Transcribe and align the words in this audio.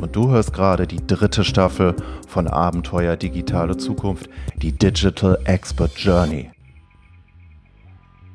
Und 0.00 0.14
du 0.14 0.30
hörst 0.30 0.52
gerade 0.52 0.86
die 0.86 1.06
dritte 1.06 1.44
Staffel 1.44 1.94
von 2.28 2.46
Abenteuer 2.46 3.16
Digitale 3.16 3.76
Zukunft, 3.76 4.28
die 4.56 4.72
Digital 4.72 5.38
Expert 5.44 5.96
Journey. 5.96 6.50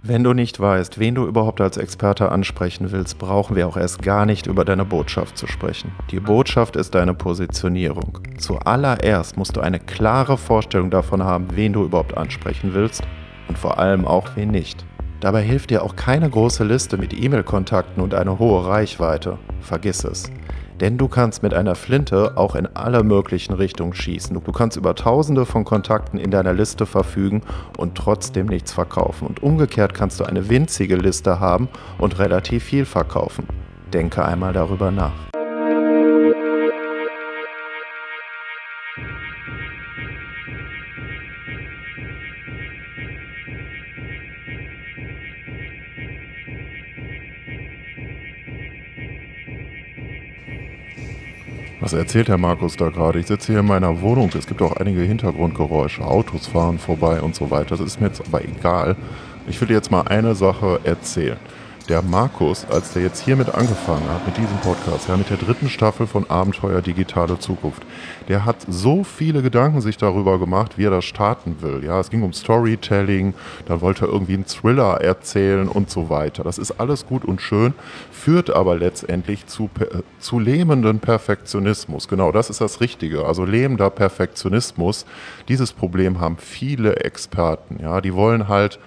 Wenn 0.03 0.23
du 0.23 0.33
nicht 0.33 0.59
weißt, 0.59 0.97
wen 0.97 1.13
du 1.13 1.27
überhaupt 1.27 1.61
als 1.61 1.77
Experte 1.77 2.31
ansprechen 2.31 2.91
willst, 2.91 3.19
brauchen 3.19 3.55
wir 3.55 3.67
auch 3.67 3.77
erst 3.77 4.01
gar 4.01 4.25
nicht 4.25 4.47
über 4.47 4.65
deine 4.65 4.83
Botschaft 4.83 5.37
zu 5.37 5.45
sprechen. 5.45 5.91
Die 6.09 6.19
Botschaft 6.19 6.75
ist 6.75 6.95
deine 6.95 7.13
Positionierung. 7.13 8.17
Zuallererst 8.39 9.37
musst 9.37 9.55
du 9.55 9.61
eine 9.61 9.79
klare 9.79 10.37
Vorstellung 10.37 10.89
davon 10.89 11.23
haben, 11.23 11.49
wen 11.53 11.73
du 11.73 11.83
überhaupt 11.83 12.17
ansprechen 12.17 12.73
willst 12.73 13.03
und 13.47 13.59
vor 13.59 13.77
allem 13.77 14.05
auch 14.05 14.35
wen 14.35 14.49
nicht. 14.49 14.83
Dabei 15.19 15.43
hilft 15.43 15.69
dir 15.69 15.83
auch 15.83 15.95
keine 15.95 16.27
große 16.27 16.63
Liste 16.63 16.97
mit 16.97 17.13
E-Mail-Kontakten 17.13 18.01
und 18.01 18.15
eine 18.15 18.39
hohe 18.39 18.65
Reichweite. 18.65 19.37
Vergiss 19.59 20.03
es. 20.03 20.31
Denn 20.81 20.97
du 20.97 21.07
kannst 21.07 21.43
mit 21.43 21.53
einer 21.53 21.75
Flinte 21.75 22.33
auch 22.35 22.55
in 22.55 22.67
alle 22.73 23.03
möglichen 23.03 23.53
Richtungen 23.53 23.93
schießen. 23.93 24.33
Du 24.43 24.51
kannst 24.51 24.77
über 24.77 24.95
tausende 24.95 25.45
von 25.45 25.63
Kontakten 25.63 26.19
in 26.19 26.31
deiner 26.31 26.53
Liste 26.53 26.87
verfügen 26.87 27.43
und 27.77 27.93
trotzdem 27.93 28.47
nichts 28.47 28.73
verkaufen. 28.73 29.27
Und 29.27 29.43
umgekehrt 29.43 29.93
kannst 29.93 30.19
du 30.19 30.23
eine 30.23 30.49
winzige 30.49 30.95
Liste 30.95 31.39
haben 31.39 31.69
und 31.99 32.17
relativ 32.17 32.63
viel 32.63 32.85
verkaufen. 32.85 33.45
Denke 33.93 34.25
einmal 34.25 34.53
darüber 34.53 34.89
nach. 34.89 35.30
Was 51.81 51.93
erzählt 51.93 52.29
Herr 52.29 52.37
Markus 52.37 52.77
da 52.77 52.89
gerade? 52.89 53.17
Ich 53.19 53.25
sitze 53.25 53.53
hier 53.53 53.61
in 53.61 53.65
meiner 53.65 54.01
Wohnung. 54.01 54.29
Es 54.37 54.45
gibt 54.45 54.61
auch 54.61 54.73
einige 54.77 55.01
Hintergrundgeräusche. 55.01 56.03
Autos 56.03 56.45
fahren 56.45 56.77
vorbei 56.77 57.23
und 57.23 57.33
so 57.33 57.49
weiter. 57.49 57.75
Das 57.75 57.79
ist 57.79 57.99
mir 57.99 58.05
jetzt 58.05 58.21
aber 58.27 58.43
egal. 58.43 58.95
Ich 59.47 59.59
will 59.59 59.71
jetzt 59.71 59.89
mal 59.89 60.03
eine 60.03 60.35
Sache 60.35 60.79
erzählen 60.83 61.39
der 61.89 62.01
Markus, 62.01 62.65
als 62.65 62.93
der 62.93 63.01
jetzt 63.01 63.23
hiermit 63.23 63.53
angefangen 63.53 64.07
hat, 64.09 64.25
mit 64.25 64.37
diesem 64.37 64.57
Podcast, 64.57 65.09
ja, 65.09 65.17
mit 65.17 65.29
der 65.29 65.37
dritten 65.37 65.69
Staffel 65.69 66.07
von 66.07 66.29
Abenteuer 66.29 66.81
Digitale 66.81 67.39
Zukunft, 67.39 67.83
der 68.27 68.45
hat 68.45 68.57
so 68.67 69.03
viele 69.03 69.41
Gedanken 69.41 69.81
sich 69.81 69.97
darüber 69.97 70.39
gemacht, 70.39 70.77
wie 70.77 70.85
er 70.85 70.91
das 70.91 71.05
starten 71.05 71.57
will. 71.61 71.83
Ja, 71.83 71.99
es 71.99 72.09
ging 72.09 72.23
um 72.23 72.33
Storytelling, 72.33 73.33
dann 73.65 73.81
wollte 73.81 74.05
er 74.05 74.13
irgendwie 74.13 74.35
einen 74.35 74.45
Thriller 74.45 75.01
erzählen 75.01 75.67
und 75.67 75.89
so 75.89 76.09
weiter. 76.09 76.43
Das 76.43 76.57
ist 76.57 76.79
alles 76.79 77.05
gut 77.05 77.25
und 77.25 77.41
schön, 77.41 77.73
führt 78.11 78.49
aber 78.49 78.75
letztendlich 78.77 79.47
zu, 79.47 79.69
zu 80.19 80.39
lähmenden 80.39 80.99
Perfektionismus. 80.99 82.07
Genau, 82.07 82.31
das 82.31 82.49
ist 82.49 82.61
das 82.61 82.81
Richtige. 82.81 83.25
Also 83.25 83.45
lähmender 83.45 83.89
Perfektionismus. 83.89 85.05
Dieses 85.47 85.73
Problem 85.73 86.19
haben 86.19 86.37
viele 86.37 86.97
Experten. 86.97 87.79
Ja, 87.81 88.01
die 88.01 88.13
wollen 88.13 88.47
halt 88.47 88.79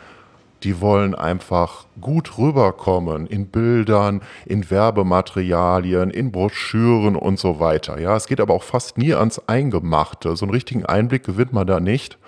die 0.64 0.80
wollen 0.80 1.14
einfach 1.14 1.84
gut 2.00 2.38
rüberkommen 2.38 3.26
in 3.26 3.46
Bildern, 3.46 4.22
in 4.46 4.70
Werbematerialien, 4.70 6.10
in 6.10 6.32
Broschüren 6.32 7.16
und 7.16 7.38
so 7.38 7.60
weiter. 7.60 8.00
Ja, 8.00 8.16
es 8.16 8.26
geht 8.26 8.40
aber 8.40 8.54
auch 8.54 8.62
fast 8.62 8.96
nie 8.96 9.14
ans 9.14 9.40
Eingemachte. 9.46 10.34
So 10.36 10.46
einen 10.46 10.54
richtigen 10.54 10.86
Einblick 10.86 11.24
gewinnt 11.24 11.52
man 11.52 11.66
da 11.66 11.80
nicht. 11.80 12.18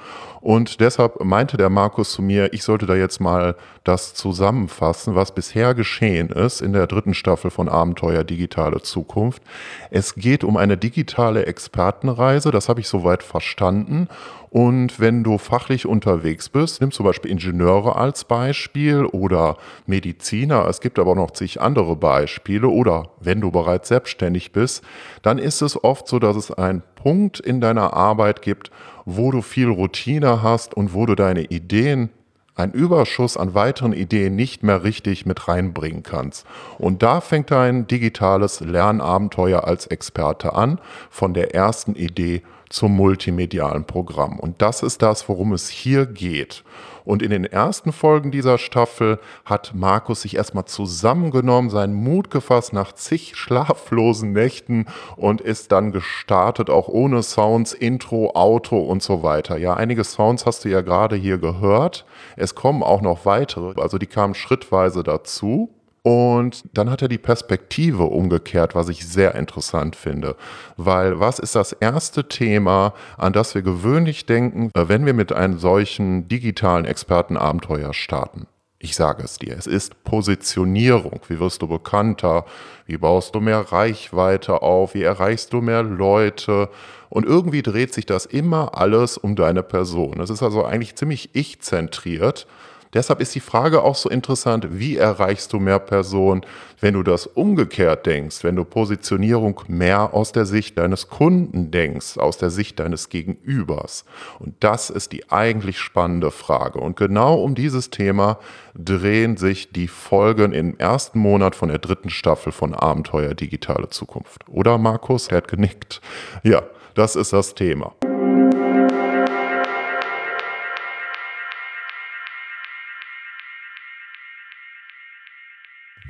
Und 0.46 0.78
deshalb 0.78 1.24
meinte 1.24 1.56
der 1.56 1.70
Markus 1.70 2.12
zu 2.12 2.22
mir, 2.22 2.52
ich 2.52 2.62
sollte 2.62 2.86
da 2.86 2.94
jetzt 2.94 3.20
mal 3.20 3.56
das 3.82 4.14
zusammenfassen, 4.14 5.16
was 5.16 5.34
bisher 5.34 5.74
geschehen 5.74 6.28
ist 6.28 6.60
in 6.60 6.72
der 6.72 6.86
dritten 6.86 7.14
Staffel 7.14 7.50
von 7.50 7.68
Abenteuer 7.68 8.22
Digitale 8.22 8.80
Zukunft. 8.80 9.42
Es 9.90 10.14
geht 10.14 10.44
um 10.44 10.56
eine 10.56 10.76
digitale 10.76 11.46
Expertenreise, 11.46 12.52
das 12.52 12.68
habe 12.68 12.78
ich 12.78 12.86
soweit 12.86 13.24
verstanden. 13.24 14.06
Und 14.50 15.00
wenn 15.00 15.24
du 15.24 15.36
fachlich 15.38 15.84
unterwegs 15.84 16.48
bist, 16.48 16.80
nimm 16.80 16.92
zum 16.92 17.04
Beispiel 17.04 17.32
Ingenieure 17.32 17.96
als 17.96 18.22
Beispiel 18.22 19.04
oder 19.04 19.56
Mediziner, 19.86 20.68
es 20.68 20.80
gibt 20.80 21.00
aber 21.00 21.16
noch 21.16 21.32
zig 21.32 21.60
andere 21.60 21.96
Beispiele 21.96 22.68
oder 22.68 23.08
wenn 23.18 23.40
du 23.40 23.50
bereits 23.50 23.88
selbstständig 23.88 24.52
bist, 24.52 24.84
dann 25.22 25.38
ist 25.38 25.60
es 25.60 25.82
oft 25.82 26.06
so, 26.06 26.20
dass 26.20 26.36
es 26.36 26.52
einen 26.52 26.84
Punkt 26.94 27.40
in 27.40 27.60
deiner 27.60 27.94
Arbeit 27.94 28.42
gibt, 28.42 28.70
wo 29.06 29.30
du 29.30 29.40
viel 29.40 29.68
Routine 29.68 30.42
hast 30.42 30.74
und 30.74 30.92
wo 30.92 31.06
du 31.06 31.14
deine 31.14 31.44
Ideen 31.44 32.10
ein 32.56 32.72
Überschuss 32.72 33.36
an 33.36 33.54
weiteren 33.54 33.92
Ideen 33.92 34.34
nicht 34.34 34.62
mehr 34.62 34.82
richtig 34.82 35.26
mit 35.26 35.46
reinbringen 35.46 36.02
kannst. 36.02 36.46
Und 36.78 37.02
da 37.02 37.20
fängt 37.20 37.50
dein 37.50 37.86
digitales 37.86 38.60
Lernabenteuer 38.60 39.64
als 39.64 39.86
Experte 39.86 40.54
an, 40.54 40.80
von 41.10 41.34
der 41.34 41.54
ersten 41.54 41.94
Idee 41.94 42.42
zum 42.68 42.96
multimedialen 42.96 43.84
Programm. 43.84 44.38
Und 44.40 44.62
das 44.62 44.82
ist 44.82 45.02
das, 45.02 45.28
worum 45.28 45.52
es 45.52 45.68
hier 45.68 46.06
geht. 46.06 46.64
Und 47.06 47.22
in 47.22 47.30
den 47.30 47.44
ersten 47.44 47.92
Folgen 47.92 48.32
dieser 48.32 48.58
Staffel 48.58 49.20
hat 49.44 49.72
Markus 49.74 50.22
sich 50.22 50.36
erstmal 50.36 50.64
zusammengenommen, 50.64 51.70
seinen 51.70 51.94
Mut 51.94 52.30
gefasst 52.30 52.72
nach 52.72 52.92
zig 52.92 53.36
schlaflosen 53.36 54.32
Nächten 54.32 54.86
und 55.14 55.40
ist 55.40 55.70
dann 55.70 55.92
gestartet, 55.92 56.68
auch 56.68 56.88
ohne 56.88 57.22
Sounds, 57.22 57.72
Intro, 57.72 58.32
Auto 58.34 58.78
und 58.78 59.04
so 59.04 59.22
weiter. 59.22 59.56
Ja, 59.56 59.74
einige 59.74 60.02
Sounds 60.02 60.46
hast 60.46 60.64
du 60.64 60.68
ja 60.68 60.80
gerade 60.80 61.14
hier 61.14 61.38
gehört. 61.38 62.04
Es 62.34 62.56
kommen 62.56 62.82
auch 62.82 63.00
noch 63.00 63.24
weitere, 63.24 63.80
also 63.80 63.98
die 63.98 64.06
kamen 64.06 64.34
schrittweise 64.34 65.04
dazu. 65.04 65.75
Und 66.06 66.62
dann 66.72 66.88
hat 66.88 67.02
er 67.02 67.08
die 67.08 67.18
Perspektive 67.18 68.04
umgekehrt, 68.04 68.76
was 68.76 68.88
ich 68.88 69.04
sehr 69.04 69.34
interessant 69.34 69.96
finde. 69.96 70.36
Weil 70.76 71.18
was 71.18 71.40
ist 71.40 71.56
das 71.56 71.72
erste 71.72 72.28
Thema, 72.28 72.94
an 73.18 73.32
das 73.32 73.56
wir 73.56 73.62
gewöhnlich 73.62 74.24
denken, 74.24 74.70
äh, 74.74 74.88
wenn 74.88 75.04
wir 75.04 75.14
mit 75.14 75.32
einem 75.32 75.58
solchen 75.58 76.28
digitalen 76.28 76.84
Expertenabenteuer 76.84 77.92
starten? 77.92 78.46
Ich 78.78 78.94
sage 78.94 79.24
es 79.24 79.38
dir, 79.38 79.56
es 79.58 79.66
ist 79.66 80.04
Positionierung. 80.04 81.22
Wie 81.26 81.40
wirst 81.40 81.62
du 81.62 81.66
bekannter? 81.66 82.44
Wie 82.86 82.98
baust 82.98 83.34
du 83.34 83.40
mehr 83.40 83.72
Reichweite 83.72 84.62
auf? 84.62 84.94
Wie 84.94 85.02
erreichst 85.02 85.52
du 85.52 85.60
mehr 85.60 85.82
Leute? 85.82 86.68
Und 87.08 87.26
irgendwie 87.26 87.62
dreht 87.62 87.92
sich 87.92 88.06
das 88.06 88.26
immer 88.26 88.78
alles 88.78 89.18
um 89.18 89.34
deine 89.34 89.64
Person. 89.64 90.20
Es 90.20 90.30
ist 90.30 90.44
also 90.44 90.64
eigentlich 90.64 90.94
ziemlich 90.94 91.30
ich-zentriert. 91.32 92.46
Deshalb 92.94 93.20
ist 93.20 93.34
die 93.34 93.40
Frage 93.40 93.82
auch 93.82 93.94
so 93.94 94.08
interessant, 94.08 94.66
wie 94.70 94.96
erreichst 94.96 95.52
du 95.52 95.58
mehr 95.58 95.78
Personen, 95.78 96.42
wenn 96.80 96.94
du 96.94 97.02
das 97.02 97.26
umgekehrt 97.26 98.06
denkst, 98.06 98.44
wenn 98.44 98.56
du 98.56 98.64
Positionierung 98.64 99.60
mehr 99.68 100.14
aus 100.14 100.32
der 100.32 100.46
Sicht 100.46 100.78
deines 100.78 101.08
Kunden 101.08 101.70
denkst, 101.70 102.18
aus 102.18 102.38
der 102.38 102.50
Sicht 102.50 102.78
deines 102.78 103.08
Gegenübers. 103.08 104.04
Und 104.38 104.54
das 104.60 104.90
ist 104.90 105.12
die 105.12 105.30
eigentlich 105.30 105.78
spannende 105.78 106.30
Frage. 106.30 106.78
Und 106.78 106.96
genau 106.96 107.40
um 107.42 107.54
dieses 107.54 107.90
Thema 107.90 108.38
drehen 108.74 109.36
sich 109.36 109.72
die 109.72 109.88
Folgen 109.88 110.52
im 110.52 110.78
ersten 110.78 111.18
Monat 111.18 111.54
von 111.54 111.68
der 111.68 111.78
dritten 111.78 112.10
Staffel 112.10 112.52
von 112.52 112.74
Abenteuer 112.74 113.34
Digitale 113.34 113.88
Zukunft. 113.88 114.42
Oder 114.48 114.78
Markus? 114.78 115.28
Er 115.28 115.38
hat 115.38 115.48
genickt. 115.48 116.00
Ja, 116.42 116.62
das 116.94 117.16
ist 117.16 117.32
das 117.32 117.54
Thema. 117.54 117.94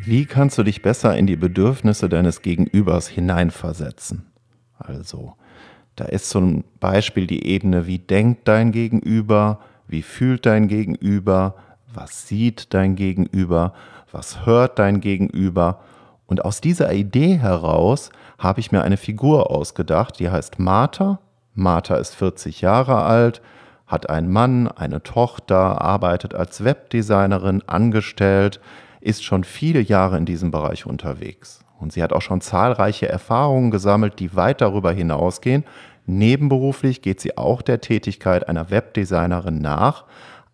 Wie 0.06 0.24
kannst 0.24 0.56
du 0.56 0.62
dich 0.62 0.82
besser 0.82 1.16
in 1.16 1.26
die 1.26 1.34
Bedürfnisse 1.34 2.08
deines 2.08 2.40
Gegenübers 2.40 3.08
hineinversetzen? 3.08 4.30
Also, 4.78 5.34
da 5.96 6.04
ist 6.04 6.30
zum 6.30 6.62
Beispiel 6.78 7.26
die 7.26 7.44
Ebene, 7.44 7.88
wie 7.88 7.98
denkt 7.98 8.46
dein 8.46 8.70
Gegenüber, 8.70 9.58
wie 9.88 10.02
fühlt 10.02 10.46
dein 10.46 10.68
Gegenüber, 10.68 11.56
was 11.92 12.28
sieht 12.28 12.72
dein 12.72 12.94
Gegenüber, 12.94 13.72
was 14.12 14.46
hört 14.46 14.78
dein 14.78 15.00
Gegenüber. 15.00 15.80
Und 16.26 16.44
aus 16.44 16.60
dieser 16.60 16.92
Idee 16.92 17.38
heraus 17.38 18.12
habe 18.38 18.60
ich 18.60 18.70
mir 18.70 18.82
eine 18.82 18.98
Figur 18.98 19.50
ausgedacht, 19.50 20.20
die 20.20 20.30
heißt 20.30 20.60
Martha. 20.60 21.18
Martha 21.52 21.96
ist 21.96 22.14
40 22.14 22.60
Jahre 22.60 23.02
alt, 23.02 23.42
hat 23.88 24.08
einen 24.08 24.30
Mann, 24.30 24.68
eine 24.68 25.02
Tochter, 25.02 25.82
arbeitet 25.82 26.32
als 26.32 26.62
Webdesignerin, 26.62 27.64
angestellt, 27.66 28.60
ist 29.00 29.24
schon 29.24 29.44
viele 29.44 29.80
Jahre 29.80 30.16
in 30.16 30.26
diesem 30.26 30.50
Bereich 30.50 30.86
unterwegs. 30.86 31.60
Und 31.78 31.92
sie 31.92 32.02
hat 32.02 32.12
auch 32.12 32.22
schon 32.22 32.40
zahlreiche 32.40 33.08
Erfahrungen 33.08 33.70
gesammelt, 33.70 34.18
die 34.18 34.34
weit 34.34 34.60
darüber 34.60 34.92
hinausgehen, 34.92 35.64
Nebenberuflich 36.06 37.02
geht 37.02 37.20
sie 37.20 37.36
auch 37.36 37.62
der 37.62 37.80
Tätigkeit 37.80 38.48
einer 38.48 38.70
Webdesignerin 38.70 39.60
nach, 39.60 40.04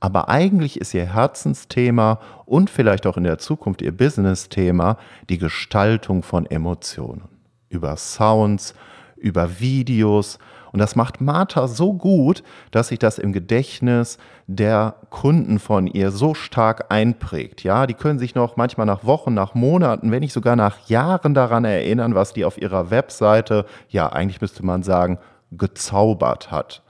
aber 0.00 0.28
eigentlich 0.30 0.80
ist 0.80 0.94
ihr 0.94 1.14
Herzensthema 1.14 2.20
und 2.46 2.70
vielleicht 2.70 3.06
auch 3.06 3.18
in 3.18 3.24
der 3.24 3.38
Zukunft 3.38 3.82
ihr 3.82 3.92
Business-Thema 3.92 4.96
die 5.28 5.38
Gestaltung 5.38 6.22
von 6.22 6.46
Emotionen. 6.46 7.28
Über 7.68 7.96
Sounds, 7.96 8.74
über 9.16 9.60
Videos. 9.60 10.38
Und 10.72 10.78
das 10.78 10.96
macht 10.96 11.20
Martha 11.20 11.68
so 11.68 11.92
gut, 11.92 12.42
dass 12.70 12.88
sich 12.88 12.98
das 12.98 13.18
im 13.18 13.32
Gedächtnis 13.32 14.18
der 14.46 14.94
Kunden 15.10 15.58
von 15.58 15.86
ihr 15.86 16.10
so 16.10 16.34
stark 16.34 16.86
einprägt. 16.88 17.62
Ja, 17.62 17.86
die 17.86 17.94
können 17.94 18.18
sich 18.18 18.34
noch 18.34 18.56
manchmal 18.56 18.86
nach 18.86 19.04
Wochen, 19.04 19.34
nach 19.34 19.54
Monaten, 19.54 20.10
wenn 20.10 20.20
nicht 20.20 20.32
sogar 20.32 20.56
nach 20.56 20.88
Jahren 20.88 21.34
daran 21.34 21.64
erinnern, 21.64 22.14
was 22.14 22.32
die 22.32 22.44
auf 22.44 22.60
ihrer 22.60 22.90
Webseite, 22.90 23.66
ja, 23.88 24.10
eigentlich 24.10 24.40
müsste 24.40 24.64
man 24.64 24.82
sagen, 24.82 25.18
gezaubert 25.50 26.50
hat. 26.50 26.82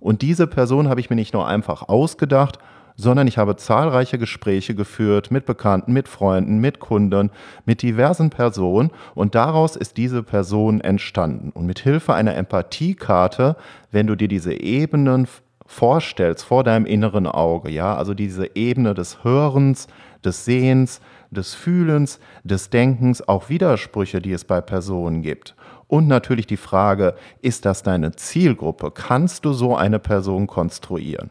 Und 0.00 0.22
diese 0.22 0.46
Person 0.46 0.88
habe 0.88 1.00
ich 1.00 1.10
mir 1.10 1.16
nicht 1.16 1.34
nur 1.34 1.46
einfach 1.46 1.88
ausgedacht, 1.88 2.58
sondern 2.98 3.28
ich 3.28 3.38
habe 3.38 3.56
zahlreiche 3.56 4.18
Gespräche 4.18 4.74
geführt 4.74 5.30
mit 5.30 5.46
Bekannten, 5.46 5.92
mit 5.92 6.08
Freunden, 6.08 6.58
mit 6.58 6.80
Kunden, 6.80 7.30
mit 7.64 7.80
diversen 7.80 8.28
Personen 8.28 8.90
und 9.14 9.36
daraus 9.36 9.76
ist 9.76 9.96
diese 9.96 10.22
Person 10.22 10.80
entstanden. 10.80 11.50
Und 11.50 11.64
mit 11.64 11.78
Hilfe 11.78 12.12
einer 12.12 12.34
Empathiekarte, 12.34 13.56
wenn 13.92 14.08
du 14.08 14.16
dir 14.16 14.28
diese 14.28 14.52
Ebenen 14.52 15.28
vorstellst 15.64 16.44
vor 16.44 16.64
deinem 16.64 16.86
inneren 16.86 17.26
Auge, 17.26 17.70
ja, 17.70 17.94
also 17.94 18.14
diese 18.14 18.56
Ebene 18.56 18.94
des 18.94 19.22
Hörens, 19.22 19.86
des 20.24 20.44
Sehens, 20.44 21.00
des 21.30 21.54
Fühlens, 21.54 22.18
des 22.42 22.68
Denkens, 22.70 23.26
auch 23.26 23.48
Widersprüche, 23.48 24.20
die 24.20 24.32
es 24.32 24.44
bei 24.44 24.60
Personen 24.60 25.22
gibt. 25.22 25.54
Und 25.86 26.08
natürlich 26.08 26.46
die 26.46 26.56
Frage, 26.56 27.14
ist 27.42 27.64
das 27.64 27.82
deine 27.82 28.12
Zielgruppe? 28.12 28.90
Kannst 28.90 29.44
du 29.44 29.52
so 29.52 29.76
eine 29.76 29.98
Person 29.98 30.46
konstruieren? 30.46 31.30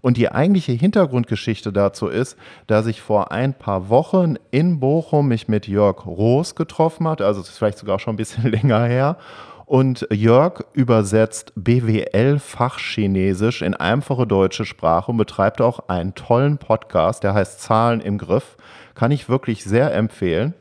Und 0.00 0.16
die 0.16 0.30
eigentliche 0.30 0.72
Hintergrundgeschichte 0.72 1.72
dazu 1.72 2.08
ist, 2.08 2.36
dass 2.66 2.86
ich 2.86 3.00
vor 3.00 3.32
ein 3.32 3.54
paar 3.54 3.88
Wochen 3.88 4.36
in 4.50 4.80
Bochum 4.80 5.28
mich 5.28 5.48
mit 5.48 5.66
Jörg 5.66 6.06
Roos 6.06 6.54
getroffen 6.54 7.08
hat, 7.08 7.20
also 7.20 7.40
es 7.40 7.48
ist 7.48 7.58
vielleicht 7.58 7.78
sogar 7.78 7.98
schon 7.98 8.14
ein 8.14 8.18
bisschen 8.18 8.44
länger 8.50 8.84
her. 8.84 9.16
Und 9.68 10.08
Jörg 10.10 10.64
übersetzt 10.72 11.52
BWL 11.54 12.38
Fachchinesisch 12.38 13.60
in 13.60 13.74
einfache 13.74 14.26
deutsche 14.26 14.64
Sprache 14.64 15.10
und 15.10 15.18
betreibt 15.18 15.60
auch 15.60 15.90
einen 15.90 16.14
tollen 16.14 16.56
Podcast, 16.56 17.22
der 17.22 17.34
heißt 17.34 17.60
Zahlen 17.60 18.00
im 18.00 18.16
Griff. 18.16 18.56
Kann 18.94 19.10
ich 19.10 19.28
wirklich 19.28 19.64
sehr 19.64 19.94
empfehlen. 19.94 20.54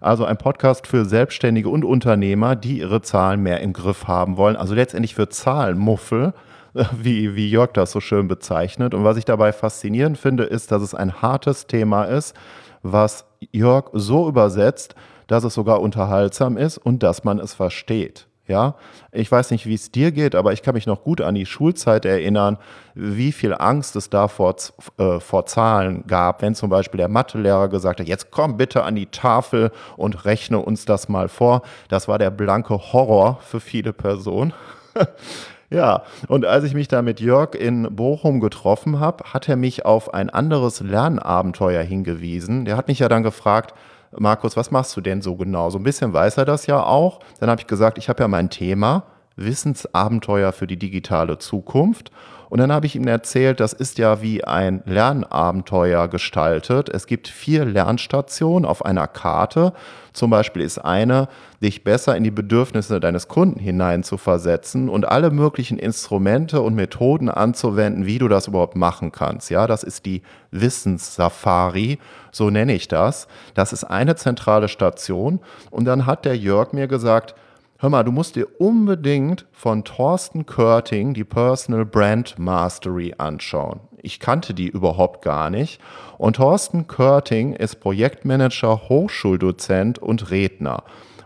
Also 0.00 0.24
ein 0.24 0.38
Podcast 0.38 0.86
für 0.86 1.04
Selbstständige 1.04 1.68
und 1.68 1.84
Unternehmer, 1.84 2.56
die 2.56 2.78
ihre 2.78 3.02
Zahlen 3.02 3.42
mehr 3.42 3.60
im 3.60 3.74
Griff 3.74 4.06
haben 4.06 4.38
wollen. 4.38 4.56
Also 4.56 4.74
letztendlich 4.74 5.14
für 5.14 5.28
Zahlenmuffel, 5.28 6.32
wie, 6.92 7.34
wie 7.34 7.48
Jörg 7.48 7.72
das 7.72 7.92
so 7.92 8.00
schön 8.00 8.28
bezeichnet. 8.28 8.94
Und 8.94 9.04
was 9.04 9.16
ich 9.16 9.24
dabei 9.24 9.52
faszinierend 9.52 10.18
finde, 10.18 10.44
ist, 10.44 10.72
dass 10.72 10.82
es 10.82 10.94
ein 10.94 11.22
hartes 11.22 11.66
Thema 11.66 12.04
ist, 12.04 12.34
was 12.82 13.24
Jörg 13.52 13.90
so 13.92 14.28
übersetzt, 14.28 14.94
dass 15.26 15.44
es 15.44 15.54
sogar 15.54 15.80
unterhaltsam 15.80 16.56
ist 16.56 16.78
und 16.78 17.02
dass 17.02 17.24
man 17.24 17.38
es 17.38 17.54
versteht. 17.54 18.26
Ja, 18.46 18.74
ich 19.10 19.32
weiß 19.32 19.52
nicht, 19.52 19.64
wie 19.64 19.72
es 19.72 19.90
dir 19.90 20.12
geht, 20.12 20.34
aber 20.34 20.52
ich 20.52 20.60
kann 20.60 20.74
mich 20.74 20.86
noch 20.86 21.02
gut 21.02 21.22
an 21.22 21.34
die 21.34 21.46
Schulzeit 21.46 22.04
erinnern, 22.04 22.58
wie 22.94 23.32
viel 23.32 23.54
Angst 23.54 23.96
es 23.96 24.10
da 24.10 24.28
vor, 24.28 24.54
äh, 24.98 25.18
vor 25.18 25.46
Zahlen 25.46 26.06
gab, 26.06 26.42
wenn 26.42 26.54
zum 26.54 26.68
Beispiel 26.68 26.98
der 26.98 27.08
Mathelehrer 27.08 27.68
gesagt 27.68 28.00
hat, 28.00 28.06
jetzt 28.06 28.30
komm 28.30 28.58
bitte 28.58 28.82
an 28.82 28.96
die 28.96 29.06
Tafel 29.06 29.70
und 29.96 30.26
rechne 30.26 30.58
uns 30.58 30.84
das 30.84 31.08
mal 31.08 31.28
vor. 31.28 31.62
Das 31.88 32.06
war 32.06 32.18
der 32.18 32.30
blanke 32.30 32.92
Horror 32.92 33.38
für 33.40 33.60
viele 33.60 33.94
Personen. 33.94 34.52
ja, 35.74 36.04
und 36.28 36.46
als 36.46 36.64
ich 36.64 36.74
mich 36.74 36.88
da 36.88 37.02
mit 37.02 37.20
Jörg 37.20 37.54
in 37.54 37.94
Bochum 37.94 38.40
getroffen 38.40 39.00
habe, 39.00 39.24
hat 39.32 39.48
er 39.48 39.56
mich 39.56 39.84
auf 39.84 40.14
ein 40.14 40.30
anderes 40.30 40.80
Lernabenteuer 40.80 41.82
hingewiesen. 41.82 42.64
Der 42.64 42.76
hat 42.76 42.88
mich 42.88 43.00
ja 43.00 43.08
dann 43.08 43.22
gefragt, 43.22 43.74
Markus, 44.16 44.56
was 44.56 44.70
machst 44.70 44.96
du 44.96 45.00
denn 45.00 45.20
so 45.20 45.34
genau? 45.34 45.70
So 45.70 45.78
ein 45.78 45.82
bisschen 45.82 46.12
weiß 46.12 46.38
er 46.38 46.44
das 46.44 46.66
ja 46.66 46.82
auch. 46.82 47.18
Dann 47.40 47.50
habe 47.50 47.60
ich 47.60 47.66
gesagt, 47.66 47.98
ich 47.98 48.08
habe 48.08 48.22
ja 48.22 48.28
mein 48.28 48.50
Thema 48.50 49.02
Wissensabenteuer 49.36 50.52
für 50.52 50.68
die 50.68 50.78
digitale 50.78 51.38
Zukunft. 51.38 52.12
Und 52.54 52.60
dann 52.60 52.70
habe 52.70 52.86
ich 52.86 52.94
ihm 52.94 53.08
erzählt, 53.08 53.58
das 53.58 53.72
ist 53.72 53.98
ja 53.98 54.22
wie 54.22 54.44
ein 54.44 54.80
Lernabenteuer 54.86 56.06
gestaltet. 56.06 56.88
Es 56.88 57.08
gibt 57.08 57.26
vier 57.26 57.64
Lernstationen 57.64 58.64
auf 58.64 58.84
einer 58.84 59.08
Karte. 59.08 59.72
Zum 60.12 60.30
Beispiel 60.30 60.62
ist 60.62 60.78
eine, 60.78 61.26
dich 61.60 61.82
besser 61.82 62.16
in 62.16 62.22
die 62.22 62.30
Bedürfnisse 62.30 63.00
deines 63.00 63.26
Kunden 63.26 63.58
hineinzuversetzen 63.58 64.88
und 64.88 65.04
alle 65.04 65.32
möglichen 65.32 65.78
Instrumente 65.78 66.60
und 66.60 66.76
Methoden 66.76 67.28
anzuwenden, 67.28 68.06
wie 68.06 68.18
du 68.18 68.28
das 68.28 68.46
überhaupt 68.46 68.76
machen 68.76 69.10
kannst. 69.10 69.50
Ja, 69.50 69.66
das 69.66 69.82
ist 69.82 70.06
die 70.06 70.22
Wissenssafari, 70.52 71.98
so 72.30 72.50
nenne 72.50 72.74
ich 72.74 72.86
das. 72.86 73.26
Das 73.54 73.72
ist 73.72 73.82
eine 73.82 74.14
zentrale 74.14 74.68
Station. 74.68 75.40
Und 75.72 75.86
dann 75.86 76.06
hat 76.06 76.24
der 76.24 76.36
Jörg 76.36 76.72
mir 76.72 76.86
gesagt, 76.86 77.34
Hör 77.78 77.90
mal, 77.90 78.04
du 78.04 78.12
musst 78.12 78.36
dir 78.36 78.46
unbedingt 78.60 79.46
von 79.52 79.84
Thorsten 79.84 80.46
Körting 80.46 81.12
die 81.12 81.24
Personal 81.24 81.84
Brand 81.84 82.38
Mastery 82.38 83.14
anschauen. 83.18 83.80
Ich 84.00 84.20
kannte 84.20 84.54
die 84.54 84.68
überhaupt 84.68 85.22
gar 85.22 85.50
nicht. 85.50 85.80
Und 86.16 86.36
Thorsten 86.36 86.86
Körting 86.86 87.52
ist 87.52 87.80
Projektmanager, 87.80 88.88
Hochschuldozent 88.88 89.98
und 89.98 90.30
Redner 90.30 90.84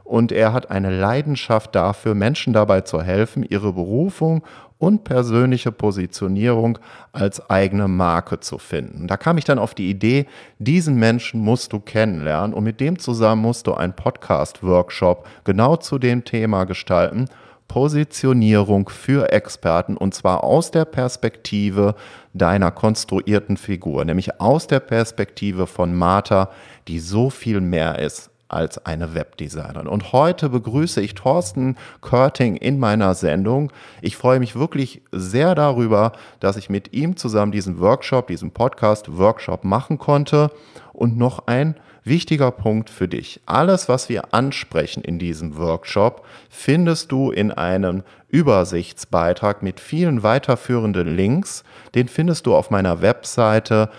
und 0.08 0.32
er 0.32 0.54
hat 0.54 0.70
eine 0.70 0.90
Leidenschaft 0.90 1.74
dafür, 1.74 2.14
Menschen 2.14 2.54
dabei 2.54 2.80
zu 2.80 3.02
helfen, 3.02 3.44
ihre 3.46 3.74
Berufung 3.74 4.42
und 4.78 5.04
persönliche 5.04 5.72
Positionierung 5.72 6.78
als 7.12 7.50
eigene 7.50 7.88
Marke 7.88 8.40
zu 8.40 8.58
finden. 8.58 9.08
Da 9.08 9.16
kam 9.16 9.38
ich 9.38 9.44
dann 9.44 9.58
auf 9.58 9.75
die 9.75 9.90
Idee, 9.90 10.26
diesen 10.58 10.96
Menschen 10.96 11.40
musst 11.40 11.72
du 11.72 11.80
kennenlernen 11.80 12.54
und 12.54 12.64
mit 12.64 12.80
dem 12.80 12.98
zusammen 12.98 13.42
musst 13.42 13.66
du 13.66 13.75
einen 13.75 13.94
Podcast-Workshop 13.94 15.26
genau 15.44 15.76
zu 15.76 15.98
dem 15.98 16.25
Thema 16.25 16.64
gestalten. 16.64 17.26
Positionierung 17.66 18.88
für 18.88 19.30
Experten 19.30 19.96
und 19.96 20.14
zwar 20.14 20.42
aus 20.42 20.70
der 20.70 20.86
Perspektive 20.86 21.94
deiner 22.32 22.70
konstruierten 22.70 23.58
Figur, 23.58 24.06
nämlich 24.06 24.40
aus 24.40 24.69
der 24.69 24.80
Perspektive 24.80 25.66
von 25.66 25.94
Martha, 25.94 26.50
die 26.86 26.98
so 26.98 27.28
viel 27.28 27.60
mehr 27.60 27.98
ist 27.98 28.30
als 28.48 28.84
eine 28.86 29.14
Webdesignerin. 29.14 29.86
Und 29.86 30.12
heute 30.12 30.48
begrüße 30.48 31.00
ich 31.00 31.14
Thorsten 31.14 31.76
Körting 32.00 32.56
in 32.56 32.78
meiner 32.78 33.14
Sendung. 33.14 33.72
Ich 34.02 34.16
freue 34.16 34.40
mich 34.40 34.56
wirklich 34.56 35.02
sehr 35.12 35.54
darüber, 35.54 36.12
dass 36.40 36.56
ich 36.56 36.70
mit 36.70 36.92
ihm 36.92 37.16
zusammen 37.16 37.52
diesen 37.52 37.80
Workshop, 37.80 38.26
diesen 38.28 38.50
Podcast-Workshop 38.50 39.64
machen 39.64 39.99
konnte. 39.99 40.50
Und 40.92 41.16
noch 41.16 41.46
ein 41.46 41.76
wichtiger 42.04 42.50
Punkt 42.50 42.90
für 42.90 43.06
dich. 43.06 43.40
Alles, 43.46 43.88
was 43.88 44.08
wir 44.08 44.34
ansprechen 44.34 45.02
in 45.04 45.18
diesem 45.18 45.56
Workshop, 45.56 46.25
findest 46.49 47.12
du 47.12 47.30
in 47.30 47.52
einem 47.52 48.02
Übersichtsbeitrag 48.28 49.62
mit 49.62 49.78
vielen 49.78 50.23
weiterführenden 50.23 51.14
Links. 51.14 51.64
Den 51.94 52.08
findest 52.08 52.46
du 52.46 52.54
auf 52.54 52.70
meiner 52.70 53.00
Webseite 53.02 53.90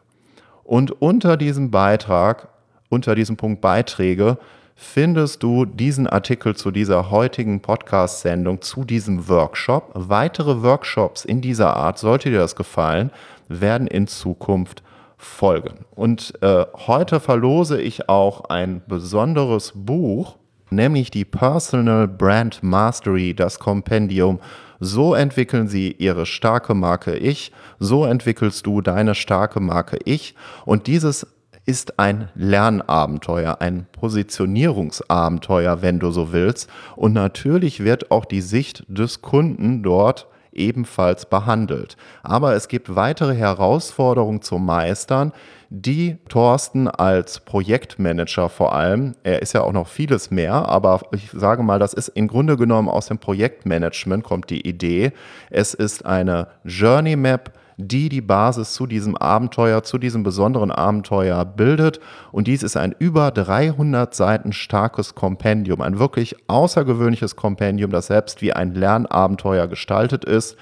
Und 0.64 1.02
unter 1.02 1.36
diesem 1.38 1.72
Beitrag 1.72 2.50
unter 2.90 3.16
diesem 3.16 3.38
Punkt 3.38 3.62
Beiträge 3.62 4.38
findest 4.76 5.42
du 5.42 5.66
diesen 5.66 6.06
Artikel 6.06 6.56
zu 6.56 6.70
dieser 6.70 7.10
heutigen 7.10 7.62
Podcast-Sendung, 7.62 8.62
zu 8.62 8.84
diesem 8.84 9.30
Workshop. 9.30 9.92
Weitere 9.94 10.62
Workshops 10.62 11.24
in 11.24 11.42
dieser 11.42 11.76
Art, 11.76 11.98
sollte 11.98 12.30
dir 12.30 12.40
das 12.40 12.58
gefallen, 12.58 13.12
werden 13.48 13.88
in 13.88 14.08
Zukunft 14.08 14.84
folgen. 15.18 15.86
Und 15.96 16.34
äh, 16.42 16.66
heute 16.88 17.22
verlose 17.22 17.82
ich 17.82 18.10
auch 18.10 18.50
ein 18.50 18.82
besonderes 18.86 19.72
Buch, 19.74 20.36
nämlich 20.70 21.10
die 21.10 21.26
Personal 21.26 22.08
Brand 22.08 22.62
Mastery, 22.62 23.34
das 23.34 23.60
Kompendium. 23.60 24.40
So 24.82 25.14
entwickeln 25.14 25.70
sie 25.70 25.92
ihre 25.94 26.26
starke 26.26 26.74
Marke 26.74 27.16
Ich, 27.16 27.54
so 27.80 28.04
entwickelst 28.04 28.66
du 28.66 28.82
deine 28.82 29.16
starke 29.16 29.62
Marke 29.62 29.98
Ich. 30.04 30.36
Und 30.66 30.88
dieses 30.88 31.26
ist 31.66 32.00
ein 32.00 32.30
Lernabenteuer, 32.36 33.58
ein 33.60 33.88
Positionierungsabenteuer, 33.92 35.82
wenn 35.82 36.00
du 36.00 36.12
so 36.12 36.32
willst. 36.32 36.70
Und 36.96 37.14
natürlich 37.14 37.84
wird 37.84 38.12
auch 38.12 38.26
die 38.26 38.42
Sicht 38.42 38.84
des 38.88 39.22
Kunden 39.22 39.82
dort 39.82 40.28
ebenfalls 40.56 41.26
behandelt. 41.26 41.98
Aber 42.24 42.56
es 42.56 42.68
gibt 42.68 42.96
weitere 42.96 43.36
Herausforderungen 43.36 44.42
zu 44.42 44.58
meistern, 44.58 45.34
die 45.70 46.18
Thorsten 46.30 46.88
als 46.88 47.40
Projektmanager 47.42 48.50
vor 48.50 48.74
allem, 48.74 49.16
er 49.24 49.42
ist 49.42 49.54
ja 49.54 49.62
auch 49.62 49.74
noch 49.74 49.88
vieles 49.88 50.32
mehr, 50.32 50.54
aber 50.54 51.02
ich 51.12 51.32
sage 51.34 51.64
mal, 51.64 51.80
das 51.80 51.94
ist 51.94 52.10
im 52.10 52.28
Grunde 52.28 52.56
genommen 52.56 52.88
aus 52.88 53.08
dem 53.08 53.18
Projektmanagement 53.18 54.24
kommt 54.24 54.50
die 54.50 54.66
Idee. 54.66 55.12
Es 55.50 55.74
ist 55.74 56.06
eine 56.06 56.48
Journey 56.64 57.16
Map, 57.16 57.52
die 57.78 58.10
die 58.10 58.22
Basis 58.22 58.74
zu 58.74 58.88
diesem 58.88 59.18
Abenteuer, 59.18 59.84
zu 59.84 59.98
diesem 59.98 60.24
besonderen 60.24 60.72
Abenteuer 60.72 61.44
bildet. 61.46 62.00
Und 62.32 62.48
dies 62.48 62.64
ist 62.64 62.78
ein 62.78 62.96
über 62.98 63.32
300 63.32 64.14
Seiten 64.14 64.54
starkes 64.54 65.16
Kompendium, 65.16 65.82
ein 65.82 66.00
wirklich 66.00 66.36
außergewöhnliches 66.48 67.36
Kompendium, 67.36 67.92
das 67.92 68.08
selbst 68.08 68.42
wie 68.42 68.54
ein 68.54 68.74
Lernabenteuer 68.74 69.68
gestaltet 69.68 70.26
ist 70.26 70.58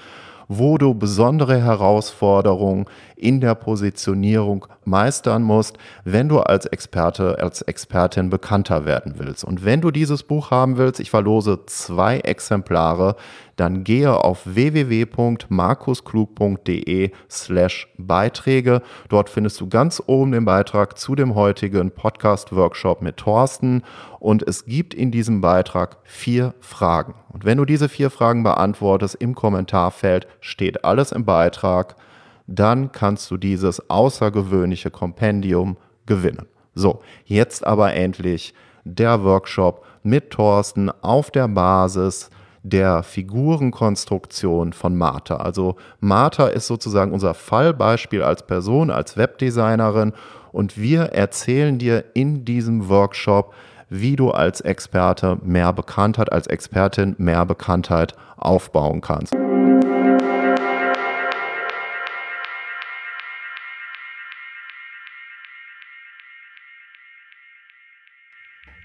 wo 0.48 0.78
du 0.78 0.94
besondere 0.94 1.60
Herausforderungen 1.60 2.86
in 3.24 3.40
der 3.40 3.54
Positionierung 3.54 4.66
meistern 4.84 5.42
musst, 5.42 5.78
wenn 6.04 6.28
du 6.28 6.40
als 6.40 6.66
Experte, 6.66 7.38
als 7.40 7.62
Expertin 7.62 8.28
bekannter 8.28 8.84
werden 8.84 9.14
willst. 9.16 9.44
Und 9.44 9.64
wenn 9.64 9.80
du 9.80 9.90
dieses 9.90 10.24
Buch 10.24 10.50
haben 10.50 10.76
willst, 10.76 11.00
ich 11.00 11.10
verlose 11.10 11.64
zwei 11.64 12.18
Exemplare, 12.18 13.16
dann 13.56 13.82
gehe 13.82 14.12
auf 14.12 14.42
www.markusklug.de 14.44 17.12
slash 17.30 17.88
Beiträge. 17.96 18.82
Dort 19.08 19.30
findest 19.30 19.58
du 19.60 19.70
ganz 19.70 20.02
oben 20.04 20.32
den 20.32 20.44
Beitrag 20.44 20.98
zu 20.98 21.14
dem 21.14 21.34
heutigen 21.34 21.92
Podcast-Workshop 21.92 23.00
mit 23.00 23.16
Thorsten. 23.16 23.84
Und 24.18 24.46
es 24.46 24.66
gibt 24.66 24.92
in 24.92 25.10
diesem 25.10 25.40
Beitrag 25.40 25.96
vier 26.02 26.52
Fragen. 26.60 27.14
Und 27.32 27.46
wenn 27.46 27.56
du 27.56 27.64
diese 27.64 27.88
vier 27.88 28.10
Fragen 28.10 28.42
beantwortest, 28.42 29.14
im 29.14 29.34
Kommentarfeld 29.34 30.26
steht 30.40 30.84
alles 30.84 31.12
im 31.12 31.24
Beitrag 31.24 31.96
dann 32.46 32.92
kannst 32.92 33.30
du 33.30 33.36
dieses 33.36 33.88
außergewöhnliche 33.88 34.90
Kompendium 34.90 35.76
gewinnen. 36.06 36.46
So, 36.74 37.00
jetzt 37.24 37.66
aber 37.66 37.94
endlich 37.94 38.54
der 38.84 39.22
Workshop 39.24 39.84
mit 40.02 40.30
Thorsten 40.30 40.90
auf 41.02 41.30
der 41.30 41.48
Basis 41.48 42.30
der 42.62 43.02
Figurenkonstruktion 43.02 44.72
von 44.72 44.96
Martha. 44.96 45.36
Also 45.36 45.76
Martha 46.00 46.46
ist 46.46 46.66
sozusagen 46.66 47.12
unser 47.12 47.34
Fallbeispiel 47.34 48.22
als 48.22 48.46
Person, 48.46 48.90
als 48.90 49.16
Webdesignerin 49.16 50.12
und 50.50 50.78
wir 50.78 51.02
erzählen 51.12 51.78
dir 51.78 52.04
in 52.14 52.44
diesem 52.44 52.88
Workshop, 52.88 53.54
wie 53.90 54.16
du 54.16 54.30
als 54.30 54.62
Experte 54.62 55.38
mehr 55.42 55.72
Bekanntheit, 55.72 56.32
als 56.32 56.46
Expertin 56.46 57.14
mehr 57.18 57.44
Bekanntheit 57.44 58.14
aufbauen 58.36 59.00
kannst. 59.02 59.34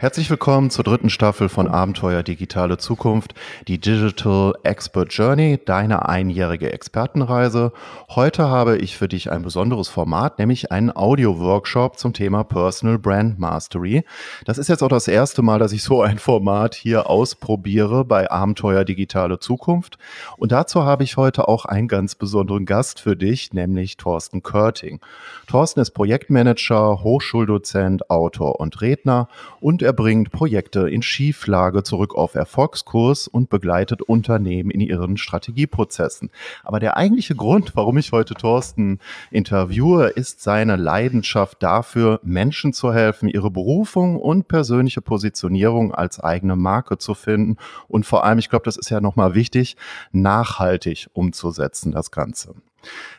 Herzlich 0.02 0.30
willkommen 0.30 0.70
zur 0.70 0.86
dritten 0.86 1.10
Staffel 1.10 1.50
von 1.50 1.68
Abenteuer 1.68 2.24
Digitale 2.24 2.78
Zukunft, 2.78 3.34
die 3.68 3.80
Digital 3.80 4.54
Expert 4.64 5.12
Journey, 5.12 5.60
deine 5.66 6.08
einjährige 6.08 6.72
Expertenreise. 6.72 7.74
Heute 8.08 8.48
habe 8.48 8.78
ich 8.78 8.96
für 8.96 9.10
dich 9.10 9.30
ein 9.30 9.42
besonderes 9.42 9.90
Format, 9.90 10.40
nämlich 10.40 10.72
einen 10.72 10.96
Audio-Workshop 10.96 12.00
zum 12.00 12.14
Thema 12.14 12.46
Personal 12.46 12.98
Brand 12.98 13.40
Mastery. 13.40 14.06
Das 14.46 14.58
ist 14.58 14.70
jetzt 14.70 14.84
auch 14.84 14.88
das 14.88 15.10
erste 15.10 15.42
Mal, 15.42 15.60
dass 15.60 15.74
ich 15.74 15.84
so 15.84 16.02
ein 16.02 16.18
Format 16.18 16.76
hier 16.76 17.10
ausprobiere 17.10 18.06
bei 18.06 18.32
Abenteuer 18.32 18.86
Digitale 18.86 19.40
Zukunft. 19.40 19.98
Und 20.38 20.54
dazu 20.54 20.86
habe 20.86 21.04
ich 21.04 21.18
heute 21.18 21.50
auch 21.50 21.66
einen 21.66 21.90
ganz 21.90 22.16
besonderen 22.16 22.66
Gast 22.66 23.02
für 23.02 23.18
dich, 23.18 23.52
nämlich 23.52 23.98
Thorsten 23.98 24.44
Körting. 24.44 25.02
Thorsten 25.48 25.82
ist 25.82 25.92
Projektmanager, 25.92 27.04
Hochschuldozent, 27.04 28.10
Autor 28.10 28.62
und 28.62 28.80
Redner 28.80 29.28
und 29.60 29.89
bringt 29.94 30.32
Projekte 30.32 30.90
in 30.90 31.02
Schieflage 31.02 31.84
zurück 31.84 32.16
auf 32.16 32.36
Erfolgskurs 32.36 33.28
und 33.28 33.50
begleitet 33.50 34.02
Unternehmen 34.02 34.72
in 34.72 34.82
ihren 34.82 35.18
Strategieprozessen. 35.18 36.30
Aber 36.64 36.80
der 36.80 36.98
eigentliche 36.98 37.36
Grund, 37.36 37.76
warum 37.76 37.98
ich 37.98 38.12
heute 38.12 38.34
Thorsten 38.34 39.00
interviewe, 39.32 40.08
ist 40.08 40.42
seine 40.42 40.76
Leidenschaft 40.76 41.62
dafür, 41.64 42.20
Menschen 42.24 42.74
zu 42.74 42.94
helfen, 42.94 43.30
ihre 43.30 43.52
Berufung 43.52 44.18
und 44.18 44.48
persönliche 44.48 45.02
Positionierung 45.02 45.94
als 45.94 46.20
eigene 46.20 46.56
Marke 46.56 46.98
zu 46.98 47.14
finden 47.14 47.58
und 47.88 48.06
vor 48.06 48.24
allem, 48.24 48.40
ich 48.40 48.50
glaube, 48.50 48.66
das 48.66 48.78
ist 48.78 48.90
ja 48.90 49.02
nochmal 49.02 49.36
wichtig, 49.36 49.78
nachhaltig 50.12 51.08
umzusetzen, 51.14 51.92
das 51.92 52.12
Ganze. 52.12 52.56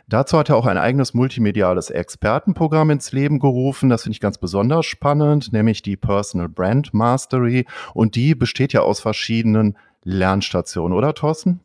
Dazu 0.09 0.39
hat 0.39 0.49
er 0.49 0.57
auch 0.57 0.67
ein 0.67 0.79
eigenes 0.79 1.15
multimediales 1.15 1.91
Expertenprogramm 1.91 2.91
ins 2.91 3.13
Leben 3.13 3.39
gerufen. 3.39 3.89
Das 3.89 4.03
finde 4.03 4.15
ich 4.15 4.21
ganz 4.21 4.39
besonders 4.39 4.87
spannend, 4.87 5.53
nämlich 5.53 5.83
die 5.83 5.97
Personal 5.97 6.49
Brand 6.49 6.93
Mastery. 6.93 7.67
Und 7.95 8.17
die 8.17 8.35
besteht 8.35 8.73
ja 8.73 8.81
aus 8.81 9.01
verschiedenen 9.01 9.77
Lernstationen, 10.03 10.97
oder 10.97 11.15
Thorsten? 11.15 11.61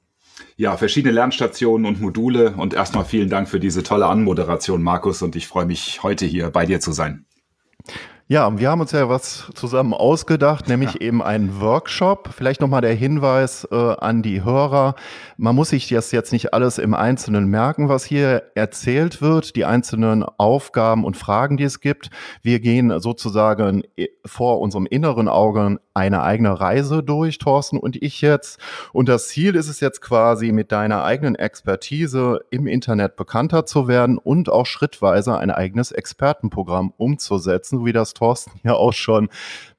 Ja, 0.58 0.78
verschiedene 0.78 1.14
Lernstationen 1.14 1.86
und 1.86 2.02
Module. 2.02 2.54
Und 2.56 2.74
erstmal 2.74 3.06
vielen 3.06 3.30
Dank 3.30 3.50
für 3.50 3.60
diese 3.60 3.84
tolle 3.84 4.06
Anmoderation, 4.06 4.84
Markus. 4.84 5.22
Und 5.22 5.36
ich 5.36 5.48
freue 5.48 5.66
mich, 5.66 6.04
heute 6.04 6.26
hier 6.26 6.52
bei 6.52 6.66
dir 6.66 6.80
zu 6.80 6.92
sein. 6.92 7.26
Ja, 8.28 8.58
wir 8.58 8.72
haben 8.72 8.82
uns 8.82 8.92
ja 8.92 9.08
was 9.08 9.52
zusammen 9.54 9.94
ausgedacht, 9.94 10.68
nämlich 10.68 10.96
ja. 10.96 11.02
eben 11.02 11.22
einen 11.22 11.62
Workshop. 11.62 12.30
Vielleicht 12.36 12.60
nochmal 12.60 12.82
der 12.82 12.96
Hinweis 12.96 13.68
äh, 13.72 13.76
an 13.76 14.24
die 14.24 14.44
Hörer. 14.44 14.96
Man 15.38 15.54
muss 15.54 15.70
sich 15.70 15.90
das 15.90 16.12
jetzt 16.12 16.32
nicht 16.32 16.52
alles 16.52 16.80
im 16.80 16.96
Einzelnen 16.96 17.46
merken, 17.46 17.88
was 17.88 18.04
hier 18.04 18.42
erzählt 18.56 19.22
wird, 19.22 19.56
die 19.56 19.64
einzelnen 19.64 20.24
Aufgaben 20.24 21.06
und 21.06 21.16
Fragen, 21.16 21.58
die 21.58 21.66
es 21.66 21.82
gibt. 21.82 22.10
Wir 22.42 22.60
gehen 22.60 23.00
sozusagen 23.00 23.84
äh, 23.96 24.08
vor 24.26 24.60
unserem 24.60 24.88
inneren 24.88 25.28
Augen 25.28 25.78
eine 25.96 26.24
eigene 26.24 26.60
Reise 26.60 27.02
durch, 27.02 27.38
Thorsten 27.38 27.78
und 27.78 27.96
ich 27.96 28.20
jetzt. 28.20 28.60
Und 28.92 29.08
das 29.08 29.30
Ziel 29.30 29.56
ist 29.56 29.70
es 29.70 29.80
jetzt 29.80 30.02
quasi, 30.02 30.52
mit 30.52 30.74
deiner 30.74 31.06
eigenen 31.06 31.36
Expertise 31.36 32.42
im 32.50 32.68
Internet 32.68 33.16
bekannter 33.16 33.66
zu 33.66 33.88
werden 33.88 34.18
und 34.18 34.50
auch 34.50 34.66
schrittweise 34.66 35.38
ein 35.38 35.52
eigenes 35.52 35.94
Expertenprogramm 35.94 36.94
umzusetzen, 36.98 37.86
wie 37.86 37.94
das 37.94 38.14
Thorsten 38.14 38.60
ja 38.64 38.74
auch 38.74 38.92
schon 38.92 39.30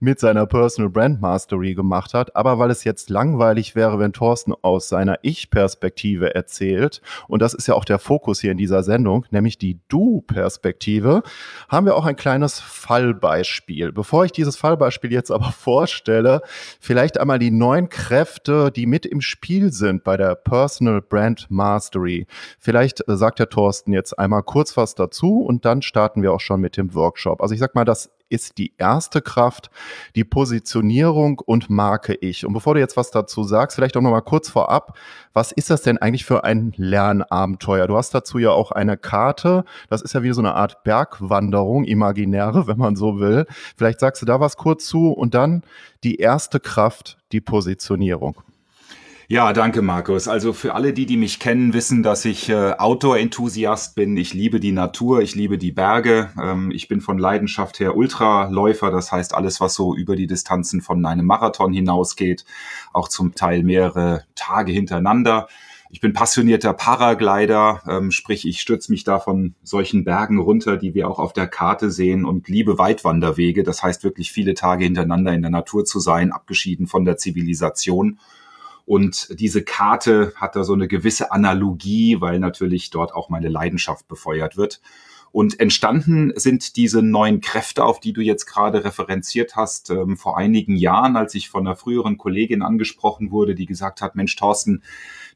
mit 0.00 0.18
seiner 0.18 0.46
Personal 0.46 0.90
Brand 0.90 1.20
Mastery 1.20 1.74
gemacht 1.74 2.14
hat. 2.14 2.34
Aber 2.34 2.58
weil 2.58 2.70
es 2.70 2.84
jetzt 2.84 3.10
langweilig 3.10 3.76
wäre, 3.76 3.98
wenn 3.98 4.14
Thorsten 4.14 4.54
aus 4.62 4.88
seiner 4.88 5.18
Ich-Perspektive 5.20 6.34
erzählt, 6.34 7.02
und 7.28 7.42
das 7.42 7.52
ist 7.52 7.68
ja 7.68 7.74
auch 7.74 7.84
der 7.84 7.98
Fokus 7.98 8.40
hier 8.40 8.52
in 8.52 8.58
dieser 8.58 8.82
Sendung, 8.82 9.26
nämlich 9.30 9.58
die 9.58 9.80
Du-Perspektive, 9.88 11.22
haben 11.68 11.84
wir 11.84 11.94
auch 11.94 12.06
ein 12.06 12.16
kleines 12.16 12.58
Fallbeispiel. 12.58 13.92
Bevor 13.92 14.24
ich 14.24 14.32
dieses 14.32 14.56
Fallbeispiel 14.56 15.12
jetzt 15.12 15.30
aber 15.30 15.52
vorstelle, 15.58 16.05
vielleicht 16.80 17.18
einmal 17.18 17.38
die 17.38 17.50
neun 17.50 17.88
Kräfte, 17.88 18.70
die 18.70 18.86
mit 18.86 19.06
im 19.06 19.20
Spiel 19.20 19.72
sind 19.72 20.04
bei 20.04 20.16
der 20.16 20.34
Personal 20.34 21.02
Brand 21.02 21.46
Mastery. 21.50 22.26
Vielleicht 22.58 23.02
sagt 23.06 23.38
der 23.38 23.48
Thorsten 23.48 23.92
jetzt 23.92 24.18
einmal 24.18 24.42
kurz 24.42 24.76
was 24.76 24.94
dazu 24.94 25.40
und 25.42 25.64
dann 25.64 25.82
starten 25.82 26.22
wir 26.22 26.32
auch 26.32 26.40
schon 26.40 26.60
mit 26.60 26.76
dem 26.76 26.94
Workshop. 26.94 27.40
Also 27.40 27.54
ich 27.54 27.60
sag 27.60 27.74
mal, 27.74 27.84
das 27.84 28.10
ist 28.28 28.58
die 28.58 28.72
erste 28.78 29.22
Kraft, 29.22 29.70
die 30.14 30.24
Positionierung 30.24 31.38
und 31.38 31.70
Marke 31.70 32.14
Ich. 32.14 32.44
Und 32.46 32.52
bevor 32.52 32.74
du 32.74 32.80
jetzt 32.80 32.96
was 32.96 33.10
dazu 33.10 33.44
sagst, 33.44 33.76
vielleicht 33.76 33.96
auch 33.96 34.02
noch 34.02 34.10
mal 34.10 34.20
kurz 34.20 34.48
vorab, 34.48 34.96
was 35.32 35.52
ist 35.52 35.70
das 35.70 35.82
denn 35.82 35.98
eigentlich 35.98 36.24
für 36.24 36.44
ein 36.44 36.72
Lernabenteuer? 36.76 37.86
Du 37.86 37.96
hast 37.96 38.14
dazu 38.14 38.38
ja 38.38 38.50
auch 38.50 38.72
eine 38.72 38.96
Karte, 38.96 39.64
das 39.88 40.02
ist 40.02 40.14
ja 40.14 40.22
wie 40.22 40.32
so 40.32 40.40
eine 40.40 40.54
Art 40.54 40.82
Bergwanderung, 40.84 41.84
imaginäre, 41.84 42.66
wenn 42.66 42.78
man 42.78 42.96
so 42.96 43.18
will. 43.20 43.46
Vielleicht 43.76 44.00
sagst 44.00 44.22
du 44.22 44.26
da 44.26 44.40
was 44.40 44.56
kurz 44.56 44.86
zu 44.86 45.10
und 45.12 45.34
dann 45.34 45.62
die 46.04 46.16
erste 46.16 46.60
Kraft, 46.60 47.18
die 47.32 47.40
Positionierung. 47.40 48.42
Ja, 49.28 49.52
danke, 49.52 49.82
Markus. 49.82 50.28
Also 50.28 50.52
für 50.52 50.76
alle, 50.76 50.92
die, 50.92 51.04
die 51.04 51.16
mich 51.16 51.40
kennen, 51.40 51.72
wissen, 51.72 52.04
dass 52.04 52.24
ich 52.24 52.48
äh, 52.48 52.74
Outdoor-Enthusiast 52.78 53.96
bin. 53.96 54.16
Ich 54.16 54.34
liebe 54.34 54.60
die 54.60 54.70
Natur, 54.70 55.20
ich 55.20 55.34
liebe 55.34 55.58
die 55.58 55.72
Berge. 55.72 56.30
Ähm, 56.40 56.70
ich 56.70 56.86
bin 56.86 57.00
von 57.00 57.18
Leidenschaft 57.18 57.80
her 57.80 57.96
Ultraläufer, 57.96 58.92
das 58.92 59.10
heißt 59.10 59.34
alles, 59.34 59.60
was 59.60 59.74
so 59.74 59.96
über 59.96 60.14
die 60.14 60.28
Distanzen 60.28 60.80
von 60.80 61.04
einem 61.04 61.26
Marathon 61.26 61.72
hinausgeht, 61.72 62.44
auch 62.92 63.08
zum 63.08 63.34
Teil 63.34 63.64
mehrere 63.64 64.22
Tage 64.36 64.70
hintereinander. 64.70 65.48
Ich 65.90 66.00
bin 66.00 66.12
passionierter 66.12 66.72
Paraglider, 66.72 67.82
ähm, 67.88 68.12
sprich, 68.12 68.46
ich 68.46 68.60
stürze 68.60 68.92
mich 68.92 69.02
da 69.02 69.18
von 69.18 69.56
solchen 69.64 70.04
Bergen 70.04 70.38
runter, 70.38 70.76
die 70.76 70.94
wir 70.94 71.10
auch 71.10 71.18
auf 71.18 71.32
der 71.32 71.48
Karte 71.48 71.90
sehen 71.90 72.24
und 72.24 72.46
liebe 72.46 72.78
Weitwanderwege. 72.78 73.64
Das 73.64 73.82
heißt 73.82 74.04
wirklich 74.04 74.30
viele 74.30 74.54
Tage 74.54 74.84
hintereinander 74.84 75.32
in 75.32 75.42
der 75.42 75.50
Natur 75.50 75.84
zu 75.84 75.98
sein, 75.98 76.30
abgeschieden 76.30 76.86
von 76.86 77.04
der 77.04 77.16
Zivilisation. 77.16 78.20
Und 78.86 79.38
diese 79.40 79.62
Karte 79.62 80.32
hat 80.36 80.56
da 80.56 80.64
so 80.64 80.72
eine 80.72 80.88
gewisse 80.88 81.32
Analogie, 81.32 82.20
weil 82.20 82.38
natürlich 82.38 82.90
dort 82.90 83.12
auch 83.12 83.28
meine 83.28 83.48
Leidenschaft 83.48 84.06
befeuert 84.08 84.56
wird. 84.56 84.80
Und 85.32 85.60
entstanden 85.60 86.32
sind 86.36 86.76
diese 86.76 87.02
neuen 87.02 87.42
Kräfte, 87.42 87.84
auf 87.84 88.00
die 88.00 88.14
du 88.14 88.22
jetzt 88.22 88.46
gerade 88.46 88.84
referenziert 88.84 89.54
hast, 89.54 89.90
ähm, 89.90 90.16
vor 90.16 90.38
einigen 90.38 90.76
Jahren, 90.76 91.16
als 91.16 91.34
ich 91.34 91.50
von 91.50 91.66
einer 91.66 91.76
früheren 91.76 92.16
Kollegin 92.16 92.62
angesprochen 92.62 93.30
wurde, 93.30 93.54
die 93.54 93.66
gesagt 93.66 94.00
hat, 94.00 94.14
Mensch, 94.14 94.34
Thorsten, 94.36 94.82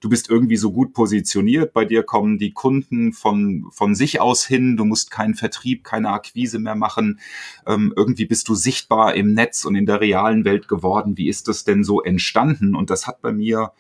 du 0.00 0.08
bist 0.08 0.28
irgendwie 0.30 0.56
so 0.56 0.72
gut 0.72 0.92
positioniert, 0.92 1.72
bei 1.72 1.84
dir 1.84 2.02
kommen 2.02 2.38
die 2.38 2.52
Kunden 2.52 3.12
von, 3.12 3.66
von 3.70 3.94
sich 3.94 4.20
aus 4.20 4.46
hin, 4.46 4.76
du 4.76 4.84
musst 4.84 5.10
keinen 5.10 5.34
Vertrieb, 5.34 5.84
keine 5.84 6.10
Akquise 6.10 6.58
mehr 6.58 6.74
machen, 6.74 7.20
ähm, 7.66 7.92
irgendwie 7.94 8.24
bist 8.24 8.48
du 8.48 8.54
sichtbar 8.54 9.14
im 9.14 9.34
Netz 9.34 9.64
und 9.64 9.74
in 9.74 9.86
der 9.86 10.00
realen 10.00 10.44
Welt 10.44 10.68
geworden. 10.68 11.16
Wie 11.16 11.28
ist 11.28 11.48
das 11.48 11.64
denn 11.64 11.84
so 11.84 12.02
entstanden? 12.02 12.74
Und 12.74 12.90
das 12.90 13.06
hat 13.06 13.20
bei 13.20 13.32
mir 13.32 13.72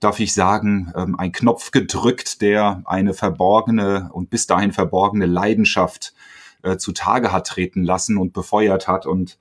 darf 0.00 0.20
ich 0.20 0.34
sagen, 0.34 0.92
ähm, 0.94 1.18
ein 1.18 1.32
Knopf 1.32 1.70
gedrückt, 1.70 2.42
der 2.42 2.82
eine 2.84 3.14
verborgene 3.14 4.10
und 4.12 4.30
bis 4.30 4.46
dahin 4.46 4.72
verborgene 4.72 5.26
Leidenschaft 5.26 6.14
äh, 6.62 6.76
zutage 6.76 7.32
hat 7.32 7.46
treten 7.46 7.84
lassen 7.84 8.18
und 8.18 8.32
befeuert 8.32 8.88
hat. 8.88 9.06
Und 9.06 9.38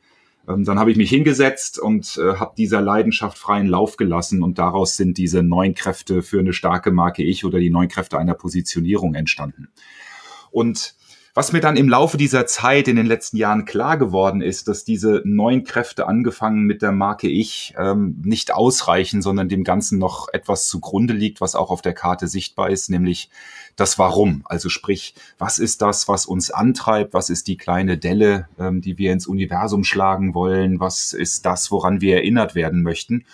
dann 0.47 0.79
habe 0.79 0.91
ich 0.91 0.97
mich 0.97 1.09
hingesetzt 1.09 1.79
und 1.79 2.17
äh, 2.17 2.35
habe 2.35 2.53
dieser 2.57 2.81
Leidenschaft 2.81 3.37
freien 3.37 3.67
Lauf 3.67 3.97
gelassen 3.97 4.43
und 4.43 4.59
daraus 4.59 4.95
sind 4.95 5.17
diese 5.17 5.43
neun 5.43 5.73
Kräfte 5.73 6.21
für 6.21 6.39
eine 6.39 6.53
starke 6.53 6.91
Marke 6.91 7.23
Ich 7.23 7.45
oder 7.45 7.59
die 7.59 7.69
neun 7.69 7.87
Kräfte 7.87 8.17
einer 8.17 8.33
Positionierung 8.33 9.15
entstanden. 9.15 9.69
Und 10.51 10.95
was 11.37 11.51
mir 11.51 11.59
dann 11.59 11.75
im 11.75 11.89
Laufe 11.89 12.15
dieser 12.15 12.47
Zeit 12.47 12.87
in 12.87 12.95
den 12.95 13.07
letzten 13.07 13.35
Jahren 13.35 13.65
klar 13.65 13.97
geworden 13.97 14.41
ist, 14.41 14.69
dass 14.69 14.85
diese 14.85 15.21
neuen 15.25 15.65
Kräfte 15.65 16.07
angefangen 16.07 16.63
mit 16.63 16.81
der 16.81 16.93
Marke 16.93 17.27
Ich 17.27 17.73
ähm, 17.77 18.21
nicht 18.23 18.53
ausreichen, 18.53 19.21
sondern 19.21 19.49
dem 19.49 19.65
Ganzen 19.65 19.99
noch 19.99 20.29
etwas 20.31 20.69
zugrunde 20.69 21.13
liegt, 21.13 21.41
was 21.41 21.55
auch 21.55 21.71
auf 21.71 21.81
der 21.81 21.93
Karte 21.93 22.29
sichtbar 22.29 22.69
ist, 22.69 22.89
nämlich 22.89 23.29
das 23.75 23.99
Warum. 23.99 24.43
Also 24.45 24.69
sprich, 24.69 25.15
was 25.37 25.59
ist 25.59 25.81
das, 25.81 26.07
was 26.07 26.25
uns 26.25 26.51
antreibt? 26.51 27.13
Was 27.13 27.29
ist 27.29 27.47
die 27.47 27.57
kleine 27.57 27.97
Delle, 27.97 28.47
ähm, 28.59 28.81
die 28.81 28.97
wir 28.97 29.11
ins 29.11 29.27
Universum 29.27 29.83
schlagen 29.83 30.33
wollen? 30.33 30.79
Was 30.79 31.13
ist 31.13 31.45
das, 31.45 31.71
woran 31.71 32.01
wir 32.01 32.15
erinnert 32.15 32.55
werden 32.55 32.83
möchten? 32.83 33.25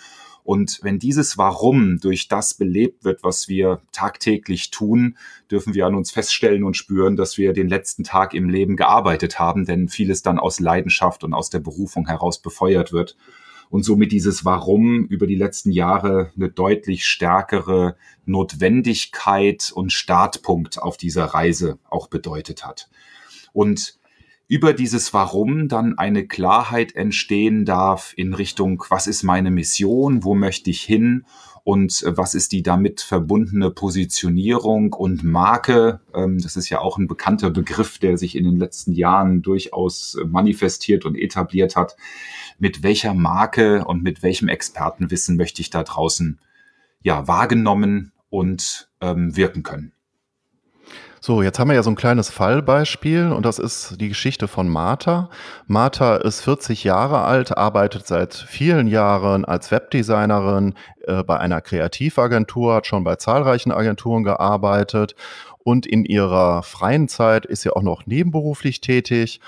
Und 0.44 0.80
wenn 0.82 0.98
dieses 0.98 1.38
Warum 1.38 2.00
durch 2.00 2.26
das 2.26 2.54
belebt 2.54 3.04
wird, 3.04 3.22
was 3.22 3.46
wir 3.46 3.80
tagtäglich 3.92 4.72
tun, 4.72 5.16
dürfen 5.50 5.74
wir 5.74 5.86
an 5.86 5.94
uns 5.94 6.10
feststellen 6.10 6.64
und 6.64 6.76
spüren, 6.76 7.14
dass 7.14 7.38
wir 7.38 7.52
den 7.52 7.68
letzten 7.68 8.02
Tag 8.02 8.34
im 8.34 8.48
Leben 8.48 8.76
gearbeitet 8.76 9.38
haben, 9.38 9.66
denn 9.66 9.88
vieles 9.88 10.22
dann 10.22 10.40
aus 10.40 10.58
Leidenschaft 10.58 11.22
und 11.22 11.32
aus 11.32 11.50
der 11.50 11.60
Berufung 11.60 12.08
heraus 12.08 12.42
befeuert 12.42 12.92
wird. 12.92 13.16
Und 13.72 13.84
somit 13.84 14.12
dieses 14.12 14.44
Warum 14.44 15.06
über 15.06 15.26
die 15.26 15.34
letzten 15.34 15.70
Jahre 15.70 16.30
eine 16.36 16.50
deutlich 16.50 17.06
stärkere 17.06 17.96
Notwendigkeit 18.26 19.72
und 19.74 19.90
Startpunkt 19.90 20.82
auf 20.82 20.98
dieser 20.98 21.24
Reise 21.24 21.78
auch 21.88 22.08
bedeutet 22.08 22.66
hat. 22.66 22.90
Und 23.54 23.98
über 24.46 24.74
dieses 24.74 25.14
Warum 25.14 25.68
dann 25.68 25.96
eine 25.96 26.26
Klarheit 26.26 26.94
entstehen 26.94 27.64
darf 27.64 28.12
in 28.14 28.34
Richtung, 28.34 28.84
was 28.90 29.06
ist 29.06 29.22
meine 29.22 29.50
Mission, 29.50 30.22
wo 30.22 30.34
möchte 30.34 30.68
ich 30.68 30.82
hin 30.82 31.24
und 31.64 32.02
äh, 32.02 32.16
was 32.16 32.34
ist 32.34 32.52
die 32.52 32.62
damit 32.62 33.00
verbundene 33.00 33.70
Positionierung 33.70 34.92
und 34.92 35.22
Marke. 35.22 36.00
Ähm, 36.14 36.38
das 36.40 36.56
ist 36.56 36.68
ja 36.68 36.80
auch 36.80 36.98
ein 36.98 37.06
bekannter 37.06 37.50
Begriff, 37.50 37.98
der 37.98 38.18
sich 38.18 38.36
in 38.36 38.44
den 38.44 38.56
letzten 38.56 38.92
Jahren 38.92 39.42
durchaus 39.42 40.16
äh, 40.16 40.24
manifestiert 40.24 41.04
und 41.04 41.16
etabliert 41.16 41.76
hat. 41.76 41.96
Mit 42.58 42.82
welcher 42.82 43.14
Marke 43.14 43.84
und 43.84 44.02
mit 44.02 44.22
welchem 44.22 44.48
Expertenwissen 44.48 45.36
möchte 45.36 45.62
ich 45.62 45.70
da 45.70 45.82
draußen 45.82 46.40
ja 47.02 47.26
wahrgenommen 47.28 48.12
und 48.28 48.90
ähm, 49.00 49.36
wirken 49.36 49.62
können? 49.62 49.92
So, 51.24 51.40
jetzt 51.40 51.60
haben 51.60 51.68
wir 51.68 51.76
ja 51.76 51.84
so 51.84 51.90
ein 51.90 51.94
kleines 51.94 52.30
Fallbeispiel 52.30 53.30
und 53.30 53.46
das 53.46 53.60
ist 53.60 54.00
die 54.00 54.08
Geschichte 54.08 54.48
von 54.48 54.68
Martha. 54.68 55.30
Martha 55.68 56.16
ist 56.16 56.40
40 56.40 56.82
Jahre 56.82 57.20
alt, 57.20 57.56
arbeitet 57.56 58.08
seit 58.08 58.34
vielen 58.34 58.88
Jahren 58.88 59.44
als 59.44 59.70
Webdesignerin 59.70 60.74
äh, 61.06 61.22
bei 61.22 61.38
einer 61.38 61.60
Kreativagentur, 61.60 62.74
hat 62.74 62.88
schon 62.88 63.04
bei 63.04 63.14
zahlreichen 63.14 63.70
Agenturen 63.70 64.24
gearbeitet 64.24 65.14
und 65.62 65.86
in 65.86 66.04
ihrer 66.04 66.64
freien 66.64 67.06
Zeit 67.06 67.46
ist 67.46 67.62
sie 67.62 67.70
auch 67.70 67.82
noch 67.82 68.04
nebenberuflich 68.04 68.80
tätig. 68.80 69.40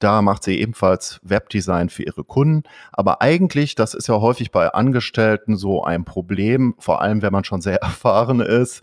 Da 0.00 0.20
macht 0.20 0.44
sie 0.44 0.60
ebenfalls 0.60 1.18
Webdesign 1.22 1.88
für 1.88 2.02
ihre 2.02 2.24
Kunden. 2.24 2.64
Aber 2.92 3.22
eigentlich, 3.22 3.74
das 3.74 3.94
ist 3.94 4.06
ja 4.06 4.20
häufig 4.20 4.50
bei 4.50 4.68
Angestellten 4.68 5.56
so 5.56 5.82
ein 5.82 6.04
Problem, 6.04 6.74
vor 6.78 7.00
allem 7.00 7.22
wenn 7.22 7.32
man 7.32 7.44
schon 7.44 7.62
sehr 7.62 7.76
erfahren 7.82 8.40
ist, 8.40 8.82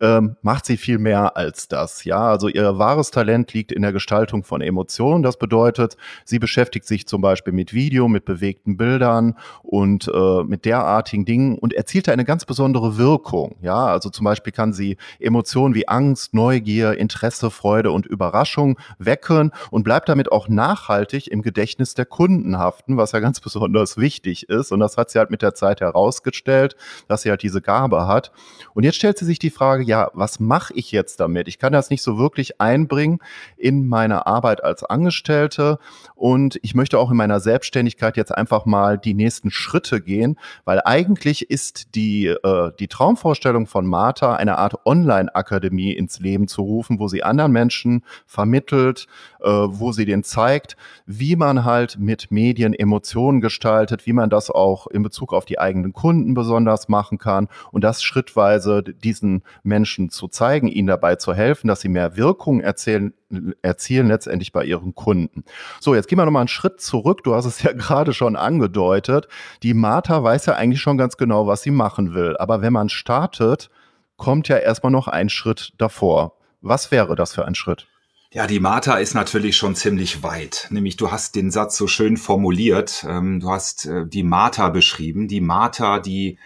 ähm, 0.00 0.36
macht 0.42 0.66
sie 0.66 0.76
viel 0.76 0.98
mehr 0.98 1.36
als 1.36 1.68
das. 1.68 2.04
Ja, 2.04 2.28
also 2.28 2.48
ihr 2.48 2.78
wahres 2.78 3.10
Talent 3.10 3.52
liegt 3.52 3.72
in 3.72 3.82
der 3.82 3.92
Gestaltung 3.92 4.44
von 4.44 4.60
Emotionen. 4.60 5.22
Das 5.22 5.38
bedeutet, 5.38 5.96
sie 6.24 6.38
beschäftigt 6.38 6.86
sich 6.86 7.06
zum 7.06 7.20
Beispiel 7.20 7.52
mit 7.52 7.72
Video, 7.72 8.08
mit 8.08 8.24
bewegten 8.24 8.76
Bildern 8.76 9.36
und 9.62 10.08
äh, 10.12 10.44
mit 10.44 10.64
derartigen 10.64 11.24
Dingen 11.24 11.58
und 11.58 11.72
erzielt 11.72 12.08
eine 12.08 12.24
ganz 12.24 12.44
besondere 12.44 12.96
Wirkung. 12.96 13.56
Ja, 13.60 13.86
also 13.86 14.10
zum 14.10 14.24
Beispiel 14.24 14.52
kann 14.52 14.72
sie 14.72 14.96
Emotionen 15.18 15.74
wie 15.74 15.88
Angst, 15.88 16.34
Neugier, 16.34 16.96
Interesse, 16.96 17.50
Freude 17.50 17.90
und 17.90 18.06
Überraschung 18.06 18.78
wecken 18.98 19.52
und 19.70 19.82
bleibt 19.82 20.08
damit 20.08 20.30
auch 20.30 20.48
nachhaltig 20.48 21.28
im 21.28 21.42
Gedächtnis 21.42 21.94
der 21.94 22.06
Kunden 22.06 22.58
haften, 22.58 22.96
was 22.96 23.12
ja 23.12 23.20
ganz 23.20 23.40
besonders 23.48 23.96
wichtig 23.96 24.48
ist. 24.48 24.70
Und 24.70 24.80
das 24.80 24.96
hat 24.96 25.10
sie 25.10 25.18
halt 25.18 25.30
mit 25.30 25.42
der 25.42 25.54
Zeit 25.54 25.80
herausgestellt, 25.80 26.76
dass 27.08 27.22
sie 27.22 27.30
halt 27.30 27.42
diese 27.42 27.60
Gabe 27.60 28.06
hat. 28.06 28.30
Und 28.74 28.84
jetzt 28.84 28.96
stellt 28.96 29.18
sie 29.18 29.24
sich 29.24 29.38
die 29.38 29.50
Frage, 29.50 29.87
ja, 29.88 30.10
was 30.12 30.38
mache 30.38 30.74
ich 30.74 30.92
jetzt 30.92 31.18
damit? 31.18 31.48
Ich 31.48 31.58
kann 31.58 31.72
das 31.72 31.88
nicht 31.88 32.02
so 32.02 32.18
wirklich 32.18 32.60
einbringen 32.60 33.20
in 33.56 33.88
meine 33.88 34.26
Arbeit 34.26 34.62
als 34.62 34.84
Angestellte 34.84 35.78
und 36.14 36.60
ich 36.62 36.74
möchte 36.74 36.98
auch 36.98 37.10
in 37.10 37.16
meiner 37.16 37.40
Selbstständigkeit 37.40 38.18
jetzt 38.18 38.32
einfach 38.32 38.66
mal 38.66 38.98
die 38.98 39.14
nächsten 39.14 39.50
Schritte 39.50 40.02
gehen, 40.02 40.38
weil 40.66 40.82
eigentlich 40.84 41.50
ist 41.50 41.94
die, 41.94 42.26
äh, 42.26 42.70
die 42.78 42.88
Traumvorstellung 42.88 43.66
von 43.66 43.86
Martha 43.86 44.36
eine 44.36 44.58
Art 44.58 44.84
Online-Akademie 44.84 45.92
ins 45.92 46.20
Leben 46.20 46.48
zu 46.48 46.62
rufen, 46.62 47.00
wo 47.00 47.08
sie 47.08 47.22
anderen 47.22 47.52
Menschen 47.52 48.04
vermittelt, 48.26 49.06
äh, 49.40 49.48
wo 49.48 49.92
sie 49.92 50.04
denen 50.04 50.22
zeigt, 50.22 50.76
wie 51.06 51.34
man 51.34 51.64
halt 51.64 51.98
mit 51.98 52.30
Medien 52.30 52.74
Emotionen 52.74 53.40
gestaltet, 53.40 54.04
wie 54.04 54.12
man 54.12 54.28
das 54.28 54.50
auch 54.50 54.86
in 54.86 55.02
Bezug 55.02 55.32
auf 55.32 55.46
die 55.46 55.58
eigenen 55.58 55.94
Kunden 55.94 56.34
besonders 56.34 56.90
machen 56.90 57.16
kann 57.16 57.48
und 57.72 57.82
das 57.84 58.02
schrittweise 58.02 58.82
diesen 58.82 59.42
Menschen 59.62 59.77
Menschen 59.78 60.10
zu 60.10 60.26
zeigen, 60.26 60.66
ihnen 60.66 60.88
dabei 60.88 61.14
zu 61.14 61.34
helfen, 61.34 61.68
dass 61.68 61.80
sie 61.80 61.88
mehr 61.88 62.16
Wirkung 62.16 62.60
erzählen, 62.60 63.14
erzielen 63.62 64.08
letztendlich 64.08 64.50
bei 64.50 64.64
ihren 64.64 64.96
Kunden. 64.96 65.44
So, 65.80 65.94
jetzt 65.94 66.08
gehen 66.08 66.18
wir 66.18 66.24
nochmal 66.24 66.40
einen 66.40 66.48
Schritt 66.48 66.80
zurück. 66.80 67.22
Du 67.22 67.34
hast 67.34 67.44
es 67.44 67.62
ja 67.62 67.72
gerade 67.84 68.12
schon 68.12 68.34
angedeutet. 68.34 69.28
Die 69.62 69.74
Martha 69.74 70.20
weiß 70.22 70.46
ja 70.46 70.54
eigentlich 70.54 70.80
schon 70.80 70.98
ganz 70.98 71.16
genau, 71.16 71.46
was 71.46 71.62
sie 71.62 71.70
machen 71.70 72.12
will. 72.12 72.36
Aber 72.38 72.60
wenn 72.60 72.72
man 72.72 72.88
startet, 72.88 73.70
kommt 74.16 74.48
ja 74.48 74.56
erstmal 74.56 74.90
noch 74.90 75.06
ein 75.06 75.28
Schritt 75.28 75.74
davor. 75.78 76.32
Was 76.60 76.90
wäre 76.90 77.14
das 77.14 77.34
für 77.34 77.44
ein 77.44 77.54
Schritt? 77.54 77.86
Ja, 78.32 78.48
die 78.48 78.60
Martha 78.60 78.96
ist 78.96 79.14
natürlich 79.14 79.56
schon 79.56 79.76
ziemlich 79.76 80.24
weit. 80.24 80.66
Nämlich 80.70 80.96
du 80.96 81.12
hast 81.12 81.36
den 81.36 81.52
Satz 81.52 81.76
so 81.76 81.86
schön 81.86 82.16
formuliert. 82.16 83.06
Ähm, 83.08 83.38
du 83.38 83.50
hast 83.50 83.86
äh, 83.86 84.06
die 84.06 84.24
Martha 84.24 84.70
beschrieben. 84.70 85.28
Die 85.28 85.40
Martha, 85.40 86.00
die 86.00 86.36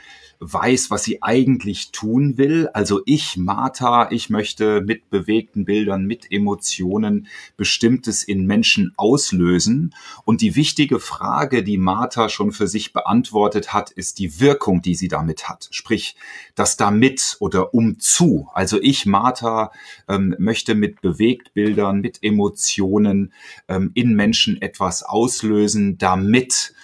weiß, 0.42 0.90
was 0.90 1.05
sie 1.05 1.22
eigentlich 1.22 1.92
tun 1.92 2.37
will. 2.37 2.68
Also 2.74 3.00
ich, 3.07 3.37
Martha, 3.37 4.11
ich 4.11 4.28
möchte 4.28 4.81
mit 4.81 5.09
bewegten 5.09 5.64
Bildern, 5.64 6.05
mit 6.05 6.31
Emotionen 6.31 7.28
Bestimmtes 7.57 8.24
in 8.24 8.44
Menschen 8.46 8.92
auslösen. 8.96 9.94
Und 10.24 10.40
die 10.40 10.57
wichtige 10.57 10.98
Frage, 10.98 11.62
die 11.62 11.78
Martha 11.78 12.28
schon 12.28 12.50
für 12.50 12.66
sich 12.66 12.92
beantwortet 12.92 13.72
hat, 13.72 13.92
ist 13.92 14.18
die 14.18 14.40
Wirkung, 14.40 14.83
die 14.83 14.96
sie 14.96 15.09
damit 15.09 15.48
hat. 15.48 15.68
Sprich, 15.70 16.16
das 16.57 16.76
damit 16.76 17.37
oder 17.38 17.72
umzu. 17.72 18.48
Also 18.52 18.81
ich, 18.83 19.07
Martha, 19.07 19.70
ähm, 20.09 20.35
möchte 20.38 20.74
mit 20.74 21.00
Bewegtbildern, 21.02 22.00
mit 22.00 22.18
Emotionen 22.22 23.33
ähm, 23.68 23.92
in 23.94 24.14
Menschen 24.14 24.61
etwas 24.61 25.05
auslösen, 25.05 25.98
damit 25.98 26.74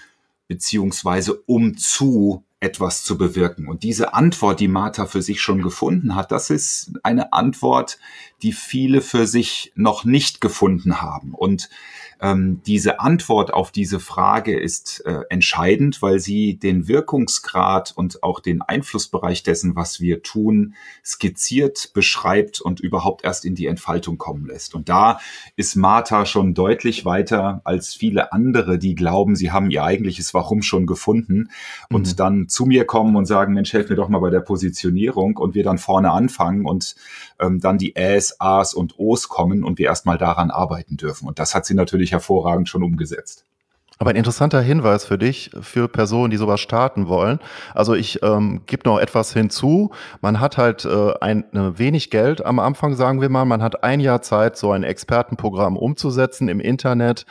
beziehungsweise 0.46 1.34
umzu 1.34 2.44
etwas 2.60 3.04
zu 3.04 3.16
bewirken. 3.16 3.68
Und 3.68 3.82
diese 3.82 4.14
Antwort, 4.14 4.60
die 4.60 4.68
Martha 4.68 5.06
für 5.06 5.22
sich 5.22 5.40
schon 5.40 5.62
gefunden 5.62 6.14
hat, 6.14 6.32
das 6.32 6.50
ist 6.50 6.92
eine 7.02 7.32
Antwort, 7.32 7.98
die 8.42 8.52
viele 8.52 9.00
für 9.00 9.26
sich 9.26 9.72
noch 9.76 10.04
nicht 10.04 10.40
gefunden 10.40 11.00
haben. 11.00 11.34
Und 11.34 11.68
ähm, 12.20 12.60
diese 12.66 13.00
Antwort 13.00 13.52
auf 13.52 13.70
diese 13.70 14.00
Frage 14.00 14.58
ist 14.58 15.04
äh, 15.06 15.20
entscheidend, 15.30 16.02
weil 16.02 16.18
sie 16.18 16.58
den 16.58 16.88
Wirkungsgrad 16.88 17.92
und 17.94 18.22
auch 18.22 18.40
den 18.40 18.62
Einflussbereich 18.62 19.42
dessen, 19.42 19.76
was 19.76 20.00
wir 20.00 20.22
tun, 20.22 20.74
skizziert, 21.04 21.92
beschreibt 21.94 22.60
und 22.60 22.80
überhaupt 22.80 23.24
erst 23.24 23.44
in 23.44 23.54
die 23.54 23.66
Entfaltung 23.66 24.18
kommen 24.18 24.46
lässt. 24.46 24.74
Und 24.74 24.88
da 24.88 25.20
ist 25.56 25.76
Martha 25.76 26.26
schon 26.26 26.54
deutlich 26.54 27.04
weiter 27.04 27.60
als 27.64 27.94
viele 27.94 28.32
andere, 28.32 28.78
die 28.78 28.94
glauben, 28.94 29.36
sie 29.36 29.52
haben 29.52 29.70
ihr 29.70 29.84
eigentliches 29.84 30.34
Warum 30.34 30.62
schon 30.62 30.86
gefunden 30.86 31.50
und 31.90 32.08
mhm. 32.08 32.16
dann 32.16 32.48
zu 32.48 32.66
mir 32.66 32.84
kommen 32.84 33.16
und 33.16 33.26
sagen, 33.26 33.54
Mensch, 33.54 33.72
helf 33.72 33.88
mir 33.88 33.96
doch 33.96 34.08
mal 34.08 34.18
bei 34.18 34.30
der 34.30 34.40
Positionierung 34.40 35.36
und 35.36 35.54
wir 35.54 35.64
dann 35.64 35.78
vorne 35.78 36.10
anfangen 36.10 36.66
und 36.66 36.96
ähm, 37.40 37.60
dann 37.60 37.78
die 37.78 37.94
Äs, 37.96 38.36
As 38.40 38.74
und 38.74 38.98
Os 38.98 39.28
kommen 39.28 39.64
und 39.64 39.78
wir 39.78 39.86
erstmal 39.86 40.18
daran 40.18 40.50
arbeiten 40.50 40.96
dürfen. 40.96 41.28
Und 41.28 41.38
das 41.38 41.54
hat 41.54 41.66
sie 41.66 41.74
natürlich 41.74 42.07
hervorragend 42.12 42.68
schon 42.68 42.82
umgesetzt. 42.82 43.44
Aber 43.98 44.10
ein 44.10 44.16
interessanter 44.16 44.60
Hinweis 44.60 45.04
für 45.04 45.18
dich, 45.18 45.50
für 45.60 45.88
Personen, 45.88 46.30
die 46.30 46.36
sowas 46.36 46.60
starten 46.60 47.08
wollen. 47.08 47.40
Also 47.74 47.94
ich 47.94 48.22
ähm, 48.22 48.62
gebe 48.66 48.88
noch 48.88 49.00
etwas 49.00 49.32
hinzu. 49.32 49.90
Man 50.20 50.38
hat 50.38 50.56
halt 50.56 50.84
äh, 50.84 51.14
ein, 51.20 51.42
äh, 51.52 51.78
wenig 51.78 52.10
Geld 52.10 52.44
am 52.46 52.60
Anfang, 52.60 52.94
sagen 52.94 53.20
wir 53.20 53.28
mal. 53.28 53.44
Man 53.44 53.60
hat 53.60 53.82
ein 53.82 53.98
Jahr 53.98 54.22
Zeit, 54.22 54.56
so 54.56 54.70
ein 54.70 54.84
Expertenprogramm 54.84 55.76
umzusetzen 55.76 56.48
im 56.48 56.60
Internet. 56.60 57.26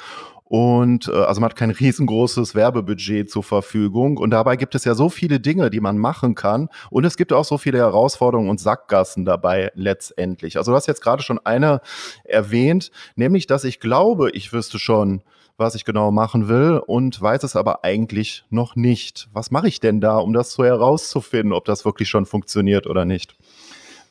Und 0.49 1.09
äh, 1.09 1.11
also 1.11 1.41
man 1.41 1.49
hat 1.49 1.57
kein 1.57 1.71
riesengroßes 1.71 2.55
Werbebudget 2.55 3.29
zur 3.29 3.43
Verfügung. 3.43 4.17
Und 4.17 4.31
dabei 4.31 4.55
gibt 4.55 4.75
es 4.75 4.85
ja 4.85 4.95
so 4.95 5.09
viele 5.09 5.39
Dinge, 5.39 5.69
die 5.69 5.81
man 5.81 5.97
machen 5.97 6.35
kann. 6.35 6.69
Und 6.89 7.05
es 7.05 7.17
gibt 7.17 7.33
auch 7.33 7.43
so 7.43 7.57
viele 7.57 7.79
Herausforderungen 7.79 8.49
und 8.49 8.59
Sackgassen 8.59 9.25
dabei 9.25 9.71
letztendlich. 9.75 10.57
Also 10.57 10.71
du 10.71 10.75
hast 10.77 10.87
jetzt 10.87 11.01
gerade 11.01 11.21
schon 11.21 11.39
eine 11.45 11.81
erwähnt, 12.23 12.91
nämlich 13.15 13.47
dass 13.47 13.65
ich 13.65 13.81
glaube, 13.81 14.31
ich 14.31 14.53
wüsste 14.53 14.79
schon, 14.79 15.21
was 15.57 15.75
ich 15.75 15.85
genau 15.85 16.11
machen 16.11 16.47
will 16.47 16.81
und 16.85 17.19
weiß 17.19 17.43
es 17.43 17.55
aber 17.55 17.83
eigentlich 17.83 18.45
noch 18.49 18.75
nicht. 18.75 19.27
Was 19.33 19.51
mache 19.51 19.67
ich 19.67 19.79
denn 19.79 19.99
da, 19.99 20.17
um 20.17 20.31
das 20.31 20.53
so 20.53 20.63
herauszufinden, 20.63 21.51
ob 21.51 21.65
das 21.65 21.83
wirklich 21.83 22.09
schon 22.09 22.25
funktioniert 22.25 22.87
oder 22.87 23.05
nicht? 23.05 23.35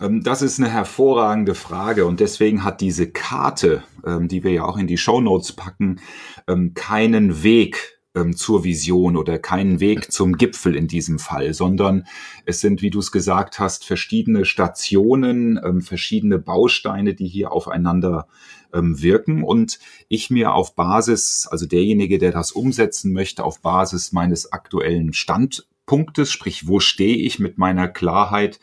Ähm, 0.00 0.22
das 0.22 0.42
ist 0.42 0.58
eine 0.58 0.70
hervorragende 0.70 1.54
Frage 1.54 2.06
und 2.06 2.20
deswegen 2.20 2.64
hat 2.64 2.80
diese 2.80 3.10
Karte, 3.10 3.82
ähm, 4.04 4.28
die 4.28 4.44
wir 4.44 4.52
ja 4.52 4.64
auch 4.64 4.78
in 4.78 4.86
die 4.86 4.98
Show 4.98 5.20
Notes 5.20 5.52
packen, 5.52 6.00
ähm, 6.48 6.74
keinen 6.74 7.42
Weg 7.42 7.94
zur 8.34 8.64
Vision 8.64 9.14
oder 9.14 9.38
keinen 9.38 9.78
Weg 9.78 10.10
zum 10.10 10.38
Gipfel 10.38 10.74
in 10.74 10.88
diesem 10.88 11.18
Fall, 11.18 11.52
sondern 11.52 12.06
es 12.46 12.62
sind, 12.62 12.80
wie 12.80 12.88
du 12.88 13.00
es 13.00 13.12
gesagt 13.12 13.58
hast, 13.58 13.84
verschiedene 13.84 14.46
Stationen, 14.46 15.82
verschiedene 15.82 16.38
Bausteine, 16.38 17.12
die 17.12 17.28
hier 17.28 17.52
aufeinander 17.52 18.26
wirken 18.72 19.42
und 19.42 19.78
ich 20.08 20.30
mir 20.30 20.54
auf 20.54 20.74
Basis, 20.74 21.46
also 21.50 21.66
derjenige, 21.66 22.16
der 22.16 22.32
das 22.32 22.52
umsetzen 22.52 23.12
möchte, 23.12 23.44
auf 23.44 23.60
Basis 23.60 24.12
meines 24.12 24.50
aktuellen 24.50 25.12
Standpunktes, 25.12 26.32
sprich, 26.32 26.66
wo 26.66 26.80
stehe 26.80 27.18
ich 27.18 27.38
mit 27.38 27.58
meiner 27.58 27.86
Klarheit, 27.86 28.60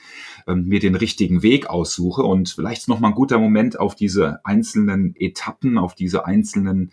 ähm, 0.47 0.65
mir 0.65 0.79
den 0.79 0.95
richtigen 0.95 1.43
Weg 1.43 1.67
aussuche. 1.69 2.23
Und 2.23 2.49
vielleicht 2.49 2.87
noch 2.87 2.99
mal 2.99 3.09
ein 3.09 3.15
guter 3.15 3.39
Moment 3.39 3.79
auf 3.79 3.95
diese 3.95 4.43
einzelnen 4.45 5.15
Etappen, 5.15 5.77
auf 5.77 5.95
diese 5.95 6.25
einzelnen 6.25 6.91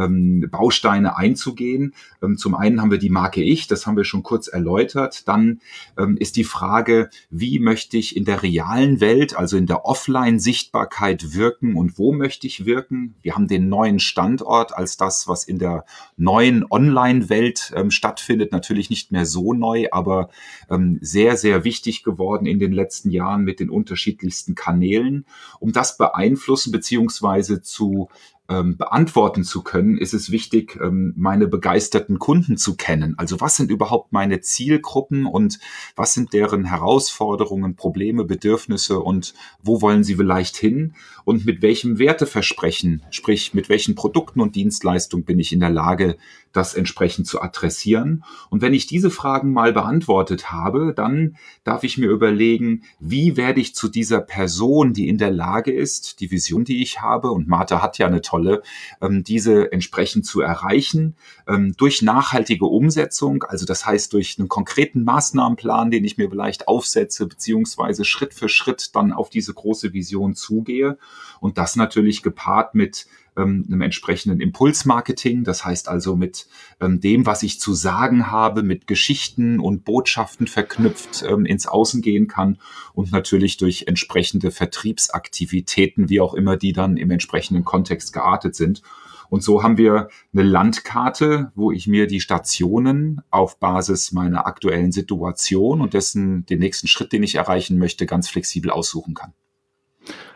ähm, 0.00 0.48
Bausteine 0.50 1.16
einzugehen. 1.16 1.94
Ähm, 2.22 2.36
zum 2.36 2.54
einen 2.54 2.80
haben 2.80 2.90
wir 2.90 2.98
die 2.98 3.10
Marke 3.10 3.42
Ich, 3.42 3.66
das 3.66 3.86
haben 3.86 3.96
wir 3.96 4.04
schon 4.04 4.22
kurz 4.22 4.48
erläutert. 4.48 5.28
Dann 5.28 5.60
ähm, 5.98 6.16
ist 6.16 6.36
die 6.36 6.44
Frage, 6.44 7.10
wie 7.30 7.58
möchte 7.58 7.96
ich 7.96 8.16
in 8.16 8.24
der 8.24 8.42
realen 8.42 9.00
Welt, 9.00 9.36
also 9.36 9.56
in 9.56 9.66
der 9.66 9.84
Offline-Sichtbarkeit 9.84 11.34
wirken 11.34 11.76
und 11.76 11.98
wo 11.98 12.12
möchte 12.12 12.46
ich 12.46 12.64
wirken? 12.64 13.14
Wir 13.22 13.34
haben 13.34 13.48
den 13.48 13.68
neuen 13.68 13.98
Standort 13.98 14.74
als 14.76 14.96
das, 14.96 15.28
was 15.28 15.44
in 15.44 15.58
der 15.58 15.84
neuen 16.16 16.64
Online-Welt 16.68 17.72
ähm, 17.76 17.90
stattfindet, 17.90 18.52
natürlich 18.52 18.90
nicht 18.90 19.12
mehr 19.12 19.26
so 19.26 19.52
neu, 19.52 19.86
aber 19.92 20.30
ähm, 20.70 20.98
sehr, 21.00 21.36
sehr 21.36 21.64
wichtig 21.64 22.02
geworden 22.02 22.46
in 22.46 22.58
den 22.58 22.72
letzten 22.72 23.10
Jahren 23.10 23.42
mit 23.42 23.60
den 23.60 23.70
unterschiedlichsten 23.70 24.54
Kanälen. 24.54 25.26
Um 25.58 25.72
das 25.72 25.96
beeinflussen 25.96 26.72
beziehungsweise 26.72 27.62
zu 27.62 28.08
ähm, 28.50 28.76
beantworten 28.76 29.44
zu 29.44 29.62
können, 29.62 29.96
ist 29.96 30.12
es 30.12 30.30
wichtig, 30.30 30.78
ähm, 30.82 31.14
meine 31.16 31.46
begeisterten 31.46 32.18
Kunden 32.18 32.56
zu 32.56 32.76
kennen. 32.76 33.14
Also 33.16 33.40
was 33.40 33.56
sind 33.56 33.70
überhaupt 33.70 34.12
meine 34.12 34.40
Zielgruppen 34.40 35.24
und 35.24 35.60
was 35.94 36.14
sind 36.14 36.32
deren 36.32 36.64
Herausforderungen, 36.64 37.76
Probleme, 37.76 38.24
Bedürfnisse 38.24 38.98
und 38.98 39.34
wo 39.62 39.80
wollen 39.80 40.02
sie 40.02 40.16
vielleicht 40.16 40.56
hin 40.56 40.94
und 41.24 41.46
mit 41.46 41.62
welchem 41.62 41.98
Werteversprechen, 41.98 43.02
sprich 43.10 43.54
mit 43.54 43.68
welchen 43.68 43.94
Produkten 43.94 44.40
und 44.40 44.56
Dienstleistungen 44.56 45.24
bin 45.24 45.38
ich 45.38 45.52
in 45.52 45.60
der 45.60 45.70
Lage, 45.70 46.16
das 46.52 46.74
entsprechend 46.74 47.26
zu 47.26 47.40
adressieren. 47.40 48.24
Und 48.48 48.62
wenn 48.62 48.74
ich 48.74 48.86
diese 48.86 49.10
Fragen 49.10 49.52
mal 49.52 49.72
beantwortet 49.72 50.50
habe, 50.50 50.92
dann 50.94 51.36
darf 51.64 51.84
ich 51.84 51.98
mir 51.98 52.10
überlegen, 52.10 52.82
wie 52.98 53.36
werde 53.36 53.60
ich 53.60 53.74
zu 53.74 53.88
dieser 53.88 54.20
Person, 54.20 54.92
die 54.92 55.08
in 55.08 55.18
der 55.18 55.30
Lage 55.30 55.72
ist, 55.72 56.20
die 56.20 56.30
Vision, 56.30 56.64
die 56.64 56.82
ich 56.82 57.00
habe, 57.00 57.30
und 57.30 57.48
Martha 57.48 57.82
hat 57.82 57.98
ja 57.98 58.06
eine 58.06 58.20
tolle, 58.20 58.62
ähm, 59.00 59.22
diese 59.22 59.72
entsprechend 59.72 60.26
zu 60.26 60.40
erreichen, 60.40 61.16
ähm, 61.46 61.74
durch 61.76 62.02
nachhaltige 62.02 62.66
Umsetzung, 62.66 63.44
also 63.44 63.64
das 63.66 63.86
heißt 63.86 64.12
durch 64.12 64.36
einen 64.38 64.48
konkreten 64.48 65.04
Maßnahmenplan, 65.04 65.90
den 65.90 66.04
ich 66.04 66.18
mir 66.18 66.28
vielleicht 66.30 66.68
aufsetze, 66.68 67.26
beziehungsweise 67.26 68.04
Schritt 68.04 68.34
für 68.34 68.48
Schritt 68.48 68.94
dann 68.94 69.12
auf 69.12 69.30
diese 69.30 69.54
große 69.54 69.92
Vision 69.92 70.34
zugehe. 70.34 70.98
Und 71.40 71.58
das 71.58 71.76
natürlich 71.76 72.22
gepaart 72.22 72.74
mit 72.74 73.06
ähm, 73.36 73.64
einem 73.68 73.82
entsprechenden 73.82 74.40
Impulsmarketing, 74.40 75.44
das 75.44 75.64
heißt 75.64 75.88
also 75.88 76.16
mit 76.16 76.46
ähm, 76.80 77.00
dem, 77.00 77.26
was 77.26 77.42
ich 77.42 77.60
zu 77.60 77.74
sagen 77.74 78.30
habe, 78.30 78.62
mit 78.62 78.86
Geschichten 78.86 79.60
und 79.60 79.84
Botschaften 79.84 80.46
verknüpft 80.46 81.24
ähm, 81.28 81.46
ins 81.46 81.66
Außen 81.66 82.02
gehen 82.02 82.28
kann 82.28 82.58
und 82.94 83.12
natürlich 83.12 83.56
durch 83.56 83.84
entsprechende 83.86 84.50
Vertriebsaktivitäten, 84.50 86.08
wie 86.08 86.20
auch 86.20 86.34
immer 86.34 86.56
die 86.56 86.72
dann 86.72 86.96
im 86.96 87.10
entsprechenden 87.10 87.64
Kontext 87.64 88.12
geartet 88.12 88.54
sind. 88.54 88.82
Und 89.30 89.44
so 89.44 89.62
haben 89.62 89.78
wir 89.78 90.08
eine 90.32 90.42
Landkarte, 90.42 91.52
wo 91.54 91.70
ich 91.70 91.86
mir 91.86 92.08
die 92.08 92.20
Stationen 92.20 93.22
auf 93.30 93.60
Basis 93.60 94.10
meiner 94.10 94.44
aktuellen 94.46 94.90
Situation 94.90 95.80
und 95.80 95.94
dessen 95.94 96.44
den 96.46 96.58
nächsten 96.58 96.88
Schritt, 96.88 97.12
den 97.12 97.22
ich 97.22 97.36
erreichen 97.36 97.78
möchte, 97.78 98.06
ganz 98.06 98.28
flexibel 98.28 98.72
aussuchen 98.72 99.14
kann. 99.14 99.32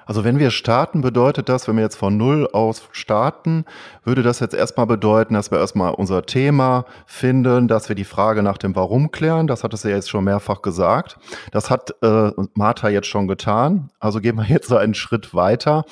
Also 0.06 0.24
wenn 0.24 0.38
wir 0.38 0.50
starten, 0.50 1.00
bedeutet 1.00 1.48
das, 1.48 1.68
wenn 1.68 1.76
wir 1.76 1.82
jetzt 1.82 1.96
von 1.96 2.16
Null 2.16 2.48
aus 2.52 2.82
starten, 2.92 3.64
würde 4.04 4.22
das 4.22 4.40
jetzt 4.40 4.54
erstmal 4.54 4.86
bedeuten, 4.86 5.34
dass 5.34 5.50
wir 5.50 5.58
erstmal 5.58 5.94
unser 5.94 6.26
Thema 6.26 6.84
finden, 7.06 7.68
dass 7.68 7.88
wir 7.88 7.96
die 7.96 8.04
Frage 8.04 8.42
nach 8.42 8.58
dem 8.58 8.76
Warum 8.76 9.10
klären. 9.10 9.46
Das 9.46 9.64
hat 9.64 9.74
es 9.74 9.82
ja 9.82 9.90
jetzt 9.90 10.10
schon 10.10 10.24
mehrfach 10.24 10.62
gesagt. 10.62 11.18
Das 11.52 11.70
hat 11.70 11.94
äh, 12.02 12.30
Martha 12.54 12.88
jetzt 12.88 13.08
schon 13.08 13.28
getan. 13.28 13.90
Also 13.98 14.20
gehen 14.20 14.36
wir 14.36 14.44
jetzt 14.48 14.68
so 14.68 14.76
einen 14.76 14.94
Schritt 14.94 15.34
weiter. 15.34 15.84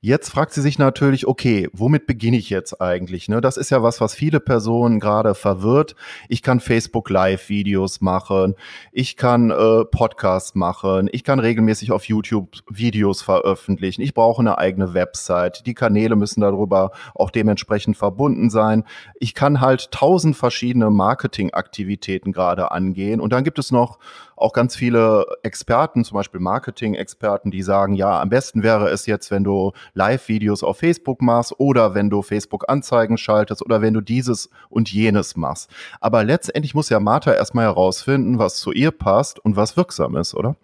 Jetzt 0.00 0.30
fragt 0.30 0.52
sie 0.52 0.62
sich 0.62 0.78
natürlich, 0.78 1.26
okay, 1.26 1.68
womit 1.72 2.06
beginne 2.06 2.36
ich 2.36 2.50
jetzt 2.50 2.80
eigentlich? 2.80 3.28
Ne? 3.28 3.40
Das 3.40 3.56
ist 3.56 3.70
ja 3.70 3.82
was, 3.82 4.00
was 4.00 4.14
viele 4.14 4.38
Personen 4.38 5.00
gerade 5.00 5.34
verwirrt. 5.34 5.96
Ich 6.28 6.40
kann 6.42 6.60
Facebook 6.60 7.10
Live-Videos 7.10 8.00
machen, 8.00 8.54
ich 8.92 9.16
kann 9.16 9.50
äh, 9.50 9.84
Podcasts 9.84 10.54
machen, 10.54 11.08
ich 11.10 11.24
kann 11.24 11.40
regelmäßig 11.40 11.90
auf 11.90 12.04
YouTube 12.04 12.58
Videos 12.70 13.22
veröffentlichen, 13.22 14.02
ich 14.02 14.14
brauche 14.14 14.40
eine 14.40 14.58
eigene 14.58 14.94
Website, 14.94 15.66
die 15.66 15.74
Kanäle 15.74 16.14
müssen 16.14 16.42
darüber 16.42 16.92
auch 17.16 17.32
dementsprechend 17.32 17.96
verbunden 17.96 18.50
sein. 18.50 18.84
Ich 19.18 19.34
kann 19.34 19.60
halt 19.60 19.90
tausend 19.90 20.36
verschiedene 20.36 20.90
Marketingaktivitäten 20.90 22.32
gerade 22.32 22.70
angehen 22.70 23.20
und 23.20 23.32
dann 23.32 23.42
gibt 23.42 23.58
es 23.58 23.72
noch 23.72 23.98
auch 24.38 24.52
ganz 24.52 24.76
viele 24.76 25.26
Experten, 25.42 26.04
zum 26.04 26.14
Beispiel 26.16 26.40
Marketing-Experten, 26.40 27.50
die 27.50 27.62
sagen, 27.62 27.94
ja, 27.94 28.20
am 28.20 28.28
besten 28.28 28.62
wäre 28.62 28.88
es 28.88 29.06
jetzt, 29.06 29.30
wenn 29.30 29.44
du 29.44 29.72
Live-Videos 29.94 30.62
auf 30.62 30.78
Facebook 30.78 31.20
machst 31.22 31.54
oder 31.58 31.94
wenn 31.94 32.10
du 32.10 32.22
Facebook-Anzeigen 32.22 33.18
schaltest 33.18 33.64
oder 33.64 33.82
wenn 33.82 33.94
du 33.94 34.00
dieses 34.00 34.50
und 34.68 34.92
jenes 34.92 35.36
machst. 35.36 35.70
Aber 36.00 36.24
letztendlich 36.24 36.74
muss 36.74 36.88
ja 36.88 37.00
Martha 37.00 37.32
erstmal 37.32 37.66
herausfinden, 37.66 38.38
was 38.38 38.56
zu 38.56 38.72
ihr 38.72 38.90
passt 38.90 39.38
und 39.38 39.56
was 39.56 39.76
wirksam 39.76 40.16
ist, 40.16 40.34
oder? 40.34 40.56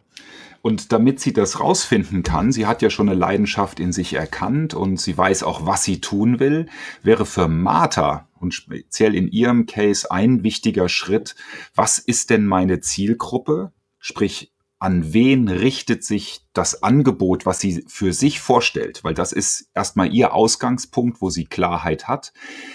Und 0.65 0.93
damit 0.93 1.21
sie 1.21 1.35
das 1.35 1.61
rausfinden 1.61 2.23
kann, 2.23 2.51
sie 2.51 2.65
hat 2.65 2.81
ja 2.81 2.89
schon 2.89 3.11
eine 3.11 3.19
Leidenschaft 3.19 3.79
in 3.79 3.93
sich 3.93 4.15
erkannt 4.15 4.73
und 4.73 4.99
sie 4.99 5.15
weiß 5.15 5.43
auch, 5.43 5.67
was 5.67 5.85
sie 5.85 6.01
tun 6.01 6.41
will, 6.41 6.71
wäre 7.03 7.27
für 7.27 7.49
Martha 7.49 8.31
und 8.41 8.55
speziell 8.55 9.15
in 9.15 9.29
ihrem 9.29 9.67
Case 9.67 10.11
ein 10.11 10.43
wichtiger 10.43 10.89
Schritt, 10.89 11.37
was 11.75 11.99
ist 11.99 12.31
denn 12.31 12.47
meine 12.47 12.81
Zielgruppe? 12.81 13.73
Sprich, 13.99 14.54
an 14.79 15.13
wen 15.13 15.49
richtet 15.49 16.05
sich 16.05 16.41
das 16.53 16.83
Angebot, 16.83 17.47
was 17.47 17.59
sie 17.59 17.85
für 17.89 18.13
sich 18.13 18.41
vorstellt, 18.41 19.03
weil 19.03 19.15
das 19.15 19.33
ist 19.33 19.69
erstmal 19.75 20.13
ihr 20.13 20.35
Ausgangspunkt, 20.35 21.23
wo 21.23 21.31
sie 21.31 21.47
Klarheit 21.47 22.07
hat, 22.07 22.33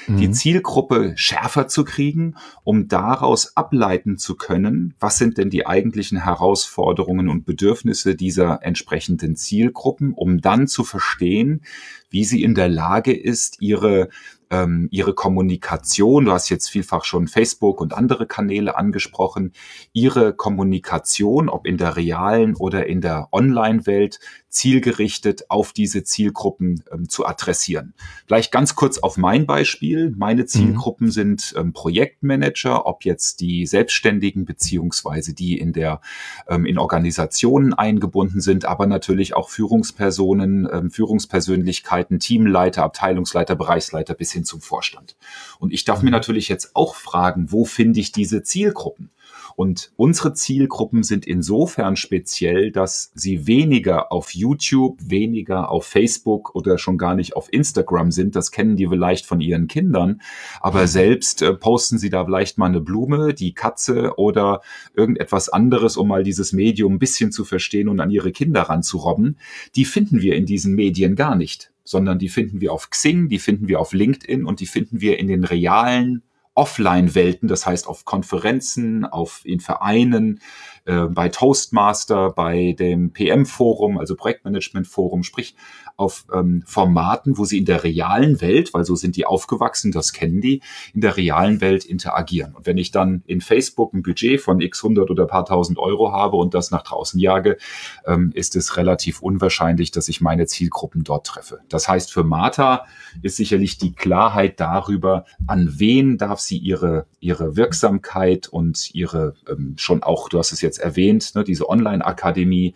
mhm. 0.07 0.17
die 0.17 0.31
Zielgruppe 0.31 1.13
schärfer 1.15 1.67
zu 1.67 1.83
kriegen, 1.83 2.35
um 2.63 2.87
daraus 2.87 3.55
ableiten 3.55 4.17
zu 4.17 4.35
können, 4.35 4.95
was 4.99 5.17
sind 5.17 5.37
denn 5.37 5.49
die 5.49 5.67
eigentlichen 5.67 6.23
Herausforderungen 6.23 7.29
und 7.29 7.45
Bedürfnisse 7.45 8.15
dieser 8.15 8.63
entsprechenden 8.63 9.35
Zielgruppen, 9.35 10.13
um 10.13 10.41
dann 10.41 10.67
zu 10.67 10.83
verstehen, 10.83 11.61
wie 12.09 12.25
sie 12.25 12.41
in 12.43 12.55
der 12.55 12.69
Lage 12.69 13.13
ist, 13.13 13.61
ihre 13.61 14.09
ähm, 14.49 14.87
ihre 14.91 15.13
Kommunikation, 15.13 16.25
du 16.25 16.31
hast 16.31 16.49
jetzt 16.49 16.69
vielfach 16.69 17.03
schon 17.03 17.27
Facebook 17.27 17.81
und 17.81 17.93
andere 17.93 18.27
Kanäle 18.27 18.77
angesprochen, 18.77 19.53
ihre 19.93 20.33
Kommunikation, 20.33 21.49
ob 21.49 21.67
in 21.67 21.77
der 21.77 21.95
realen 21.95 22.55
oder 22.55 22.87
in 22.87 23.01
der 23.01 23.29
Online-Welt, 23.31 24.19
zielgerichtet 24.49 25.49
auf 25.49 25.73
diese 25.73 26.03
Zielgruppen 26.03 26.83
ähm, 26.91 27.07
zu 27.07 27.25
adressieren. 27.25 27.93
Vielleicht 28.25 28.51
ganz 28.51 28.75
kurz 28.75 28.97
auf 28.97 29.17
mein 29.17 29.45
Beispiel. 29.45 30.13
Meine 30.17 30.41
mhm. 30.41 30.47
Zielgruppen 30.47 31.07
mhm. 31.07 31.11
sind 31.11 31.53
ähm, 31.57 31.73
Projektmanager, 31.73 32.85
ob 32.85 33.05
jetzt 33.05 33.41
die 33.41 33.65
Selbstständigen 33.67 34.45
beziehungsweise 34.45 35.33
die 35.33 35.57
in 35.57 35.71
der 35.71 36.01
ähm, 36.47 36.65
in 36.65 36.77
Organisationen 36.77 37.73
eingebunden 37.73 38.41
sind, 38.41 38.65
aber 38.65 38.87
natürlich 38.87 39.35
auch 39.35 39.49
Führungspersonen, 39.49 40.67
ähm, 40.71 40.91
Führungspersönlichkeiten, 40.91 42.19
Teamleiter, 42.19 42.83
Abteilungsleiter, 42.83 43.55
Bereichsleiter 43.55 44.15
bis 44.15 44.31
hin 44.31 44.45
zum 44.45 44.61
Vorstand. 44.61 45.15
Und 45.59 45.71
ich 45.71 45.85
darf 45.85 46.01
mir 46.01 46.09
mhm. 46.09 46.13
natürlich 46.13 46.49
jetzt 46.49 46.75
auch 46.75 46.95
fragen, 46.95 47.51
wo 47.51 47.65
finde 47.65 47.99
ich 47.99 48.11
diese 48.11 48.41
Zielgruppen? 48.41 49.11
Und 49.59 49.91
unsere 49.97 50.33
Zielgruppen 50.33 51.03
sind 51.03 51.27
insofern 51.27 51.97
speziell, 51.97 52.71
dass 52.71 53.11
sie 53.13 53.45
weniger 53.45 54.09
auf 54.09 54.33
YouTube, 54.33 54.97
weniger 55.03 55.69
auf 55.69 55.85
Facebook 55.85 56.55
oder 56.55 56.77
schon 56.77 56.97
gar 56.97 57.13
nicht 57.13 57.35
auf 57.35 57.51
Instagram 57.51 58.09
sind. 58.11 58.37
Das 58.37 58.51
kennen 58.51 58.77
die 58.77 58.87
vielleicht 58.87 59.25
von 59.25 59.41
ihren 59.41 59.67
Kindern. 59.67 60.21
Aber 60.61 60.83
mhm. 60.83 60.87
selbst 60.87 61.41
äh, 61.41 61.53
posten 61.53 61.97
sie 61.97 62.09
da 62.09 62.23
vielleicht 62.23 62.57
mal 62.57 62.67
eine 62.67 62.79
Blume, 62.79 63.33
die 63.33 63.53
Katze 63.53 64.13
oder 64.15 64.61
irgendetwas 64.93 65.49
anderes, 65.49 65.97
um 65.97 66.07
mal 66.07 66.23
dieses 66.23 66.53
Medium 66.53 66.93
ein 66.93 66.99
bisschen 66.99 67.33
zu 67.33 67.43
verstehen 67.43 67.89
und 67.89 67.99
an 67.99 68.11
ihre 68.11 68.31
Kinder 68.31 68.61
ranzurobben. 68.61 69.37
Die 69.75 69.83
finden 69.83 70.21
wir 70.21 70.37
in 70.37 70.45
diesen 70.45 70.73
Medien 70.73 71.17
gar 71.17 71.35
nicht 71.35 71.73
sondern 71.83 72.19
die 72.19 72.29
finden 72.29 72.61
wir 72.61 72.71
auf 72.71 72.91
Xing, 72.91 73.29
die 73.29 73.39
finden 73.39 73.67
wir 73.67 73.79
auf 73.79 73.93
LinkedIn 73.93 74.45
und 74.45 74.59
die 74.59 74.67
finden 74.67 75.01
wir 75.01 75.17
in 75.17 75.25
den 75.25 75.43
realen 75.43 76.21
Offline-Welten, 76.59 77.47
das 77.47 77.65
heißt 77.65 77.87
auf 77.87 78.03
Konferenzen, 78.03 79.05
auf 79.05 79.41
in 79.45 79.61
Vereinen, 79.61 80.41
äh, 80.83 81.05
bei 81.05 81.29
Toastmaster, 81.29 82.31
bei 82.31 82.75
dem 82.77 83.13
PM-Forum, 83.13 83.97
also 83.97 84.17
Projektmanagement-Forum, 84.17 85.23
sprich 85.23 85.55
auf 85.99 86.25
ähm, 86.33 86.63
Formaten, 86.65 87.37
wo 87.37 87.43
sie 87.43 87.57
in 87.57 87.65
der 87.65 87.83
realen 87.83 88.39
Welt, 88.39 88.73
weil 88.73 88.85
so 88.85 88.95
sind 88.95 89.17
die 89.17 89.25
aufgewachsen, 89.25 89.91
das 89.91 90.13
kennen 90.13 90.39
die, 90.39 90.61
in 90.93 91.01
der 91.01 91.17
realen 91.17 91.59
Welt 91.59 91.83
interagieren. 91.83 92.55
Und 92.55 92.65
wenn 92.65 92.77
ich 92.77 92.91
dann 92.91 93.21
in 93.25 93.41
Facebook 93.41 93.93
ein 93.93 94.01
Budget 94.01 94.39
von 94.39 94.61
x 94.61 94.83
100 94.83 95.09
oder 95.09 95.25
paar 95.25 95.45
tausend 95.45 95.77
Euro 95.77 96.13
habe 96.13 96.37
und 96.37 96.53
das 96.53 96.71
nach 96.71 96.83
draußen 96.83 97.19
jage, 97.19 97.57
ähm, 98.05 98.31
ist 98.33 98.55
es 98.55 98.77
relativ 98.77 99.21
unwahrscheinlich, 99.21 99.91
dass 99.91 100.07
ich 100.07 100.21
meine 100.21 100.45
Zielgruppen 100.45 101.03
dort 101.03 101.27
treffe. 101.27 101.59
Das 101.67 101.89
heißt, 101.89 102.13
für 102.13 102.23
Martha 102.23 102.85
ist 103.21 103.35
sicherlich 103.35 103.77
die 103.77 103.93
Klarheit 103.93 104.59
darüber, 104.59 105.25
an 105.47 105.79
wen 105.79 106.17
darf 106.17 106.39
sie 106.39 106.57
ihre, 106.57 107.07
ihre 107.19 107.57
Wirksamkeit 107.57 108.47
und 108.47 108.95
ihre 108.95 109.33
ähm, 109.49 109.73
schon 109.77 110.01
auch, 110.01 110.29
du 110.29 110.39
hast 110.39 110.53
es 110.53 110.61
jetzt 110.61 110.79
erwähnt, 110.79 111.35
ne, 111.35 111.43
diese 111.43 111.67
Online-Akademie, 111.67 112.73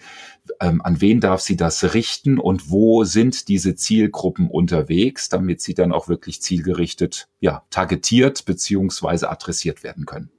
ähm, 0.59 0.81
an 0.81 1.01
wen 1.01 1.19
darf 1.19 1.41
sie 1.41 1.55
das 1.55 1.93
richten 1.93 2.39
und 2.39 2.69
wo 2.69 3.03
sind 3.03 3.47
diese 3.47 3.75
Zielgruppen 3.75 4.49
unterwegs, 4.49 5.29
damit 5.29 5.61
sie 5.61 5.73
dann 5.73 5.91
auch 5.91 6.07
wirklich 6.07 6.41
zielgerichtet, 6.41 7.27
ja, 7.39 7.63
targetiert 7.69 8.45
beziehungsweise 8.45 9.29
adressiert 9.29 9.83
werden 9.83 10.05
können. 10.05 10.31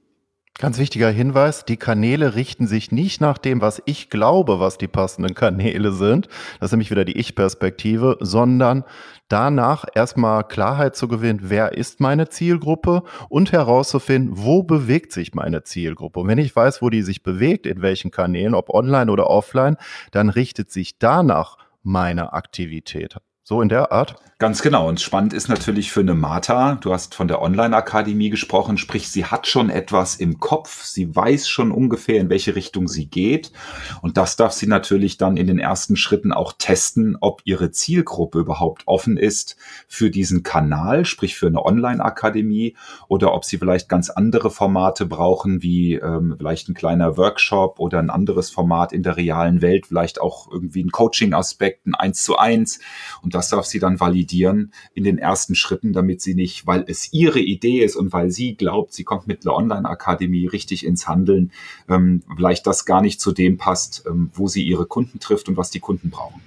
Ganz 0.57 0.79
wichtiger 0.79 1.09
Hinweis, 1.09 1.65
die 1.65 1.75
Kanäle 1.75 2.35
richten 2.35 2.65
sich 2.65 2.89
nicht 2.89 3.19
nach 3.19 3.37
dem, 3.37 3.59
was 3.59 3.81
ich 3.83 4.09
glaube, 4.09 4.61
was 4.61 4.77
die 4.77 4.87
passenden 4.87 5.35
Kanäle 5.35 5.91
sind. 5.91 6.29
Das 6.61 6.67
ist 6.67 6.71
nämlich 6.71 6.91
wieder 6.91 7.03
die 7.03 7.17
Ich-Perspektive, 7.17 8.15
sondern 8.21 8.85
danach 9.27 9.83
erstmal 9.95 10.45
Klarheit 10.45 10.95
zu 10.95 11.09
gewinnen, 11.09 11.41
wer 11.43 11.73
ist 11.73 11.99
meine 11.99 12.29
Zielgruppe 12.29 13.03
und 13.27 13.51
herauszufinden, 13.51 14.31
wo 14.37 14.63
bewegt 14.63 15.11
sich 15.11 15.33
meine 15.33 15.63
Zielgruppe. 15.63 16.21
Und 16.21 16.29
wenn 16.29 16.37
ich 16.37 16.55
weiß, 16.55 16.81
wo 16.81 16.89
die 16.89 17.01
sich 17.01 17.21
bewegt, 17.21 17.65
in 17.65 17.81
welchen 17.81 18.11
Kanälen, 18.11 18.55
ob 18.55 18.69
online 18.69 19.11
oder 19.11 19.27
offline, 19.29 19.75
dann 20.11 20.29
richtet 20.29 20.71
sich 20.71 20.99
danach 20.99 21.57
meine 21.83 22.31
Aktivität. 22.31 23.17
So 23.47 23.61
in 23.61 23.69
der 23.69 23.91
Art? 23.91 24.15
Ganz 24.37 24.61
genau. 24.61 24.89
Und 24.89 24.99
spannend 24.99 25.31
ist 25.31 25.47
natürlich 25.47 25.93
für 25.93 26.01
eine 26.01 26.13
Martha, 26.13 26.75
du 26.81 26.91
hast 26.91 27.15
von 27.15 27.29
der 27.29 27.41
Online-Akademie 27.41 28.29
gesprochen, 28.29 28.77
sprich, 28.77 29.07
sie 29.07 29.23
hat 29.23 29.47
schon 29.47 29.69
etwas 29.69 30.15
im 30.15 30.41
Kopf, 30.41 30.83
sie 30.83 31.15
weiß 31.15 31.47
schon 31.47 31.71
ungefähr, 31.71 32.19
in 32.19 32.29
welche 32.29 32.53
Richtung 32.53 32.89
sie 32.89 33.05
geht. 33.05 33.53
Und 34.01 34.17
das 34.17 34.35
darf 34.35 34.51
sie 34.51 34.67
natürlich 34.67 35.17
dann 35.17 35.37
in 35.37 35.47
den 35.47 35.57
ersten 35.57 35.95
Schritten 35.95 36.33
auch 36.33 36.51
testen, 36.57 37.15
ob 37.21 37.43
ihre 37.45 37.71
Zielgruppe 37.71 38.39
überhaupt 38.39 38.83
offen 38.87 39.15
ist 39.15 39.55
für 39.87 40.09
diesen 40.09 40.43
Kanal, 40.43 41.05
sprich 41.05 41.37
für 41.37 41.47
eine 41.47 41.63
Online-Akademie, 41.63 42.75
oder 43.07 43.33
ob 43.33 43.45
sie 43.45 43.57
vielleicht 43.57 43.87
ganz 43.87 44.09
andere 44.09 44.49
Formate 44.51 45.05
brauchen, 45.05 45.63
wie 45.63 45.93
ähm, 45.93 46.35
vielleicht 46.37 46.67
ein 46.67 46.73
kleiner 46.73 47.15
Workshop 47.15 47.79
oder 47.79 47.99
ein 47.99 48.09
anderes 48.09 48.49
Format 48.49 48.91
in 48.91 49.01
der 49.01 49.15
realen 49.15 49.61
Welt, 49.61 49.85
vielleicht 49.87 50.19
auch 50.19 50.51
irgendwie 50.51 50.83
ein 50.83 50.91
Coaching-Aspekt, 50.91 51.85
ein 51.85 51.95
Eins 51.95 52.23
zu 52.23 52.37
eins. 52.37 52.79
Und 53.21 53.33
das 53.35 53.49
darf 53.49 53.65
sie 53.65 53.79
dann 53.79 53.99
validieren 53.99 54.71
in 54.93 55.03
den 55.03 55.17
ersten 55.17 55.55
Schritten, 55.55 55.91
damit 55.91 56.21
sie 56.21 56.35
nicht, 56.35 56.65
weil 56.65 56.85
es 56.87 57.11
ihre 57.11 57.41
Idee 57.41 57.83
ist 57.83 57.97
und 57.97 58.13
weil 58.13 58.31
sie 58.31 58.55
glaubt, 58.55 58.93
sie 58.93 59.03
kommt 59.03 59.27
mit 59.27 59.43
der 59.43 59.53
Online-Akademie 59.53 60.47
richtig 60.47 60.85
ins 60.85 61.07
Handeln, 61.07 61.51
ähm, 61.89 62.23
vielleicht 62.35 62.65
das 62.65 62.85
gar 62.85 63.01
nicht 63.01 63.19
zu 63.19 63.33
dem 63.33 63.57
passt, 63.57 64.05
ähm, 64.07 64.29
wo 64.33 64.47
sie 64.47 64.63
ihre 64.63 64.85
Kunden 64.85 65.19
trifft 65.19 65.49
und 65.49 65.57
was 65.57 65.69
die 65.69 65.81
Kunden 65.81 66.09
brauchen. 66.09 66.41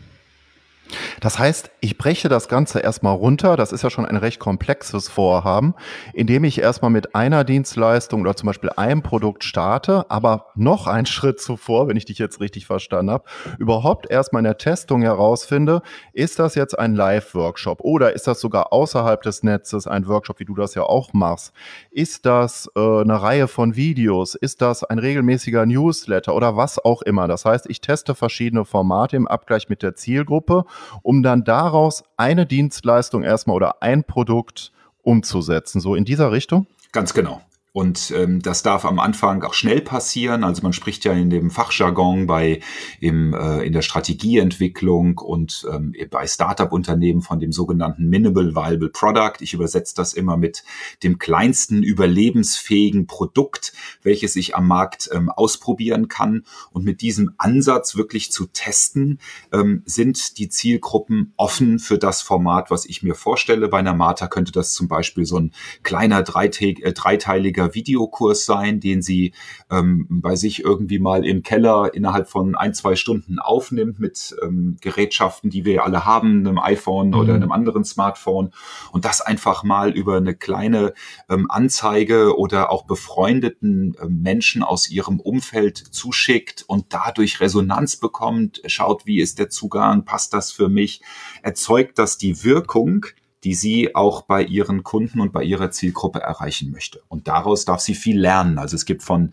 Das 1.21 1.39
heißt, 1.39 1.71
ich 1.81 1.99
breche 1.99 2.29
das 2.29 2.49
Ganze 2.49 2.81
erstmal 2.81 3.15
runter. 3.15 3.57
Das 3.57 3.73
ist 3.73 3.83
ja 3.83 3.91
schon 3.91 4.07
ein 4.07 4.17
recht 4.17 4.39
komplexes 4.39 5.09
Vorhaben, 5.09 5.75
indem 6.15 6.45
ich 6.45 6.61
erstmal 6.61 6.91
mit 6.91 7.15
einer 7.15 7.45
Dienstleistung 7.45 8.21
oder 8.23 8.37
zum 8.37 8.47
Beispiel 8.47 8.71
einem 8.71 9.03
Produkt 9.03 9.45
starte, 9.45 10.11
aber 10.11 10.47
noch 10.55 10.87
einen 10.87 11.07
Schritt 11.07 11.41
zuvor, 11.41 11.89
wenn 11.89 11.97
ich 11.97 12.05
dich 12.05 12.19
jetzt 12.19 12.41
richtig 12.41 12.67
verstanden 12.67 13.11
habe, 13.11 13.25
überhaupt 13.59 14.11
erstmal 14.11 14.41
in 14.41 14.45
der 14.45 14.59
Testung 14.59 15.03
herausfinde, 15.03 15.83
ist 16.13 16.39
das 16.39 16.55
jetzt 16.55 16.79
ein 16.79 16.95
Live-Workshop 16.95 17.81
oder 17.81 18.15
ist 18.15 18.27
das 18.27 18.41
sogar 18.41 18.73
außerhalb 18.73 19.23
des 19.23 19.43
Netzes 19.43 19.87
ein 19.87 20.07
Workshop, 20.07 20.41
wie 20.41 20.45
du 20.45 20.55
das 20.55 20.75
ja 20.75 20.83
auch 20.83 21.13
machst? 21.13 21.53
Ist 21.91 22.27
das 22.27 22.71
äh, 22.77 22.81
eine 22.81 23.21
Reihe 23.21 23.49
von 23.49 23.77
Videos? 23.77 24.35
Ist 24.35 24.63
das 24.63 24.85
ein 24.85 24.99
regelmäßiger 24.99 25.67
Newsletter 25.67 26.35
oder 26.35 26.57
was 26.57 26.79
auch 26.79 27.03
immer? 27.03 27.29
Das 27.29 27.45
heißt, 27.45 27.69
ich 27.69 27.81
teste 27.81 28.15
verschiedene 28.15 28.65
Formate 28.65 29.17
im 29.17 29.29
Abgleich 29.29 29.69
mit 29.69 29.83
der 29.83 29.95
Zielgruppe 29.95 30.65
um 31.03 31.23
dann 31.23 31.45
daraus 31.45 32.05
eine 32.17 32.47
Dienstleistung 32.47 33.23
erstmal 33.23 33.57
oder 33.57 33.83
ein 33.83 34.05
Produkt 34.05 34.73
umzusetzen. 35.03 35.81
So 35.81 35.95
in 35.95 36.05
dieser 36.05 36.33
Richtung? 36.33 36.67
Ganz 36.93 37.15
genau. 37.15 37.41
Und 37.73 38.13
ähm, 38.17 38.41
das 38.41 38.63
darf 38.63 38.85
am 38.85 38.99
Anfang 38.99 39.43
auch 39.43 39.53
schnell 39.53 39.83
passieren. 39.83 40.43
Also 40.43 40.63
man 40.63 40.73
spricht 40.73 41.05
ja 41.05 41.13
in 41.13 41.29
dem 41.29 41.51
Fachjargon 41.51 42.27
bei 42.27 42.61
im, 42.99 43.35
äh, 43.35 43.63
in 43.63 43.73
der 43.73 43.83
Strategieentwicklung 43.83 45.19
und 45.19 45.67
ähm, 45.71 45.95
bei 46.11 46.27
Startup-Unternehmen 46.27 47.21
von 47.21 47.41
dem 47.41 47.53
sogenannten 47.53 48.09
Minimal 48.09 48.55
Viable 48.55 48.89
Product. 48.89 49.35
Ich 49.41 49.53
übersetze 49.53 49.95
das 49.95 50.15
immer 50.15 50.39
mit 50.39 50.65
dem 51.03 51.19
kleinsten 51.19 51.83
überlebensfähigen 51.83 53.07
Produkt, 53.07 53.75
welches 54.03 54.35
ich 54.37 54.57
am 54.57 54.67
Markt 54.67 55.11
ähm, 55.13 55.29
ausprobieren 55.29 56.09
kann. 56.09 56.45
Und 56.73 56.85
mit 56.85 57.03
diesem 57.03 57.35
Ansatz 57.37 57.97
wirklich 57.97 58.33
zu 58.33 58.47
testen, 58.47 59.21
ähm, 59.53 59.83
sind 59.85 60.39
die 60.39 60.49
Zielgruppen 60.49 61.35
offen 61.37 61.79
für 61.79 61.99
das 61.99 62.23
Format, 62.23 62.71
was 62.71 62.87
ich 62.87 63.03
mir 63.03 63.15
vorstelle. 63.15 63.69
Bei 63.69 63.79
einer 63.79 63.95
Marta 63.95 64.27
könnte 64.27 64.53
das 64.53 64.73
zum 64.73 64.89
Beispiel 64.89 65.27
so 65.27 65.39
ein 65.39 65.53
kleiner 65.83 66.21
äh, 66.21 66.93
dreiteiliger 66.93 67.58
Videokurs 67.75 68.45
sein, 68.45 68.81
den 68.81 69.03
sie 69.03 69.33
ähm, 69.71 70.07
bei 70.09 70.37
sich 70.37 70.65
irgendwie 70.65 70.99
mal 70.99 71.25
im 71.25 71.43
Keller 71.43 71.93
innerhalb 71.95 72.29
von 72.29 72.55
ein, 72.55 72.75
zwei 72.75 72.97
Stunden 72.97 73.39
aufnimmt 73.39 73.99
mit 73.99 74.37
ähm, 74.43 74.77
Gerätschaften, 74.81 75.51
die 75.51 75.65
wir 75.65 75.85
alle 75.85 76.05
haben, 76.05 76.47
einem 76.47 76.59
iPhone 76.59 77.09
mhm. 77.09 77.15
oder 77.15 77.35
einem 77.35 77.53
anderen 77.53 77.85
Smartphone 77.85 78.53
und 78.93 79.05
das 79.05 79.21
einfach 79.21 79.63
mal 79.63 79.91
über 79.91 80.17
eine 80.17 80.35
kleine 80.35 80.95
ähm, 81.29 81.51
Anzeige 81.51 82.37
oder 82.39 82.71
auch 82.71 82.85
befreundeten 82.85 83.97
ähm, 84.03 84.23
Menschen 84.23 84.63
aus 84.63 84.91
ihrem 84.91 85.21
Umfeld 85.21 85.79
zuschickt 85.79 86.65
und 86.67 86.87
dadurch 86.91 87.41
Resonanz 87.41 87.97
bekommt, 87.97 88.63
schaut, 88.67 89.07
wie 89.07 89.21
ist 89.21 89.39
der 89.39 89.51
Zugang, 89.51 90.05
passt 90.05 90.33
das 90.35 90.53
für 90.53 90.69
mich, 90.69 91.03
erzeugt 91.43 91.99
das 91.99 92.19
die 92.19 92.45
Wirkung, 92.45 93.07
die 93.45 93.55
sie 93.55 93.95
auch 93.95 94.23
bei 94.23 94.43
ihren 94.43 94.83
Kunden 94.83 95.21
und 95.21 95.33
bei 95.33 95.43
ihrer 95.45 95.71
Zielgruppe 95.71 96.21
erreichen 96.21 96.71
möchte. 96.71 97.03
Und 97.09 97.29
daraus 97.29 97.65
darf 97.65 97.81
sie 97.81 97.95
viel 97.95 98.19
lernen. 98.19 98.59
Also 98.59 98.75
es 98.75 98.85
gibt 98.85 99.03
von 99.03 99.31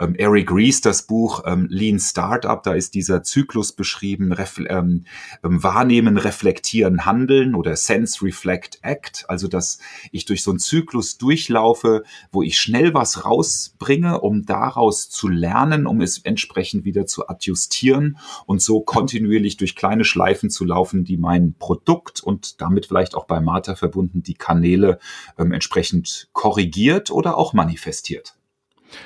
ähm, 0.00 0.14
Eric 0.16 0.50
Ries 0.50 0.80
das 0.80 1.06
Buch 1.06 1.42
ähm, 1.46 1.68
Lean 1.70 2.00
Startup, 2.00 2.62
da 2.62 2.74
ist 2.74 2.94
dieser 2.94 3.22
Zyklus 3.22 3.72
beschrieben, 3.72 4.32
Ref 4.32 4.58
ähm, 4.58 5.04
ähm, 5.44 5.62
Wahrnehmen, 5.62 6.18
Reflektieren, 6.18 7.06
Handeln 7.06 7.54
oder 7.54 7.76
Sense, 7.76 8.24
Reflect, 8.24 8.78
Act. 8.82 9.24
Also 9.28 9.46
dass 9.46 9.78
ich 10.10 10.24
durch 10.24 10.42
so 10.42 10.50
einen 10.50 10.58
Zyklus 10.58 11.18
durchlaufe, 11.18 12.02
wo 12.32 12.42
ich 12.42 12.58
schnell 12.58 12.92
was 12.92 13.24
rausbringe, 13.24 14.20
um 14.20 14.44
daraus 14.46 15.10
zu 15.10 15.28
lernen, 15.28 15.86
um 15.86 16.00
es 16.00 16.18
entsprechend 16.18 16.84
wieder 16.84 17.06
zu 17.06 17.28
adjustieren 17.28 18.18
und 18.46 18.60
so 18.62 18.80
kontinuierlich 18.80 19.56
durch 19.56 19.76
kleine 19.76 20.04
Schleifen 20.04 20.50
zu 20.50 20.64
laufen, 20.64 21.04
die 21.04 21.16
mein 21.16 21.54
Produkt 21.58 22.20
und 22.20 22.60
damit 22.60 22.86
vielleicht 22.86 23.14
auch 23.14 23.26
beim 23.26 23.43
Mata 23.44 23.74
verbunden 23.74 24.22
die 24.22 24.34
Kanäle 24.34 24.98
ähm, 25.38 25.52
entsprechend 25.52 26.28
korrigiert 26.32 27.10
oder 27.10 27.36
auch 27.38 27.52
manifestiert. 27.52 28.36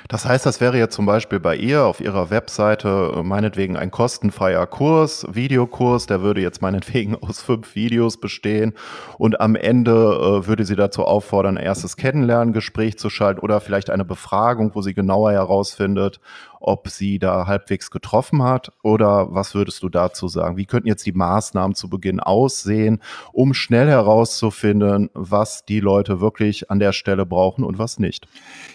Das 0.07 0.25
heißt, 0.25 0.45
das 0.45 0.61
wäre 0.61 0.77
jetzt 0.77 0.95
zum 0.95 1.05
Beispiel 1.05 1.39
bei 1.39 1.55
ihr 1.55 1.85
auf 1.85 2.01
ihrer 2.01 2.29
Webseite 2.29 3.13
äh, 3.15 3.23
meinetwegen 3.23 3.77
ein 3.77 3.91
kostenfreier 3.91 4.65
Kurs, 4.67 5.25
Videokurs, 5.31 6.05
der 6.05 6.21
würde 6.21 6.41
jetzt 6.41 6.61
meinetwegen 6.61 7.15
aus 7.21 7.41
fünf 7.41 7.75
Videos 7.75 8.17
bestehen 8.17 8.73
und 9.17 9.39
am 9.41 9.55
Ende 9.55 9.91
äh, 9.91 10.47
würde 10.47 10.65
sie 10.65 10.75
dazu 10.75 11.05
auffordern, 11.05 11.57
ein 11.57 11.63
erstes 11.63 11.97
Kennenlerngespräch 11.97 12.97
zu 12.97 13.09
schalten 13.09 13.39
oder 13.41 13.61
vielleicht 13.61 13.89
eine 13.89 14.05
Befragung, 14.05 14.75
wo 14.75 14.81
sie 14.81 14.93
genauer 14.93 15.31
herausfindet, 15.31 16.19
ob 16.59 16.89
sie 16.89 17.19
da 17.19 17.47
halbwegs 17.47 17.91
getroffen 17.91 18.43
hat 18.43 18.71
oder 18.83 19.33
was 19.33 19.55
würdest 19.55 19.83
du 19.83 19.89
dazu 19.89 20.27
sagen? 20.27 20.57
Wie 20.57 20.65
könnten 20.65 20.87
jetzt 20.87 21.05
die 21.05 21.11
Maßnahmen 21.11 21.75
zu 21.75 21.89
Beginn 21.89 22.19
aussehen, 22.19 23.01
um 23.31 23.53
schnell 23.53 23.87
herauszufinden, 23.87 25.09
was 25.13 25.65
die 25.65 25.79
Leute 25.79 26.21
wirklich 26.21 26.69
an 26.69 26.79
der 26.79 26.91
Stelle 26.91 27.25
brauchen 27.25 27.63
und 27.63 27.79
was 27.79 27.99
nicht? 27.99 28.27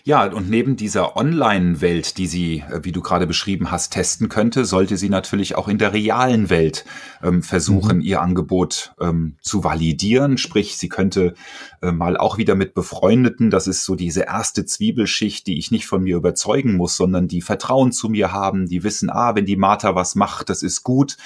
Ja, 0.05 0.25
und 0.25 0.51
neben 0.51 0.77
dieser 0.77 1.17
Online-Welt, 1.17 2.19
die 2.19 2.27
sie, 2.27 2.65
äh, 2.71 2.81
wie 2.83 2.93
du 2.93 3.01
gerade 3.03 3.27
beschrieben 3.27 3.71
hast, 3.71 3.93
testen 3.93 4.29
könnte, 4.29 4.65
sollte 4.65 4.97
sie 4.97 5.09
natürlich 5.09 5.57
auch 5.57 5.69
in 5.69 5.79
der 5.79 5.93
realen 5.93 6.51
Welt 6.51 6.85
ähm, 7.23 7.43
versuchen, 7.43 7.99
mhm. 7.99 8.03
ihr 8.03 8.21
Angebot 8.21 8.95
ähm, 9.01 9.37
zu 9.41 9.65
validieren. 9.65 10.39
Sprich, 10.39 10.77
sie 10.77 10.89
könnte 10.89 11.35
äh, 11.83 11.93
mal 11.93 12.17
auch 12.17 12.39
wieder 12.39 12.55
mit 12.55 12.75
Befreundeten, 12.75 13.51
das 13.51 13.67
ist 13.67 13.85
so 13.85 13.95
diese 13.95 14.23
erste 14.23 14.65
Zwiebelschicht, 14.65 15.47
die 15.47 15.59
ich 15.59 15.71
nicht 15.71 15.87
von 15.87 16.03
mir 16.03 16.17
überzeugen 16.17 16.77
muss, 16.77 16.97
sondern 16.97 17.29
die 17.29 17.43
Vertrauen 17.75 17.91
zu 17.93 18.09
mir 18.09 18.33
haben, 18.33 18.69
die 18.69 18.85
wissen, 18.85 19.11
ah, 19.11 19.35
wenn 19.35 19.47
die 19.47 19.57
Martha 19.57 19.97
was 19.97 20.15
macht, 20.15 20.49
das 20.49 20.63
ist 20.63 20.85
gut, 20.85 21.17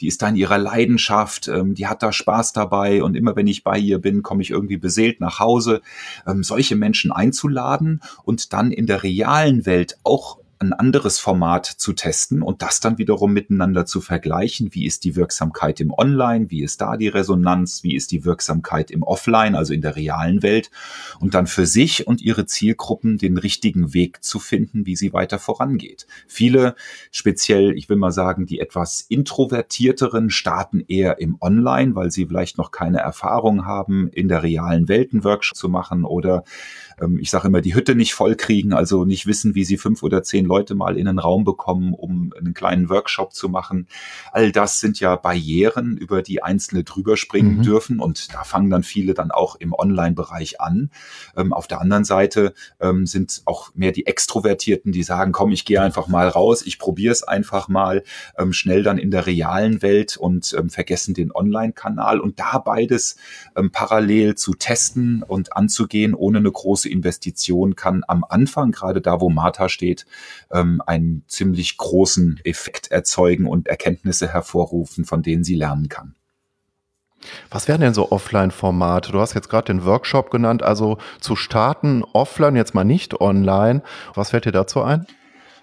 die 0.00 0.06
ist 0.06 0.20
da 0.20 0.28
in 0.28 0.36
ihrer 0.36 0.58
Leidenschaft, 0.58 1.48
ähm, 1.48 1.74
die 1.74 1.86
hat 1.86 2.02
da 2.02 2.12
Spaß 2.12 2.52
dabei 2.52 3.02
und 3.02 3.16
immer 3.16 3.36
wenn 3.36 3.46
ich 3.46 3.64
bei 3.64 3.78
ihr 3.78 3.98
bin, 3.98 4.22
komme 4.22 4.42
ich 4.42 4.50
irgendwie 4.50 4.76
beseelt 4.76 5.20
nach 5.20 5.40
Hause. 5.40 5.80
Ähm, 6.26 6.42
solche 6.42 6.76
Menschen 6.76 7.10
einzuladen 7.10 8.02
und 8.22 8.52
dann 8.52 8.70
in 8.70 8.86
der 8.86 9.02
realen 9.02 9.64
Welt 9.64 9.98
auch 10.04 10.38
ein 10.58 10.72
anderes 10.72 11.18
Format 11.18 11.66
zu 11.66 11.92
testen 11.92 12.42
und 12.42 12.62
das 12.62 12.80
dann 12.80 12.98
wiederum 12.98 13.32
miteinander 13.32 13.86
zu 13.86 14.00
vergleichen. 14.00 14.74
Wie 14.74 14.86
ist 14.86 15.04
die 15.04 15.16
Wirksamkeit 15.16 15.80
im 15.80 15.92
Online? 15.92 16.50
Wie 16.50 16.62
ist 16.62 16.80
da 16.80 16.96
die 16.96 17.08
Resonanz? 17.08 17.82
Wie 17.82 17.94
ist 17.94 18.12
die 18.12 18.24
Wirksamkeit 18.24 18.90
im 18.90 19.02
Offline, 19.02 19.54
also 19.54 19.72
in 19.72 19.82
der 19.82 19.96
realen 19.96 20.42
Welt? 20.42 20.70
Und 21.20 21.34
dann 21.34 21.46
für 21.46 21.66
sich 21.66 22.06
und 22.06 22.22
ihre 22.22 22.46
Zielgruppen 22.46 23.18
den 23.18 23.38
richtigen 23.38 23.94
Weg 23.94 24.22
zu 24.22 24.38
finden, 24.38 24.86
wie 24.86 24.96
sie 24.96 25.12
weiter 25.12 25.38
vorangeht. 25.38 26.06
Viele, 26.26 26.74
speziell, 27.10 27.76
ich 27.76 27.88
will 27.88 27.96
mal 27.96 28.12
sagen, 28.12 28.46
die 28.46 28.60
etwas 28.60 29.00
introvertierteren 29.00 30.30
starten 30.30 30.80
eher 30.86 31.18
im 31.20 31.36
Online, 31.40 31.94
weil 31.94 32.10
sie 32.10 32.26
vielleicht 32.26 32.58
noch 32.58 32.70
keine 32.70 32.98
Erfahrung 32.98 33.66
haben, 33.66 34.08
in 34.08 34.28
der 34.28 34.42
realen 34.42 34.88
Welt 34.88 35.12
einen 35.12 35.24
Workshop 35.24 35.56
zu 35.56 35.68
machen 35.68 36.04
oder 36.04 36.44
ähm, 37.00 37.18
ich 37.20 37.30
sage 37.30 37.48
immer, 37.48 37.60
die 37.60 37.74
Hütte 37.74 37.94
nicht 37.94 38.14
voll 38.14 38.34
kriegen, 38.34 38.72
also 38.72 39.04
nicht 39.04 39.26
wissen, 39.26 39.54
wie 39.54 39.64
sie 39.64 39.76
fünf 39.76 40.02
oder 40.02 40.22
zehn 40.22 40.44
Leute 40.44 40.74
mal 40.74 40.96
in 40.96 41.08
einen 41.08 41.18
Raum 41.18 41.44
bekommen, 41.44 41.94
um 41.94 42.32
einen 42.38 42.54
kleinen 42.54 42.88
Workshop 42.88 43.32
zu 43.32 43.48
machen. 43.48 43.88
All 44.32 44.52
das 44.52 44.80
sind 44.80 45.00
ja 45.00 45.16
Barrieren, 45.16 45.96
über 45.96 46.22
die 46.22 46.42
Einzelne 46.42 46.84
drüber 46.84 47.16
springen 47.16 47.58
mhm. 47.58 47.62
dürfen 47.62 48.00
und 48.00 48.34
da 48.34 48.44
fangen 48.44 48.70
dann 48.70 48.82
viele 48.82 49.14
dann 49.14 49.30
auch 49.30 49.56
im 49.56 49.72
Online-Bereich 49.72 50.60
an. 50.60 50.90
Ähm, 51.36 51.52
auf 51.52 51.66
der 51.66 51.80
anderen 51.80 52.04
Seite 52.04 52.54
ähm, 52.80 53.06
sind 53.06 53.42
auch 53.44 53.74
mehr 53.74 53.92
die 53.92 54.06
Extrovertierten, 54.06 54.92
die 54.92 55.02
sagen, 55.02 55.32
komm, 55.32 55.52
ich 55.52 55.64
gehe 55.64 55.80
einfach 55.80 56.08
mal 56.08 56.28
raus, 56.28 56.62
ich 56.64 56.78
probiere 56.78 57.12
es 57.12 57.22
einfach 57.22 57.68
mal 57.68 58.02
ähm, 58.38 58.52
schnell 58.52 58.82
dann 58.82 58.98
in 58.98 59.10
der 59.10 59.26
realen 59.26 59.82
Welt 59.82 60.16
und 60.16 60.54
ähm, 60.58 60.70
vergessen 60.70 61.14
den 61.14 61.32
Online-Kanal 61.32 62.20
und 62.20 62.38
da 62.38 62.58
beides 62.58 63.16
ähm, 63.56 63.70
parallel 63.70 64.34
zu 64.34 64.54
testen 64.54 65.22
und 65.22 65.56
anzugehen, 65.56 66.14
ohne 66.14 66.38
eine 66.38 66.50
große 66.50 66.83
große 66.84 66.88
Investition 66.88 67.76
kann 67.76 68.02
am 68.06 68.24
Anfang, 68.28 68.72
gerade 68.72 69.00
da, 69.00 69.20
wo 69.20 69.30
Martha 69.30 69.68
steht, 69.68 70.06
ähm, 70.50 70.82
einen 70.86 71.24
ziemlich 71.28 71.76
großen 71.76 72.40
Effekt 72.44 72.90
erzeugen 72.90 73.46
und 73.46 73.68
Erkenntnisse 73.68 74.28
hervorrufen, 74.28 75.04
von 75.04 75.22
denen 75.22 75.44
sie 75.44 75.54
lernen 75.54 75.88
kann. 75.88 76.14
Was 77.48 77.68
wären 77.68 77.80
denn 77.80 77.94
so 77.94 78.12
Offline-Formate? 78.12 79.12
Du 79.12 79.20
hast 79.20 79.32
jetzt 79.34 79.48
gerade 79.48 79.72
den 79.72 79.86
Workshop 79.86 80.30
genannt, 80.30 80.62
also 80.62 80.98
zu 81.20 81.36
starten 81.36 82.04
offline, 82.12 82.54
jetzt 82.54 82.74
mal 82.74 82.84
nicht 82.84 83.18
online. 83.18 83.82
Was 84.14 84.30
fällt 84.30 84.44
dir 84.44 84.52
dazu 84.52 84.82
ein? 84.82 85.06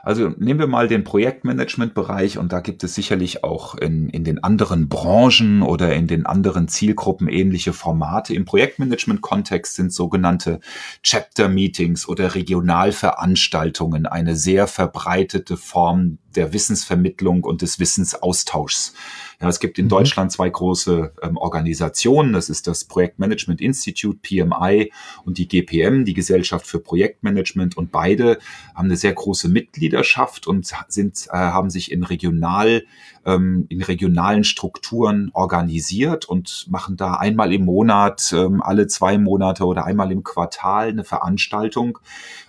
Also 0.03 0.29
nehmen 0.37 0.59
wir 0.59 0.67
mal 0.67 0.87
den 0.87 1.03
Projektmanagement-Bereich 1.03 2.37
und 2.37 2.51
da 2.51 2.59
gibt 2.59 2.83
es 2.83 2.95
sicherlich 2.95 3.43
auch 3.43 3.75
in, 3.75 4.09
in 4.09 4.23
den 4.23 4.43
anderen 4.43 4.89
Branchen 4.89 5.61
oder 5.61 5.93
in 5.93 6.07
den 6.07 6.25
anderen 6.25 6.67
Zielgruppen 6.67 7.27
ähnliche 7.27 7.71
Formate. 7.71 8.33
Im 8.33 8.45
Projektmanagement-Kontext 8.45 9.75
sind 9.75 9.93
sogenannte 9.93 10.59
Chapter-Meetings 11.03 12.07
oder 12.07 12.33
Regionalveranstaltungen 12.33 14.07
eine 14.07 14.35
sehr 14.35 14.67
verbreitete 14.67 15.55
Form 15.55 16.17
der 16.35 16.53
Wissensvermittlung 16.53 17.43
und 17.43 17.61
des 17.61 17.79
Wissensaustauschs. 17.79 18.93
Ja, 19.41 19.49
es 19.49 19.59
gibt 19.59 19.79
in 19.79 19.85
mhm. 19.85 19.89
Deutschland 19.89 20.31
zwei 20.31 20.49
große 20.49 21.13
ähm, 21.23 21.37
Organisationen. 21.37 22.33
Das 22.33 22.49
ist 22.49 22.67
das 22.67 22.85
Projektmanagement 22.85 23.59
Institute, 23.59 24.19
PMI, 24.21 24.91
und 25.25 25.39
die 25.39 25.47
GPM, 25.47 26.05
die 26.05 26.13
Gesellschaft 26.13 26.67
für 26.67 26.79
Projektmanagement. 26.79 27.75
Und 27.75 27.91
beide 27.91 28.37
haben 28.75 28.85
eine 28.85 28.97
sehr 28.97 29.13
große 29.13 29.49
Mitgliedschaft 29.49 30.45
und 30.45 30.71
sind, 30.89 31.27
äh, 31.31 31.37
haben 31.37 31.71
sich 31.71 31.91
in 31.91 32.03
regional, 32.03 32.83
ähm, 33.25 33.65
in 33.69 33.81
regionalen 33.81 34.43
Strukturen 34.43 35.31
organisiert 35.33 36.25
und 36.25 36.67
machen 36.69 36.95
da 36.95 37.15
einmal 37.15 37.51
im 37.51 37.65
Monat, 37.65 38.33
ähm, 38.37 38.61
alle 38.61 38.85
zwei 38.87 39.17
Monate 39.17 39.65
oder 39.65 39.85
einmal 39.85 40.11
im 40.11 40.23
Quartal 40.23 40.89
eine 40.89 41.03
Veranstaltung, 41.03 41.97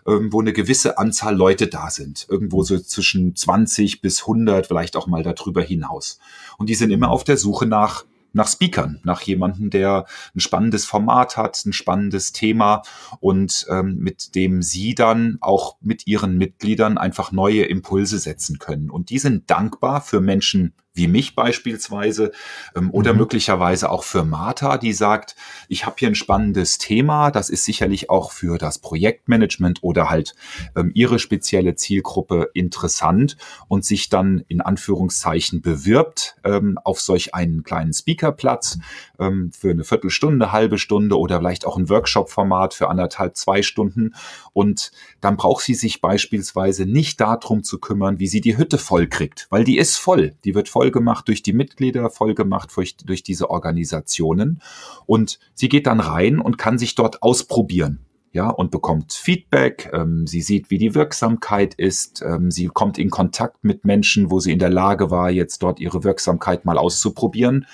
ähm, 0.06 0.32
wo 0.32 0.40
eine 0.40 0.52
gewisse 0.52 0.98
Anzahl 0.98 1.36
Leute 1.36 1.66
da 1.66 1.90
sind. 1.90 2.26
Irgendwo 2.28 2.62
so 2.62 2.78
zwischen 2.78 3.36
20 3.36 4.00
bis 4.00 4.22
100, 4.22 4.66
vielleicht 4.66 4.96
auch 4.96 5.06
mal 5.06 5.22
darüber 5.22 5.62
hinaus. 5.62 6.18
Und 6.58 6.68
die 6.68 6.74
sind 6.74 6.90
immer 6.90 7.10
auf 7.10 7.24
der 7.24 7.36
Suche 7.36 7.66
nach 7.66 8.04
nach 8.32 8.48
Speakern, 8.48 9.00
nach 9.04 9.20
jemandem, 9.20 9.70
der 9.70 10.06
ein 10.34 10.40
spannendes 10.40 10.84
Format 10.84 11.36
hat, 11.36 11.64
ein 11.66 11.72
spannendes 11.72 12.32
Thema 12.32 12.82
und 13.20 13.66
ähm, 13.68 13.98
mit 13.98 14.34
dem 14.34 14.62
sie 14.62 14.94
dann 14.94 15.38
auch 15.40 15.76
mit 15.80 16.06
ihren 16.06 16.38
Mitgliedern 16.38 16.98
einfach 16.98 17.32
neue 17.32 17.64
Impulse 17.64 18.18
setzen 18.18 18.58
können. 18.58 18.90
Und 18.90 19.10
die 19.10 19.18
sind 19.18 19.50
dankbar 19.50 20.00
für 20.00 20.20
Menschen 20.20 20.72
wie 20.94 21.08
mich 21.08 21.34
beispielsweise 21.34 22.32
ähm, 22.76 22.90
oder 22.90 23.12
mhm. 23.12 23.20
möglicherweise 23.20 23.90
auch 23.90 24.04
für 24.04 24.24
Martha, 24.24 24.76
die 24.76 24.92
sagt, 24.92 25.36
ich 25.68 25.86
habe 25.86 25.96
hier 25.98 26.08
ein 26.08 26.14
spannendes 26.14 26.78
Thema, 26.78 27.30
das 27.30 27.48
ist 27.48 27.64
sicherlich 27.64 28.10
auch 28.10 28.32
für 28.32 28.58
das 28.58 28.78
Projektmanagement 28.78 29.82
oder 29.82 30.10
halt 30.10 30.34
ähm, 30.76 30.90
ihre 30.94 31.18
spezielle 31.18 31.76
Zielgruppe 31.76 32.50
interessant 32.54 33.36
und 33.68 33.84
sich 33.84 34.08
dann 34.10 34.44
in 34.48 34.60
Anführungszeichen 34.60 35.62
bewirbt 35.62 36.36
ähm, 36.44 36.78
auf 36.84 37.00
solch 37.00 37.34
einen 37.34 37.62
kleinen 37.62 37.92
Speakerplatz 37.94 38.78
ähm, 39.18 39.50
für 39.52 39.70
eine 39.70 39.84
Viertelstunde, 39.84 40.52
halbe 40.52 40.78
Stunde 40.78 41.18
oder 41.18 41.38
vielleicht 41.38 41.66
auch 41.66 41.78
ein 41.78 41.88
Workshop-Format 41.88 42.74
für 42.74 42.88
anderthalb, 42.88 43.36
zwei 43.36 43.62
Stunden 43.62 44.14
und 44.52 44.92
dann 45.20 45.36
braucht 45.36 45.64
sie 45.64 45.74
sich 45.74 46.00
beispielsweise 46.00 46.84
nicht 46.84 47.20
darum 47.20 47.62
zu 47.62 47.78
kümmern, 47.78 48.18
wie 48.18 48.26
sie 48.26 48.40
die 48.40 48.58
Hütte 48.58 48.76
voll 48.76 49.06
kriegt, 49.06 49.46
weil 49.50 49.64
die 49.64 49.78
ist 49.78 49.96
voll, 49.96 50.34
die 50.44 50.54
wird 50.54 50.68
voll 50.68 50.81
voll 50.82 50.90
gemacht 50.90 51.28
durch 51.28 51.42
die 51.42 51.52
Mitglieder, 51.52 52.10
voll 52.10 52.34
gemacht 52.34 52.70
durch, 52.74 52.96
durch 52.96 53.22
diese 53.22 53.50
Organisationen. 53.50 54.60
Und 55.06 55.38
sie 55.54 55.68
geht 55.68 55.86
dann 55.86 56.00
rein 56.00 56.40
und 56.40 56.58
kann 56.58 56.76
sich 56.76 56.96
dort 56.96 57.22
ausprobieren 57.22 58.00
ja, 58.34 58.48
und 58.48 58.70
bekommt 58.70 59.12
Feedback. 59.12 59.90
Ähm, 59.92 60.26
sie 60.26 60.40
sieht, 60.40 60.70
wie 60.70 60.78
die 60.78 60.94
Wirksamkeit 60.94 61.74
ist. 61.74 62.24
Ähm, 62.26 62.50
sie 62.50 62.68
kommt 62.68 62.96
in 62.96 63.10
Kontakt 63.10 63.62
mit 63.62 63.84
Menschen, 63.84 64.30
wo 64.30 64.40
sie 64.40 64.52
in 64.52 64.58
der 64.58 64.70
Lage 64.70 65.10
war, 65.10 65.30
jetzt 65.30 65.62
dort 65.62 65.80
ihre 65.80 66.02
Wirksamkeit 66.02 66.64
mal 66.64 66.78
auszuprobieren 66.78 67.66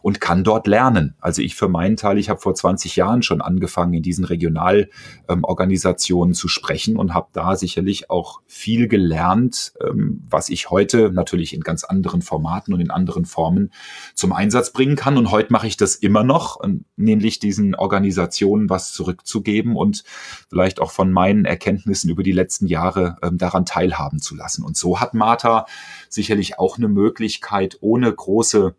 und 0.00 0.22
kann 0.22 0.42
dort 0.42 0.66
lernen. 0.66 1.16
Also 1.20 1.42
ich 1.42 1.54
für 1.54 1.68
meinen 1.68 1.98
Teil, 1.98 2.16
ich 2.16 2.30
habe 2.30 2.40
vor 2.40 2.54
20 2.54 2.96
Jahren 2.96 3.22
schon 3.22 3.42
angefangen, 3.42 3.92
in 3.92 4.02
diesen 4.02 4.24
Regionalorganisationen 4.24 6.30
ähm, 6.30 6.34
zu 6.34 6.48
sprechen 6.48 6.96
und 6.96 7.12
habe 7.12 7.28
da 7.34 7.54
sicherlich 7.54 8.08
auch 8.08 8.40
viel 8.46 8.88
gelernt, 8.88 9.74
ähm, 9.86 10.22
was 10.30 10.48
ich 10.48 10.70
heute 10.70 11.12
natürlich 11.12 11.52
in 11.52 11.60
ganz 11.60 11.84
anderen 11.84 12.22
Formaten 12.22 12.72
und 12.72 12.80
in 12.80 12.90
anderen 12.90 13.26
Formen 13.26 13.70
zum 14.14 14.32
Einsatz 14.32 14.72
bringen 14.72 14.96
kann. 14.96 15.18
Und 15.18 15.30
heute 15.30 15.52
mache 15.52 15.66
ich 15.66 15.76
das 15.76 15.94
immer 15.94 16.24
noch, 16.24 16.64
ähm, 16.64 16.86
nämlich 16.96 17.38
diesen 17.38 17.74
Organisationen 17.74 18.70
was 18.70 18.94
zurückzugeben 18.94 19.76
und 19.76 20.05
vielleicht 20.48 20.80
auch 20.80 20.90
von 20.90 21.12
meinen 21.12 21.44
Erkenntnissen 21.44 22.10
über 22.10 22.22
die 22.22 22.32
letzten 22.32 22.66
Jahre 22.66 23.16
ähm, 23.22 23.38
daran 23.38 23.66
teilhaben 23.66 24.20
zu 24.20 24.34
lassen. 24.34 24.64
Und 24.64 24.76
so 24.76 25.00
hat 25.00 25.14
Martha 25.14 25.66
sicherlich 26.08 26.58
auch 26.58 26.78
eine 26.78 26.88
Möglichkeit, 26.88 27.78
ohne 27.80 28.12
große 28.12 28.74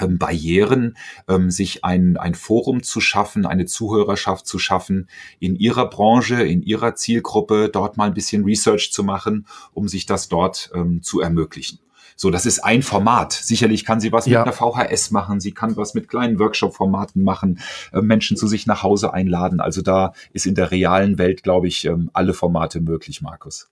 ähm, 0.00 0.18
Barrieren, 0.18 0.96
ähm, 1.28 1.50
sich 1.50 1.84
ein, 1.84 2.16
ein 2.16 2.34
Forum 2.34 2.82
zu 2.82 3.00
schaffen, 3.00 3.46
eine 3.46 3.66
Zuhörerschaft 3.66 4.46
zu 4.46 4.58
schaffen, 4.58 5.08
in 5.38 5.56
ihrer 5.56 5.88
Branche, 5.88 6.42
in 6.42 6.62
ihrer 6.62 6.94
Zielgruppe, 6.94 7.68
dort 7.72 7.96
mal 7.96 8.06
ein 8.06 8.14
bisschen 8.14 8.44
Research 8.44 8.92
zu 8.92 9.04
machen, 9.04 9.46
um 9.72 9.88
sich 9.88 10.06
das 10.06 10.28
dort 10.28 10.70
ähm, 10.74 11.02
zu 11.02 11.20
ermöglichen. 11.20 11.78
So, 12.22 12.28
das 12.28 12.44
ist 12.44 12.62
ein 12.62 12.82
Format. 12.82 13.32
Sicherlich 13.32 13.86
kann 13.86 13.98
sie 13.98 14.12
was 14.12 14.26
ja. 14.26 14.44
mit 14.44 14.48
einer 14.48 14.52
VHS 14.52 15.10
machen, 15.10 15.40
sie 15.40 15.52
kann 15.52 15.78
was 15.78 15.94
mit 15.94 16.06
kleinen 16.06 16.38
Workshop-Formaten 16.38 17.24
machen, 17.24 17.60
äh, 17.94 18.02
Menschen 18.02 18.36
zu 18.36 18.46
sich 18.46 18.66
nach 18.66 18.82
Hause 18.82 19.14
einladen. 19.14 19.58
Also 19.58 19.80
da 19.80 20.12
ist 20.34 20.44
in 20.44 20.54
der 20.54 20.70
realen 20.70 21.16
Welt, 21.16 21.42
glaube 21.42 21.66
ich, 21.66 21.86
ähm, 21.86 22.10
alle 22.12 22.34
Formate 22.34 22.82
möglich, 22.82 23.22
Markus. 23.22 23.70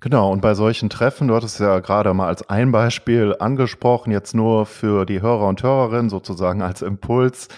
Genau, 0.00 0.32
und 0.32 0.40
bei 0.40 0.54
solchen 0.54 0.88
Treffen, 0.88 1.28
du 1.28 1.34
hattest 1.34 1.60
ja 1.60 1.80
gerade 1.80 2.14
mal 2.14 2.28
als 2.28 2.48
ein 2.48 2.72
Beispiel 2.72 3.36
angesprochen, 3.38 4.10
jetzt 4.10 4.34
nur 4.34 4.64
für 4.64 5.04
die 5.04 5.20
Hörer 5.20 5.48
und 5.48 5.62
Hörerinnen 5.62 6.08
sozusagen 6.08 6.62
als 6.62 6.80
Impuls 6.80 7.48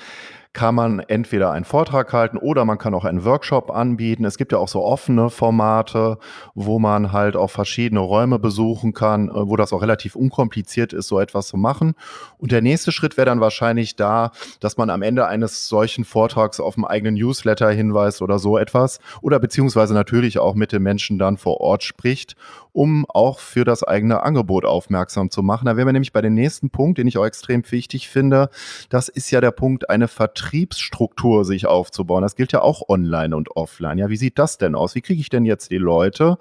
kann 0.52 0.74
man 0.74 0.98
entweder 0.98 1.52
einen 1.52 1.64
Vortrag 1.64 2.12
halten 2.12 2.36
oder 2.36 2.64
man 2.64 2.76
kann 2.76 2.92
auch 2.94 3.04
einen 3.04 3.24
Workshop 3.24 3.70
anbieten. 3.70 4.24
Es 4.24 4.36
gibt 4.36 4.50
ja 4.50 4.58
auch 4.58 4.66
so 4.66 4.82
offene 4.82 5.30
Formate, 5.30 6.18
wo 6.54 6.80
man 6.80 7.12
halt 7.12 7.36
auch 7.36 7.50
verschiedene 7.50 8.00
Räume 8.00 8.40
besuchen 8.40 8.92
kann, 8.92 9.28
äh, 9.28 9.32
wo 9.32 9.56
das 9.56 9.72
auch 9.72 9.80
relativ 9.80 10.16
unkompliziert 10.16 10.92
ist, 10.92 11.06
so 11.06 11.20
etwas 11.20 11.46
zu 11.46 11.56
machen. 11.56 11.94
Und 12.38 12.50
der 12.50 12.62
nächste 12.62 12.90
Schritt 12.90 13.16
wäre 13.16 13.26
dann 13.26 13.40
wahrscheinlich 13.40 13.94
da, 13.94 14.32
dass 14.58 14.76
man 14.76 14.90
am 14.90 15.02
Ende 15.02 15.26
eines 15.26 15.68
solchen 15.68 16.04
Vortrags 16.04 16.58
auf 16.58 16.76
einen 16.76 16.84
eigenen 16.84 17.14
Newsletter 17.14 17.70
hinweist 17.70 18.20
oder 18.20 18.40
so 18.40 18.58
etwas 18.58 18.98
oder 19.22 19.38
beziehungsweise 19.38 19.94
natürlich 19.94 20.40
auch 20.40 20.56
mit 20.56 20.72
den 20.72 20.82
Menschen 20.82 21.20
dann 21.20 21.36
vor 21.36 21.60
Ort 21.60 21.84
spricht 21.84 22.34
um 22.72 23.06
auch 23.08 23.38
für 23.38 23.64
das 23.64 23.82
eigene 23.82 24.22
Angebot 24.22 24.64
aufmerksam 24.64 25.30
zu 25.30 25.42
machen. 25.42 25.66
Da 25.66 25.76
wären 25.76 25.86
wir 25.86 25.92
nämlich 25.92 26.12
bei 26.12 26.22
dem 26.22 26.34
nächsten 26.34 26.70
Punkt, 26.70 26.98
den 26.98 27.06
ich 27.06 27.18
auch 27.18 27.24
extrem 27.24 27.62
wichtig 27.70 28.08
finde. 28.08 28.50
Das 28.88 29.08
ist 29.08 29.30
ja 29.30 29.40
der 29.40 29.50
Punkt, 29.50 29.90
eine 29.90 30.08
Vertriebsstruktur 30.08 31.44
sich 31.44 31.66
aufzubauen. 31.66 32.22
Das 32.22 32.36
gilt 32.36 32.52
ja 32.52 32.62
auch 32.62 32.88
online 32.88 33.36
und 33.36 33.56
offline. 33.56 33.98
Ja, 33.98 34.08
wie 34.08 34.16
sieht 34.16 34.38
das 34.38 34.58
denn 34.58 34.74
aus? 34.74 34.94
Wie 34.94 35.00
kriege 35.00 35.20
ich 35.20 35.28
denn 35.28 35.44
jetzt 35.44 35.70
die 35.70 35.78
Leute 35.78 36.38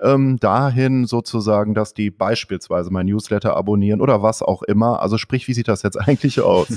ähm, 0.00 0.38
dahin 0.38 1.06
sozusagen, 1.06 1.74
dass 1.74 1.94
die 1.94 2.10
beispielsweise 2.10 2.90
mein 2.90 3.06
Newsletter 3.06 3.56
abonnieren 3.56 4.00
oder 4.00 4.22
was 4.22 4.42
auch 4.42 4.62
immer? 4.62 5.00
Also 5.00 5.18
sprich, 5.18 5.48
wie 5.48 5.54
sieht 5.54 5.68
das 5.68 5.82
jetzt 5.82 5.96
eigentlich 6.00 6.40
aus? 6.40 6.68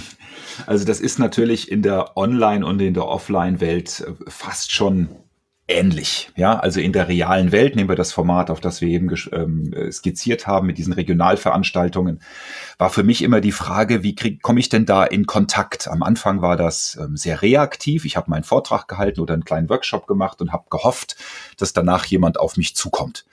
Also 0.66 0.86
das 0.86 1.00
ist 1.00 1.20
natürlich 1.20 1.72
in 1.72 1.82
der 1.82 2.18
Online- 2.18 2.66
und 2.66 2.82
in 2.82 2.94
der 2.94 3.08
Offline-Welt 3.08 4.06
äh, 4.08 4.30
fast 4.30 4.72
schon 4.72 5.10
ähnlich. 5.70 6.32
Ja, 6.36 6.60
also 6.60 6.80
in 6.80 6.94
der 6.94 7.08
realen 7.08 7.52
Welt 7.52 7.76
nehmen 7.76 7.90
wir 7.90 7.96
das 7.96 8.12
Format, 8.12 8.50
auf 8.50 8.60
das 8.60 8.82
wir 8.82 8.90
eben 8.90 9.14
ähm, 9.32 9.92
skizziert 9.92 10.48
haben 10.48 10.68
mit 10.68 10.78
diesen 10.78 10.94
Regionalveranstaltungen, 10.94 12.20
war 12.78 12.90
für 12.90 13.04
mich 13.04 13.22
immer 13.22 13.42
die 13.42 13.52
Frage, 13.52 14.04
wie 14.04 14.16
komme 14.42 14.60
ich 14.60 14.70
denn 14.70 14.86
da 14.86 15.04
in 15.04 15.26
Kontakt? 15.26 15.88
Am 15.88 16.02
Anfang 16.02 16.42
war 16.42 16.56
das 16.56 16.98
ähm, 17.02 17.18
sehr 17.18 17.42
reaktiv. 17.42 18.06
Ich 18.06 18.16
habe 18.16 18.30
meinen 18.30 18.44
Vortrag 18.44 18.88
gehalten 18.88 19.20
oder 19.20 19.34
einen 19.34 19.44
kleinen 19.44 19.70
Workshop 19.70 20.08
gemacht 20.08 20.42
und 20.42 20.54
habe 20.54 20.66
gehofft, 20.70 21.18
dass 21.58 21.74
danach 21.74 22.06
jemand 22.06 22.40
auf 22.40 22.58
mich 22.58 22.76
zukommt. 22.76 23.26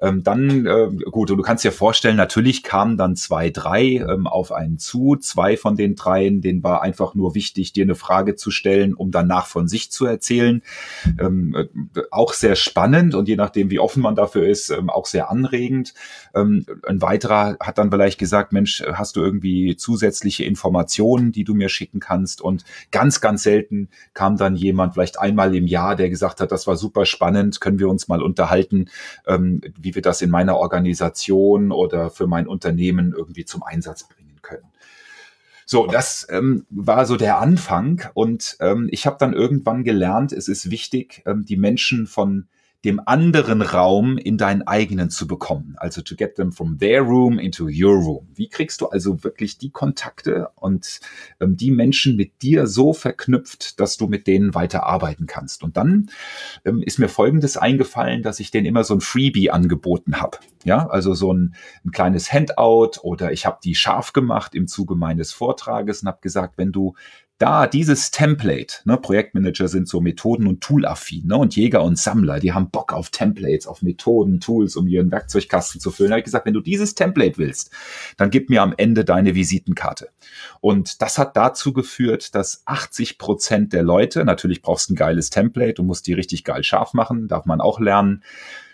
Ähm, 0.00 0.22
dann, 0.22 0.66
äh, 0.66 0.88
gut, 1.10 1.30
und 1.30 1.36
du 1.36 1.42
kannst 1.42 1.64
dir 1.64 1.72
vorstellen, 1.72 2.16
natürlich 2.16 2.62
kamen 2.62 2.96
dann 2.96 3.16
zwei, 3.16 3.50
drei 3.50 3.82
ähm, 3.82 4.26
auf 4.26 4.52
einen 4.52 4.78
zu. 4.78 5.16
Zwei 5.16 5.56
von 5.56 5.76
den 5.76 5.96
dreien, 5.96 6.40
denen 6.40 6.62
war 6.62 6.82
einfach 6.82 7.14
nur 7.14 7.34
wichtig, 7.34 7.72
dir 7.72 7.84
eine 7.84 7.94
Frage 7.94 8.36
zu 8.36 8.50
stellen, 8.50 8.94
um 8.94 9.10
danach 9.10 9.46
von 9.46 9.68
sich 9.68 9.90
zu 9.90 10.06
erzählen. 10.06 10.62
Auch 12.10 12.32
sehr 12.32 12.56
spannend 12.56 13.14
und 13.14 13.28
je 13.28 13.36
nachdem, 13.36 13.70
wie 13.70 13.78
offen 13.78 14.02
man 14.02 14.14
dafür 14.14 14.46
ist, 14.46 14.70
ähm, 14.70 14.90
auch 14.90 15.06
sehr 15.06 15.30
anregend. 15.30 15.94
Ähm, 16.34 16.66
ein 16.86 17.02
weiterer 17.02 17.56
hat 17.60 17.78
dann 17.78 17.90
vielleicht 17.90 18.18
gesagt, 18.18 18.52
Mensch, 18.52 18.82
hast 18.92 19.16
du 19.16 19.20
irgendwie 19.20 19.76
zusätzliche 19.76 20.44
Informationen, 20.44 21.32
die 21.32 21.44
du 21.44 21.54
mir 21.54 21.68
schicken 21.68 22.00
kannst? 22.00 22.40
Und 22.40 22.64
ganz, 22.90 23.20
ganz 23.20 23.42
selten 23.42 23.88
kam 24.14 24.36
dann 24.36 24.56
jemand, 24.56 24.94
vielleicht 24.94 25.18
einmal 25.18 25.54
im 25.54 25.66
Jahr, 25.66 25.96
der 25.96 26.10
gesagt 26.10 26.40
hat, 26.40 26.52
das 26.52 26.66
war 26.66 26.76
super 26.76 27.06
spannend, 27.06 27.60
können 27.60 27.78
wir 27.78 27.88
uns 27.88 28.08
mal 28.08 28.22
unterhalten, 28.22 28.86
ähm, 29.26 29.60
wie 29.78 29.94
wir 29.94 30.02
das 30.02 30.22
in 30.22 30.30
meiner 30.30 30.56
Organisation 30.56 31.72
oder 31.72 32.10
für 32.10 32.26
mein 32.26 32.46
Unternehmen 32.46 33.14
irgendwie 33.16 33.44
zum 33.44 33.62
Einsatz 33.62 34.08
bringen 34.08 34.38
können. 34.42 34.71
So, 35.72 35.86
das 35.86 36.26
ähm, 36.28 36.66
war 36.68 37.06
so 37.06 37.16
der 37.16 37.38
Anfang 37.38 38.02
und 38.12 38.58
ähm, 38.60 38.90
ich 38.92 39.06
habe 39.06 39.16
dann 39.18 39.32
irgendwann 39.32 39.84
gelernt, 39.84 40.30
es 40.30 40.46
ist 40.46 40.70
wichtig, 40.70 41.22
ähm, 41.24 41.46
die 41.46 41.56
Menschen 41.56 42.06
von 42.06 42.46
dem 42.84 43.00
anderen 43.04 43.62
Raum 43.62 44.18
in 44.18 44.38
deinen 44.38 44.62
eigenen 44.62 45.08
zu 45.08 45.28
bekommen. 45.28 45.74
Also 45.76 46.02
to 46.02 46.16
get 46.16 46.34
them 46.34 46.50
from 46.50 46.78
their 46.78 47.02
room 47.02 47.38
into 47.38 47.68
your 47.68 47.94
room. 47.94 48.28
Wie 48.34 48.48
kriegst 48.48 48.80
du 48.80 48.86
also 48.86 49.22
wirklich 49.22 49.58
die 49.58 49.70
Kontakte 49.70 50.48
und 50.56 51.00
ähm, 51.40 51.56
die 51.56 51.70
Menschen 51.70 52.16
mit 52.16 52.42
dir 52.42 52.66
so 52.66 52.92
verknüpft, 52.92 53.78
dass 53.78 53.96
du 53.96 54.08
mit 54.08 54.26
denen 54.26 54.54
weiter 54.54 54.84
arbeiten 54.84 55.26
kannst? 55.26 55.62
Und 55.62 55.76
dann 55.76 56.10
ähm, 56.64 56.82
ist 56.82 56.98
mir 56.98 57.08
Folgendes 57.08 57.56
eingefallen, 57.56 58.22
dass 58.22 58.40
ich 58.40 58.50
denen 58.50 58.66
immer 58.66 58.82
so 58.82 58.94
ein 58.94 59.00
Freebie 59.00 59.50
angeboten 59.50 60.20
habe. 60.20 60.38
Ja, 60.64 60.88
also 60.88 61.14
so 61.14 61.32
ein, 61.32 61.54
ein 61.84 61.92
kleines 61.92 62.32
Handout 62.32 63.00
oder 63.02 63.32
ich 63.32 63.46
habe 63.46 63.58
die 63.62 63.74
scharf 63.74 64.12
gemacht 64.12 64.54
im 64.54 64.66
Zuge 64.66 64.96
meines 64.96 65.32
Vortrages 65.32 66.02
und 66.02 66.08
habe 66.08 66.20
gesagt, 66.20 66.58
wenn 66.58 66.72
du 66.72 66.94
da 67.42 67.66
dieses 67.66 68.12
Template, 68.12 68.82
ne, 68.84 68.96
Projektmanager 68.96 69.66
sind 69.66 69.88
so 69.88 70.00
Methoden- 70.00 70.46
und 70.46 70.60
Tool-affin, 70.60 71.26
ne, 71.26 71.36
und 71.36 71.56
Jäger 71.56 71.82
und 71.82 71.98
Sammler, 71.98 72.38
die 72.38 72.52
haben 72.52 72.70
Bock 72.70 72.92
auf 72.92 73.10
Templates, 73.10 73.66
auf 73.66 73.82
Methoden, 73.82 74.38
Tools, 74.38 74.76
um 74.76 74.86
ihren 74.86 75.10
Werkzeugkasten 75.10 75.80
zu 75.80 75.90
füllen. 75.90 76.10
Da 76.10 76.12
habe 76.12 76.20
ich 76.20 76.26
gesagt, 76.26 76.46
wenn 76.46 76.54
du 76.54 76.60
dieses 76.60 76.94
Template 76.94 77.38
willst, 77.38 77.72
dann 78.16 78.30
gib 78.30 78.48
mir 78.48 78.62
am 78.62 78.72
Ende 78.76 79.04
deine 79.04 79.34
Visitenkarte. 79.34 80.10
Und 80.60 81.02
das 81.02 81.18
hat 81.18 81.36
dazu 81.36 81.72
geführt, 81.72 82.36
dass 82.36 82.62
80 82.66 83.18
Prozent 83.18 83.72
der 83.72 83.82
Leute, 83.82 84.24
natürlich 84.24 84.62
brauchst 84.62 84.88
du 84.88 84.92
ein 84.92 84.96
geiles 84.96 85.30
Template, 85.30 85.74
du 85.74 85.82
musst 85.82 86.06
die 86.06 86.12
richtig 86.12 86.44
geil 86.44 86.62
scharf 86.62 86.94
machen, 86.94 87.26
darf 87.26 87.44
man 87.44 87.60
auch 87.60 87.80
lernen, 87.80 88.22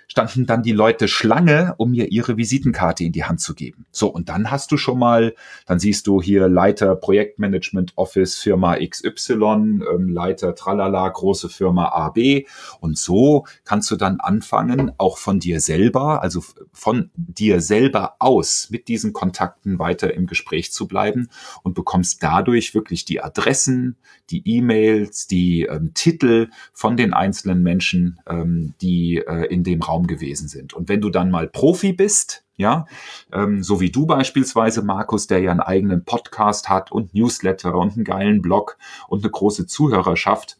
standen 0.08 0.46
dann 0.46 0.62
die 0.62 0.72
Leute 0.72 1.06
Schlange, 1.06 1.74
um 1.76 1.90
mir 1.90 2.10
ihre 2.10 2.38
Visitenkarte 2.38 3.04
in 3.04 3.12
die 3.12 3.24
Hand 3.24 3.40
zu 3.40 3.54
geben. 3.54 3.84
So, 3.92 4.08
und 4.08 4.30
dann 4.30 4.50
hast 4.50 4.72
du 4.72 4.78
schon 4.78 4.98
mal, 4.98 5.34
dann 5.66 5.78
siehst 5.78 6.06
du 6.06 6.22
hier 6.22 6.48
Leiter 6.48 6.96
Projektmanagement 6.96 7.92
Office 7.96 8.36
Firma 8.36 8.76
XY, 8.76 9.82
ähm, 9.92 10.08
Leiter 10.08 10.54
Tralala, 10.54 11.06
große 11.08 11.50
Firma 11.50 11.88
AB. 11.88 12.46
Und 12.80 12.96
so 12.98 13.46
kannst 13.64 13.90
du 13.90 13.96
dann 13.96 14.18
anfangen, 14.18 14.92
auch 14.96 15.18
von 15.18 15.40
dir 15.40 15.60
selber, 15.60 16.22
also 16.22 16.42
von 16.72 17.10
dir 17.14 17.60
selber 17.60 18.16
aus 18.18 18.68
mit 18.70 18.88
diesen 18.88 19.12
Kontakten 19.12 19.78
weiter 19.78 20.14
im 20.14 20.26
Gespräch 20.26 20.72
zu 20.72 20.88
bleiben 20.88 21.28
und 21.62 21.74
bekommst 21.74 22.22
dadurch 22.22 22.74
wirklich 22.74 23.04
die 23.04 23.20
Adressen, 23.20 23.96
die 24.30 24.42
E-Mails, 24.46 25.26
die 25.26 25.62
ähm, 25.64 25.92
Titel 25.94 26.48
von 26.72 26.96
den 26.96 27.12
einzelnen 27.12 27.62
Menschen, 27.62 28.20
ähm, 28.26 28.74
die 28.80 29.18
äh, 29.18 29.46
in 29.46 29.64
dem 29.64 29.82
Raum 29.82 29.97
Raum 29.98 30.06
gewesen 30.06 30.48
sind. 30.48 30.74
Und 30.74 30.88
wenn 30.88 31.00
du 31.00 31.10
dann 31.10 31.30
mal 31.30 31.48
Profi 31.48 31.92
bist, 31.92 32.44
ja, 32.56 32.86
ähm, 33.32 33.62
so 33.62 33.80
wie 33.80 33.90
du 33.90 34.06
beispielsweise, 34.06 34.82
Markus, 34.82 35.26
der 35.26 35.40
ja 35.40 35.50
einen 35.50 35.60
eigenen 35.60 36.04
Podcast 36.04 36.68
hat 36.68 36.90
und 36.90 37.14
Newsletter 37.14 37.74
und 37.74 37.94
einen 37.94 38.04
geilen 38.04 38.42
Blog 38.42 38.78
und 39.08 39.22
eine 39.22 39.30
große 39.30 39.66
Zuhörerschaft, 39.66 40.57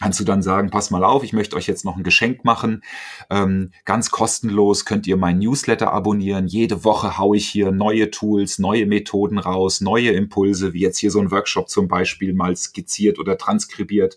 kannst 0.00 0.18
du 0.18 0.24
dann 0.24 0.42
sagen, 0.42 0.70
pass 0.70 0.90
mal 0.90 1.04
auf, 1.04 1.22
ich 1.22 1.34
möchte 1.34 1.56
euch 1.56 1.66
jetzt 1.66 1.84
noch 1.84 1.96
ein 1.96 2.02
Geschenk 2.02 2.44
machen. 2.44 2.82
Ähm, 3.28 3.70
ganz 3.84 4.10
kostenlos 4.10 4.86
könnt 4.86 5.06
ihr 5.06 5.18
mein 5.18 5.38
Newsletter 5.38 5.92
abonnieren. 5.92 6.46
Jede 6.46 6.84
Woche 6.84 7.18
haue 7.18 7.36
ich 7.36 7.46
hier 7.46 7.70
neue 7.70 8.10
Tools, 8.10 8.58
neue 8.58 8.86
Methoden 8.86 9.38
raus, 9.38 9.82
neue 9.82 10.10
Impulse, 10.10 10.72
wie 10.72 10.80
jetzt 10.80 10.98
hier 10.98 11.10
so 11.10 11.20
ein 11.20 11.30
Workshop 11.30 11.68
zum 11.68 11.86
Beispiel 11.86 12.32
mal 12.32 12.56
skizziert 12.56 13.18
oder 13.18 13.36
transkribiert. 13.36 14.16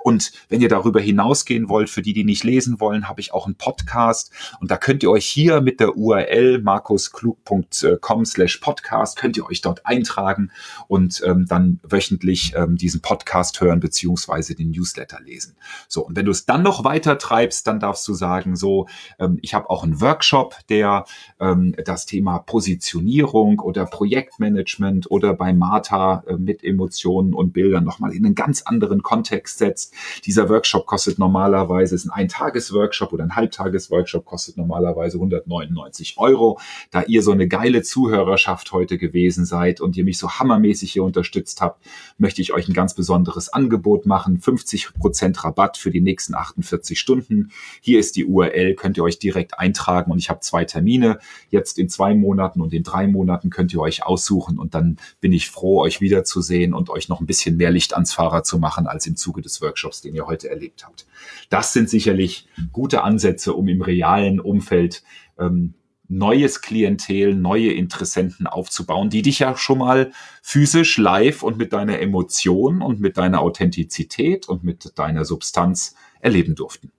Und 0.00 0.32
wenn 0.50 0.60
ihr 0.60 0.68
darüber 0.68 1.00
hinausgehen 1.00 1.70
wollt, 1.70 1.88
für 1.88 2.02
die, 2.02 2.12
die 2.12 2.24
nicht 2.24 2.44
lesen 2.44 2.78
wollen, 2.78 3.08
habe 3.08 3.20
ich 3.20 3.32
auch 3.32 3.46
einen 3.46 3.54
Podcast. 3.54 4.32
Und 4.60 4.70
da 4.70 4.76
könnt 4.76 5.02
ihr 5.02 5.10
euch 5.10 5.26
hier 5.26 5.62
mit 5.62 5.80
der 5.80 5.96
URL 5.96 6.60
markusklug.com 6.60 8.24
slash 8.26 8.58
podcast, 8.58 9.18
könnt 9.18 9.38
ihr 9.38 9.46
euch 9.46 9.62
dort 9.62 9.86
eintragen 9.86 10.50
und 10.88 11.22
ähm, 11.24 11.46
dann 11.48 11.80
wöchentlich 11.82 12.52
ähm, 12.54 12.76
diesen 12.76 13.00
Podcast 13.00 13.60
hören, 13.62 13.80
beziehungsweise 13.80 14.54
den 14.54 14.72
Newsletter 14.72 15.21
lesen. 15.22 15.56
So, 15.88 16.06
und 16.06 16.16
wenn 16.16 16.24
du 16.24 16.30
es 16.30 16.46
dann 16.46 16.62
noch 16.62 16.84
weiter 16.84 17.18
treibst, 17.18 17.66
dann 17.66 17.80
darfst 17.80 18.06
du 18.08 18.14
sagen, 18.14 18.56
so, 18.56 18.86
ähm, 19.18 19.38
ich 19.42 19.54
habe 19.54 19.70
auch 19.70 19.84
einen 19.84 20.00
Workshop, 20.00 20.56
der 20.68 21.04
ähm, 21.40 21.74
das 21.84 22.06
Thema 22.06 22.38
Positionierung 22.38 23.60
oder 23.60 23.86
Projektmanagement 23.86 25.10
oder 25.10 25.34
bei 25.34 25.52
Martha 25.52 26.24
äh, 26.26 26.36
mit 26.36 26.64
Emotionen 26.64 27.34
und 27.34 27.52
Bildern 27.52 27.84
nochmal 27.84 28.12
in 28.12 28.24
einen 28.24 28.34
ganz 28.34 28.62
anderen 28.62 29.02
Kontext 29.02 29.58
setzt. 29.58 29.94
Dieser 30.24 30.48
Workshop 30.48 30.86
kostet 30.86 31.18
normalerweise, 31.18 31.94
ist 31.94 32.06
ein 32.06 32.10
Eintages-Workshop 32.10 33.12
oder 33.12 33.24
ein 33.24 33.36
Halbtages-Workshop, 33.36 34.24
kostet 34.24 34.56
normalerweise 34.56 35.16
199 35.16 36.18
Euro. 36.18 36.58
Da 36.90 37.02
ihr 37.02 37.22
so 37.22 37.32
eine 37.32 37.48
geile 37.48 37.82
Zuhörerschaft 37.82 38.72
heute 38.72 38.98
gewesen 38.98 39.44
seid 39.44 39.80
und 39.80 39.96
ihr 39.96 40.04
mich 40.04 40.18
so 40.18 40.30
hammermäßig 40.30 40.92
hier 40.92 41.04
unterstützt 41.04 41.60
habt, 41.60 41.84
möchte 42.18 42.42
ich 42.42 42.52
euch 42.52 42.68
ein 42.68 42.74
ganz 42.74 42.94
besonderes 42.94 43.48
Angebot 43.48 44.06
machen. 44.06 44.38
50 44.40 44.94
Prozent 44.94 45.11
Rabatt 45.44 45.76
für 45.76 45.90
die 45.90 46.00
nächsten 46.00 46.34
48 46.34 46.98
Stunden. 46.98 47.50
Hier 47.80 47.98
ist 47.98 48.16
die 48.16 48.24
URL, 48.24 48.74
könnt 48.74 48.96
ihr 48.96 49.04
euch 49.04 49.18
direkt 49.18 49.58
eintragen 49.58 50.10
und 50.10 50.18
ich 50.18 50.30
habe 50.30 50.40
zwei 50.40 50.64
Termine. 50.64 51.18
Jetzt 51.50 51.78
in 51.78 51.88
zwei 51.88 52.14
Monaten 52.14 52.60
und 52.60 52.72
in 52.72 52.82
drei 52.82 53.06
Monaten 53.06 53.50
könnt 53.50 53.72
ihr 53.72 53.80
euch 53.80 54.04
aussuchen 54.04 54.58
und 54.58 54.74
dann 54.74 54.96
bin 55.20 55.32
ich 55.32 55.50
froh, 55.50 55.80
euch 55.80 56.00
wiederzusehen 56.00 56.74
und 56.74 56.90
euch 56.90 57.08
noch 57.08 57.20
ein 57.20 57.26
bisschen 57.26 57.56
mehr 57.56 57.70
Licht 57.70 57.94
ans 57.94 58.12
Fahrer 58.12 58.42
zu 58.42 58.58
machen 58.58 58.86
als 58.86 59.06
im 59.06 59.16
Zuge 59.16 59.42
des 59.42 59.60
Workshops, 59.60 60.00
den 60.00 60.14
ihr 60.14 60.26
heute 60.26 60.48
erlebt 60.48 60.84
habt. 60.84 61.06
Das 61.50 61.72
sind 61.72 61.90
sicherlich 61.90 62.48
gute 62.72 63.02
Ansätze, 63.02 63.54
um 63.54 63.68
im 63.68 63.82
realen 63.82 64.40
Umfeld 64.40 65.02
ähm, 65.38 65.74
neues 66.12 66.60
Klientel, 66.60 67.34
neue 67.34 67.72
Interessenten 67.72 68.46
aufzubauen, 68.46 69.08
die 69.08 69.22
dich 69.22 69.38
ja 69.38 69.56
schon 69.56 69.78
mal 69.78 70.12
physisch 70.42 70.98
live 70.98 71.42
und 71.42 71.56
mit 71.56 71.72
deiner 71.72 72.00
Emotion 72.00 72.82
und 72.82 73.00
mit 73.00 73.16
deiner 73.16 73.40
Authentizität 73.40 74.48
und 74.48 74.62
mit 74.62 74.98
deiner 74.98 75.24
Substanz 75.24 75.94
erleben 76.20 76.54
durften. 76.54 76.92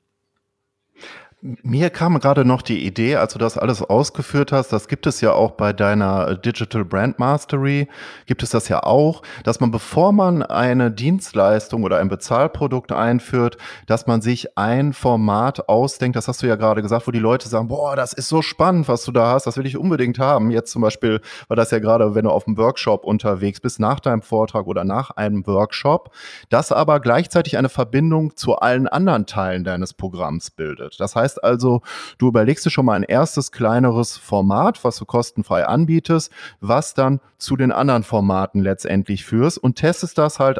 Mir 1.62 1.90
kam 1.90 2.18
gerade 2.20 2.46
noch 2.46 2.62
die 2.62 2.86
Idee, 2.86 3.18
als 3.18 3.34
du 3.34 3.40
das 3.40 3.58
alles 3.58 3.82
ausgeführt 3.82 4.54
hast, 4.54 4.72
das 4.72 4.88
gibt 4.88 5.06
es 5.08 5.20
ja 5.20 5.34
auch 5.34 5.52
bei 5.52 5.74
deiner 5.74 6.36
Digital 6.38 6.86
Brand 6.86 7.20
Mastery, 7.20 7.90
gibt 8.28 8.44
es 8.44 8.52
das 8.52 8.70
ja 8.70 8.84
auch, 8.84 9.24
dass 9.44 9.60
man, 9.60 9.70
bevor 9.70 10.14
man 10.14 10.42
eine 10.42 10.90
Dienstleistung 10.90 11.84
oder 11.84 11.98
ein 11.98 12.08
Bezahlprodukt 12.08 12.94
einführt, 12.94 13.58
dass 13.88 14.08
man 14.08 14.22
sich 14.22 14.58
ein 14.58 14.94
Format 14.94 15.68
ausdenkt, 15.68 16.16
das 16.16 16.30
hast 16.30 16.42
du 16.44 16.48
ja 16.48 16.56
gerade 16.56 16.82
gesagt, 16.82 17.08
wo 17.08 17.12
die 17.12 17.20
Leute 17.20 17.50
sagen, 17.50 17.68
boah, 17.68 17.98
das 17.98 18.14
ist 18.14 18.30
so 18.30 18.42
spannend, 18.42 18.88
was 18.88 19.04
du 19.04 19.12
da 19.12 19.34
hast, 19.34 19.46
das 19.46 19.58
will 19.58 19.66
ich 19.66 19.76
unbedingt 19.76 20.20
haben. 20.20 20.50
Jetzt 20.50 20.72
zum 20.72 20.82
Beispiel 20.82 21.20
war 21.50 21.58
das 21.58 21.72
ja 21.72 21.80
gerade, 21.80 22.16
wenn 22.16 22.24
du 22.24 22.32
auf 22.32 22.48
einem 22.48 22.56
Workshop 22.56 23.04
unterwegs 23.04 23.60
bist, 23.60 23.82
nach 23.82 24.00
deinem 24.00 24.22
Vortrag 24.22 24.66
oder 24.66 24.86
nach 24.86 25.10
einem 25.10 25.46
Workshop, 25.46 26.10
das 26.50 26.72
aber 26.72 27.02
gleichzeitig 27.02 27.58
eine 27.58 27.68
Verbindung 27.68 28.38
zu 28.38 28.56
allen 28.56 28.88
anderen 28.88 29.26
Teilen 29.26 29.66
deines 29.66 29.94
Programms 29.94 30.50
bildet. 30.50 31.02
Das 31.02 31.18
heißt, 31.18 31.33
heißt 31.34 31.44
also, 31.44 31.82
du 32.18 32.28
überlegst 32.28 32.66
dir 32.66 32.70
schon 32.70 32.86
mal 32.86 32.94
ein 32.94 33.04
erstes 33.04 33.52
kleineres 33.52 34.18
Format, 34.18 34.84
was 34.84 34.98
du 34.98 35.06
kostenfrei 35.06 35.66
anbietest, 35.66 36.32
was 36.60 36.94
dann 36.94 37.20
zu 37.38 37.56
den 37.56 37.72
anderen 37.72 38.04
Formaten 38.04 38.62
letztendlich 38.62 39.26
führst 39.26 39.58
und 39.58 39.76
testest 39.76 40.18
das 40.18 40.40
halt 40.40 40.60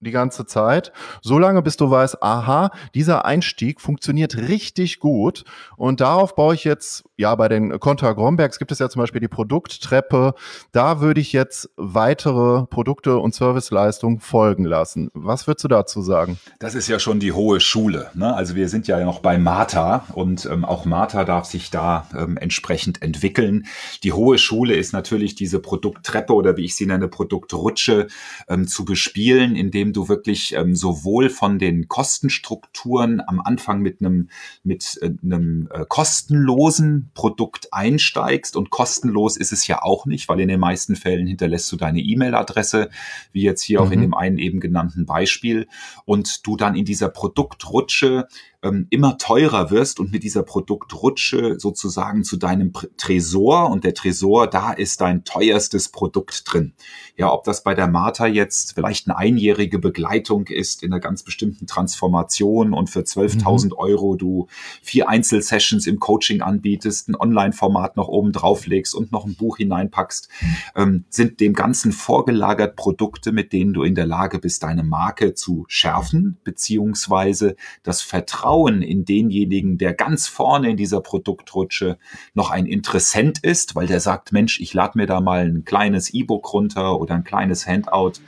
die 0.00 0.10
ganze 0.10 0.46
Zeit, 0.46 0.92
solange 1.20 1.62
bis 1.62 1.76
du 1.76 1.90
weißt, 1.90 2.22
aha, 2.22 2.70
dieser 2.94 3.24
Einstieg 3.24 3.80
funktioniert 3.80 4.36
richtig 4.36 4.98
gut 4.98 5.44
und 5.76 6.00
darauf 6.00 6.34
baue 6.34 6.54
ich 6.54 6.64
jetzt, 6.64 7.04
ja, 7.16 7.34
bei 7.34 7.48
den 7.48 7.78
Conta 7.78 8.12
Grombergs 8.12 8.58
gibt 8.58 8.72
es 8.72 8.78
ja 8.78 8.88
zum 8.88 9.00
Beispiel 9.00 9.20
die 9.20 9.28
Produkttreppe, 9.28 10.34
da 10.72 11.00
würde 11.00 11.20
ich 11.20 11.32
jetzt 11.32 11.70
weitere 11.76 12.66
Produkte 12.66 13.18
und 13.18 13.34
Serviceleistungen 13.34 14.20
folgen 14.20 14.64
lassen. 14.64 15.10
Was 15.12 15.46
würdest 15.46 15.64
du 15.64 15.68
dazu 15.68 16.00
sagen? 16.00 16.38
Das 16.58 16.74
ist 16.74 16.88
ja 16.88 16.98
schon 16.98 17.20
die 17.20 17.32
hohe 17.32 17.60
Schule. 17.60 18.10
Ne? 18.14 18.34
Also 18.34 18.56
wir 18.56 18.68
sind 18.68 18.88
ja 18.88 19.04
noch 19.04 19.20
bei 19.20 19.38
Martha 19.38 20.06
und 20.14 20.46
ähm, 20.46 20.64
auch 20.64 20.86
Martha 20.86 21.24
darf 21.24 21.44
sich 21.44 21.70
da 21.70 22.06
ähm, 22.16 22.38
entsprechend 22.38 23.02
entwickeln. 23.02 23.66
Die 24.02 24.12
hohe 24.12 24.38
Schule 24.38 24.74
ist 24.74 24.92
natürlich 24.92 25.34
diese 25.34 25.60
Produkttreppe 25.60 26.32
oder 26.32 26.56
wie 26.56 26.64
ich 26.64 26.74
sie 26.74 26.86
nenne, 26.86 27.08
Produktrutsche 27.08 28.06
ähm, 28.48 28.66
zu 28.66 28.84
bespielen, 28.84 29.56
indem 29.56 29.89
indem 29.90 29.92
du 29.92 30.08
wirklich 30.08 30.54
ähm, 30.54 30.74
sowohl 30.74 31.30
von 31.30 31.58
den 31.58 31.88
Kostenstrukturen 31.88 33.20
am 33.26 33.40
Anfang 33.40 33.80
mit 33.80 34.00
einem 34.00 34.28
mit 34.62 34.98
äh, 35.02 35.10
einem 35.22 35.68
äh, 35.72 35.84
kostenlosen 35.88 37.10
Produkt 37.14 37.68
einsteigst 37.72 38.56
und 38.56 38.70
kostenlos 38.70 39.36
ist 39.36 39.52
es 39.52 39.66
ja 39.66 39.82
auch 39.82 40.06
nicht, 40.06 40.28
weil 40.28 40.40
in 40.40 40.48
den 40.48 40.60
meisten 40.60 40.96
Fällen 40.96 41.26
hinterlässt 41.26 41.70
du 41.72 41.76
deine 41.76 42.00
E-Mail-Adresse, 42.00 42.90
wie 43.32 43.42
jetzt 43.42 43.62
hier 43.62 43.80
mhm. 43.80 43.86
auch 43.86 43.90
in 43.90 43.98
mhm. 43.98 44.02
dem 44.02 44.14
einen 44.14 44.38
eben 44.38 44.60
genannten 44.60 45.06
Beispiel 45.06 45.66
und 46.04 46.46
du 46.46 46.56
dann 46.56 46.76
in 46.76 46.84
dieser 46.84 47.08
Produktrutsche 47.08 48.28
ähm, 48.62 48.86
immer 48.90 49.18
teurer 49.18 49.70
wirst 49.70 50.00
und 50.00 50.12
mit 50.12 50.22
dieser 50.22 50.42
Produktrutsche 50.42 51.58
sozusagen 51.58 52.24
zu 52.24 52.36
deinem 52.36 52.72
Tresor 52.96 53.70
und 53.70 53.84
der 53.84 53.94
Tresor, 53.94 54.46
da 54.46 54.72
ist 54.72 55.00
dein 55.00 55.24
teuerstes 55.24 55.88
Produkt 55.88 56.44
drin. 56.46 56.74
Ja, 57.16 57.32
ob 57.32 57.44
das 57.44 57.62
bei 57.62 57.74
der 57.74 57.88
Martha 57.88 58.26
jetzt 58.26 58.74
vielleicht 58.74 59.08
eine 59.08 59.16
einjährige 59.16 59.78
Begleitung 59.80 60.46
ist 60.46 60.82
in 60.82 60.92
einer 60.92 61.00
ganz 61.00 61.22
bestimmten 61.22 61.66
Transformation 61.66 62.72
und 62.72 62.90
für 62.90 63.00
12.000 63.00 63.66
mhm. 63.66 63.72
Euro 63.72 64.16
du 64.16 64.46
vier 64.82 65.08
Einzelsessions 65.08 65.86
im 65.86 65.98
Coaching 65.98 66.40
anbietest, 66.40 67.08
ein 67.08 67.16
Online-Format 67.16 67.96
noch 67.96 68.08
oben 68.08 68.32
drauflegst 68.32 68.94
und 68.94 69.12
noch 69.12 69.26
ein 69.26 69.34
Buch 69.34 69.56
hineinpackst, 69.58 70.28
ähm, 70.76 71.04
sind 71.08 71.40
dem 71.40 71.54
Ganzen 71.54 71.92
vorgelagert 71.92 72.76
Produkte, 72.76 73.32
mit 73.32 73.52
denen 73.52 73.72
du 73.72 73.82
in 73.82 73.94
der 73.94 74.06
Lage 74.06 74.38
bist, 74.38 74.62
deine 74.62 74.82
Marke 74.82 75.34
zu 75.34 75.64
schärfen, 75.68 76.38
beziehungsweise 76.44 77.56
das 77.82 78.02
Vertrauen 78.02 78.60
Vertrauen 78.60 78.82
in 78.82 79.04
denjenigen, 79.04 79.78
der 79.78 79.94
ganz 79.94 80.28
vorne 80.28 80.70
in 80.70 80.76
dieser 80.76 81.00
Produktrutsche 81.00 81.98
noch 82.34 82.50
ein 82.50 82.66
Interessent 82.66 83.38
ist, 83.42 83.74
weil 83.74 83.86
der 83.86 84.00
sagt, 84.00 84.32
Mensch, 84.32 84.60
ich 84.60 84.74
lade 84.74 84.98
mir 84.98 85.06
da 85.06 85.20
mal 85.20 85.46
ein 85.46 85.64
kleines 85.64 86.10
E-Book 86.10 86.52
runter 86.52 86.98
oder 86.98 87.14
ein 87.14 87.24
kleines 87.24 87.66
Handout, 87.66 88.20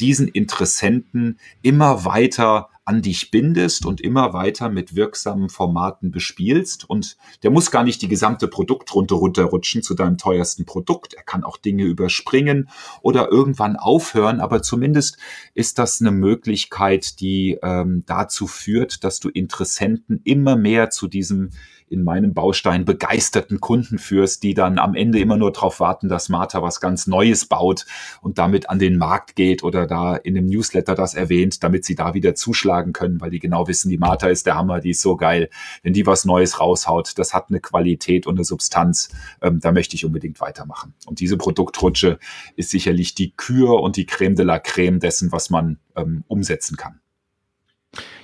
diesen 0.00 0.28
Interessenten 0.28 1.38
immer 1.62 2.04
weiter 2.04 2.68
an 2.86 3.00
dich 3.00 3.30
bindest 3.30 3.86
und 3.86 4.00
immer 4.00 4.34
weiter 4.34 4.68
mit 4.68 4.94
wirksamen 4.94 5.48
Formaten 5.48 6.10
bespielst. 6.10 6.88
Und 6.88 7.16
der 7.42 7.50
muss 7.50 7.70
gar 7.70 7.82
nicht 7.82 8.02
die 8.02 8.08
gesamte 8.08 8.46
Produktrunde 8.46 9.14
runterrutschen 9.14 9.82
zu 9.82 9.94
deinem 9.94 10.18
teuersten 10.18 10.66
Produkt. 10.66 11.14
Er 11.14 11.22
kann 11.22 11.44
auch 11.44 11.56
Dinge 11.56 11.84
überspringen 11.84 12.68
oder 13.00 13.30
irgendwann 13.30 13.76
aufhören. 13.76 14.40
Aber 14.40 14.62
zumindest 14.62 15.16
ist 15.54 15.78
das 15.78 16.00
eine 16.00 16.10
Möglichkeit, 16.10 17.20
die 17.20 17.58
ähm, 17.62 18.02
dazu 18.06 18.46
führt, 18.46 19.02
dass 19.02 19.18
du 19.18 19.30
Interessenten 19.30 20.20
immer 20.24 20.56
mehr 20.56 20.90
zu 20.90 21.08
diesem 21.08 21.50
in 21.88 22.02
meinem 22.02 22.34
Baustein 22.34 22.84
begeisterten 22.84 23.60
Kunden 23.60 23.98
führst, 23.98 24.42
die 24.42 24.54
dann 24.54 24.78
am 24.78 24.94
Ende 24.94 25.18
immer 25.18 25.36
nur 25.36 25.52
darauf 25.52 25.80
warten, 25.80 26.08
dass 26.08 26.28
Martha 26.28 26.62
was 26.62 26.80
ganz 26.80 27.06
Neues 27.06 27.46
baut 27.46 27.86
und 28.20 28.38
damit 28.38 28.70
an 28.70 28.78
den 28.78 28.96
Markt 28.96 29.36
geht 29.36 29.62
oder 29.62 29.86
da 29.86 30.16
in 30.16 30.36
einem 30.36 30.46
Newsletter 30.46 30.94
das 30.94 31.14
erwähnt, 31.14 31.62
damit 31.62 31.84
sie 31.84 31.94
da 31.94 32.14
wieder 32.14 32.34
zuschlagen 32.34 32.92
können, 32.92 33.20
weil 33.20 33.30
die 33.30 33.38
genau 33.38 33.68
wissen, 33.68 33.90
die 33.90 33.98
Martha 33.98 34.28
ist 34.28 34.46
der 34.46 34.56
Hammer, 34.56 34.80
die 34.80 34.90
ist 34.90 35.02
so 35.02 35.16
geil. 35.16 35.50
Wenn 35.82 35.92
die 35.92 36.06
was 36.06 36.24
Neues 36.24 36.60
raushaut, 36.60 37.18
das 37.18 37.34
hat 37.34 37.50
eine 37.50 37.60
Qualität 37.60 38.26
und 38.26 38.36
eine 38.36 38.44
Substanz, 38.44 39.10
ähm, 39.42 39.60
da 39.60 39.72
möchte 39.72 39.96
ich 39.96 40.04
unbedingt 40.04 40.40
weitermachen. 40.40 40.94
Und 41.06 41.20
diese 41.20 41.36
Produktrutsche 41.36 42.18
ist 42.56 42.70
sicherlich 42.70 43.14
die 43.14 43.32
Kür 43.36 43.80
und 43.80 43.96
die 43.96 44.06
Creme 44.06 44.34
de 44.34 44.44
la 44.44 44.58
Creme 44.58 45.00
dessen, 45.00 45.32
was 45.32 45.50
man 45.50 45.78
ähm, 45.96 46.24
umsetzen 46.28 46.76
kann. 46.76 47.00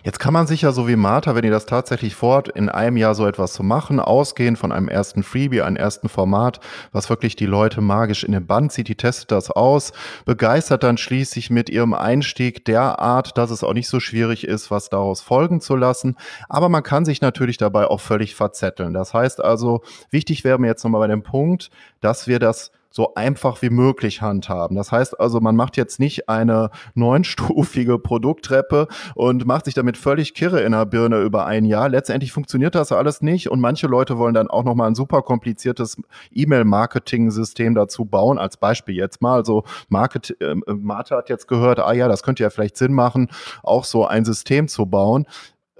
Jetzt 0.02 0.18
kann 0.18 0.32
man 0.32 0.46
sich 0.46 0.62
ja 0.62 0.72
so 0.72 0.88
wie 0.88 0.96
Martha, 0.96 1.34
wenn 1.34 1.44
ihr 1.44 1.50
das 1.50 1.66
tatsächlich 1.66 2.14
vorhat, 2.14 2.48
in 2.48 2.70
einem 2.70 2.96
Jahr 2.96 3.14
so 3.14 3.26
etwas 3.26 3.52
zu 3.52 3.62
machen, 3.62 4.00
ausgehen 4.00 4.56
von 4.56 4.72
einem 4.72 4.88
ersten 4.88 5.22
Freebie, 5.22 5.60
einem 5.60 5.76
ersten 5.76 6.08
Format, 6.08 6.60
was 6.92 7.10
wirklich 7.10 7.36
die 7.36 7.46
Leute 7.46 7.82
magisch 7.82 8.24
in 8.24 8.32
den 8.32 8.46
Band 8.46 8.72
zieht, 8.72 8.88
die 8.88 8.94
testet 8.94 9.30
das 9.30 9.50
aus, 9.50 9.92
begeistert 10.24 10.82
dann 10.82 10.96
schließlich 10.96 11.50
mit 11.50 11.68
ihrem 11.68 11.92
Einstieg 11.92 12.64
derart, 12.64 13.36
dass 13.36 13.50
es 13.50 13.62
auch 13.62 13.74
nicht 13.74 13.88
so 13.88 14.00
schwierig 14.00 14.46
ist, 14.46 14.70
was 14.70 14.88
daraus 14.88 15.20
folgen 15.20 15.60
zu 15.60 15.76
lassen. 15.76 16.16
Aber 16.48 16.70
man 16.70 16.82
kann 16.82 17.04
sich 17.04 17.20
natürlich 17.20 17.58
dabei 17.58 17.86
auch 17.86 18.00
völlig 18.00 18.34
verzetteln. 18.34 18.94
Das 18.94 19.12
heißt 19.12 19.44
also, 19.44 19.82
wichtig 20.10 20.44
wäre 20.44 20.58
mir 20.58 20.68
jetzt 20.68 20.82
nochmal 20.82 21.02
bei 21.02 21.08
dem 21.08 21.22
Punkt, 21.22 21.70
dass 22.00 22.26
wir 22.26 22.38
das 22.38 22.72
so 22.90 23.14
einfach 23.14 23.62
wie 23.62 23.70
möglich 23.70 24.20
handhaben. 24.20 24.76
Das 24.76 24.90
heißt 24.92 25.18
also, 25.20 25.40
man 25.40 25.56
macht 25.56 25.76
jetzt 25.76 26.00
nicht 26.00 26.28
eine 26.28 26.70
neunstufige 26.94 27.98
Produkttreppe 28.10 28.88
und 29.14 29.46
macht 29.46 29.66
sich 29.66 29.74
damit 29.74 29.96
völlig 29.96 30.34
kirre 30.34 30.60
in 30.62 30.72
der 30.72 30.86
Birne 30.86 31.20
über 31.20 31.46
ein 31.46 31.64
Jahr. 31.64 31.88
Letztendlich 31.88 32.32
funktioniert 32.32 32.74
das 32.74 32.92
alles 32.92 33.22
nicht 33.22 33.50
und 33.50 33.60
manche 33.60 33.86
Leute 33.86 34.18
wollen 34.18 34.34
dann 34.34 34.48
auch 34.48 34.64
nochmal 34.64 34.88
ein 34.88 34.94
super 34.94 35.22
kompliziertes 35.22 35.96
E-Mail-Marketing-System 36.32 37.74
dazu 37.74 38.04
bauen. 38.04 38.38
Als 38.38 38.56
Beispiel 38.56 38.96
jetzt 38.96 39.22
mal, 39.22 39.36
also 39.36 39.64
Market, 39.88 40.36
äh, 40.40 40.56
Martha 40.66 41.16
hat 41.16 41.28
jetzt 41.28 41.46
gehört, 41.46 41.78
ah 41.78 41.92
ja, 41.92 42.08
das 42.08 42.22
könnte 42.22 42.42
ja 42.42 42.50
vielleicht 42.50 42.76
Sinn 42.76 42.92
machen, 42.92 43.28
auch 43.62 43.84
so 43.84 44.06
ein 44.06 44.24
System 44.24 44.66
zu 44.66 44.86
bauen. 44.86 45.26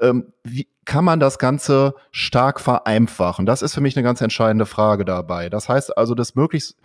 Ähm, 0.00 0.32
wie 0.44 0.66
kann 0.84 1.04
man 1.04 1.20
das 1.20 1.38
Ganze 1.38 1.94
stark 2.10 2.60
vereinfachen? 2.60 3.46
Das 3.46 3.62
ist 3.62 3.74
für 3.74 3.80
mich 3.80 3.96
eine 3.96 4.04
ganz 4.04 4.20
entscheidende 4.20 4.66
Frage 4.66 5.04
dabei. 5.04 5.48
Das 5.48 5.68
heißt 5.68 5.96
also, 5.96 6.14
das 6.14 6.34
möglichst 6.34 6.76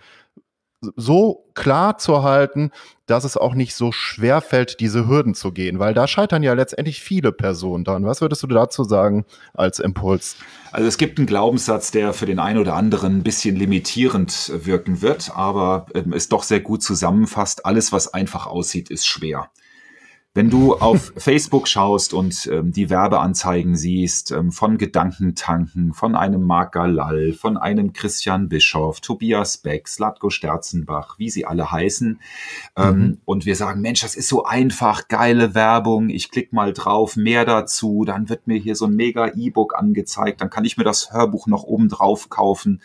so 0.96 1.46
klar 1.54 1.98
zu 1.98 2.24
halten, 2.24 2.72
dass 3.06 3.24
es 3.24 3.38
auch 3.38 3.54
nicht 3.54 3.76
so 3.76 3.92
schwer 3.92 4.42
fällt, 4.42 4.80
diese 4.80 5.08
Hürden 5.08 5.36
zu 5.36 5.52
gehen, 5.52 5.80
weil 5.80 5.94
da 5.94 6.08
scheitern 6.08 6.44
ja 6.44 6.54
letztendlich 6.54 7.02
viele 7.02 7.32
Personen 7.32 7.84
dran. 7.84 8.06
Was 8.06 8.22
würdest 8.22 8.44
du 8.44 8.48
dazu 8.48 8.84
sagen 8.84 9.26
als 9.54 9.80
Impuls? 9.80 10.36
Also 10.72 10.88
es 10.88 10.98
gibt 10.98 11.18
einen 11.18 11.28
Glaubenssatz, 11.28 11.92
der 11.92 12.14
für 12.14 12.26
den 12.26 12.40
einen 12.40 12.60
oder 12.60 12.76
anderen 12.76 13.18
ein 13.18 13.24
bisschen 13.24 13.56
limitierend 13.56 14.52
wirken 14.54 15.02
wird, 15.02 15.32
aber 15.36 15.88
ähm, 15.94 16.14
es 16.14 16.30
doch 16.30 16.44
sehr 16.44 16.60
gut 16.60 16.84
zusammenfasst. 16.84 17.66
Alles, 17.66 17.92
was 17.92 18.14
einfach 18.14 18.48
aussieht, 18.48 18.90
ist 18.90 19.08
schwer. 19.08 19.50
Wenn 20.36 20.50
du 20.50 20.76
auf 20.76 21.14
Facebook 21.18 21.70
schaust 21.70 22.14
und 22.14 22.48
ähm, 22.52 22.74
die 22.74 22.90
Werbeanzeigen 22.90 23.78
siehst 23.78 24.32
ähm, 24.32 24.52
von 24.52 24.78
Gedankentanken, 24.78 25.94
von 25.94 26.14
einem 26.14 26.44
Marc 26.44 26.74
Galal, 26.74 27.32
von 27.32 27.56
einem 27.56 27.94
Christian 27.94 28.50
Bischoff, 28.50 29.00
Tobias 29.00 29.58
Beck, 29.58 29.88
Slatko 29.88 30.30
Sterzenbach, 30.30 31.18
wie 31.20 31.30
sie 31.30 31.46
alle 31.46 31.72
heißen, 31.72 32.20
ähm, 32.76 32.98
mhm. 32.98 33.18
und 33.24 33.46
wir 33.46 33.56
sagen, 33.56 33.80
Mensch, 33.80 34.02
das 34.02 34.16
ist 34.16 34.28
so 34.28 34.44
einfach, 34.44 35.08
geile 35.08 35.56
Werbung, 35.56 36.10
ich 36.10 36.30
klicke 36.30 36.54
mal 36.54 36.74
drauf, 36.74 37.16
mehr 37.16 37.46
dazu, 37.46 38.04
dann 38.06 38.28
wird 38.28 38.46
mir 38.46 38.58
hier 38.58 38.76
so 38.76 38.88
ein 38.88 38.96
mega 38.96 39.32
E-Book 39.36 39.74
angezeigt, 39.74 40.42
dann 40.42 40.50
kann 40.50 40.66
ich 40.66 40.76
mir 40.76 40.84
das 40.84 41.14
Hörbuch 41.14 41.48
noch 41.48 41.64
oben 41.64 41.88
drauf 41.88 42.30
kaufen. 42.30 42.82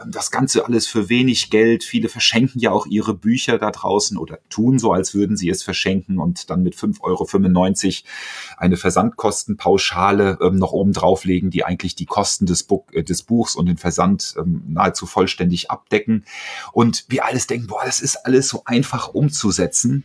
Ähm, 0.00 0.10
das 0.10 0.30
Ganze 0.30 0.64
alles 0.64 0.86
für 0.86 1.08
wenig 1.08 1.50
Geld. 1.50 1.84
Viele 1.84 2.08
verschenken 2.08 2.60
ja 2.60 2.70
auch 2.70 2.86
ihre 2.86 3.14
Bücher 3.14 3.58
da 3.58 3.70
draußen 3.70 4.16
oder 4.16 4.38
tun 4.48 4.78
so, 4.78 4.92
als 4.92 5.14
würden 5.14 5.36
sie 5.36 5.48
es 5.48 5.62
verschenken 5.62 6.18
und 6.18 6.50
dann 6.50 6.62
mit 6.62 6.74
5,95 6.74 7.00
Euro 7.02 7.26
eine 8.56 8.76
Versandkostenpauschale 8.76 10.38
ähm, 10.40 10.56
noch 10.56 10.72
oben 10.72 10.92
drauflegen, 10.92 11.50
die 11.50 11.64
eigentlich 11.64 11.94
die 11.94 12.06
Kosten 12.06 12.46
des, 12.46 12.64
Buch, 12.64 12.84
äh, 12.92 13.02
des 13.02 13.22
Buchs 13.22 13.54
und 13.54 13.66
den 13.66 13.78
Versand 13.78 14.34
ähm, 14.38 14.62
nahezu 14.68 15.06
vollständig 15.06 15.70
abdecken. 15.70 16.24
Und 16.72 17.04
wir 17.08 17.24
alles 17.24 17.46
denken, 17.46 17.66
boah, 17.66 17.84
das 17.84 18.00
ist 18.00 18.16
alles 18.16 18.48
so 18.48 18.62
einfach 18.64 19.08
umzusetzen, 19.08 20.04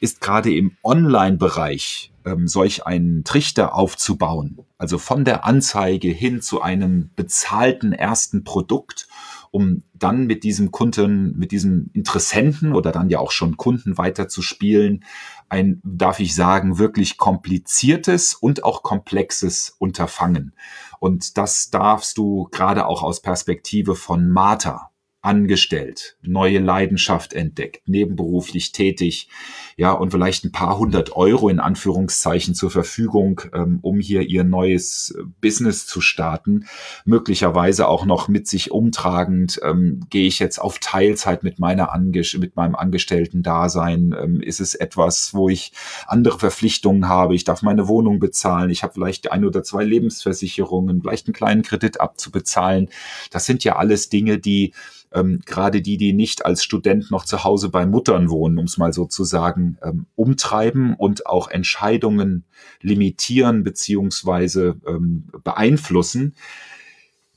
ist 0.00 0.20
gerade 0.20 0.52
im 0.52 0.76
Online-Bereich 0.82 2.12
ähm, 2.24 2.48
solch 2.48 2.86
einen 2.86 3.24
Trichter 3.24 3.74
aufzubauen, 3.74 4.58
also 4.78 4.98
von 4.98 5.24
der 5.24 5.44
Anzeige 5.44 6.08
hin 6.08 6.40
zu 6.40 6.60
einem 6.60 7.10
bezahlten 7.14 7.92
ersten 7.92 8.44
Produkt, 8.44 9.08
um 9.52 9.84
dann 9.92 10.26
mit 10.26 10.42
diesem 10.42 10.72
Kunden, 10.72 11.38
mit 11.38 11.52
diesem 11.52 11.90
Interessenten 11.92 12.72
oder 12.74 12.90
dann 12.90 13.10
ja 13.10 13.20
auch 13.20 13.30
schon 13.30 13.58
Kunden 13.58 13.98
weiter 13.98 14.26
zu 14.26 14.42
spielen, 14.42 15.04
ein, 15.48 15.80
darf 15.84 16.18
ich 16.20 16.34
sagen, 16.34 16.78
wirklich 16.78 17.18
kompliziertes 17.18 18.34
und 18.34 18.64
auch 18.64 18.82
komplexes 18.82 19.76
Unterfangen. 19.78 20.54
Und 20.98 21.36
das 21.36 21.70
darfst 21.70 22.16
du 22.16 22.48
gerade 22.50 22.86
auch 22.86 23.02
aus 23.02 23.20
Perspektive 23.20 23.94
von 23.94 24.30
Martha 24.30 24.90
angestellt, 25.20 26.16
neue 26.22 26.58
Leidenschaft 26.58 27.34
entdeckt, 27.34 27.86
nebenberuflich 27.86 28.72
tätig, 28.72 29.28
ja, 29.76 29.92
und 29.92 30.10
vielleicht 30.10 30.44
ein 30.44 30.52
paar 30.52 30.78
hundert 30.78 31.16
Euro 31.16 31.48
in 31.48 31.60
Anführungszeichen 31.60 32.54
zur 32.54 32.70
Verfügung, 32.70 33.40
ähm, 33.54 33.78
um 33.82 34.00
hier 34.00 34.22
ihr 34.22 34.44
neues 34.44 35.14
äh, 35.16 35.22
Business 35.40 35.86
zu 35.86 36.00
starten. 36.00 36.66
Möglicherweise 37.04 37.88
auch 37.88 38.04
noch 38.04 38.28
mit 38.28 38.46
sich 38.46 38.70
umtragend, 38.70 39.60
ähm, 39.62 40.00
gehe 40.10 40.26
ich 40.26 40.38
jetzt 40.38 40.58
auf 40.58 40.78
Teilzeit 40.78 41.42
mit 41.42 41.58
meiner 41.58 41.92
Ange 41.92 42.22
mit 42.38 42.56
meinem 42.56 42.74
Angestellten-Dasein? 42.74 44.14
Ähm, 44.18 44.40
ist 44.40 44.60
es 44.60 44.74
etwas, 44.74 45.34
wo 45.34 45.48
ich 45.48 45.72
andere 46.06 46.38
Verpflichtungen 46.38 47.08
habe? 47.08 47.34
Ich 47.34 47.44
darf 47.44 47.62
meine 47.62 47.88
Wohnung 47.88 48.18
bezahlen. 48.18 48.70
Ich 48.70 48.82
habe 48.82 48.92
vielleicht 48.94 49.32
ein 49.32 49.44
oder 49.44 49.62
zwei 49.62 49.84
Lebensversicherungen, 49.84 51.00
vielleicht 51.00 51.26
einen 51.26 51.34
kleinen 51.34 51.62
Kredit 51.62 52.00
abzubezahlen. 52.00 52.88
Das 53.30 53.46
sind 53.46 53.64
ja 53.64 53.76
alles 53.76 54.08
Dinge, 54.08 54.38
die 54.38 54.72
ähm, 55.14 55.40
gerade 55.44 55.82
die, 55.82 55.96
die 55.96 56.12
nicht 56.12 56.44
als 56.44 56.64
Student 56.64 57.10
noch 57.10 57.24
zu 57.24 57.44
Hause 57.44 57.68
bei 57.68 57.86
Muttern 57.86 58.30
wohnen, 58.30 58.58
um 58.58 58.64
es 58.64 58.78
mal 58.78 58.92
so 58.92 59.04
zu 59.04 59.24
sagen, 59.24 59.71
ähm, 59.82 60.06
umtreiben 60.14 60.94
und 60.94 61.26
auch 61.26 61.48
Entscheidungen 61.48 62.44
limitieren 62.80 63.62
beziehungsweise 63.62 64.76
ähm, 64.86 65.28
beeinflussen, 65.44 66.34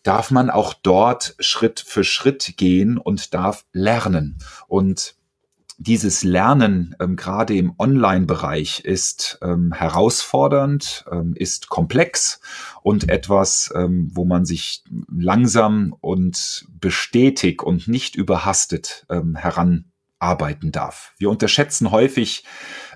darf 0.04 0.32
man 0.32 0.50
auch 0.50 0.74
dort 0.74 1.36
Schritt 1.40 1.80
für 1.80 2.04
Schritt 2.04 2.58
gehen 2.58 2.98
und 2.98 3.34
darf 3.34 3.66
lernen. 3.74 4.38
Und 4.68 5.16
dieses 5.78 6.24
Lernen 6.24 6.96
ähm, 7.00 7.16
gerade 7.16 7.56
im 7.56 7.74
Online-Bereich 7.78 8.80
ist 8.86 9.40
ähm, 9.42 9.74
herausfordernd, 9.74 11.06
ähm, 11.12 11.34
ist 11.36 11.68
komplex 11.70 12.40
und 12.82 13.10
etwas, 13.10 13.74
ähm, 13.76 14.10
wo 14.14 14.26
man 14.26 14.46
sich 14.46 14.84
langsam 15.12 15.96
und 16.00 16.66
bestätigt 16.80 17.62
und 17.62 17.88
nicht 17.88 18.16
überhastet 18.16 19.06
ähm, 19.10 19.36
heranarbeiten 20.20 20.72
darf. 20.72 21.14
Wir 21.18 21.30
unterschätzen 21.30 21.92
häufig 21.92 22.44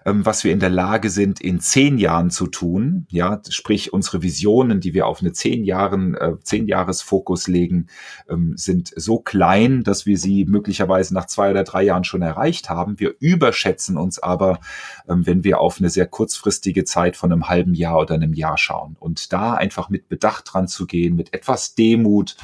ähm, 0.06 0.26
was 0.26 0.44
wir 0.44 0.52
in 0.52 0.60
der 0.60 0.70
Lage 0.70 1.10
sind, 1.10 1.42
in 1.42 1.60
zehn 1.60 1.98
Jahren 1.98 2.30
zu 2.30 2.48
tun. 2.48 3.06
Ja, 3.10 3.42
sprich 3.50 3.94
unsere 3.94 4.22
Visionen, 4.22 4.80
die 4.80 4.94
wir 4.94 5.08
auf 5.08 5.22
eine 5.22 5.34
zehn 5.34 5.64
Jahren, 5.64 6.16
äh, 6.16 6.34
zehn 6.42 6.68
Jahresfokus 6.68 7.48
legen, 7.48 7.88
ähm, 8.30 8.54
sind 8.56 8.92
so 8.96 9.20
klein, 9.20 9.84
dass 9.84 10.06
wir 10.06 10.18
sie 10.18 10.46
möglicherweise 10.46 11.14
nach 11.14 11.26
zwei 11.26 11.52
oder 11.52 11.64
drei 11.64 11.84
Jahren 11.84 12.04
schon 12.04 12.22
erreicht 12.22 12.70
haben. 12.70 13.00
Wir 13.00 13.16
überschätzen 13.20 13.98
uns 13.98 14.20
aber, 14.20 14.60
ähm, 15.08 15.26
wenn 15.26 15.44
wir 15.44 15.60
auf 15.60 15.80
eine 15.80 15.90
sehr 15.90 16.08
kurzfristige 16.08 16.86
Zeit 16.86 17.18
von 17.18 17.32
einem 17.32 17.50
halben 17.50 17.74
Jahr 17.74 18.00
oder 18.00 18.16
einem 18.16 18.34
Jahr 18.34 18.58
schauen. 18.58 18.96
Und 19.00 19.34
da 19.34 19.54
einfach 19.54 19.90
mit 19.90 20.08
Bedacht 20.10 20.54
dran 20.54 20.68
zu 20.68 20.86
gehen, 20.86 21.16
mit 21.16 21.34
etwas 21.34 21.76
Demut, 21.76 22.36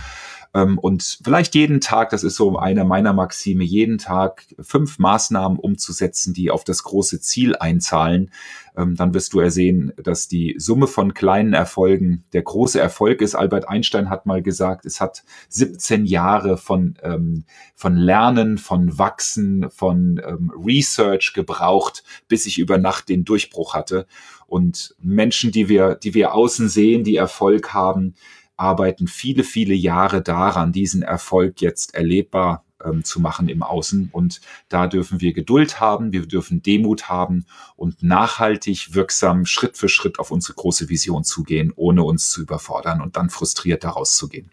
und 0.78 1.20
vielleicht 1.22 1.53
jeden 1.53 1.82
Tag, 1.82 2.12
das 2.12 2.24
ist 2.24 2.38
so 2.38 2.58
einer 2.58 2.86
meiner 2.86 3.12
Maxime, 3.12 3.66
jeden 3.66 3.97
Tag 3.97 4.45
fünf 4.62 4.99
Maßnahmen 4.99 5.60
umzusetzen, 5.60 6.34
die 6.34 6.49
auf 6.49 6.64
das 6.64 6.84
große 6.84 7.20
Ziel 7.20 7.58
einzahlen. 7.58 8.32
Ähm, 8.78 8.95
dann 8.95 9.14
wirst 9.14 9.34
du 9.34 9.41
ersehen, 9.41 9.91
dass 10.01 10.30
die 10.30 10.56
Summe 10.58 10.88
von 10.88 11.14
kleinen 11.14 11.51
Erfolgen 11.51 12.24
der 12.32 12.43
große 12.43 12.80
Erfolg 12.80 13.22
ist. 13.22 13.36
Albert 13.36 13.68
Einstein 13.68 14.10
hat 14.10 14.26
mal 14.26 14.41
gesagt, 14.41 14.86
es 14.86 15.01
hat 15.01 15.26
17 15.49 16.06
Jahre 16.06 16.56
von, 16.56 16.97
ähm, 17.03 17.43
von 17.76 17.97
Lernen, 17.97 18.58
von 18.58 18.97
Wachsen, 18.97 19.70
von 19.72 20.22
Research 20.66 21.34
gebraucht, 21.34 22.06
bis 22.30 22.45
ich 22.45 22.60
über 22.60 22.78
Nacht 22.78 23.10
den 23.10 23.26
Durchbruch 23.26 23.74
hatte. 23.74 24.08
Und 24.47 24.95
Menschen, 25.01 25.51
die 25.51 25.68
wir, 25.68 25.95
die 25.95 26.14
wir 26.14 26.34
außen 26.34 26.70
sehen, 26.70 27.03
die 27.03 27.18
Erfolg 27.18 27.74
haben, 27.74 28.14
arbeiten 28.58 29.08
viele, 29.08 29.43
viele 29.43 29.74
Jahre 29.74 30.22
daran, 30.22 30.72
diesen 30.72 31.01
Erfolg 31.01 31.62
jetzt 31.62 31.93
erlebbar 31.95 32.66
ähm, 32.84 33.03
zu 33.03 33.20
machen 33.20 33.49
im 33.49 33.64
Außen. 33.64 34.10
Und 34.12 34.41
da 34.70 34.88
dürfen 34.88 35.22
wir 35.22 35.34
Geduld 35.34 35.80
haben, 35.80 36.12
wir 36.12 36.26
dürfen 36.26 36.62
Demut 36.62 37.10
haben 37.10 37.45
und 37.76 38.03
nachhaltig, 38.03 38.93
wirksam, 38.93 39.45
Schritt 39.45 39.78
für 39.78 39.89
Schritt 39.89 40.20
auf 40.20 40.32
unsere 40.32 40.53
große 40.53 40.89
Vision 40.89 41.24
zugehen, 41.24 41.74
ohne 41.76 42.03
uns 42.03 42.30
zu 42.30 42.41
überfordern 42.41 43.01
und 43.01 43.18
dann 43.18 43.30
frustriert 43.30 43.84
daraus 43.84 44.16
zu 44.16 44.28
gehen. 44.30 44.51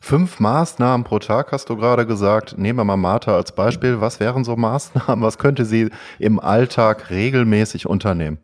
Fünf 0.00 0.38
Maßnahmen 0.38 1.04
pro 1.04 1.18
Tag 1.18 1.50
hast 1.50 1.68
du 1.68 1.76
gerade 1.76 2.06
gesagt. 2.06 2.56
Nehmen 2.56 2.78
wir 2.78 2.84
mal 2.84 2.96
Martha 2.96 3.34
als 3.34 3.52
Beispiel. 3.52 4.00
Was 4.00 4.20
wären 4.20 4.44
so 4.44 4.54
Maßnahmen? 4.54 5.24
Was 5.24 5.38
könnte 5.38 5.64
sie 5.64 5.90
im 6.20 6.38
Alltag 6.38 7.10
regelmäßig 7.10 7.86
unternehmen? 7.86 8.38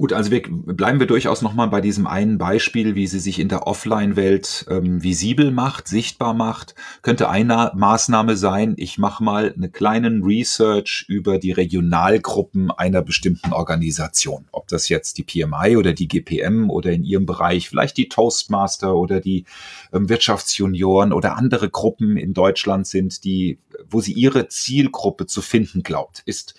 Gut, 0.00 0.12
also 0.12 0.30
wir, 0.30 0.42
bleiben 0.42 1.00
wir 1.00 1.08
durchaus 1.08 1.42
nochmal 1.42 1.66
bei 1.66 1.80
diesem 1.80 2.06
einen 2.06 2.38
Beispiel, 2.38 2.94
wie 2.94 3.08
sie 3.08 3.18
sich 3.18 3.40
in 3.40 3.48
der 3.48 3.66
Offline-Welt 3.66 4.66
ähm, 4.70 5.02
visibel 5.02 5.50
macht, 5.50 5.88
sichtbar 5.88 6.34
macht. 6.34 6.76
Könnte 7.02 7.28
eine 7.28 7.72
Maßnahme 7.74 8.36
sein, 8.36 8.74
ich 8.76 8.98
mache 8.98 9.24
mal 9.24 9.52
eine 9.56 9.68
kleinen 9.68 10.22
Research 10.22 11.04
über 11.08 11.38
die 11.38 11.50
Regionalgruppen 11.50 12.70
einer 12.70 13.02
bestimmten 13.02 13.52
Organisation. 13.52 14.46
Ob 14.52 14.68
das 14.68 14.88
jetzt 14.88 15.18
die 15.18 15.24
PMI 15.24 15.76
oder 15.76 15.92
die 15.94 16.06
GPM 16.06 16.70
oder 16.70 16.92
in 16.92 17.02
ihrem 17.02 17.26
Bereich 17.26 17.68
vielleicht 17.68 17.96
die 17.96 18.08
Toastmaster 18.08 18.94
oder 18.94 19.18
die 19.18 19.46
ähm, 19.92 20.08
Wirtschaftsjunioren 20.08 21.12
oder 21.12 21.36
andere 21.36 21.70
Gruppen 21.70 22.16
in 22.16 22.34
Deutschland 22.34 22.86
sind, 22.86 23.24
die, 23.24 23.58
wo 23.90 24.00
sie 24.00 24.12
ihre 24.12 24.48
Zielgruppe 24.48 25.26
zu 25.26 25.42
finden 25.42 25.82
glaubt. 25.82 26.22
Ist 26.26 26.54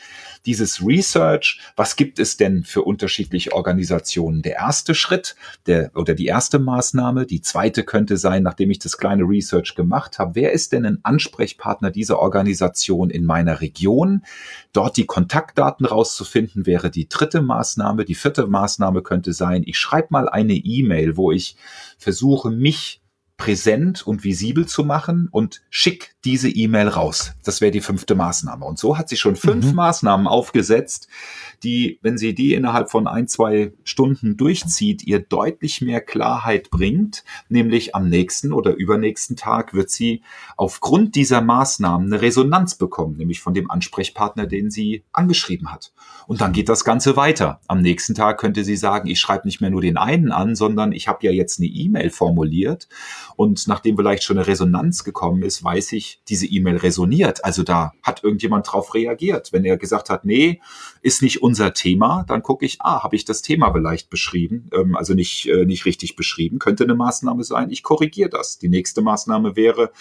dieses 0.45 0.85
Research, 0.85 1.59
was 1.75 1.95
gibt 1.95 2.19
es 2.19 2.37
denn 2.37 2.63
für 2.63 2.83
unterschiedliche 2.83 3.53
Organisationen? 3.53 4.41
Der 4.41 4.55
erste 4.55 4.95
Schritt 4.95 5.35
der, 5.65 5.91
oder 5.95 6.13
die 6.13 6.25
erste 6.25 6.59
Maßnahme, 6.59 7.25
die 7.25 7.41
zweite 7.41 7.83
könnte 7.83 8.17
sein, 8.17 8.43
nachdem 8.43 8.71
ich 8.71 8.79
das 8.79 8.97
kleine 8.97 9.23
Research 9.23 9.75
gemacht 9.75 10.19
habe, 10.19 10.35
wer 10.35 10.51
ist 10.51 10.71
denn 10.71 10.85
ein 10.85 10.99
Ansprechpartner 11.03 11.91
dieser 11.91 12.19
Organisation 12.19 13.09
in 13.09 13.25
meiner 13.25 13.61
Region? 13.61 14.23
Dort 14.73 14.97
die 14.97 15.05
Kontaktdaten 15.05 15.85
rauszufinden 15.85 16.65
wäre 16.65 16.89
die 16.89 17.09
dritte 17.09 17.41
Maßnahme. 17.41 18.05
Die 18.05 18.15
vierte 18.15 18.47
Maßnahme 18.47 19.01
könnte 19.01 19.33
sein, 19.33 19.63
ich 19.65 19.77
schreibe 19.77 20.07
mal 20.11 20.29
eine 20.29 20.53
E-Mail, 20.53 21.17
wo 21.17 21.31
ich 21.31 21.55
versuche, 21.97 22.49
mich 22.49 23.01
präsent 23.39 24.05
und 24.05 24.23
visibel 24.23 24.67
zu 24.67 24.83
machen 24.83 25.29
und 25.31 25.61
schick 25.69 26.15
diese 26.25 26.49
E-Mail 26.49 26.89
raus. 26.89 27.31
Das 27.43 27.61
wäre 27.61 27.71
die 27.71 27.79
fünfte 27.79 28.13
Maßnahme. 28.13 28.65
Und 28.65 28.77
so 28.77 28.97
hat 28.97 29.07
sie 29.07 29.15
schon 29.15 29.37
fünf 29.37 29.67
mhm. 29.67 29.75
Maßnahmen 29.75 30.27
aufgesetzt, 30.27 31.07
die, 31.63 31.99
wenn 32.01 32.17
sie 32.17 32.35
die 32.35 32.53
innerhalb 32.53 32.91
von 32.91 33.07
ein, 33.07 33.27
zwei 33.27 33.71
Stunden 33.85 34.35
durchzieht, 34.35 35.03
ihr 35.03 35.19
deutlich 35.19 35.81
mehr 35.81 36.01
Klarheit 36.01 36.69
bringt. 36.69 37.23
Nämlich 37.47 37.95
am 37.95 38.09
nächsten 38.09 38.51
oder 38.51 38.75
übernächsten 38.75 39.37
Tag 39.37 39.73
wird 39.73 39.89
sie 39.89 40.21
aufgrund 40.57 41.15
dieser 41.15 41.41
Maßnahmen 41.41 42.11
eine 42.11 42.21
Resonanz 42.21 42.75
bekommen, 42.75 43.15
nämlich 43.17 43.39
von 43.39 43.53
dem 43.53 43.71
Ansprechpartner, 43.71 44.47
den 44.47 44.69
sie 44.69 45.03
angeschrieben 45.13 45.71
hat. 45.71 45.93
Und 46.27 46.41
dann 46.41 46.51
geht 46.51 46.67
das 46.67 46.83
Ganze 46.83 47.15
weiter. 47.15 47.61
Am 47.67 47.81
nächsten 47.81 48.15
Tag 48.15 48.37
könnte 48.37 48.65
sie 48.65 48.75
sagen, 48.75 49.07
ich 49.07 49.19
schreibe 49.19 49.47
nicht 49.47 49.61
mehr 49.61 49.69
nur 49.69 49.81
den 49.81 49.97
einen 49.97 50.31
an, 50.33 50.55
sondern 50.55 50.91
ich 50.91 51.07
habe 51.07 51.25
ja 51.25 51.31
jetzt 51.31 51.59
eine 51.59 51.67
E-Mail 51.67 52.09
formuliert 52.09 52.89
und 53.35 53.67
nachdem 53.67 53.95
vielleicht 53.97 54.23
schon 54.23 54.37
eine 54.37 54.47
Resonanz 54.47 55.03
gekommen 55.03 55.43
ist, 55.43 55.63
weiß 55.63 55.93
ich, 55.93 56.21
diese 56.27 56.45
E-Mail 56.45 56.77
resoniert. 56.77 57.43
Also 57.45 57.63
da 57.63 57.93
hat 58.03 58.23
irgendjemand 58.23 58.71
drauf 58.71 58.93
reagiert. 58.93 59.51
Wenn 59.51 59.65
er 59.65 59.77
gesagt 59.77 60.09
hat, 60.09 60.25
nee, 60.25 60.61
ist 61.01 61.21
nicht 61.21 61.41
unser 61.41 61.73
Thema, 61.73 62.25
dann 62.27 62.43
gucke 62.43 62.65
ich, 62.65 62.77
ah, 62.81 63.03
habe 63.03 63.15
ich 63.15 63.25
das 63.25 63.41
Thema 63.41 63.71
vielleicht 63.71 64.09
beschrieben, 64.09 64.69
ähm, 64.73 64.95
also 64.95 65.13
nicht, 65.13 65.47
äh, 65.47 65.65
nicht 65.65 65.85
richtig 65.85 66.15
beschrieben, 66.15 66.59
könnte 66.59 66.83
eine 66.83 66.95
Maßnahme 66.95 67.43
sein. 67.43 67.69
Ich 67.69 67.83
korrigiere 67.83 68.29
das. 68.29 68.59
Die 68.59 68.69
nächste 68.69 69.01
Maßnahme 69.01 69.55
wäre, 69.55 69.91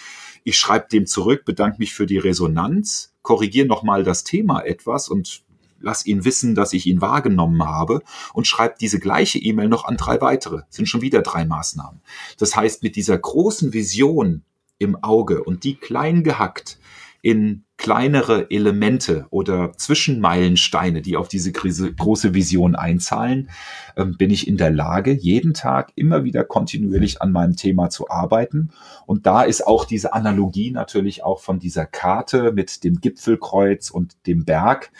ich 0.43 0.57
schreibe 0.57 0.87
dem 0.91 1.05
zurück, 1.05 1.45
bedanke 1.45 1.77
mich 1.79 1.93
für 1.93 2.05
die 2.05 2.17
Resonanz, 2.17 3.13
korrigiere 3.21 3.67
nochmal 3.67 4.03
das 4.03 4.23
Thema 4.23 4.61
etwas 4.61 5.09
und 5.09 5.43
lass 5.81 6.05
ihn 6.05 6.25
wissen, 6.25 6.55
dass 6.55 6.73
ich 6.73 6.85
ihn 6.87 7.01
wahrgenommen 7.01 7.63
habe 7.63 8.01
und 8.33 8.47
schreibe 8.47 8.75
diese 8.79 8.99
gleiche 8.99 9.39
E-Mail 9.39 9.69
noch 9.69 9.85
an 9.85 9.97
drei 9.97 10.21
weitere. 10.21 10.57
Das 10.67 10.75
sind 10.75 10.87
schon 10.87 11.01
wieder 11.01 11.21
drei 11.21 11.45
Maßnahmen. 11.45 12.01
Das 12.37 12.55
heißt, 12.55 12.83
mit 12.83 12.95
dieser 12.95 13.17
großen 13.17 13.73
Vision 13.73 14.43
im 14.77 15.03
Auge 15.03 15.43
und 15.43 15.63
die 15.63 15.75
klein 15.75 16.23
gehackt 16.23 16.79
in 17.21 17.65
kleinere 17.79 18.51
Elemente 18.51 19.25
oder 19.29 19.71
Zwischenmeilensteine, 19.73 21.01
die 21.01 21.15
auf 21.15 21.27
diese 21.29 21.51
große 21.51 22.33
Vision 22.33 22.75
einzahlen, 22.75 23.49
ähm, 23.95 24.17
bin 24.17 24.31
ich 24.31 24.47
in 24.47 24.57
der 24.57 24.69
Lage, 24.69 25.13
jeden 25.13 25.53
Tag 25.53 25.91
immer 25.95 26.25
wieder 26.25 26.43
kontinuierlich 26.43 27.21
an 27.21 27.31
meinem 27.31 27.55
Thema 27.55 27.89
zu 27.89 28.09
arbeiten. 28.09 28.71
Und 29.05 29.25
da 29.25 29.43
ist 29.43 29.65
auch 29.65 29.85
diese 29.85 30.13
Analogie 30.13 30.71
natürlich 30.71 31.23
auch 31.23 31.39
von 31.39 31.59
dieser 31.59 31.85
Karte 31.85 32.51
mit 32.51 32.83
dem 32.83 32.99
Gipfelkreuz 32.99 33.89
und 33.89 34.15
dem 34.27 34.43
Berg, 34.43 34.91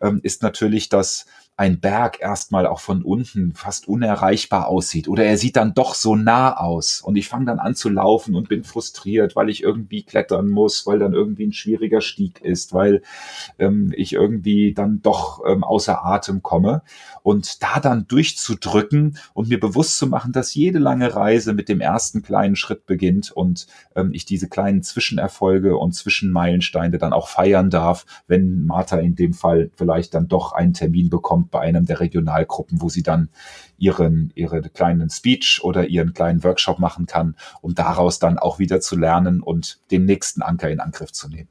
ähm, 0.00 0.20
ist 0.22 0.42
natürlich 0.42 0.88
das, 0.88 1.26
ein 1.58 1.80
Berg 1.80 2.20
erstmal 2.20 2.68
auch 2.68 2.78
von 2.78 3.02
unten 3.02 3.52
fast 3.52 3.88
unerreichbar 3.88 4.68
aussieht. 4.68 5.08
Oder 5.08 5.24
er 5.24 5.36
sieht 5.36 5.56
dann 5.56 5.74
doch 5.74 5.96
so 5.96 6.14
nah 6.14 6.56
aus. 6.56 7.00
Und 7.00 7.16
ich 7.16 7.28
fange 7.28 7.46
dann 7.46 7.58
an 7.58 7.74
zu 7.74 7.88
laufen 7.88 8.36
und 8.36 8.48
bin 8.48 8.62
frustriert, 8.62 9.34
weil 9.34 9.50
ich 9.50 9.64
irgendwie 9.64 10.04
klettern 10.04 10.48
muss, 10.48 10.86
weil 10.86 11.00
dann 11.00 11.14
irgendwie 11.14 11.48
ein 11.48 11.52
schwieriger 11.52 12.00
Stieg 12.00 12.40
ist, 12.42 12.74
weil 12.74 13.02
ähm, 13.58 13.92
ich 13.96 14.12
irgendwie 14.12 14.72
dann 14.72 15.02
doch 15.02 15.42
ähm, 15.48 15.64
außer 15.64 16.04
Atem 16.04 16.44
komme. 16.44 16.82
Und 17.24 17.60
da 17.60 17.80
dann 17.80 18.06
durchzudrücken 18.06 19.18
und 19.34 19.48
mir 19.48 19.58
bewusst 19.58 19.98
zu 19.98 20.06
machen, 20.06 20.30
dass 20.30 20.54
jede 20.54 20.78
lange 20.78 21.12
Reise 21.16 21.54
mit 21.54 21.68
dem 21.68 21.80
ersten 21.80 22.22
kleinen 22.22 22.54
Schritt 22.54 22.86
beginnt 22.86 23.32
und 23.32 23.66
ähm, 23.96 24.10
ich 24.12 24.24
diese 24.24 24.48
kleinen 24.48 24.84
Zwischenerfolge 24.84 25.76
und 25.76 25.92
Zwischenmeilensteine 25.92 26.98
dann 26.98 27.12
auch 27.12 27.26
feiern 27.26 27.68
darf, 27.68 28.06
wenn 28.28 28.64
Martha 28.64 28.98
in 28.98 29.16
dem 29.16 29.32
Fall 29.32 29.72
vielleicht 29.74 30.14
dann 30.14 30.28
doch 30.28 30.52
einen 30.52 30.72
Termin 30.72 31.10
bekommt 31.10 31.47
bei 31.50 31.60
einem 31.60 31.86
der 31.86 32.00
Regionalgruppen, 32.00 32.80
wo 32.80 32.88
sie 32.88 33.02
dann 33.02 33.30
ihren, 33.76 34.32
ihre 34.34 34.62
kleinen 34.62 35.10
Speech 35.10 35.60
oder 35.62 35.86
ihren 35.86 36.12
kleinen 36.12 36.44
Workshop 36.44 36.78
machen 36.78 37.06
kann, 37.06 37.36
um 37.60 37.74
daraus 37.74 38.18
dann 38.18 38.38
auch 38.38 38.58
wieder 38.58 38.80
zu 38.80 38.96
lernen 38.96 39.40
und 39.42 39.80
den 39.90 40.04
nächsten 40.04 40.42
Anker 40.42 40.70
in 40.70 40.80
Angriff 40.80 41.12
zu 41.12 41.28
nehmen. 41.28 41.48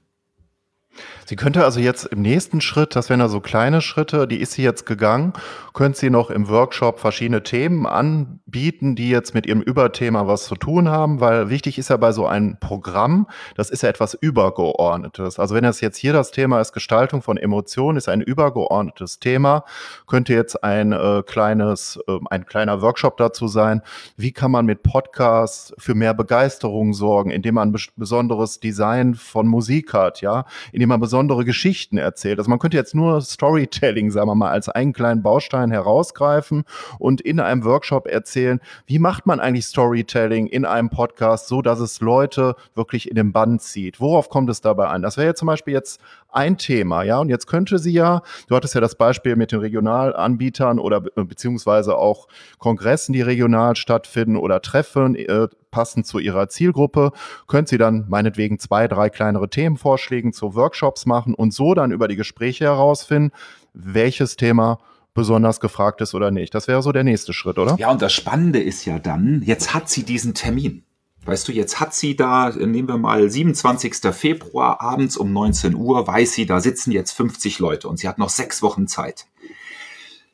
Sie 1.26 1.36
könnte 1.36 1.64
also 1.64 1.80
jetzt 1.80 2.06
im 2.06 2.22
nächsten 2.22 2.62
Schritt, 2.62 2.96
das 2.96 3.10
wären 3.10 3.20
ja 3.20 3.28
so 3.28 3.40
kleine 3.40 3.82
Schritte, 3.82 4.28
die 4.28 4.38
ist 4.38 4.54
sie 4.54 4.64
jetzt 4.64 4.86
gegangen, 4.86 5.34
könnte 5.74 6.00
sie 6.00 6.10
noch 6.10 6.30
im 6.30 6.50
Workshop 6.50 7.00
verschiedene 7.00 7.44
Themen 7.44 7.86
anbieten, 7.86 8.96
die 8.96 9.10
jetzt 9.10 9.34
mit 9.34 9.46
ihrem 9.46 9.62
Überthema 9.62 10.28
was 10.28 10.46
zu 10.46 10.56
tun 10.56 10.90
haben, 10.90 11.20
weil 11.20 11.50
wichtig 11.50 11.78
ist 11.78 11.90
ja 11.90 11.98
bei 11.98 12.12
so 12.12 12.26
einem 12.26 12.58
Programm, 12.60 13.28
das 13.56 13.70
ist 13.70 13.84
ja 13.84 13.90
etwas 13.90 14.14
Übergeordnetes. 14.14 15.40
Also 15.40 15.56
wenn 15.56 15.64
das 15.64 15.82
jetzt 15.82 15.98
hier 15.98 16.14
das 16.14 16.32
Thema 16.32 16.62
ist, 16.62 16.74
Gestaltung 16.74 17.22
von 17.22 17.38
Emotionen, 17.38 17.98
ist 17.98 18.10
ein 18.10 18.22
übergeordnetes 18.22 19.20
Thema, 19.20 19.66
könnte 20.08 20.34
jetzt 20.34 20.64
ein 20.64 20.94
äh, 20.94 21.24
kleines, 21.26 22.00
äh, 22.08 22.20
ein 22.30 22.46
kleiner 22.46 22.82
Workshop 22.82 23.18
dazu 23.18 23.48
sein, 23.48 23.82
wie 24.16 24.32
kann 24.32 24.52
man 24.52 24.66
mit 24.66 24.84
Podcasts 24.84 25.74
für 25.78 25.96
mehr 25.96 26.14
Begeisterung 26.14 26.94
sorgen, 26.94 27.30
indem 27.30 27.56
man 27.56 27.76
besonderes 27.96 28.60
Design 28.60 29.16
von 29.16 29.48
Musik 29.48 29.94
hat, 29.94 30.22
ja, 30.22 30.46
indem 30.72 30.87
man 30.88 31.00
besondere 31.00 31.46
Geschichten 31.46 31.98
erzählt. 31.98 32.40
Also 32.40 32.50
man 32.50 32.60
könnte 32.60 32.78
jetzt 32.78 32.96
nur 32.96 33.22
Storytelling, 33.22 34.12
sagen 34.12 34.28
wir 34.28 34.36
mal, 34.36 34.52
als 34.52 34.70
einen 34.70 34.94
kleinen 34.94 35.22
Baustein 35.22 35.72
herausgreifen 35.72 36.64
und 37.00 37.22
in 37.22 37.40
einem 37.40 37.64
Workshop 37.64 38.08
erzählen, 38.08 38.60
wie 38.86 39.00
macht 39.00 39.26
man 39.26 39.40
eigentlich 39.40 39.66
Storytelling 39.66 40.48
in 40.48 40.66
einem 40.66 40.90
Podcast, 40.90 41.48
so 41.48 41.62
dass 41.62 41.80
es 41.80 42.02
Leute 42.02 42.56
wirklich 42.76 43.10
in 43.10 43.16
den 43.16 43.34
Band 43.34 43.62
zieht. 43.62 44.00
Worauf 44.00 44.30
kommt 44.30 44.50
es 44.50 44.62
dabei 44.62 44.88
an? 44.88 45.02
Das 45.02 45.18
wäre 45.18 45.28
jetzt 45.28 45.40
zum 45.40 45.48
Beispiel 45.48 45.74
jetzt 45.74 46.02
ein 46.32 46.58
Thema, 46.58 47.04
ja. 47.04 47.20
Und 47.20 47.30
jetzt 47.30 47.48
könnte 47.48 47.80
sie 47.80 47.94
ja, 47.94 48.22
du 48.48 48.56
hattest 48.56 48.76
ja 48.76 48.82
das 48.82 48.96
Beispiel 48.96 49.36
mit 49.36 49.52
den 49.52 49.60
Regionalanbietern 49.60 50.80
oder 50.80 51.02
beziehungsweise 51.02 51.98
auch 51.98 52.28
Kongressen, 52.60 53.14
die 53.14 53.22
regional 53.22 53.76
stattfinden 53.76 54.38
oder 54.38 54.62
Treffen, 54.62 55.16
äh, 55.16 55.48
passend 55.72 56.06
zu 56.06 56.20
ihrer 56.20 56.50
Zielgruppe, 56.50 57.12
könnt 57.48 57.68
sie 57.68 57.78
dann 57.78 58.06
meinetwegen 58.08 58.60
zwei, 58.60 58.88
drei 58.88 59.10
kleinere 59.10 59.50
Themenvorschläge 59.50 60.32
zu 60.32 60.56
Workshops 60.56 61.06
machen 61.06 61.34
und 61.34 61.54
so 61.54 61.74
dann 61.74 61.92
über 61.92 62.08
die 62.08 62.16
Gespräche 62.16 62.66
herausfinden, 62.66 63.32
welches 63.74 64.36
Thema 64.36 64.80
besonders 65.14 65.60
gefragt 65.60 66.02
ist 66.02 66.14
oder 66.14 66.32
nicht. 66.32 66.54
Das 66.54 66.68
wäre 66.68 66.84
so 66.84 66.92
der 66.92 67.04
nächste 67.04 67.34
Schritt, 67.34 67.58
oder? 67.58 67.76
Ja, 67.80 67.92
und 67.92 68.02
das 68.02 68.14
Spannende 68.14 68.62
ist 68.62 68.86
ja 68.86 69.00
dann, 69.00 69.42
jetzt 69.44 69.74
hat 69.74 69.90
sie 69.90 70.04
diesen 70.04 70.34
Termin. 70.34 70.84
Weißt 71.26 71.48
du, 71.48 71.52
jetzt 71.52 71.82
hat 71.82 71.94
sie 71.94 72.16
da, 72.16 72.52
nehmen 72.52 72.88
wir 72.88 72.98
mal 72.98 73.30
27. 73.30 74.14
Februar 74.14 74.80
abends 74.80 75.18
um 75.18 75.34
19 75.34 75.76
Uhr, 75.76 76.08
weiß 76.08 76.34
sie, 76.34 76.46
da 76.46 76.62
sitzen 76.62 76.92
jetzt 76.92 77.12
50 77.12 77.60
Leute 77.60 77.90
und 77.90 77.98
sie 77.98 78.08
hat 78.08 78.18
noch 78.18 78.30
sechs 78.30 78.62
Wochen 78.62 78.88
Zeit. 78.88 79.26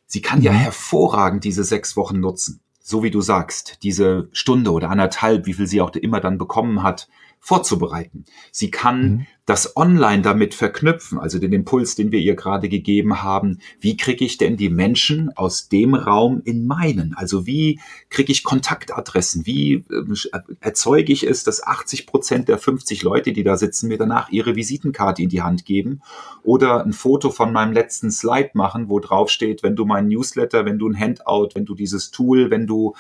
Sie 0.06 0.22
kann 0.22 0.40
mhm. 0.40 0.46
ja 0.46 0.52
hervorragend 0.52 1.46
diese 1.46 1.64
sechs 1.64 1.98
Wochen 1.98 2.20
nutzen. 2.20 2.60
So 2.84 3.02
wie 3.02 3.12
du 3.12 3.22
sagst, 3.22 3.80
diese 3.82 4.28
Stunde 4.34 4.72
oder 4.72 4.90
anderthalb, 4.90 5.48
wie 5.48 5.54
viel 5.54 5.68
sie 5.68 5.82
auch 5.82 5.92
immer 5.96 6.20
dann 6.20 6.38
bekommen 6.38 6.84
hat, 6.84 7.08
vorzubereiten. 7.40 8.26
Sie 8.52 8.70
kann 8.70 9.02
mhm 9.02 9.28
das 9.46 9.76
online 9.76 10.22
damit 10.22 10.54
verknüpfen, 10.54 11.20
also 11.20 11.38
den 11.38 11.52
Impuls, 11.52 11.96
den 11.96 12.14
wir 12.14 12.20
ihr 12.20 12.36
gerade 12.36 12.70
gegeben 12.70 13.24
haben, 13.24 13.60
wie 13.82 13.98
kriege 13.98 14.24
ich 14.24 14.38
denn 14.38 14.56
die 14.56 14.70
Menschen 14.70 15.36
aus 15.36 15.68
dem 15.68 15.96
Raum 15.96 16.42
in 16.46 16.66
meinen? 16.66 17.14
Also 17.14 17.46
wie 17.46 17.82
kriege 18.10 18.32
ich 18.32 18.44
Kontaktadressen? 18.44 19.46
Wie 19.46 19.84
äh, 19.90 20.40
erzeuge 20.62 21.12
ich 21.12 21.28
es, 21.28 21.44
dass 21.44 21.62
80 21.62 22.08
Prozent 22.08 22.48
der 22.48 22.58
50 22.58 23.04
Leute, 23.04 23.34
die 23.34 23.44
da 23.44 23.58
sitzen, 23.58 23.90
mir 23.90 23.98
danach 23.98 24.30
ihre 24.30 24.56
Visitenkarte 24.56 25.22
in 25.22 25.30
die 25.30 25.42
Hand 25.42 25.66
geben 25.66 26.02
oder 26.44 26.82
ein 26.82 26.94
Foto 26.94 27.30
von 27.30 27.52
meinem 27.52 27.74
letzten 27.74 28.12
Slide 28.12 28.52
machen, 28.54 28.88
wo 28.88 29.02
drauf 29.02 29.30
steht, 29.30 29.62
wenn 29.62 29.76
du 29.76 29.84
mein 29.84 30.08
Newsletter, 30.08 30.64
wenn 30.64 30.80
du 30.80 30.88
ein 30.88 30.98
Handout, 30.98 31.50
wenn 31.54 31.66
du 31.66 31.76
dieses 31.76 32.12
Tool, 32.12 32.50
wenn 32.50 32.66
du 32.66 32.96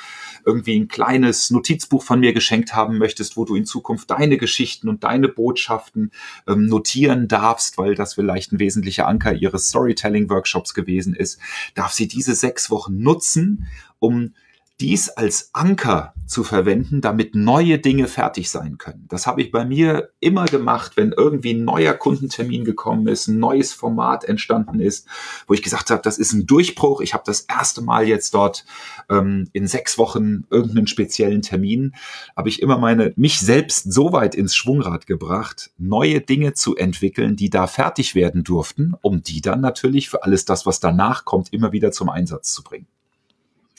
irgendwie 0.45 0.77
ein 0.77 0.89
kleines 0.89 1.51
Notizbuch 1.51 2.03
von 2.03 2.19
mir 2.19 2.33
geschenkt 2.33 2.75
haben 2.75 2.97
möchtest, 2.97 3.37
wo 3.37 3.45
du 3.45 3.55
in 3.55 3.65
Zukunft 3.65 4.11
deine 4.11 4.37
Geschichten 4.37 4.89
und 4.89 5.05
deine 5.05 5.29
Botschaften 5.29 6.11
ähm, 6.47 6.67
notieren 6.67 7.27
darfst, 7.27 7.77
weil 7.77 7.95
das 7.95 8.15
vielleicht 8.15 8.51
ein 8.51 8.59
wesentlicher 8.59 9.07
Anker 9.07 9.33
ihres 9.33 9.69
Storytelling-Workshops 9.69 10.73
gewesen 10.73 11.15
ist, 11.15 11.39
darf 11.75 11.91
sie 11.91 12.07
diese 12.07 12.35
sechs 12.35 12.69
Wochen 12.69 12.99
nutzen, 12.99 13.67
um 13.99 14.33
dies 14.79 15.09
als 15.09 15.49
Anker 15.53 16.13
zu 16.25 16.43
verwenden, 16.43 17.01
damit 17.01 17.35
neue 17.35 17.77
Dinge 17.79 18.07
fertig 18.07 18.49
sein 18.49 18.77
können. 18.77 19.05
Das 19.07 19.27
habe 19.27 19.41
ich 19.41 19.51
bei 19.51 19.65
mir 19.65 20.09
immer 20.19 20.45
gemacht, 20.45 20.93
wenn 20.97 21.11
irgendwie 21.11 21.53
ein 21.53 21.63
neuer 21.63 21.93
Kundentermin 21.93 22.65
gekommen 22.65 23.07
ist, 23.07 23.27
ein 23.27 23.39
neues 23.39 23.71
Format 23.71 24.23
entstanden 24.23 24.79
ist, 24.79 25.07
wo 25.47 25.53
ich 25.53 25.61
gesagt 25.61 25.91
habe, 25.91 26.01
das 26.01 26.17
ist 26.17 26.33
ein 26.33 26.47
Durchbruch. 26.47 27.01
Ich 27.01 27.13
habe 27.13 27.23
das 27.25 27.41
erste 27.41 27.81
Mal 27.81 28.07
jetzt 28.07 28.33
dort 28.33 28.65
ähm, 29.09 29.47
in 29.53 29.67
sechs 29.67 29.97
Wochen 29.97 30.45
irgendeinen 30.49 30.87
speziellen 30.87 31.41
Termin, 31.41 31.93
habe 32.35 32.49
ich 32.49 32.61
immer 32.61 32.77
meine 32.77 33.13
mich 33.15 33.39
selbst 33.39 33.93
so 33.93 34.11
weit 34.11 34.33
ins 34.33 34.55
Schwungrad 34.55 35.05
gebracht, 35.05 35.71
neue 35.77 36.19
Dinge 36.21 36.53
zu 36.53 36.75
entwickeln, 36.75 37.35
die 37.35 37.49
da 37.49 37.67
fertig 37.67 38.15
werden 38.15 38.43
durften, 38.43 38.95
um 39.01 39.21
die 39.21 39.41
dann 39.41 39.61
natürlich 39.61 40.09
für 40.09 40.23
alles 40.23 40.45
das, 40.45 40.65
was 40.65 40.79
danach 40.79 41.25
kommt, 41.25 41.53
immer 41.53 41.71
wieder 41.71 41.91
zum 41.91 42.09
Einsatz 42.09 42.53
zu 42.53 42.63
bringen. 42.63 42.87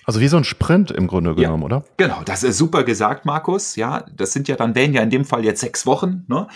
Also 0.07 0.21
wie 0.21 0.29
so 0.29 0.37
ein 0.37 0.45
Sprint 0.45 0.91
im 0.91 1.07
Grunde 1.07 1.35
genommen, 1.35 1.63
ja, 1.63 1.67
oder? 1.67 1.85
Genau, 1.97 2.23
das 2.25 2.43
ist 2.43 2.59
super 2.59 2.85
gesagt, 2.85 3.25
Markus. 3.25 3.77
Ja, 3.77 4.05
das 4.15 4.33
sind 4.33 4.49
ja 4.49 4.57
dann 4.57 4.75
wären 4.75 4.93
ja 4.93 5.03
in 5.03 5.11
dem 5.11 5.25
Fall 5.25 5.45
jetzt 5.45 5.61
sechs 5.61 5.87
Wochen, 5.87 6.25
ne? 6.29 6.47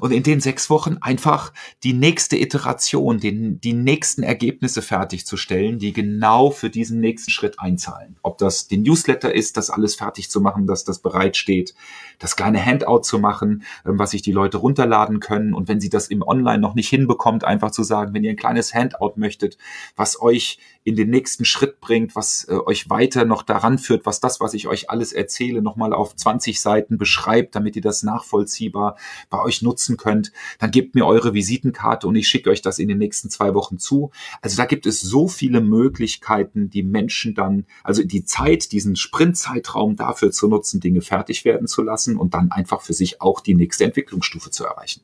Und 0.00 0.12
in 0.12 0.22
den 0.22 0.40
sechs 0.40 0.68
Wochen 0.68 0.98
einfach 1.00 1.52
die 1.84 1.94
nächste 1.94 2.36
Iteration, 2.36 3.18
den, 3.18 3.60
die 3.60 3.72
nächsten 3.72 4.22
Ergebnisse 4.22 4.82
fertigzustellen, 4.82 5.78
die 5.78 5.92
genau 5.92 6.50
für 6.50 6.70
diesen 6.70 7.00
nächsten 7.00 7.30
Schritt 7.30 7.58
einzahlen. 7.58 8.16
Ob 8.22 8.38
das 8.38 8.68
den 8.68 8.82
Newsletter 8.82 9.34
ist, 9.34 9.56
das 9.56 9.70
alles 9.70 9.94
fertig 9.94 10.30
zu 10.30 10.40
machen, 10.40 10.66
dass 10.66 10.84
das 10.84 10.98
bereitsteht, 10.98 11.74
das 12.18 12.36
kleine 12.36 12.64
Handout 12.64 13.00
zu 13.00 13.18
machen, 13.18 13.62
ähm, 13.86 13.98
was 13.98 14.10
sich 14.10 14.22
die 14.22 14.32
Leute 14.32 14.58
runterladen 14.58 15.20
können. 15.20 15.54
Und 15.54 15.68
wenn 15.68 15.80
sie 15.80 15.90
das 15.90 16.08
im 16.08 16.22
Online 16.22 16.58
noch 16.58 16.74
nicht 16.74 16.88
hinbekommt, 16.88 17.44
einfach 17.44 17.70
zu 17.70 17.82
sagen, 17.82 18.14
wenn 18.14 18.24
ihr 18.24 18.30
ein 18.30 18.36
kleines 18.36 18.74
Handout 18.74 19.14
möchtet, 19.16 19.58
was 19.96 20.20
euch 20.20 20.58
in 20.84 20.96
den 20.96 21.10
nächsten 21.10 21.44
Schritt 21.44 21.80
bringt, 21.80 22.16
was 22.16 22.46
äh, 22.48 22.54
euch 22.54 22.88
weiter 22.90 23.24
noch 23.24 23.42
daran 23.42 23.78
führt, 23.78 24.06
was 24.06 24.20
das, 24.20 24.40
was 24.40 24.54
ich 24.54 24.68
euch 24.68 24.90
alles 24.90 25.12
erzähle, 25.12 25.62
nochmal 25.62 25.92
auf 25.92 26.16
20 26.16 26.60
Seiten 26.60 26.98
beschreibt, 26.98 27.54
damit 27.54 27.76
ihr 27.76 27.82
das 27.82 28.02
nachvollziehbar 28.02 28.96
bei 29.30 29.40
euch 29.40 29.62
nutzen 29.62 29.96
könnt, 29.96 30.32
dann 30.58 30.70
gebt 30.70 30.94
mir 30.94 31.06
eure 31.06 31.34
Visitenkarte 31.34 32.06
und 32.06 32.16
ich 32.16 32.28
schicke 32.28 32.50
euch 32.50 32.62
das 32.62 32.78
in 32.78 32.88
den 32.88 32.98
nächsten 32.98 33.28
zwei 33.30 33.54
Wochen 33.54 33.78
zu. 33.78 34.10
Also 34.40 34.56
da 34.56 34.64
gibt 34.64 34.86
es 34.86 35.00
so 35.00 35.28
viele 35.28 35.60
Möglichkeiten, 35.60 36.70
die 36.70 36.82
Menschen 36.82 37.34
dann, 37.34 37.66
also 37.84 38.02
die 38.02 38.24
Zeit, 38.24 38.72
diesen 38.72 38.96
Sprintzeitraum 38.96 39.96
dafür 39.96 40.30
zu 40.30 40.48
nutzen, 40.48 40.80
Dinge 40.80 41.02
fertig 41.02 41.44
werden 41.44 41.66
zu 41.66 41.82
lassen 41.82 42.07
und 42.16 42.34
dann 42.34 42.50
einfach 42.50 42.80
für 42.80 42.92
sich 42.92 43.20
auch 43.20 43.40
die 43.40 43.54
nächste 43.54 43.84
Entwicklungsstufe 43.84 44.50
zu 44.50 44.64
erreichen. 44.64 45.02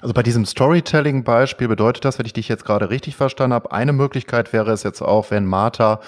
Also 0.00 0.12
bei 0.12 0.22
diesem 0.22 0.44
Storytelling-Beispiel 0.44 1.68
bedeutet 1.68 2.04
das, 2.04 2.18
wenn 2.18 2.26
ich 2.26 2.34
dich 2.34 2.48
jetzt 2.48 2.64
gerade 2.64 2.90
richtig 2.90 3.16
verstanden 3.16 3.54
habe, 3.54 3.72
eine 3.72 3.92
Möglichkeit 3.92 4.52
wäre 4.52 4.70
es 4.72 4.82
jetzt 4.82 5.00
auch, 5.00 5.30
wenn 5.30 5.46
Martha 5.46 6.00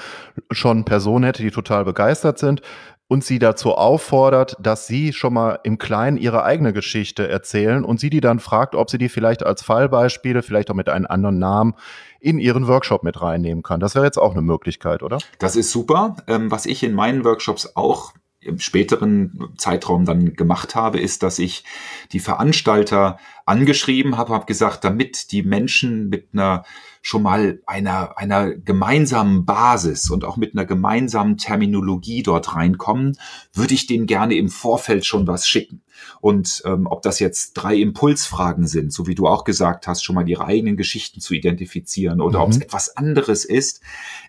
schon 0.50 0.84
Personen 0.84 1.24
hätte, 1.24 1.42
die 1.42 1.50
total 1.50 1.84
begeistert 1.84 2.38
sind 2.38 2.60
und 3.08 3.24
sie 3.24 3.38
dazu 3.38 3.74
auffordert, 3.74 4.56
dass 4.60 4.86
sie 4.86 5.14
schon 5.14 5.32
mal 5.32 5.58
im 5.64 5.78
Kleinen 5.78 6.18
ihre 6.18 6.44
eigene 6.44 6.74
Geschichte 6.74 7.26
erzählen 7.26 7.82
und 7.82 7.98
sie 7.98 8.10
die 8.10 8.20
dann 8.20 8.38
fragt, 8.38 8.74
ob 8.74 8.90
sie 8.90 8.98
die 8.98 9.08
vielleicht 9.08 9.42
als 9.42 9.62
Fallbeispiele, 9.62 10.42
vielleicht 10.42 10.70
auch 10.70 10.74
mit 10.74 10.90
einem 10.90 11.06
anderen 11.06 11.38
Namen 11.38 11.74
in 12.20 12.38
ihren 12.38 12.68
Workshop 12.68 13.02
mit 13.02 13.20
reinnehmen 13.20 13.62
kann. 13.62 13.80
Das 13.80 13.94
wäre 13.94 14.04
jetzt 14.04 14.18
auch 14.18 14.32
eine 14.32 14.42
Möglichkeit, 14.42 15.02
oder? 15.02 15.18
Das 15.38 15.56
ist 15.56 15.70
super. 15.70 16.16
Ähm, 16.26 16.50
was 16.50 16.66
ich 16.66 16.82
in 16.82 16.92
meinen 16.92 17.24
Workshops 17.24 17.74
auch 17.74 18.12
im 18.48 18.58
späteren 18.58 19.50
Zeitraum 19.56 20.04
dann 20.04 20.34
gemacht 20.34 20.74
habe, 20.74 20.98
ist, 20.98 21.22
dass 21.22 21.38
ich 21.38 21.64
die 22.12 22.20
Veranstalter 22.20 23.18
angeschrieben 23.46 24.16
habe, 24.16 24.32
habe 24.32 24.46
gesagt, 24.46 24.84
damit 24.84 25.32
die 25.32 25.42
Menschen 25.42 26.08
mit 26.08 26.30
einer 26.32 26.64
schon 27.02 27.22
mal 27.22 27.62
einer, 27.66 28.18
einer 28.18 28.52
gemeinsamen 28.52 29.44
Basis 29.44 30.10
und 30.10 30.24
auch 30.24 30.36
mit 30.36 30.54
einer 30.54 30.66
gemeinsamen 30.66 31.36
Terminologie 31.36 32.22
dort 32.22 32.54
reinkommen, 32.54 33.16
würde 33.52 33.74
ich 33.74 33.86
denen 33.86 34.06
gerne 34.06 34.34
im 34.34 34.48
Vorfeld 34.48 35.06
schon 35.06 35.26
was 35.26 35.48
schicken. 35.48 35.82
Und 36.20 36.62
ähm, 36.64 36.86
ob 36.86 37.02
das 37.02 37.20
jetzt 37.20 37.54
drei 37.54 37.76
Impulsfragen 37.76 38.66
sind, 38.66 38.92
so 38.92 39.06
wie 39.06 39.14
du 39.14 39.26
auch 39.26 39.44
gesagt 39.44 39.86
hast, 39.86 40.04
schon 40.04 40.14
mal 40.14 40.28
ihre 40.28 40.46
eigenen 40.46 40.76
Geschichten 40.76 41.20
zu 41.20 41.34
identifizieren 41.34 42.20
oder 42.20 42.38
mhm. 42.38 42.44
ob 42.44 42.50
es 42.50 42.60
etwas 42.60 42.96
anderes 42.96 43.44
ist, 43.44 43.80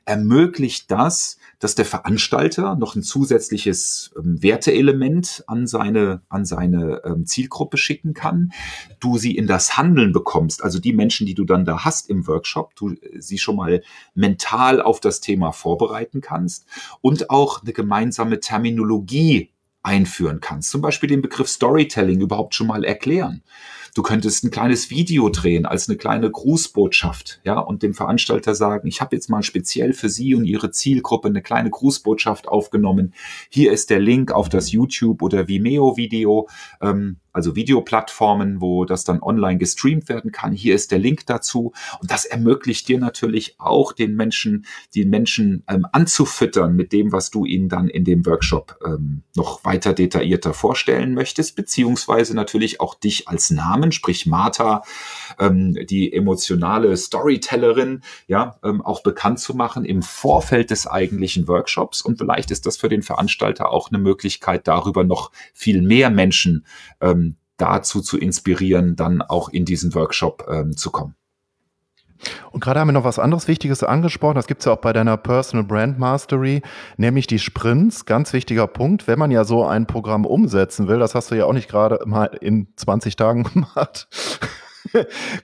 ermöglicht 0.06 0.92
das, 0.92 1.38
dass 1.60 1.76
der 1.76 1.86
Veranstalter 1.86 2.76
noch 2.76 2.96
ein 2.96 3.04
zusätzliches 3.04 4.12
ähm, 4.18 4.42
Werteelement 4.42 5.44
an 5.48 5.68
seine, 5.68 6.22
an 6.30 6.46
seine 6.46 7.02
ähm, 7.04 7.26
Zielgruppe 7.26 7.78
schicken 7.78 8.14
kann. 8.14 8.52
Du 9.00 9.18
sie 9.18 9.36
in 9.36 9.46
das 9.46 9.78
Handeln 9.78 10.14
bekommst, 10.14 10.64
also 10.64 10.80
die 10.80 10.94
Menschen, 10.94 11.28
die 11.28 11.34
du 11.34 11.44
dann 11.44 11.66
da 11.66 11.84
hast 11.84 12.10
im 12.10 12.28
Workshop, 12.28 12.76
du 12.76 12.92
äh, 12.92 13.20
sie 13.20 13.38
schon 13.38 13.58
mal 13.58 13.84
mental 14.16 14.82
auf 14.82 15.00
das 15.00 15.20
Thema 15.20 15.52
vorbereiten 15.52 16.22
kannst 16.22 16.66
und 17.02 17.30
auch 17.30 17.62
eine 17.62 17.74
gemeinsame 17.74 18.40
Terminologie 18.40 19.52
einführen 19.90 20.40
kannst. 20.40 20.70
Zum 20.70 20.82
Beispiel 20.82 21.10
den 21.10 21.24
Begriff 21.24 21.50
Storytelling 21.50 22.22
überhaupt 22.22 22.54
schon 22.54 22.68
mal 22.68 22.84
erklären. 22.84 23.42
Du 23.96 24.04
könntest 24.04 24.44
ein 24.44 24.52
kleines 24.52 24.92
Video 24.92 25.30
drehen 25.30 25.66
als 25.66 25.90
eine 25.90 25.98
kleine 25.98 26.30
Grußbotschaft, 26.30 27.42
ja, 27.44 27.58
und 27.60 27.82
dem 27.82 27.96
Veranstalter 27.96 28.54
sagen, 28.54 28.88
ich 28.88 29.02
habe 29.02 29.16
jetzt 29.16 29.30
mal 29.30 29.42
speziell 29.42 29.94
für 29.94 30.10
Sie 30.10 30.36
und 30.36 30.46
Ihre 30.46 30.70
Zielgruppe 30.70 31.30
eine 31.30 31.42
kleine 31.42 31.72
Grußbotschaft 31.72 32.48
aufgenommen. 32.48 33.16
Hier 33.50 33.72
ist 33.72 33.90
der 33.90 34.00
Link 34.00 34.32
auf 34.32 34.48
das 34.48 34.72
YouTube 34.72 35.24
oder 35.24 35.48
Vimeo-Video. 35.48 36.48
Ähm, 36.82 37.18
also 37.32 37.56
Videoplattformen, 37.56 38.60
wo 38.60 38.86
das 38.86 39.04
dann 39.04 39.22
online 39.22 39.58
gestreamt 39.58 40.10
werden 40.10 40.32
kann. 40.32 40.52
Hier 40.52 40.76
ist 40.76 40.92
der 40.92 41.00
Link 41.00 41.26
dazu. 41.26 41.74
Und 42.02 42.12
das 42.12 42.26
ermöglicht 42.26 42.88
dir 42.88 43.00
natürlich 43.00 43.56
auch 43.60 43.94
den 43.94 44.16
Menschen, 44.16 44.66
den 44.96 45.10
Menschen 45.10 45.64
ähm, 45.70 45.86
anzufüttern 45.92 46.76
mit 46.76 46.92
dem, 46.92 47.12
was 47.12 47.30
du 47.30 47.46
ihnen 47.46 47.70
dann 47.70 47.88
in 47.88 48.04
dem 48.04 48.26
Workshop 48.26 48.80
ähm, 48.86 49.24
noch 49.36 49.64
weiter 49.64 49.79
detaillierter 49.80 50.54
vorstellen 50.54 51.14
möchtest, 51.14 51.56
beziehungsweise 51.56 52.36
natürlich 52.36 52.82
auch 52.82 52.96
dich 52.96 53.28
als 53.28 53.50
Namen, 53.52 53.92
sprich 53.92 54.26
Martha, 54.26 54.84
ähm, 55.40 55.78
die 55.88 56.12
emotionale 56.14 56.96
Storytellerin, 56.96 58.02
ja, 58.28 58.58
ähm, 58.64 58.82
auch 58.82 59.02
bekannt 59.04 59.40
zu 59.40 59.56
machen 59.56 59.86
im 59.86 60.02
Vorfeld 60.02 60.72
des 60.72 60.88
eigentlichen 60.88 61.48
Workshops. 61.48 62.02
Und 62.02 62.18
vielleicht 62.18 62.52
ist 62.52 62.66
das 62.66 62.78
für 62.78 62.90
den 62.90 63.02
Veranstalter 63.02 63.72
auch 63.72 63.90
eine 63.90 64.00
Möglichkeit, 64.00 64.68
darüber 64.68 65.04
noch 65.04 65.32
viel 65.54 65.82
mehr 65.82 66.10
Menschen 66.10 66.66
ähm, 67.02 67.38
dazu 67.58 68.02
zu 68.02 68.18
inspirieren, 68.18 68.96
dann 68.96 69.22
auch 69.22 69.50
in 69.50 69.66
diesen 69.66 69.94
Workshop 69.94 70.48
ähm, 70.50 70.76
zu 70.76 70.92
kommen. 70.92 71.19
Und 72.52 72.64
gerade 72.64 72.80
haben 72.80 72.88
wir 72.90 72.94
noch 72.94 73.04
was 73.04 73.20
anderes 73.20 73.48
Wichtiges 73.48 73.84
angesprochen. 73.84 74.36
Das 74.36 74.48
gibt 74.48 74.62
es 74.62 74.66
ja 74.66 74.74
auch 74.74 74.78
bei 74.78 74.94
deiner 74.94 75.18
Personal 75.18 75.66
Brand 75.66 76.00
Mastery, 76.00 76.62
nämlich 76.98 77.28
die 77.28 77.40
Sprints. 77.40 78.06
Ganz 78.06 78.34
wichtiger 78.34 78.68
Punkt. 78.68 79.08
Wenn 79.08 79.20
man 79.20 79.32
ja 79.32 79.44
so 79.44 79.66
ein 79.66 79.88
Programm 79.88 80.26
umsetzen 80.26 80.88
will, 80.88 81.00
das 81.00 81.16
hast 81.16 81.32
du 81.32 81.36
ja 81.36 81.46
auch 81.46 81.54
nicht 81.54 81.70
gerade 81.70 82.00
mal 82.06 82.26
in 82.42 82.68
20 82.76 83.16
Tagen 83.16 83.44
gemacht, 83.54 84.08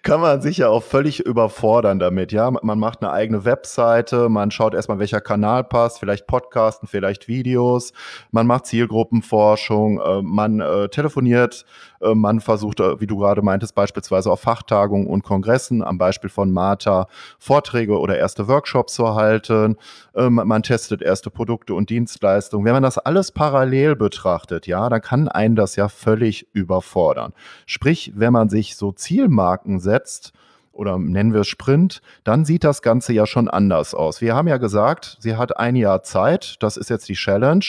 kann 0.04 0.22
man 0.22 0.42
sich 0.42 0.58
ja 0.58 0.70
auch 0.70 0.84
völlig 0.84 1.26
überfordern 1.26 2.00
damit. 2.00 2.32
Ja, 2.32 2.52
man 2.52 2.80
macht 2.80 3.02
eine 3.02 3.12
eigene 3.12 3.46
Webseite, 3.46 4.30
man 4.30 4.52
schaut 4.52 4.74
erstmal, 4.74 5.00
welcher 5.00 5.22
Kanal 5.22 5.64
passt, 5.64 6.00
vielleicht 6.00 6.28
Podcasten, 6.28 6.88
vielleicht 6.88 7.28
Videos, 7.28 7.94
man 8.32 8.48
macht 8.48 8.66
Zielgruppenforschung, 8.68 10.00
äh, 10.00 10.22
man 10.22 10.62
äh, 10.62 10.90
telefoniert 10.90 11.66
man 12.14 12.42
versucht, 12.42 12.80
äh, 12.80 13.00
wie 13.00 13.08
du 13.08 13.18
gerade 13.18 13.42
meintest, 13.42 13.74
beispielsweise 13.74 14.32
auf 14.32 14.42
Fachtagungen 14.42 15.08
und 15.08 15.24
Kongressen, 15.24 15.84
am 15.84 15.98
Beispiel 15.98 16.30
von 16.30 16.52
Martha, 16.52 17.08
Vorträge 17.40 18.00
oder 18.00 18.18
erste 18.18 18.48
Workshops 18.48 18.94
zu 18.94 19.16
halten. 19.16 19.78
Ähm, 20.16 20.42
man 20.44 20.64
testet 20.64 21.02
erste 21.02 21.30
Produkte 21.30 21.74
und 21.74 21.90
Dienstleistungen. 21.90 22.66
Wenn 22.66 22.74
man 22.74 22.84
das 22.84 22.98
alles 22.98 23.32
parallel 23.32 23.96
betrachtet, 23.96 24.68
ja, 24.68 24.90
dann 24.90 25.02
kann 25.02 25.28
einen 25.28 25.56
das 25.56 25.76
ja 25.76 25.88
völlig 25.88 26.48
überfordern. 26.54 27.34
Sprich, 27.66 28.12
wenn 28.16 28.34
man 28.34 28.50
sich 28.50 28.76
so 28.76 28.92
Zielmarken 28.92 29.80
setzt, 29.80 30.34
oder 30.76 31.00
nennen 31.00 31.34
wir 31.34 31.42
es 31.42 31.48
Sprint, 31.48 32.02
dann 32.24 32.46
sieht 32.46 32.64
das 32.64 32.82
Ganze 32.82 33.14
ja 33.14 33.26
schon 33.26 33.48
anders 33.48 33.96
aus. 33.96 34.22
Wir 34.22 34.36
haben 34.36 34.48
ja 34.48 34.58
gesagt, 34.58 35.18
sie 35.20 35.38
hat 35.38 35.58
ein 35.58 35.76
Jahr 35.76 36.04
Zeit, 36.04 36.58
das 36.60 36.78
ist 36.78 36.90
jetzt 36.90 37.08
die 37.08 37.14
Challenge. 37.14 37.66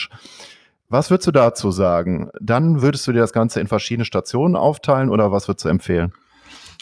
Was 0.88 1.10
würdest 1.10 1.26
du 1.26 1.32
dazu 1.32 1.70
sagen? 1.70 2.30
Dann 2.40 2.82
würdest 2.82 3.06
du 3.06 3.12
dir 3.12 3.20
das 3.20 3.32
Ganze 3.32 3.60
in 3.60 3.66
verschiedene 3.66 4.04
Stationen 4.04 4.56
aufteilen 4.56 5.10
oder 5.10 5.32
was 5.32 5.48
würdest 5.48 5.64
du 5.64 5.68
empfehlen? 5.68 6.12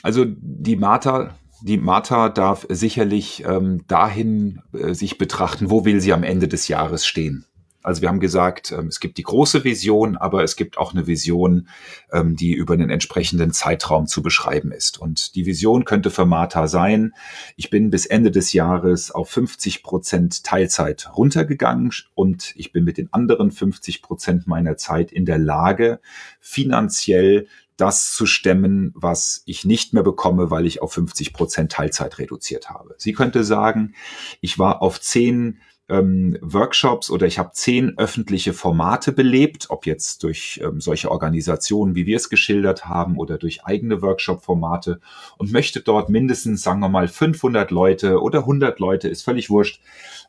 Also 0.02 0.26
die 0.26 0.76
Martha, 0.76 1.30
die 1.62 1.78
Martha 1.78 2.28
darf 2.28 2.66
sicherlich 2.68 3.44
ähm, 3.46 3.84
dahin 3.88 4.60
äh, 4.74 4.92
sich 4.92 5.16
betrachten, 5.16 5.70
wo 5.70 5.86
will 5.86 6.00
sie 6.00 6.12
am 6.12 6.22
Ende 6.22 6.48
des 6.48 6.68
Jahres 6.68 7.06
stehen. 7.06 7.46
Also 7.84 8.00
wir 8.00 8.08
haben 8.08 8.18
gesagt, 8.18 8.72
ähm, 8.72 8.86
es 8.86 8.98
gibt 8.98 9.18
die 9.18 9.22
große 9.22 9.62
Vision, 9.62 10.16
aber 10.16 10.42
es 10.42 10.56
gibt 10.56 10.78
auch 10.78 10.94
eine 10.94 11.06
Vision, 11.06 11.68
ähm, 12.10 12.34
die 12.34 12.54
über 12.54 12.72
einen 12.72 12.88
entsprechenden 12.88 13.52
Zeitraum 13.52 14.06
zu 14.06 14.22
beschreiben 14.22 14.72
ist. 14.72 14.98
Und 14.98 15.34
die 15.34 15.44
Vision 15.44 15.84
könnte 15.84 16.10
für 16.10 16.24
Martha 16.24 16.66
sein, 16.66 17.12
ich 17.56 17.68
bin 17.68 17.90
bis 17.90 18.06
Ende 18.06 18.30
des 18.30 18.54
Jahres 18.54 19.10
auf 19.10 19.28
50 19.28 19.82
Prozent 19.82 20.44
Teilzeit 20.44 21.10
runtergegangen 21.14 21.92
und 22.14 22.54
ich 22.56 22.72
bin 22.72 22.84
mit 22.84 22.96
den 22.96 23.12
anderen 23.12 23.50
50 23.50 24.00
Prozent 24.00 24.46
meiner 24.46 24.78
Zeit 24.78 25.12
in 25.12 25.26
der 25.26 25.38
Lage, 25.38 26.00
finanziell 26.40 27.48
das 27.76 28.12
zu 28.12 28.24
stemmen, 28.24 28.92
was 28.94 29.42
ich 29.44 29.66
nicht 29.66 29.92
mehr 29.92 30.04
bekomme, 30.04 30.50
weil 30.50 30.64
ich 30.64 30.80
auf 30.80 30.92
50 30.94 31.34
Prozent 31.34 31.72
Teilzeit 31.72 32.18
reduziert 32.18 32.70
habe. 32.70 32.94
Sie 32.96 33.12
könnte 33.12 33.44
sagen, 33.44 33.94
ich 34.40 34.58
war 34.58 34.80
auf 34.80 35.00
10 35.00 35.58
ähm, 35.88 36.38
Workshops 36.40 37.10
oder 37.10 37.26
ich 37.26 37.38
habe 37.38 37.50
zehn 37.52 37.98
öffentliche 37.98 38.54
Formate 38.54 39.12
belebt, 39.12 39.66
ob 39.68 39.84
jetzt 39.84 40.22
durch 40.22 40.60
ähm, 40.64 40.80
solche 40.80 41.10
Organisationen, 41.10 41.94
wie 41.94 42.06
wir 42.06 42.16
es 42.16 42.30
geschildert 42.30 42.86
haben, 42.86 43.18
oder 43.18 43.36
durch 43.36 43.64
eigene 43.64 44.00
Workshop-Formate 44.00 45.00
und 45.36 45.52
möchte 45.52 45.80
dort 45.80 46.08
mindestens, 46.08 46.62
sagen 46.62 46.80
wir 46.80 46.88
mal, 46.88 47.06
500 47.06 47.70
Leute 47.70 48.22
oder 48.22 48.40
100 48.40 48.78
Leute, 48.80 49.08
ist 49.08 49.22
völlig 49.22 49.50
wurscht, 49.50 49.80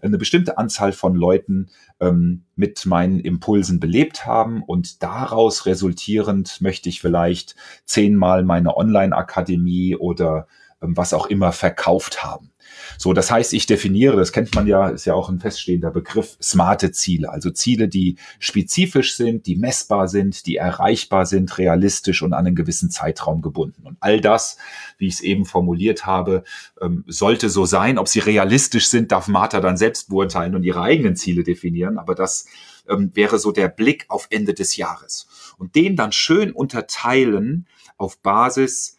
eine 0.01 0.17
bestimmte 0.17 0.57
Anzahl 0.57 0.91
von 0.91 1.15
Leuten 1.15 1.67
ähm, 2.01 2.43
mit 2.55 2.85
meinen 2.85 3.19
Impulsen 3.21 3.79
belebt 3.79 4.25
haben 4.25 4.61
und 4.61 5.03
daraus 5.03 5.65
resultierend 5.65 6.59
möchte 6.59 6.89
ich 6.89 6.99
vielleicht 6.99 7.55
zehnmal 7.85 8.43
meine 8.43 8.75
Online-Akademie 8.75 9.95
oder 9.95 10.47
ähm, 10.81 10.97
was 10.97 11.13
auch 11.13 11.27
immer 11.27 11.53
verkauft 11.53 12.23
haben. 12.25 12.51
So, 12.97 13.13
das 13.13 13.31
heißt, 13.31 13.53
ich 13.53 13.65
definiere, 13.65 14.17
das 14.17 14.31
kennt 14.31 14.53
man 14.55 14.67
ja, 14.67 14.89
ist 14.89 15.05
ja 15.05 15.13
auch 15.13 15.29
ein 15.29 15.39
feststehender 15.39 15.91
Begriff, 15.91 16.37
smarte 16.41 16.91
Ziele. 16.91 17.31
Also 17.31 17.51
Ziele, 17.51 17.87
die 17.87 18.17
spezifisch 18.39 19.15
sind, 19.15 19.45
die 19.45 19.55
messbar 19.55 20.07
sind, 20.07 20.45
die 20.45 20.57
erreichbar 20.57 21.25
sind, 21.25 21.57
realistisch 21.57 22.21
und 22.21 22.33
an 22.33 22.45
einen 22.45 22.55
gewissen 22.55 22.89
Zeitraum 22.89 23.41
gebunden. 23.41 23.83
Und 23.85 23.97
all 23.99 24.21
das, 24.21 24.57
wie 24.97 25.07
ich 25.07 25.15
es 25.15 25.21
eben 25.21 25.45
formuliert 25.45 26.05
habe, 26.05 26.43
ähm, 26.81 27.03
sollte 27.07 27.49
so 27.49 27.65
sein. 27.65 27.97
Ob 27.97 28.07
sie 28.07 28.19
realistisch 28.19 28.87
sind, 28.87 29.11
darf 29.11 29.27
Martha 29.27 29.59
dann 29.61 29.77
selbst 29.77 30.09
beurteilen 30.09 30.55
und 30.55 30.63
ihre 30.63 30.81
eigenen 30.81 31.15
Ziele 31.15 31.43
definieren. 31.43 31.97
Aber 31.97 32.15
das 32.15 32.45
ähm, 32.89 33.11
wäre 33.13 33.39
so 33.39 33.51
der 33.51 33.67
Blick 33.67 34.05
auf 34.09 34.27
Ende 34.29 34.53
des 34.53 34.77
Jahres. 34.77 35.27
Und 35.57 35.75
den 35.75 35.95
dann 35.95 36.11
schön 36.11 36.51
unterteilen 36.51 37.67
auf 37.97 38.19
Basis 38.19 38.97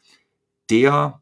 der 0.71 1.21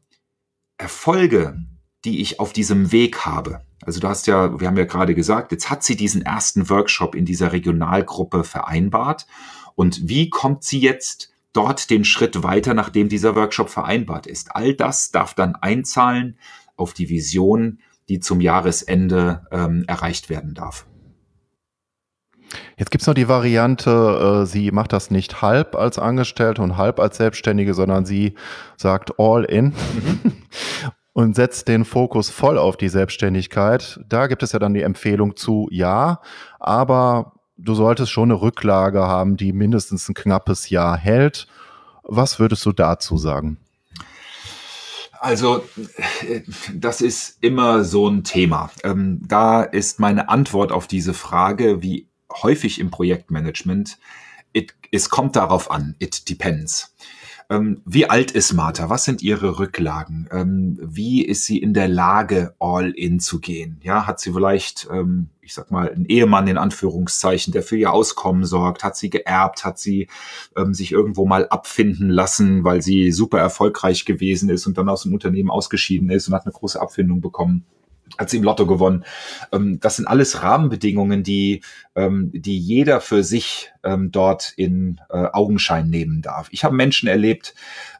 Erfolge, 0.77 1.59
die 2.05 2.21
ich 2.21 2.39
auf 2.39 2.53
diesem 2.53 2.91
Weg 2.91 3.25
habe. 3.25 3.61
Also 3.85 3.99
du 3.99 4.07
hast 4.07 4.27
ja, 4.27 4.59
wir 4.59 4.67
haben 4.67 4.77
ja 4.77 4.85
gerade 4.85 5.15
gesagt, 5.15 5.51
jetzt 5.51 5.69
hat 5.69 5.83
sie 5.83 5.95
diesen 5.95 6.21
ersten 6.21 6.69
Workshop 6.69 7.15
in 7.15 7.25
dieser 7.25 7.51
Regionalgruppe 7.51 8.43
vereinbart. 8.43 9.27
Und 9.75 10.07
wie 10.07 10.29
kommt 10.29 10.63
sie 10.63 10.79
jetzt 10.79 11.31
dort 11.53 11.89
den 11.89 12.05
Schritt 12.05 12.43
weiter, 12.43 12.73
nachdem 12.73 13.09
dieser 13.09 13.35
Workshop 13.35 13.69
vereinbart 13.69 14.27
ist? 14.27 14.55
All 14.55 14.73
das 14.73 15.11
darf 15.11 15.33
dann 15.33 15.55
einzahlen 15.55 16.37
auf 16.75 16.93
die 16.93 17.09
Vision, 17.09 17.79
die 18.09 18.19
zum 18.19 18.41
Jahresende 18.41 19.45
ähm, 19.51 19.83
erreicht 19.87 20.29
werden 20.29 20.53
darf. 20.53 20.85
Jetzt 22.77 22.91
gibt 22.91 23.01
es 23.01 23.07
noch 23.07 23.15
die 23.15 23.27
Variante, 23.27 24.43
äh, 24.43 24.45
sie 24.45 24.71
macht 24.71 24.93
das 24.93 25.11
nicht 25.11 25.41
halb 25.41 25.75
als 25.75 25.97
Angestellte 25.97 26.61
und 26.61 26.77
halb 26.77 26.99
als 26.99 27.17
Selbstständige, 27.17 27.73
sondern 27.73 28.05
sie 28.05 28.35
sagt 28.77 29.19
all 29.19 29.43
in. 29.43 29.65
Mhm. 29.65 30.33
und 31.15 31.33
setzt 31.33 31.69
den 31.69 31.85
Fokus 31.85 32.29
voll 32.29 32.57
auf 32.57 32.75
die 32.75 32.89
Selbstständigkeit. 32.89 34.01
Da 34.09 34.27
gibt 34.27 34.43
es 34.43 34.51
ja 34.51 34.59
dann 34.59 34.73
die 34.73 34.81
Empfehlung 34.81 35.37
zu, 35.37 35.69
ja, 35.71 36.19
aber 36.59 37.31
du 37.55 37.73
solltest 37.73 38.11
schon 38.11 38.29
eine 38.29 38.41
Rücklage 38.41 38.99
haben, 38.99 39.37
die 39.37 39.53
mindestens 39.53 40.09
ein 40.09 40.13
knappes 40.13 40.69
Jahr 40.69 40.97
hält. 40.97 41.47
Was 42.03 42.37
würdest 42.37 42.65
du 42.65 42.73
dazu 42.73 43.17
sagen? 43.17 43.55
Also, 45.21 45.63
das 46.73 46.99
ist 46.99 47.37
immer 47.39 47.85
so 47.85 48.09
ein 48.09 48.25
Thema. 48.25 48.69
Ähm, 48.83 49.21
da 49.25 49.63
ist 49.63 50.01
meine 50.01 50.27
Antwort 50.27 50.73
auf 50.73 50.85
diese 50.85 51.13
Frage, 51.13 51.81
wie 51.81 52.09
häufig 52.43 52.77
im 52.77 52.91
Projektmanagement, 52.91 53.97
it, 54.51 54.73
es 54.91 55.09
kommt 55.09 55.37
darauf 55.37 55.71
an, 55.71 55.95
it 55.99 56.27
depends. 56.29 56.93
Ähm, 57.49 57.81
wie 57.85 58.09
alt 58.09 58.31
ist 58.31 58.53
Martha? 58.53 58.89
Was 58.89 59.03
sind 59.03 59.21
ihre 59.21 59.59
Rücklagen? 59.59 60.27
Ähm, 60.31 60.79
wie 60.81 61.23
ist 61.23 61.45
sie 61.45 61.59
in 61.59 61.73
der 61.73 61.87
Lage, 61.87 62.55
all 62.59 62.91
in 62.91 63.19
zu 63.19 63.39
gehen? 63.39 63.79
Ja, 63.83 64.07
hat 64.07 64.19
sie 64.19 64.33
vielleicht, 64.33 64.87
ähm, 64.91 65.29
ich 65.41 65.53
sag 65.53 65.69
mal, 65.69 65.91
einen 65.91 66.05
Ehemann 66.05 66.47
in 66.47 66.57
Anführungszeichen, 66.57 67.53
der 67.53 67.61
für 67.61 67.77
ihr 67.77 67.93
Auskommen 67.93 68.45
sorgt? 68.45 68.83
Hat 68.83 68.97
sie 68.97 69.09
geerbt? 69.11 69.63
Hat 69.63 69.77
sie 69.77 70.07
sich 70.71 70.91
irgendwo 70.91 71.25
mal 71.27 71.47
abfinden 71.47 72.09
lassen, 72.09 72.63
weil 72.63 72.81
sie 72.81 73.11
super 73.11 73.39
erfolgreich 73.39 74.05
gewesen 74.05 74.49
ist 74.49 74.65
und 74.65 74.77
dann 74.77 74.89
aus 74.89 75.03
dem 75.03 75.13
Unternehmen 75.13 75.51
ausgeschieden 75.51 76.09
ist 76.09 76.27
und 76.27 76.33
hat 76.33 76.45
eine 76.45 76.53
große 76.53 76.81
Abfindung 76.81 77.21
bekommen? 77.21 77.65
Hat 78.17 78.29
sie 78.29 78.37
im 78.37 78.43
Lotto 78.43 78.65
gewonnen. 78.65 79.03
Ähm, 79.51 79.79
das 79.79 79.97
sind 79.97 80.07
alles 80.07 80.43
Rahmenbedingungen, 80.43 81.23
die, 81.23 81.61
ähm, 81.95 82.31
die 82.33 82.57
jeder 82.57 83.01
für 83.01 83.23
sich 83.23 83.71
ähm, 83.83 84.11
dort 84.11 84.53
in 84.55 85.01
äh, 85.09 85.27
Augenschein 85.33 85.89
nehmen 85.89 86.21
darf. 86.21 86.47
Ich 86.51 86.63
habe 86.63 86.75
Menschen 86.75 87.07
erlebt, 87.07 87.55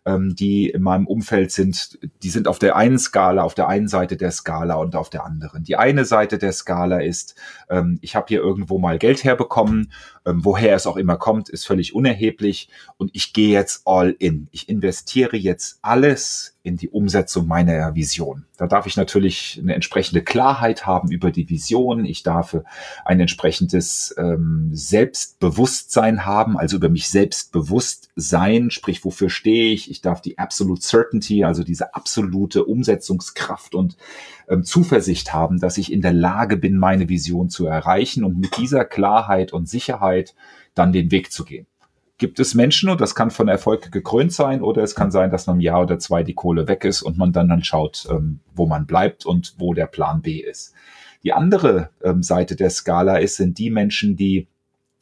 die 0.07 0.69
in 0.69 0.83
meinem 0.83 1.07
Umfeld 1.07 1.51
sind, 1.51 1.97
die 2.21 2.29
sind 2.29 2.47
auf 2.47 2.59
der 2.59 2.75
einen 2.75 2.99
Skala, 2.99 3.41
auf 3.41 3.55
der 3.55 3.67
einen 3.67 3.87
Seite 3.87 4.17
der 4.17 4.29
Skala 4.29 4.75
und 4.75 4.95
auf 4.95 5.09
der 5.09 5.25
anderen. 5.25 5.63
Die 5.63 5.77
eine 5.77 6.05
Seite 6.05 6.37
der 6.37 6.51
Skala 6.51 6.99
ist, 6.99 7.33
ich 8.01 8.15
habe 8.15 8.27
hier 8.27 8.39
irgendwo 8.39 8.77
mal 8.77 8.99
Geld 8.99 9.23
herbekommen, 9.23 9.91
ähm, 10.25 10.43
woher 10.43 10.75
es 10.75 10.87
auch 10.87 10.97
immer 10.97 11.17
kommt, 11.17 11.49
ist 11.49 11.65
völlig 11.65 11.93
unerheblich 11.93 12.69
und 12.97 13.11
ich 13.13 13.33
gehe 13.33 13.49
jetzt 13.49 13.83
all 13.85 14.15
in. 14.17 14.47
Ich 14.51 14.69
investiere 14.69 15.37
jetzt 15.37 15.79
alles 15.81 16.55
in 16.63 16.77
die 16.77 16.89
Umsetzung 16.89 17.47
meiner 17.47 17.93
Vision. 17.93 18.45
Da 18.57 18.65
darf 18.65 18.87
ich 18.87 18.97
natürlich 18.97 19.59
eine 19.61 19.75
entsprechende 19.75 20.23
Klarheit 20.23 20.87
haben 20.87 21.11
über 21.11 21.29
die 21.29 21.47
Vision. 21.47 22.05
Ich 22.05 22.23
darf 22.23 22.57
ein 23.05 23.19
entsprechendes 23.19 24.15
ähm, 24.17 24.71
Selbstbewusstsein 24.73 26.25
haben, 26.25 26.57
also 26.57 26.77
über 26.77 26.89
mich 26.89 27.07
selbst 27.07 27.51
bewusst 27.51 28.09
sein, 28.15 28.71
sprich, 28.71 29.05
wofür 29.05 29.29
stehe 29.29 29.73
ich? 29.73 29.91
Ich 29.91 30.01
darf 30.01 30.21
die 30.21 30.39
Absolute 30.39 30.81
Certainty, 30.81 31.43
also 31.43 31.63
diese 31.63 31.93
absolute 31.93 32.65
Umsetzungskraft 32.65 33.75
und 33.75 33.95
ähm, 34.49 34.63
Zuversicht 34.63 35.33
haben, 35.33 35.59
dass 35.59 35.77
ich 35.77 35.91
in 35.91 36.01
der 36.01 36.13
Lage 36.13 36.57
bin, 36.57 36.77
meine 36.77 37.09
Vision 37.09 37.49
zu 37.49 37.65
erreichen 37.65 38.23
und 38.23 38.39
mit 38.39 38.57
dieser 38.57 38.85
Klarheit 38.85 39.53
und 39.53 39.69
Sicherheit 39.69 40.35
dann 40.73 40.91
den 40.91 41.11
Weg 41.11 41.31
zu 41.31 41.45
gehen 41.45 41.67
gibt 42.17 42.39
es 42.39 42.55
Menschen 42.55 42.89
und 42.89 43.01
das 43.01 43.15
kann 43.15 43.29
von 43.29 43.47
Erfolg 43.47 43.91
gekrönt 43.91 44.31
sein 44.31 44.61
oder 44.61 44.83
es 44.83 44.95
kann 44.95 45.11
sein, 45.11 45.31
dass 45.31 45.47
nach 45.47 45.53
einem 45.53 45.61
Jahr 45.61 45.81
oder 45.81 45.99
zwei 45.99 46.23
die 46.23 46.33
Kohle 46.33 46.67
weg 46.67 46.85
ist 46.85 47.01
und 47.01 47.17
man 47.17 47.33
dann 47.33 47.49
dann 47.49 47.63
schaut, 47.63 48.07
ähm, 48.09 48.39
wo 48.53 48.65
man 48.65 48.85
bleibt 48.85 49.25
und 49.25 49.55
wo 49.57 49.73
der 49.73 49.87
Plan 49.87 50.21
B 50.21 50.39
ist. 50.39 50.73
Die 51.23 51.33
andere 51.33 51.89
ähm, 52.03 52.23
Seite 52.23 52.55
der 52.55 52.69
Skala 52.69 53.17
ist, 53.17 53.35
sind 53.35 53.57
die 53.57 53.69
Menschen, 53.69 54.15
die 54.15 54.47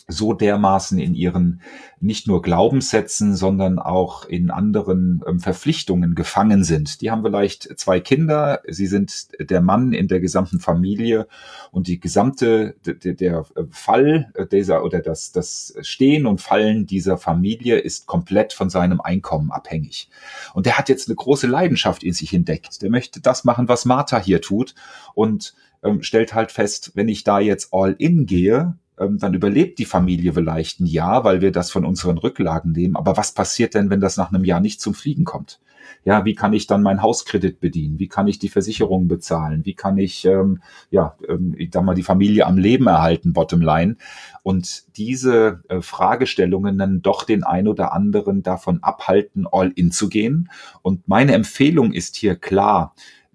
so 0.08 0.34
dermaßen 0.34 1.00
in 1.00 1.16
ihren 1.16 1.62
nicht 2.00 2.28
nur 2.28 2.42
Glaubenssätzen, 2.42 3.36
sondern 3.36 3.80
auch 3.80 4.26
in 4.26 4.52
anderen 4.52 5.24
ähm, 5.26 5.40
Verpflichtungen 5.40 6.16
gefangen 6.16 6.66
sind. 6.66 7.02
Die 7.02 7.10
haben 7.10 7.24
vielleicht 7.24 7.80
zwei 7.80 8.02
Kinder, 8.02 8.62
sie 8.68 8.88
sind 8.88 9.30
der 9.40 9.62
Mann 9.62 9.94
in 9.94 10.10
der 10.10 10.20
gesamten 10.20 10.60
Familie 10.60 11.28
und 11.72 11.88
die 11.88 12.00
gesamte, 12.00 12.76
der, 12.86 13.14
der 13.14 13.46
Fall 13.70 14.34
dieser 14.52 14.84
oder 14.84 15.00
das, 15.00 15.32
das 15.32 15.76
Stehen 15.82 16.26
und 16.26 16.42
Fallen 16.42 16.86
dieser 16.86 17.18
Familie 17.18 17.78
ist 17.80 18.06
komplett 18.06 18.52
von 18.52 18.70
seinem 18.70 19.00
Einkommen 19.00 19.52
abhängig. 19.52 20.10
Und 20.54 20.66
der 20.66 20.78
hat 20.78 20.90
jetzt 20.90 21.08
eine 21.08 21.16
große 21.16 21.48
Leidenschaft 21.48 22.04
in 22.04 22.14
sich 22.14 22.34
entdeckt. 22.34 22.82
Der 22.82 22.90
möchte 22.90 23.22
das 23.22 23.46
machen, 23.46 23.70
was 23.70 23.86
Martha 23.86 24.20
hier 24.20 24.42
tut 24.42 24.76
und 25.14 25.56
ähm, 25.84 26.04
stellt 26.04 26.34
halt 26.34 26.52
fest, 26.52 26.92
wenn 26.96 27.08
ich 27.08 27.24
da 27.24 27.40
jetzt 27.40 27.74
all 27.74 27.96
in 27.98 28.26
gehe, 28.26 28.78
ähm, 29.00 29.18
dann 29.18 29.34
überlebt 29.34 29.80
die 29.80 29.86
Familie 29.86 30.34
vielleicht 30.34 30.80
ein 30.80 30.86
Jahr, 30.86 31.24
weil 31.24 31.42
wir 31.42 31.52
das 31.52 31.72
von 31.72 31.86
unseren 31.86 32.18
Rücklagen 32.18 32.72
nehmen. 32.72 32.96
Aber 32.96 33.18
was 33.18 33.34
passiert 33.34 33.74
denn, 33.74 33.90
wenn 33.90 34.02
das 34.02 34.18
nach 34.18 34.32
einem 34.32 34.44
Jahr 34.44 34.60
nicht 34.60 34.82
zum 34.82 34.94
Fliegen 34.94 35.24
kommt? 35.24 35.60
Ja, 36.06 36.26
wie 36.26 36.36
kann 36.36 36.54
ich 36.54 36.68
dann 36.68 36.82
meinen 36.82 37.02
Hauskredit 37.02 37.60
bedienen? 37.60 37.98
Wie 37.98 38.08
kann 38.08 38.28
ich 38.28 38.38
die 38.38 38.50
Versicherungen 38.50 39.08
bezahlen? 39.08 39.66
Wie 39.66 39.74
kann 39.74 39.98
ich, 39.98 40.26
ähm, 40.26 40.62
ja, 40.92 41.16
ähm, 41.28 41.56
ich 41.58 41.70
sag 41.74 41.84
mal, 41.84 41.96
die 41.96 42.04
Familie 42.04 42.46
am 42.46 42.58
Leben 42.58 42.88
erhalten, 42.88 43.32
bottom 43.32 43.62
line? 43.62 43.96
Und 44.44 44.84
diese 44.98 45.62
äh, 45.70 45.82
Fragestellungen 45.82 46.78
dann 46.78 47.02
doch 47.02 47.24
den 47.24 47.44
ein 47.44 47.68
oder 47.68 47.94
anderen 47.94 48.44
davon 48.44 48.84
abhalten, 48.84 49.48
all 49.50 49.72
in 49.76 49.92
zu 49.92 50.10
gehen. 50.10 50.50
Und 50.82 51.08
meine 51.08 51.34
Empfehlung 51.34 51.94
ist 51.94 52.18
hier 52.18 52.36
klar, 52.36 52.94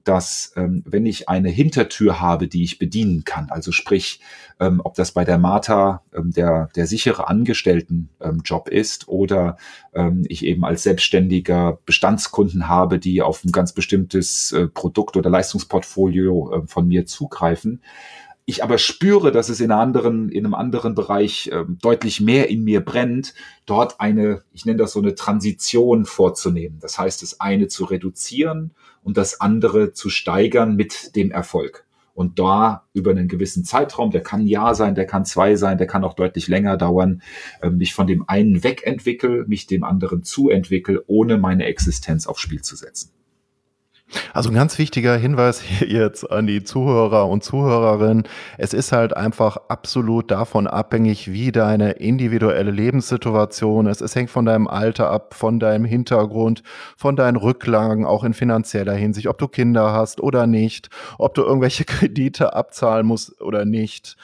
dass 0.08 0.52
ähm, 0.56 0.82
wenn 0.86 1.04
ich 1.04 1.28
eine 1.28 1.50
Hintertür 1.50 2.18
habe, 2.18 2.48
die 2.48 2.64
ich 2.64 2.78
bedienen 2.78 3.24
kann, 3.24 3.50
also 3.50 3.72
sprich, 3.72 4.20
ähm, 4.58 4.80
ob 4.82 4.94
das 4.94 5.12
bei 5.12 5.26
der 5.26 5.36
Martha 5.36 6.02
ähm, 6.14 6.30
der, 6.32 6.70
der 6.74 6.86
sichere 6.86 7.28
Angestelltenjob 7.28 8.68
ähm, 8.70 8.72
ist 8.72 9.06
oder 9.08 9.58
ähm, 9.92 10.24
ich 10.26 10.46
eben 10.46 10.64
als 10.64 10.84
selbstständiger 10.84 11.78
Bestandskunden 11.84 12.68
habe, 12.68 12.98
die 12.98 13.20
auf 13.20 13.44
ein 13.44 13.52
ganz 13.52 13.74
bestimmtes 13.74 14.52
äh, 14.52 14.66
Produkt 14.66 15.18
oder 15.18 15.28
Leistungsportfolio 15.28 16.54
äh, 16.54 16.66
von 16.66 16.88
mir 16.88 17.04
zugreifen, 17.04 17.82
ich 18.48 18.64
aber 18.64 18.78
spüre, 18.78 19.30
dass 19.30 19.50
es 19.50 19.60
in, 19.60 19.70
anderen, 19.70 20.30
in 20.30 20.46
einem 20.46 20.54
anderen 20.54 20.94
Bereich 20.94 21.48
äh, 21.48 21.64
deutlich 21.68 22.22
mehr 22.22 22.48
in 22.48 22.64
mir 22.64 22.82
brennt, 22.82 23.34
dort 23.66 24.00
eine, 24.00 24.40
ich 24.54 24.64
nenne 24.64 24.78
das 24.78 24.92
so 24.92 25.00
eine 25.00 25.14
Transition 25.14 26.06
vorzunehmen. 26.06 26.78
Das 26.80 26.98
heißt, 26.98 27.20
das 27.20 27.40
eine 27.40 27.68
zu 27.68 27.84
reduzieren 27.84 28.70
und 29.02 29.18
das 29.18 29.42
andere 29.42 29.92
zu 29.92 30.08
steigern 30.08 30.76
mit 30.76 31.14
dem 31.14 31.30
Erfolg. 31.30 31.84
Und 32.14 32.38
da 32.38 32.86
über 32.94 33.10
einen 33.10 33.28
gewissen 33.28 33.66
Zeitraum, 33.66 34.12
der 34.12 34.22
kann 34.22 34.40
ein 34.40 34.46
Jahr 34.46 34.74
sein, 34.74 34.94
der 34.94 35.04
kann 35.04 35.26
zwei 35.26 35.54
sein, 35.54 35.76
der 35.76 35.86
kann 35.86 36.02
auch 36.02 36.14
deutlich 36.14 36.48
länger 36.48 36.78
dauern, 36.78 37.20
äh, 37.60 37.68
mich 37.68 37.92
von 37.92 38.06
dem 38.06 38.30
einen 38.30 38.64
wegentwickle, 38.64 39.44
mich 39.46 39.66
dem 39.66 39.84
anderen 39.84 40.22
zuentwickle, 40.22 41.04
ohne 41.06 41.36
meine 41.36 41.66
Existenz 41.66 42.26
aufs 42.26 42.40
Spiel 42.40 42.62
zu 42.62 42.76
setzen. 42.76 43.12
Also 44.32 44.50
ein 44.50 44.54
ganz 44.54 44.78
wichtiger 44.78 45.16
Hinweis 45.16 45.62
jetzt 45.80 46.30
an 46.30 46.46
die 46.46 46.62
Zuhörer 46.62 47.28
und 47.28 47.44
Zuhörerinnen. 47.44 48.24
Es 48.56 48.72
ist 48.72 48.92
halt 48.92 49.16
einfach 49.16 49.56
absolut 49.68 50.30
davon 50.30 50.66
abhängig, 50.66 51.30
wie 51.32 51.52
deine 51.52 51.92
individuelle 51.92 52.70
Lebenssituation 52.70 53.86
ist. 53.86 54.00
Es 54.00 54.14
hängt 54.14 54.30
von 54.30 54.46
deinem 54.46 54.66
Alter 54.66 55.10
ab, 55.10 55.34
von 55.34 55.60
deinem 55.60 55.84
Hintergrund, 55.84 56.62
von 56.96 57.16
deinen 57.16 57.36
Rücklagen, 57.36 58.06
auch 58.06 58.24
in 58.24 58.34
finanzieller 58.34 58.94
Hinsicht, 58.94 59.26
ob 59.26 59.38
du 59.38 59.48
Kinder 59.48 59.92
hast 59.92 60.20
oder 60.20 60.46
nicht, 60.46 60.88
ob 61.18 61.34
du 61.34 61.42
irgendwelche 61.42 61.84
Kredite 61.86 62.54
abzahlen 62.54 63.06
musst 63.06 63.40
oder 63.40 63.64
nicht. 63.64 64.16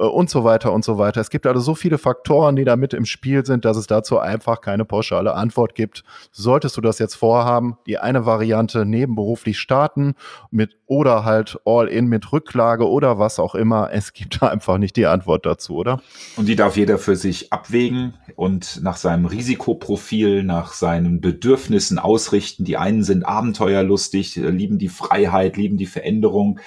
Äh, 0.00 0.04
und 0.04 0.30
so 0.30 0.44
weiter 0.44 0.72
und 0.72 0.84
so 0.84 0.98
weiter. 0.98 1.20
Es 1.20 1.30
gibt 1.30 1.46
also 1.46 1.60
so 1.60 1.74
viele 1.74 1.98
Faktoren, 1.98 2.56
die 2.56 2.64
da 2.64 2.76
mit 2.76 2.94
im 2.94 3.04
Spiel 3.04 3.44
sind, 3.44 3.64
dass 3.64 3.76
es 3.76 3.86
dazu 3.86 4.18
einfach 4.18 4.60
keine 4.60 4.84
pauschale 4.84 5.34
Antwort 5.34 5.74
gibt. 5.74 6.02
Solltest 6.32 6.76
du 6.76 6.80
das 6.80 6.98
jetzt 6.98 7.14
vorhaben, 7.14 7.76
die 7.86 7.98
eine 7.98 8.26
Variante 8.26 8.84
nebenberuflich 8.84 9.58
starten 9.58 10.14
mit 10.50 10.76
oder 10.86 11.24
halt 11.24 11.58
All-in 11.64 12.06
mit 12.06 12.32
Rücklage 12.32 12.88
oder 12.88 13.18
was 13.18 13.38
auch 13.38 13.54
immer. 13.54 13.90
Es 13.92 14.12
gibt 14.12 14.42
einfach 14.42 14.78
nicht 14.78 14.96
die 14.96 15.06
Antwort 15.06 15.46
dazu, 15.46 15.76
oder? 15.76 16.00
Und 16.36 16.48
die 16.48 16.56
darf 16.56 16.76
jeder 16.76 16.98
für 16.98 17.16
sich 17.16 17.52
abwägen 17.52 18.14
und 18.36 18.80
nach 18.82 18.96
seinem 18.96 19.26
Risikoprofil, 19.26 20.42
nach 20.42 20.72
seinen 20.72 21.20
Bedürfnissen 21.20 21.98
ausrichten. 21.98 22.64
Die 22.64 22.76
einen 22.76 23.04
sind 23.04 23.24
abenteuerlustig, 23.24 24.36
lieben 24.36 24.78
die 24.78 24.88
Freiheit, 24.88 25.56
lieben 25.56 25.76
die 25.76 25.86
Veränderung. 25.86 26.58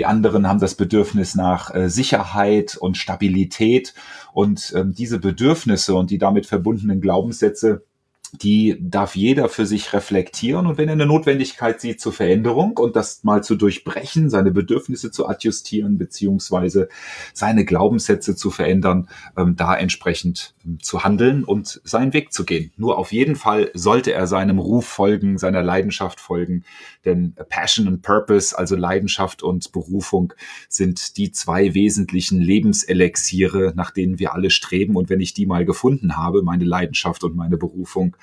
Die 0.00 0.06
anderen 0.06 0.48
haben 0.48 0.60
das 0.60 0.76
Bedürfnis 0.76 1.34
nach 1.34 1.74
äh, 1.74 1.90
Sicherheit 1.90 2.74
und 2.74 2.96
Stabilität. 2.96 3.92
Und 4.32 4.72
ähm, 4.74 4.94
diese 4.94 5.18
Bedürfnisse 5.18 5.94
und 5.94 6.10
die 6.10 6.16
damit 6.16 6.46
verbundenen 6.46 7.02
Glaubenssätze 7.02 7.84
die 8.32 8.76
darf 8.80 9.16
jeder 9.16 9.48
für 9.48 9.66
sich 9.66 9.92
reflektieren 9.92 10.66
und 10.66 10.78
wenn 10.78 10.88
er 10.88 10.92
eine 10.92 11.06
Notwendigkeit 11.06 11.80
sieht 11.80 12.00
zur 12.00 12.12
Veränderung 12.12 12.76
und 12.78 12.94
das 12.94 13.24
mal 13.24 13.42
zu 13.42 13.56
durchbrechen, 13.56 14.30
seine 14.30 14.52
Bedürfnisse 14.52 15.10
zu 15.10 15.26
adjustieren 15.26 15.98
beziehungsweise 15.98 16.88
seine 17.34 17.64
Glaubenssätze 17.64 18.36
zu 18.36 18.50
verändern, 18.50 19.08
ähm, 19.36 19.56
da 19.56 19.74
entsprechend 19.74 20.54
ähm, 20.64 20.78
zu 20.80 21.02
handeln 21.02 21.44
und 21.44 21.80
seinen 21.84 22.12
Weg 22.12 22.32
zu 22.32 22.44
gehen. 22.44 22.72
Nur 22.76 22.98
auf 22.98 23.12
jeden 23.12 23.36
Fall 23.36 23.70
sollte 23.74 24.12
er 24.12 24.26
seinem 24.26 24.58
Ruf 24.58 24.86
folgen, 24.86 25.38
seiner 25.38 25.62
Leidenschaft 25.62 26.20
folgen, 26.20 26.64
denn 27.04 27.34
Passion 27.48 27.88
und 27.88 28.02
Purpose, 28.02 28.56
also 28.56 28.76
Leidenschaft 28.76 29.42
und 29.42 29.72
Berufung, 29.72 30.32
sind 30.68 31.16
die 31.16 31.32
zwei 31.32 31.74
wesentlichen 31.74 32.40
Lebenselixiere, 32.40 33.72
nach 33.74 33.90
denen 33.90 34.18
wir 34.18 34.34
alle 34.34 34.50
streben 34.50 34.96
und 34.96 35.10
wenn 35.10 35.20
ich 35.20 35.34
die 35.34 35.46
mal 35.46 35.64
gefunden 35.64 36.16
habe, 36.16 36.42
meine 36.42 36.64
Leidenschaft 36.64 37.24
und 37.24 37.34
meine 37.34 37.56
Berufung, 37.56 38.16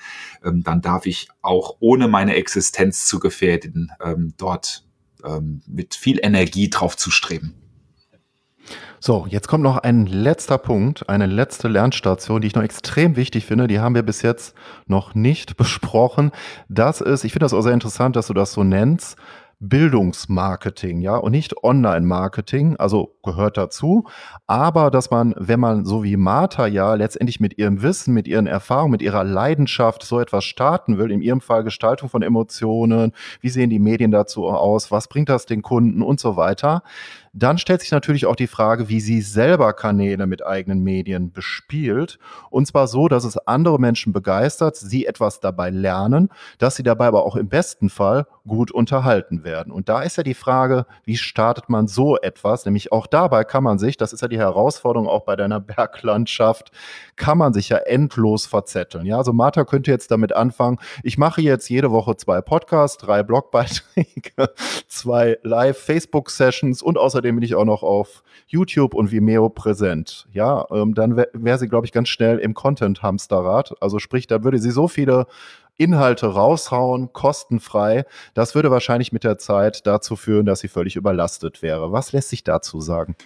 ähm, 0.44 0.62
dann 0.62 0.80
darf 0.80 1.06
ich 1.06 1.28
auch 1.42 1.76
ohne 1.80 2.08
meine 2.08 2.34
Existenz 2.34 3.06
zu 3.06 3.18
gefährden, 3.18 3.92
ähm, 4.02 4.34
dort 4.36 4.84
ähm, 5.24 5.62
mit 5.66 5.94
viel 5.94 6.18
Energie 6.22 6.70
drauf 6.70 6.96
zu 6.96 7.10
streben. 7.10 7.54
So, 9.00 9.26
jetzt 9.28 9.46
kommt 9.46 9.62
noch 9.62 9.78
ein 9.78 10.06
letzter 10.06 10.58
Punkt, 10.58 11.08
eine 11.08 11.26
letzte 11.26 11.68
Lernstation, 11.68 12.40
die 12.40 12.48
ich 12.48 12.54
noch 12.56 12.64
extrem 12.64 13.14
wichtig 13.14 13.46
finde. 13.46 13.68
Die 13.68 13.78
haben 13.78 13.94
wir 13.94 14.02
bis 14.02 14.22
jetzt 14.22 14.54
noch 14.86 15.14
nicht 15.14 15.56
besprochen. 15.56 16.32
Das 16.68 17.00
ist, 17.00 17.24
ich 17.24 17.32
finde 17.32 17.44
das 17.44 17.54
auch 17.54 17.62
sehr 17.62 17.74
interessant, 17.74 18.16
dass 18.16 18.26
du 18.26 18.34
das 18.34 18.52
so 18.52 18.64
nennst. 18.64 19.16
Bildungsmarketing, 19.60 21.00
ja, 21.00 21.16
und 21.16 21.32
nicht 21.32 21.64
Online-Marketing, 21.64 22.76
also 22.76 23.16
gehört 23.24 23.56
dazu, 23.56 24.06
aber 24.46 24.92
dass 24.92 25.10
man, 25.10 25.34
wenn 25.36 25.58
man 25.58 25.84
so 25.84 26.04
wie 26.04 26.16
Martha 26.16 26.68
ja 26.68 26.94
letztendlich 26.94 27.40
mit 27.40 27.58
ihrem 27.58 27.82
Wissen, 27.82 28.14
mit 28.14 28.28
ihren 28.28 28.46
Erfahrungen, 28.46 28.92
mit 28.92 29.02
ihrer 29.02 29.24
Leidenschaft 29.24 30.04
so 30.04 30.20
etwas 30.20 30.44
starten 30.44 30.96
will, 30.96 31.10
in 31.10 31.22
ihrem 31.22 31.40
Fall 31.40 31.64
Gestaltung 31.64 32.08
von 32.08 32.22
Emotionen, 32.22 33.12
wie 33.40 33.48
sehen 33.48 33.68
die 33.68 33.80
Medien 33.80 34.12
dazu 34.12 34.46
aus, 34.46 34.92
was 34.92 35.08
bringt 35.08 35.28
das 35.28 35.44
den 35.44 35.62
Kunden 35.62 36.02
und 36.02 36.20
so 36.20 36.36
weiter, 36.36 36.84
dann 37.32 37.58
stellt 37.58 37.80
sich 37.80 37.90
natürlich 37.90 38.26
auch 38.26 38.36
die 38.36 38.46
Frage, 38.46 38.88
wie 38.88 39.00
sie 39.00 39.20
selber 39.20 39.72
Kanäle 39.72 40.26
mit 40.26 40.44
eigenen 40.44 40.82
Medien 40.82 41.32
bespielt. 41.32 42.18
Und 42.50 42.66
zwar 42.66 42.88
so, 42.88 43.08
dass 43.08 43.24
es 43.24 43.38
andere 43.38 43.78
Menschen 43.78 44.12
begeistert, 44.12 44.76
sie 44.76 45.06
etwas 45.06 45.40
dabei 45.40 45.70
lernen, 45.70 46.30
dass 46.58 46.76
sie 46.76 46.82
dabei 46.82 47.06
aber 47.06 47.24
auch 47.24 47.36
im 47.36 47.48
besten 47.48 47.90
Fall 47.90 48.26
gut 48.48 48.72
unterhalten 48.72 49.44
werden. 49.44 49.72
Und 49.72 49.88
da 49.88 50.02
ist 50.02 50.16
ja 50.16 50.22
die 50.22 50.34
Frage, 50.34 50.86
wie 51.04 51.16
startet 51.16 51.68
man 51.68 51.86
so 51.86 52.16
etwas? 52.16 52.64
Nämlich 52.64 52.90
auch 52.90 53.06
dabei 53.06 53.44
kann 53.44 53.62
man 53.62 53.78
sich, 53.78 53.96
das 53.96 54.12
ist 54.12 54.22
ja 54.22 54.28
die 54.28 54.38
Herausforderung 54.38 55.06
auch 55.06 55.24
bei 55.24 55.36
deiner 55.36 55.60
Berglandschaft, 55.68 56.72
kann 57.16 57.38
man 57.38 57.52
sich 57.52 57.68
ja 57.68 57.76
endlos 57.78 58.46
verzetteln. 58.46 59.06
Ja, 59.06 59.18
also 59.18 59.32
Martha 59.32 59.64
könnte 59.64 59.90
jetzt 59.90 60.10
damit 60.10 60.34
anfangen, 60.34 60.78
ich 61.02 61.18
mache 61.18 61.40
jetzt 61.40 61.68
jede 61.68 61.90
Woche 61.90 62.16
zwei 62.16 62.40
Podcasts, 62.40 62.98
drei 62.98 63.22
Blogbeiträge, 63.22 64.50
zwei 64.88 65.38
Live-Facebook-Sessions 65.42 66.82
und 66.82 66.98
außerdem 66.98 67.36
bin 67.36 67.44
ich 67.44 67.54
auch 67.54 67.64
noch 67.64 67.82
auf 67.82 68.22
YouTube 68.46 68.94
und 68.94 69.12
Vimeo 69.12 69.50
präsent. 69.50 70.26
Ja, 70.32 70.66
ähm, 70.70 70.94
dann 70.94 71.16
wäre 71.16 71.28
wär 71.34 71.58
sie, 71.58 71.68
glaube 71.68 71.86
ich, 71.86 71.92
ganz 71.92 72.08
schnell 72.08 72.38
im 72.38 72.54
Content-Hamsterrad. 72.54 73.74
Also 73.80 73.98
sprich, 73.98 74.26
da 74.26 74.42
würde 74.42 74.58
sie 74.58 74.70
so 74.70 74.88
viele 74.88 75.26
Inhalte 75.78 76.26
raushauen, 76.26 77.12
kostenfrei. 77.12 78.04
Das 78.34 78.54
würde 78.54 78.70
wahrscheinlich 78.70 79.12
mit 79.12 79.24
der 79.24 79.38
Zeit 79.38 79.86
dazu 79.86 80.16
führen, 80.16 80.44
dass 80.44 80.60
sie 80.60 80.68
völlig 80.68 80.96
überlastet 80.96 81.62
wäre. 81.62 81.92
Was 81.92 82.12
lässt 82.12 82.28
sich 82.28 82.44
dazu 82.44 82.80
sagen? 82.80 83.16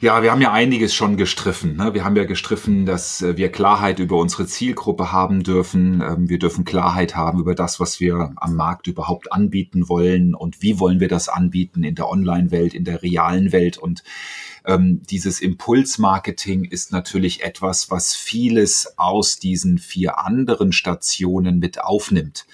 Ja, 0.00 0.22
wir 0.22 0.30
haben 0.30 0.40
ja 0.40 0.52
einiges 0.52 0.94
schon 0.94 1.16
gestriffen. 1.16 1.76
Ne? 1.76 1.92
Wir 1.92 2.04
haben 2.04 2.14
ja 2.14 2.22
gestriffen, 2.22 2.86
dass 2.86 3.20
äh, 3.20 3.36
wir 3.36 3.50
Klarheit 3.50 3.98
über 3.98 4.16
unsere 4.16 4.46
Zielgruppe 4.46 5.10
haben 5.10 5.42
dürfen. 5.42 6.00
Ähm, 6.00 6.28
wir 6.28 6.38
dürfen 6.38 6.64
Klarheit 6.64 7.16
haben 7.16 7.40
über 7.40 7.56
das, 7.56 7.80
was 7.80 7.98
wir 7.98 8.32
am 8.36 8.54
Markt 8.54 8.86
überhaupt 8.86 9.32
anbieten 9.32 9.88
wollen 9.88 10.36
und 10.36 10.62
wie 10.62 10.78
wollen 10.78 11.00
wir 11.00 11.08
das 11.08 11.28
anbieten 11.28 11.82
in 11.82 11.96
der 11.96 12.08
Online-Welt, 12.08 12.74
in 12.74 12.84
der 12.84 13.02
realen 13.02 13.50
Welt. 13.50 13.76
Und 13.76 14.04
ähm, 14.64 15.02
dieses 15.08 15.40
Impulsmarketing 15.40 16.64
ist 16.64 16.92
natürlich 16.92 17.42
etwas, 17.42 17.90
was 17.90 18.14
vieles 18.14 18.98
aus 18.98 19.38
diesen 19.38 19.78
vier 19.78 20.18
anderen 20.18 20.72
Stationen 20.72 21.58
mit 21.58 21.80
aufnimmt. 21.80 22.46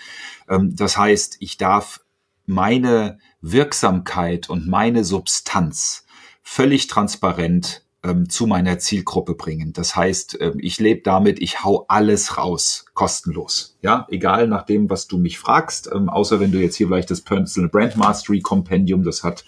Ähm, 0.48 0.74
das 0.76 0.96
heißt, 0.96 1.36
ich 1.40 1.56
darf 1.56 2.00
meine 2.46 3.18
Wirksamkeit 3.40 4.48
und 4.48 4.66
meine 4.66 5.04
Substanz 5.04 6.04
völlig 6.42 6.86
transparent 6.86 7.84
ähm, 8.04 8.28
zu 8.28 8.46
meiner 8.46 8.78
Zielgruppe 8.78 9.34
bringen. 9.34 9.72
Das 9.72 9.96
heißt, 9.96 10.40
äh, 10.40 10.52
ich 10.58 10.78
lebe 10.78 11.00
damit, 11.02 11.40
ich 11.40 11.64
hau 11.64 11.86
alles 11.88 12.36
raus, 12.36 12.84
kostenlos. 12.92 13.76
Ja, 13.80 14.06
egal 14.10 14.46
nach 14.46 14.66
dem, 14.66 14.90
was 14.90 15.08
du 15.08 15.16
mich 15.16 15.38
fragst, 15.38 15.90
ähm, 15.92 16.08
außer 16.08 16.38
wenn 16.38 16.52
du 16.52 16.58
jetzt 16.60 16.76
hier 16.76 16.88
vielleicht 16.88 17.10
das 17.10 17.22
Personal 17.22 17.70
Brand 17.70 17.96
Mastery 17.96 18.40
Compendium, 18.40 19.02
das 19.04 19.24
hat 19.24 19.44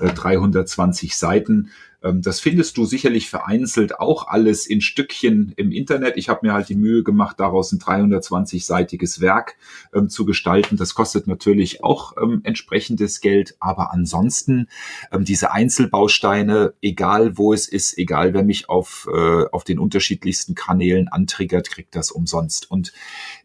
äh, 0.00 0.12
320 0.12 1.16
Seiten, 1.16 1.70
das 2.14 2.40
findest 2.40 2.76
du 2.76 2.84
sicherlich 2.84 3.30
vereinzelt 3.30 3.98
auch 4.00 4.26
alles 4.26 4.66
in 4.66 4.80
Stückchen 4.80 5.52
im 5.56 5.70
Internet. 5.70 6.16
Ich 6.16 6.28
habe 6.28 6.46
mir 6.46 6.52
halt 6.52 6.68
die 6.68 6.74
Mühe 6.74 7.02
gemacht, 7.02 7.38
daraus 7.38 7.72
ein 7.72 7.78
320-seitiges 7.78 9.20
Werk 9.20 9.56
ähm, 9.94 10.08
zu 10.08 10.24
gestalten. 10.24 10.76
Das 10.76 10.94
kostet 10.94 11.26
natürlich 11.26 11.84
auch 11.84 12.14
ähm, 12.20 12.40
entsprechendes 12.44 13.20
Geld, 13.20 13.56
aber 13.60 13.92
ansonsten 13.92 14.68
ähm, 15.12 15.24
diese 15.24 15.52
Einzelbausteine, 15.52 16.74
egal 16.82 17.38
wo 17.38 17.52
es 17.52 17.68
ist, 17.68 17.96
egal 17.98 18.34
wer 18.34 18.42
mich 18.42 18.68
auf, 18.68 19.08
äh, 19.12 19.44
auf 19.52 19.64
den 19.64 19.78
unterschiedlichsten 19.78 20.54
Kanälen 20.54 21.08
antriggert, 21.08 21.70
kriegt 21.70 21.94
das 21.94 22.10
umsonst. 22.10 22.70
Und 22.70 22.92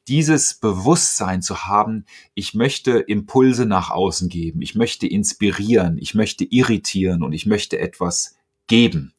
dieses 0.07 0.53
Bewusstsein 0.55 1.41
zu 1.41 1.65
haben, 1.65 2.05
ich 2.33 2.53
möchte 2.53 2.97
Impulse 2.97 3.65
nach 3.65 3.91
außen 3.91 4.29
geben, 4.29 4.61
ich 4.61 4.75
möchte 4.75 5.05
inspirieren, 5.05 5.97
ich 5.97 6.15
möchte 6.15 6.45
irritieren 6.45 7.23
und 7.23 7.33
ich 7.33 7.45
möchte 7.45 7.79
etwas 7.79 8.37
geben. 8.67 9.13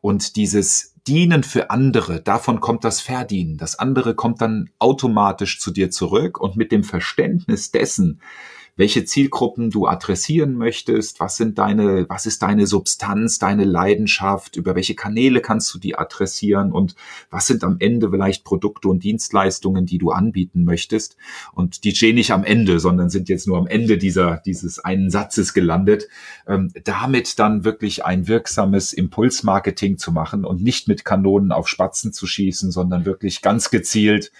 Und 0.00 0.36
dieses 0.36 0.94
Dienen 1.06 1.42
für 1.42 1.70
andere, 1.70 2.22
davon 2.22 2.60
kommt 2.60 2.84
das 2.84 3.00
Verdienen. 3.00 3.58
Das 3.58 3.78
andere 3.78 4.14
kommt 4.14 4.40
dann 4.40 4.70
automatisch 4.78 5.60
zu 5.60 5.70
dir 5.70 5.90
zurück 5.90 6.40
und 6.40 6.56
mit 6.56 6.72
dem 6.72 6.84
Verständnis 6.84 7.70
dessen, 7.70 8.20
welche 8.76 9.04
Zielgruppen 9.04 9.70
du 9.70 9.86
adressieren 9.86 10.54
möchtest, 10.54 11.20
was 11.20 11.36
sind 11.36 11.58
deine, 11.58 12.06
was 12.08 12.26
ist 12.26 12.42
deine 12.42 12.66
Substanz, 12.66 13.38
deine 13.38 13.64
Leidenschaft, 13.64 14.56
über 14.56 14.74
welche 14.74 14.94
Kanäle 14.94 15.40
kannst 15.40 15.72
du 15.72 15.78
die 15.78 15.96
adressieren 15.96 16.72
und 16.72 16.96
was 17.30 17.46
sind 17.46 17.62
am 17.62 17.76
Ende 17.78 18.10
vielleicht 18.10 18.44
Produkte 18.44 18.88
und 18.88 19.04
Dienstleistungen, 19.04 19.86
die 19.86 19.98
du 19.98 20.10
anbieten 20.10 20.64
möchtest. 20.64 21.16
Und 21.52 21.84
die 21.84 21.94
stehen 21.94 22.16
nicht 22.16 22.32
am 22.32 22.44
Ende, 22.44 22.80
sondern 22.80 23.10
sind 23.10 23.28
jetzt 23.28 23.46
nur 23.46 23.58
am 23.58 23.66
Ende 23.66 23.96
dieser, 23.96 24.42
dieses 24.44 24.80
einen 24.80 25.10
Satzes 25.10 25.54
gelandet. 25.54 26.08
Ähm, 26.48 26.72
damit 26.82 27.38
dann 27.38 27.64
wirklich 27.64 28.04
ein 28.04 28.26
wirksames 28.26 28.92
Impulsmarketing 28.92 29.98
zu 29.98 30.10
machen 30.10 30.44
und 30.44 30.62
nicht 30.62 30.88
mit 30.88 31.04
Kanonen 31.04 31.52
auf 31.52 31.68
Spatzen 31.68 32.12
zu 32.12 32.26
schießen, 32.26 32.72
sondern 32.72 33.04
wirklich 33.04 33.42
ganz 33.42 33.70
gezielt 33.70 34.32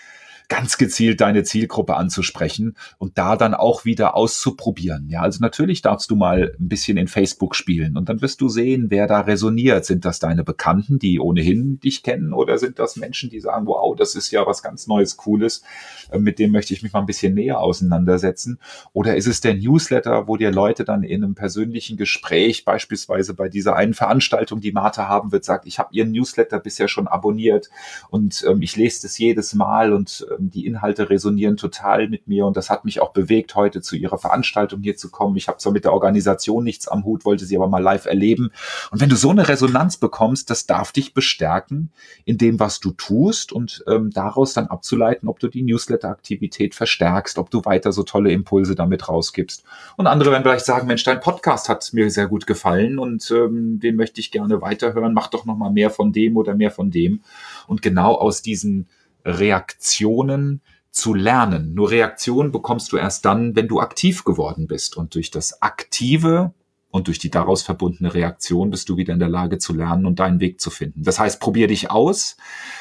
ganz 0.49 0.77
gezielt 0.77 1.21
deine 1.21 1.43
Zielgruppe 1.43 1.97
anzusprechen 1.97 2.77
und 2.99 3.19
da 3.19 3.37
dann 3.37 3.55
auch 3.55 3.85
wieder 3.85 4.15
auszuprobieren. 4.15 5.09
Ja, 5.09 5.23
also 5.23 5.41
natürlich 5.41 5.83
darfst 5.83 6.11
du 6.11 6.17
mal 6.17 6.55
ein 6.59 6.69
bisschen 6.69 6.97
in 6.97 7.09
Facebook 7.09 7.57
spielen 7.57 7.97
und 7.97 8.09
dann 8.09 8.21
wirst 8.21 8.41
du 8.41 8.49
sehen, 8.49 8.87
wer 8.91 9.07
da 9.07 9.21
resoniert. 9.21 9.85
Sind 9.85 10.05
das 10.05 10.19
deine 10.19 10.45
Bekannten, 10.45 10.99
die 10.99 11.19
ohnehin 11.19 11.81
dich 11.81 12.03
kennen 12.03 12.33
oder 12.33 12.59
sind 12.59 12.79
das 12.79 12.97
Menschen, 12.97 13.31
die 13.31 13.41
sagen, 13.41 13.67
wow, 13.67 13.97
das 13.97 14.15
ist 14.15 14.31
ja 14.31 14.47
was 14.47 14.63
ganz 14.63 14.87
Neues, 14.87 15.17
Cooles, 15.17 15.63
äh, 16.11 16.19
mit 16.19 16.39
dem 16.39 16.53
möchte 16.53 16.75
ich 16.75 16.83
mich 16.83 16.93
mal 16.93 17.01
ein 17.01 17.07
bisschen 17.07 17.35
näher 17.35 17.61
auseinandersetzen? 17.61 18.59
Oder 18.93 19.17
ist 19.17 19.27
es 19.27 19.41
der 19.41 19.55
Newsletter, 19.55 20.29
wo 20.29 20.37
dir 20.37 20.51
Leute 20.51 20.85
dann 20.85 21.03
in 21.03 21.25
einem 21.25 21.35
persönlichen 21.35 21.97
Gespräch, 21.97 22.65
beispielsweise 22.65 23.35
bei 23.35 23.49
dieser 23.49 23.77
einen 23.77 23.95
Veranstaltung, 23.95 24.61
die 24.61 24.73
Martha 24.73 25.09
haben 25.09 25.33
wird, 25.33 25.45
sagt, 25.45 25.67
ich 25.67 25.79
habe 25.79 25.89
ihren 25.93 26.13
Newsletter 26.13 26.61
bisher 26.61 26.89
schon 26.89 27.09
abonniert 27.09 27.71
und 28.11 28.45
ähm, 28.49 28.63
ich 28.63 28.77
lese 28.77 29.03
das 29.03 29.19
jedes 29.19 29.55
Mal 29.55 29.93
und 29.93 30.27
die 30.39 30.67
Inhalte 30.67 31.11
resonieren 31.11 31.57
total 31.57 32.09
mit 32.09 32.29
mir 32.29 32.47
und 32.47 32.57
das 32.57 32.71
hat 32.71 32.85
mich 32.85 33.01
auch 33.01 33.13
bewegt, 33.13 33.55
heute 33.55 33.81
zu 33.81 33.97
ihrer 33.97 34.19
Veranstaltung 34.19 34.83
hier 34.83 34.97
zu 34.97 35.11
kommen. 35.11 35.37
Ich 35.37 35.49
habe 35.49 35.59
zwar 35.59 35.73
mit 35.73 35.85
der 35.85 35.93
Organisation 35.93 36.65
nichts 36.65 36.89
am 36.89 37.05
Hut, 37.05 37.25
wollte 37.25 37.45
sie 37.45 37.57
aber 37.57 37.69
mal 37.69 37.83
live 37.83 38.07
erleben. 38.07 38.51
Und 38.91 39.01
wenn 39.01 39.09
du 39.09 39.17
so 39.17 39.31
eine 39.31 39.49
Resonanz 39.49 39.97
bekommst, 39.97 40.51
das 40.51 40.67
darf 40.67 40.93
dich 40.93 41.15
bestärken 41.15 41.91
in 42.25 42.39
dem, 42.39 42.61
was 42.61 42.81
du 42.81 42.93
tust 42.93 43.53
und 43.53 43.85
ähm, 43.89 44.11
daraus 44.11 44.55
dann 44.55 44.67
abzuleiten, 44.67 45.29
ob 45.29 45.39
du 45.39 45.49
die 45.49 45.63
Newsletter-Aktivität 45.63 46.75
verstärkst, 46.75 47.39
ob 47.39 47.51
du 47.51 47.65
weiter 47.65 47.93
so 47.93 48.03
tolle 48.03 48.33
Impulse 48.33 48.75
damit 48.75 49.09
rausgibst. 49.09 49.65
Und 49.97 50.07
andere 50.07 50.31
werden 50.31 50.43
vielleicht 50.43 50.67
sagen, 50.67 50.87
Mensch, 50.87 51.05
dein 51.05 51.21
Podcast 51.21 51.69
hat 51.69 51.93
mir 51.93 52.11
sehr 52.11 52.27
gut 52.27 52.47
gefallen 52.47 52.99
und 52.99 53.31
ähm, 53.31 53.81
den 53.81 53.97
möchte 53.97 54.21
ich 54.21 54.31
gerne 54.31 54.61
weiterhören. 54.61 55.15
Mach 55.15 55.29
doch 55.29 55.45
noch 55.45 55.57
mal 55.57 55.71
mehr 55.71 55.91
von 55.91 56.13
dem 56.13 56.37
oder 56.37 56.55
mehr 56.55 56.71
von 56.71 56.91
dem. 56.91 57.21
Und 57.67 57.83
genau 57.83 58.15
aus 58.15 58.43
diesen 58.43 58.87
Reaktionen 59.25 60.61
zu 60.91 61.13
lernen. 61.13 61.75
Nur 61.75 61.91
Reaktionen 61.91 62.53
bekommst 62.53 62.93
du 62.93 62.97
erst 62.97 63.25
dann, 63.25 63.57
wenn 63.57 63.69
du 63.69 63.81
aktiv 63.81 64.25
geworden 64.25 64.67
bist. 64.67 64.97
Und 64.97 65.15
durch 65.15 65.31
das 65.31 65.61
Aktive 65.61 66.55
und 66.91 67.09
durch 67.09 67.19
die 67.19 67.31
daraus 67.31 67.63
verbundene 67.63 68.15
Reaktion 68.15 68.71
bist 68.71 68.89
du 68.89 68.97
wieder 68.97 69.13
in 69.13 69.19
der 69.19 69.29
Lage 69.29 69.59
zu 69.59 69.75
lernen 69.75 70.07
und 70.07 70.21
deinen 70.21 70.39
Weg 70.39 70.61
zu 70.61 70.71
finden. 70.71 71.03
Das 71.03 71.19
heißt, 71.19 71.41
probier 71.41 71.67
dich 71.67 71.91
aus, 71.91 72.37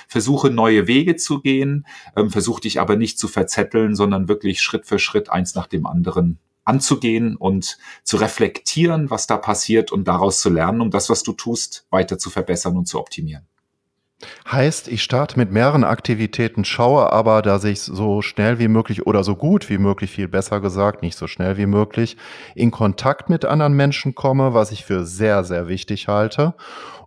versuche 0.08 0.52
neue 0.52 0.86
Wege 0.86 1.16
zu 1.16 1.42
gehen, 1.42 1.88
ähm, 2.16 2.30
versuch 2.30 2.60
dich 2.60 2.80
aber 2.80 2.96
nicht 2.96 3.18
zu 3.18 3.28
verzetteln, 3.28 3.96
sondern 3.96 4.28
wirklich 4.28 4.62
Schritt 4.62 4.86
für 4.86 5.00
Schritt 5.00 5.32
eins 5.32 5.56
nach 5.56 5.66
dem 5.66 5.88
anderen 5.88 6.38
anzugehen 6.66 7.36
und 7.36 7.80
zu 8.04 8.18
reflektieren, 8.18 9.10
was 9.10 9.26
da 9.26 9.38
passiert 9.38 9.92
und 9.92 10.08
daraus 10.08 10.40
zu 10.40 10.52
lernen, 10.52 10.82
um 10.82 10.92
das, 10.92 11.10
was 11.10 11.24
du 11.24 11.34
tust, 11.34 11.88
weiter 11.90 12.20
zu 12.20 12.30
verbessern 12.30 12.78
und 12.78 12.88
zu 12.88 13.00
optimieren. 13.00 13.48
Heißt, 14.52 14.88
ich 14.88 15.04
starte 15.04 15.38
mit 15.38 15.52
mehreren 15.52 15.84
Aktivitäten, 15.84 16.66
schaue 16.66 17.12
aber, 17.12 17.42
dass 17.42 17.64
ich 17.64 17.82
so 17.82 18.22
schnell 18.22 18.60
wie 18.60 18.68
möglich 18.68 19.06
oder 19.08 19.24
so 19.24 19.36
gut 19.36 19.70
wie 19.70 19.78
möglich, 19.78 20.12
viel 20.12 20.28
besser 20.28 20.60
gesagt, 20.60 21.02
nicht 21.02 21.18
so 21.18 21.28
schnell 21.28 21.58
wie 21.58 21.66
möglich, 21.66 22.18
in 22.56 22.72
Kontakt 22.72 23.30
mit 23.30 23.46
anderen 23.46 23.74
Menschen 23.74 24.16
komme, 24.16 24.54
was 24.54 24.72
ich 24.72 24.86
für 24.86 25.06
sehr, 25.06 25.44
sehr 25.44 25.68
wichtig 25.68 26.08
halte. 26.08 26.54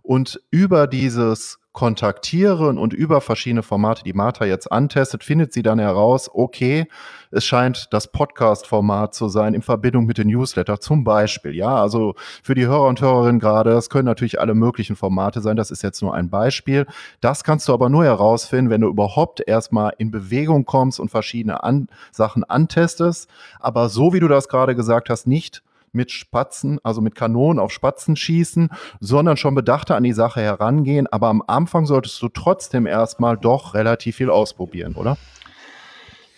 Und 0.01 0.41
über 0.51 0.87
dieses 0.87 1.59
kontaktieren 1.77 2.79
und 2.79 2.93
über 2.93 3.21
verschiedene 3.21 3.61
Formate, 3.61 4.03
die 4.03 4.13
Martha 4.13 4.45
jetzt 4.45 4.71
antestet, 4.71 5.23
findet 5.23 5.53
sie 5.53 5.61
dann 5.61 5.77
heraus, 5.77 6.27
okay, 6.33 6.87
es 7.31 7.45
scheint 7.45 7.87
das 7.91 8.11
Podcast-Format 8.11 9.13
zu 9.13 9.27
sein 9.27 9.53
in 9.53 9.61
Verbindung 9.61 10.05
mit 10.05 10.17
den 10.17 10.27
Newsletter 10.27 10.79
zum 10.79 11.03
Beispiel. 11.03 11.55
Ja, 11.55 11.75
also 11.81 12.15
für 12.43 12.55
die 12.55 12.67
Hörer 12.67 12.87
und 12.87 13.01
Hörerinnen 13.01 13.39
gerade, 13.39 13.71
das 13.71 13.89
können 13.89 14.05
natürlich 14.05 14.39
alle 14.39 14.55
möglichen 14.55 14.95
Formate 14.95 15.41
sein. 15.41 15.57
Das 15.57 15.71
ist 15.71 15.83
jetzt 15.83 16.01
nur 16.01 16.13
ein 16.13 16.29
Beispiel. 16.29 16.85
Das 17.21 17.43
kannst 17.43 17.67
du 17.67 17.73
aber 17.73 17.89
nur 17.89 18.05
herausfinden, 18.05 18.69
wenn 18.69 18.81
du 18.81 18.87
überhaupt 18.87 19.41
erstmal 19.45 19.93
in 19.97 20.11
Bewegung 20.11 20.65
kommst 20.65 20.99
und 20.99 21.09
verschiedene 21.09 21.63
an 21.63 21.87
Sachen 22.11 22.43
antestest. 22.43 23.29
Aber 23.59 23.89
so 23.89 24.13
wie 24.13 24.19
du 24.19 24.27
das 24.27 24.47
gerade 24.47 24.75
gesagt 24.75 25.09
hast, 25.09 25.27
nicht 25.27 25.63
mit 25.91 26.11
Spatzen, 26.11 26.79
also 26.83 27.01
mit 27.01 27.15
Kanonen 27.15 27.59
auf 27.59 27.71
Spatzen 27.71 28.15
schießen, 28.15 28.69
sondern 28.99 29.37
schon 29.37 29.55
bedachter 29.55 29.95
an 29.95 30.03
die 30.03 30.13
Sache 30.13 30.41
herangehen. 30.41 31.07
Aber 31.07 31.27
am 31.27 31.43
Anfang 31.45 31.85
solltest 31.85 32.21
du 32.21 32.29
trotzdem 32.29 32.85
erstmal 32.85 33.37
doch 33.37 33.73
relativ 33.73 34.17
viel 34.17 34.29
ausprobieren, 34.29 34.93
oder? 34.95 35.17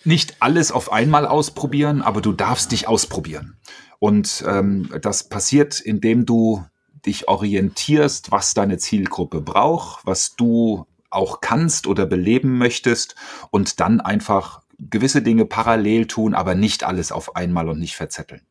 Nicht 0.04 0.36
alles 0.40 0.72
auf 0.72 0.92
einmal 0.92 1.26
ausprobieren, 1.26 2.02
aber 2.02 2.20
du 2.20 2.32
darfst 2.32 2.72
dich 2.72 2.88
ausprobieren. 2.88 3.56
Und 3.98 4.44
ähm, 4.46 4.90
das 5.02 5.28
passiert, 5.28 5.78
indem 5.78 6.24
du 6.24 6.64
dich 7.04 7.28
orientierst, 7.28 8.30
was 8.30 8.54
deine 8.54 8.78
Zielgruppe 8.78 9.40
braucht, 9.40 10.06
was 10.06 10.36
du 10.36 10.86
auch 11.10 11.40
kannst 11.40 11.86
oder 11.86 12.06
beleben 12.06 12.56
möchtest 12.56 13.14
und 13.50 13.80
dann 13.80 14.00
einfach 14.00 14.62
gewisse 14.78 15.22
Dinge 15.22 15.44
parallel 15.44 16.06
tun, 16.06 16.34
aber 16.34 16.54
nicht 16.54 16.84
alles 16.84 17.12
auf 17.12 17.36
einmal 17.36 17.68
und 17.68 17.78
nicht 17.78 17.96
verzetteln. 17.96 18.42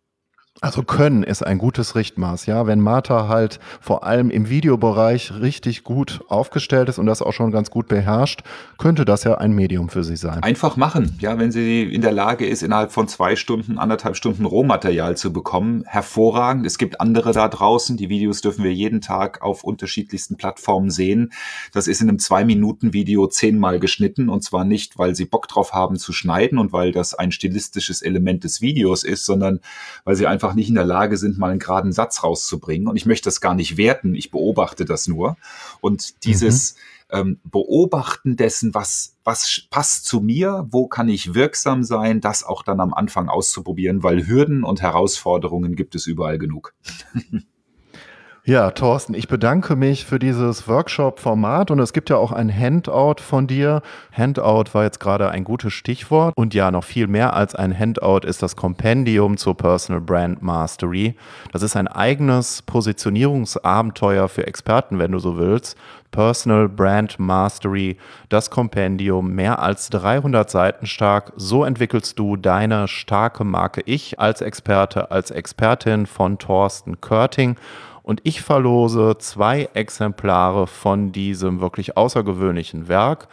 Also 0.61 0.83
können 0.83 1.23
ist 1.23 1.41
ein 1.41 1.57
gutes 1.57 1.95
Richtmaß, 1.95 2.45
ja. 2.45 2.67
Wenn 2.67 2.81
Martha 2.81 3.29
halt 3.29 3.59
vor 3.79 4.03
allem 4.03 4.29
im 4.29 4.49
Videobereich 4.49 5.39
richtig 5.39 5.85
gut 5.85 6.19
aufgestellt 6.27 6.89
ist 6.89 6.99
und 6.99 7.05
das 7.05 7.21
auch 7.21 7.31
schon 7.31 7.51
ganz 7.51 7.71
gut 7.71 7.87
beherrscht, 7.87 8.41
könnte 8.77 9.05
das 9.05 9.23
ja 9.23 9.37
ein 9.37 9.53
Medium 9.53 9.87
für 9.87 10.03
sie 10.03 10.17
sein. 10.17 10.43
Einfach 10.43 10.75
machen, 10.75 11.17
ja. 11.21 11.39
Wenn 11.39 11.53
sie 11.53 11.83
in 11.83 12.01
der 12.01 12.11
Lage 12.11 12.45
ist, 12.45 12.61
innerhalb 12.61 12.91
von 12.91 13.07
zwei 13.07 13.37
Stunden, 13.37 13.79
anderthalb 13.79 14.17
Stunden 14.17 14.43
Rohmaterial 14.43 15.15
zu 15.15 15.31
bekommen, 15.31 15.83
hervorragend. 15.85 16.65
Es 16.65 16.77
gibt 16.77 16.99
andere 16.99 17.31
da 17.31 17.47
draußen. 17.47 17.95
Die 17.95 18.09
Videos 18.09 18.41
dürfen 18.41 18.65
wir 18.65 18.73
jeden 18.73 18.99
Tag 18.99 19.41
auf 19.41 19.63
unterschiedlichsten 19.63 20.35
Plattformen 20.35 20.91
sehen. 20.91 21.31
Das 21.71 21.87
ist 21.87 22.01
in 22.01 22.09
einem 22.09 22.19
Zwei-Minuten-Video 22.19 23.27
zehnmal 23.27 23.79
geschnitten 23.79 24.27
und 24.27 24.43
zwar 24.43 24.65
nicht, 24.65 24.97
weil 24.97 25.15
sie 25.15 25.25
Bock 25.25 25.47
drauf 25.47 25.71
haben 25.71 25.95
zu 25.97 26.11
schneiden 26.11 26.57
und 26.57 26.73
weil 26.73 26.91
das 26.91 27.13
ein 27.13 27.31
stilistisches 27.31 28.01
Element 28.01 28.43
des 28.43 28.59
Videos 28.61 29.05
ist, 29.05 29.25
sondern 29.25 29.61
weil 30.03 30.17
sie 30.17 30.27
einfach 30.27 30.48
einfach 30.49 30.55
nicht 30.55 30.69
in 30.69 30.75
der 30.75 30.85
Lage 30.85 31.15
sind, 31.17 31.37
mal 31.37 31.51
einen 31.51 31.59
geraden 31.59 31.91
Satz 31.91 32.23
rauszubringen. 32.23 32.87
Und 32.87 32.95
ich 32.95 33.05
möchte 33.05 33.25
das 33.25 33.39
gar 33.39 33.53
nicht 33.53 33.77
werten, 33.77 34.15
ich 34.15 34.31
beobachte 34.31 34.83
das 34.83 35.07
nur. 35.07 35.37
Und 35.79 36.25
dieses 36.25 36.75
mhm. 37.11 37.17
ähm, 37.17 37.39
Beobachten 37.43 38.35
dessen, 38.35 38.73
was, 38.73 39.15
was 39.23 39.61
passt 39.69 40.05
zu 40.05 40.21
mir, 40.21 40.65
wo 40.71 40.87
kann 40.87 41.07
ich 41.07 41.35
wirksam 41.35 41.83
sein, 41.83 42.19
das 42.19 42.43
auch 42.43 42.63
dann 42.63 42.79
am 42.79 42.95
Anfang 42.95 43.29
auszuprobieren, 43.29 44.01
weil 44.01 44.27
Hürden 44.27 44.63
und 44.63 44.81
Herausforderungen 44.81 45.75
gibt 45.75 45.93
es 45.93 46.07
überall 46.07 46.39
genug. 46.39 46.73
Ja, 48.49 48.71
Thorsten, 48.71 49.13
ich 49.13 49.27
bedanke 49.27 49.75
mich 49.75 50.05
für 50.05 50.17
dieses 50.17 50.67
Workshop-Format 50.67 51.69
und 51.69 51.77
es 51.77 51.93
gibt 51.93 52.09
ja 52.09 52.17
auch 52.17 52.31
ein 52.31 52.51
Handout 52.51 53.21
von 53.21 53.45
dir. 53.45 53.83
Handout 54.11 54.73
war 54.73 54.85
jetzt 54.85 54.99
gerade 54.99 55.29
ein 55.29 55.43
gutes 55.43 55.71
Stichwort 55.71 56.35
und 56.35 56.55
ja, 56.55 56.71
noch 56.71 56.83
viel 56.83 57.05
mehr 57.05 57.35
als 57.35 57.53
ein 57.53 57.77
Handout 57.77 58.25
ist 58.25 58.41
das 58.41 58.55
Kompendium 58.55 59.37
zur 59.37 59.55
Personal 59.55 60.01
Brand 60.01 60.41
Mastery. 60.41 61.13
Das 61.51 61.61
ist 61.61 61.75
ein 61.75 61.87
eigenes 61.87 62.63
Positionierungsabenteuer 62.63 64.27
für 64.27 64.47
Experten, 64.47 64.97
wenn 64.97 65.11
du 65.11 65.19
so 65.19 65.37
willst. 65.37 65.77
Personal 66.09 66.67
Brand 66.67 67.19
Mastery, 67.19 67.97
das 68.29 68.49
Kompendium, 68.49 69.35
mehr 69.35 69.59
als 69.59 69.91
300 69.91 70.49
Seiten 70.49 70.87
stark. 70.87 71.33
So 71.35 71.63
entwickelst 71.63 72.17
du 72.17 72.35
deine 72.35 72.87
starke 72.87 73.43
Marke 73.43 73.81
Ich 73.85 74.19
als 74.19 74.41
Experte, 74.41 75.11
als 75.11 75.29
Expertin 75.29 76.07
von 76.07 76.39
Thorsten 76.39 76.99
Körting. 76.99 77.57
Und 78.09 78.21
ich 78.23 78.41
verlose 78.41 79.19
zwei 79.19 79.69
Exemplare 79.75 80.65
von 80.65 81.11
diesem 81.11 81.61
wirklich 81.61 81.95
außergewöhnlichen 81.95 82.87
Werk. 82.87 83.27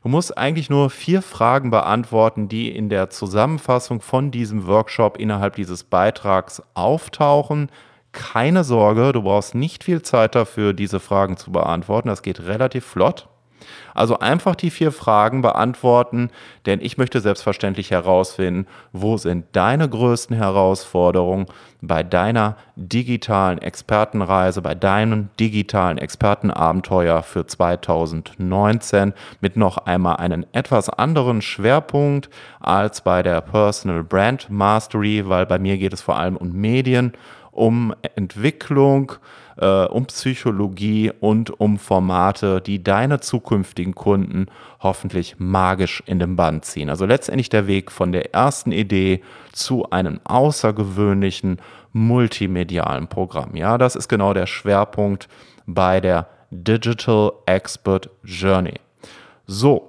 Du 0.02 0.10
musst 0.10 0.38
eigentlich 0.38 0.70
nur 0.70 0.90
vier 0.90 1.22
Fragen 1.22 1.72
beantworten, 1.72 2.48
die 2.48 2.74
in 2.74 2.90
der 2.90 3.10
Zusammenfassung 3.10 4.02
von 4.02 4.32
diesem 4.32 4.66
Workshop 4.66 5.18
innerhalb 5.18 5.56
dieses 5.56 5.84
Beitrags 5.84 6.62
auftauchen. 6.74 7.70
Keine 8.12 8.64
Sorge, 8.64 9.12
du 9.12 9.22
brauchst 9.22 9.56
nicht 9.56 9.84
viel 9.84 10.02
Zeit 10.02 10.36
dafür, 10.36 10.74
diese 10.74 11.00
Fragen 11.00 11.38
zu 11.38 11.52
beantworten. 11.52 12.08
Das 12.08 12.24
geht 12.24 12.40
relativ 12.40 12.86
flott. 12.86 13.28
Also 13.94 14.20
einfach 14.20 14.56
die 14.56 14.70
vier 14.70 14.92
Fragen 14.92 15.42
beantworten, 15.42 16.30
denn 16.66 16.80
ich 16.82 16.98
möchte 16.98 17.20
selbstverständlich 17.22 17.92
herausfinden, 17.92 18.68
wo 18.94 19.18
sind 19.18 19.46
deine 19.54 19.90
größten 19.90 20.36
Herausforderungen 20.36 21.48
bei 21.82 22.04
deiner 22.04 22.58
digitalen 22.76 23.58
Expertenreise, 23.60 24.62
bei 24.62 24.76
deinem 24.76 25.30
digitalen 25.40 25.98
Expertenabenteuer 25.98 27.24
für 27.24 27.46
2019 27.46 29.14
mit 29.42 29.56
noch 29.56 29.78
einmal 29.78 30.18
einen 30.18 30.46
etwas 30.54 30.90
anderen 30.90 31.42
Schwerpunkt 31.42 32.30
als 32.60 33.02
bei 33.02 33.24
der 33.24 33.42
Personal 33.42 34.04
Brand 34.04 34.50
Mastery, 34.50 35.28
weil 35.28 35.46
bei 35.46 35.60
mir 35.60 35.78
geht 35.78 35.94
es 35.94 36.02
vor 36.02 36.18
allem 36.18 36.36
um 36.38 36.52
Medien, 36.52 37.14
um 37.52 37.94
Entwicklung, 38.16 39.14
äh, 39.60 39.86
um 39.86 40.06
Psychologie 40.06 41.12
und 41.20 41.60
um 41.60 41.78
Formate, 41.78 42.62
die 42.62 42.84
deine 42.84 43.20
zukünftigen 43.20 43.96
Kunden 43.96 44.48
hoffentlich 44.82 45.36
magisch 45.38 46.02
in 46.06 46.20
den 46.20 46.36
Band 46.36 46.66
ziehen. 46.66 46.90
Also 46.90 47.06
letztendlich 47.06 47.50
der 47.50 47.68
Weg 47.68 47.92
von 47.92 48.12
der 48.12 48.34
ersten 48.34 48.72
Idee 48.72 49.22
zu 49.52 49.90
einem 49.90 50.20
außergewöhnlichen 50.24 51.58
multimedialen 51.92 53.08
Programm. 53.08 53.56
Ja, 53.56 53.78
das 53.78 53.96
ist 53.96 54.08
genau 54.08 54.34
der 54.34 54.46
Schwerpunkt 54.46 55.28
bei 55.66 56.00
der 56.00 56.28
Digital 56.52 57.32
Expert 57.46 58.10
Journey. 58.24 58.76
So, 59.46 59.89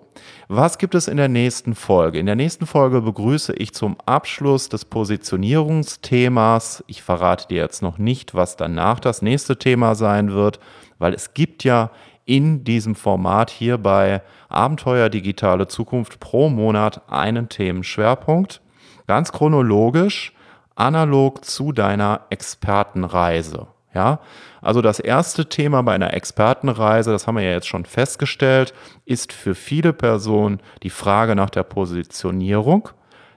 was 0.52 0.78
gibt 0.78 0.96
es 0.96 1.06
in 1.06 1.16
der 1.16 1.28
nächsten 1.28 1.76
Folge? 1.76 2.18
In 2.18 2.26
der 2.26 2.34
nächsten 2.34 2.66
Folge 2.66 3.02
begrüße 3.02 3.52
ich 3.52 3.72
zum 3.72 3.96
Abschluss 4.04 4.68
des 4.68 4.84
Positionierungsthemas, 4.84 6.82
ich 6.88 7.04
verrate 7.04 7.46
dir 7.46 7.62
jetzt 7.62 7.82
noch 7.82 7.98
nicht, 7.98 8.34
was 8.34 8.56
danach 8.56 8.98
das 8.98 9.22
nächste 9.22 9.58
Thema 9.58 9.94
sein 9.94 10.32
wird, 10.32 10.58
weil 10.98 11.14
es 11.14 11.34
gibt 11.34 11.62
ja 11.62 11.92
in 12.24 12.64
diesem 12.64 12.96
Format 12.96 13.50
hier 13.50 13.78
bei 13.78 14.22
Abenteuer 14.48 15.08
Digitale 15.08 15.68
Zukunft 15.68 16.18
pro 16.18 16.48
Monat 16.48 17.02
einen 17.08 17.48
Themenschwerpunkt, 17.48 18.60
ganz 19.06 19.30
chronologisch, 19.30 20.32
analog 20.74 21.44
zu 21.44 21.70
deiner 21.70 22.22
Expertenreise. 22.28 23.68
Ja, 23.92 24.20
also 24.62 24.82
das 24.82 25.00
erste 25.00 25.48
Thema 25.48 25.82
bei 25.82 25.94
einer 25.94 26.14
Expertenreise, 26.14 27.10
das 27.10 27.26
haben 27.26 27.36
wir 27.36 27.42
ja 27.42 27.50
jetzt 27.50 27.66
schon 27.66 27.84
festgestellt, 27.84 28.72
ist 29.04 29.32
für 29.32 29.56
viele 29.56 29.92
Personen 29.92 30.60
die 30.84 30.90
Frage 30.90 31.34
nach 31.34 31.50
der 31.50 31.64
Positionierung. 31.64 32.90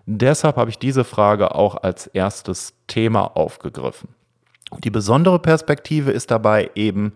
Deshalb 0.06 0.58
habe 0.58 0.70
ich 0.70 0.78
diese 0.78 1.06
Frage 1.06 1.56
auch 1.56 1.82
als 1.82 2.08
erstes 2.08 2.76
Thema 2.88 3.36
aufgegriffen. 3.36 4.10
Die 4.84 4.92
besondere 4.92 5.40
Perspektive 5.40 6.12
ist 6.12 6.30
dabei 6.30 6.70
eben 6.76 7.14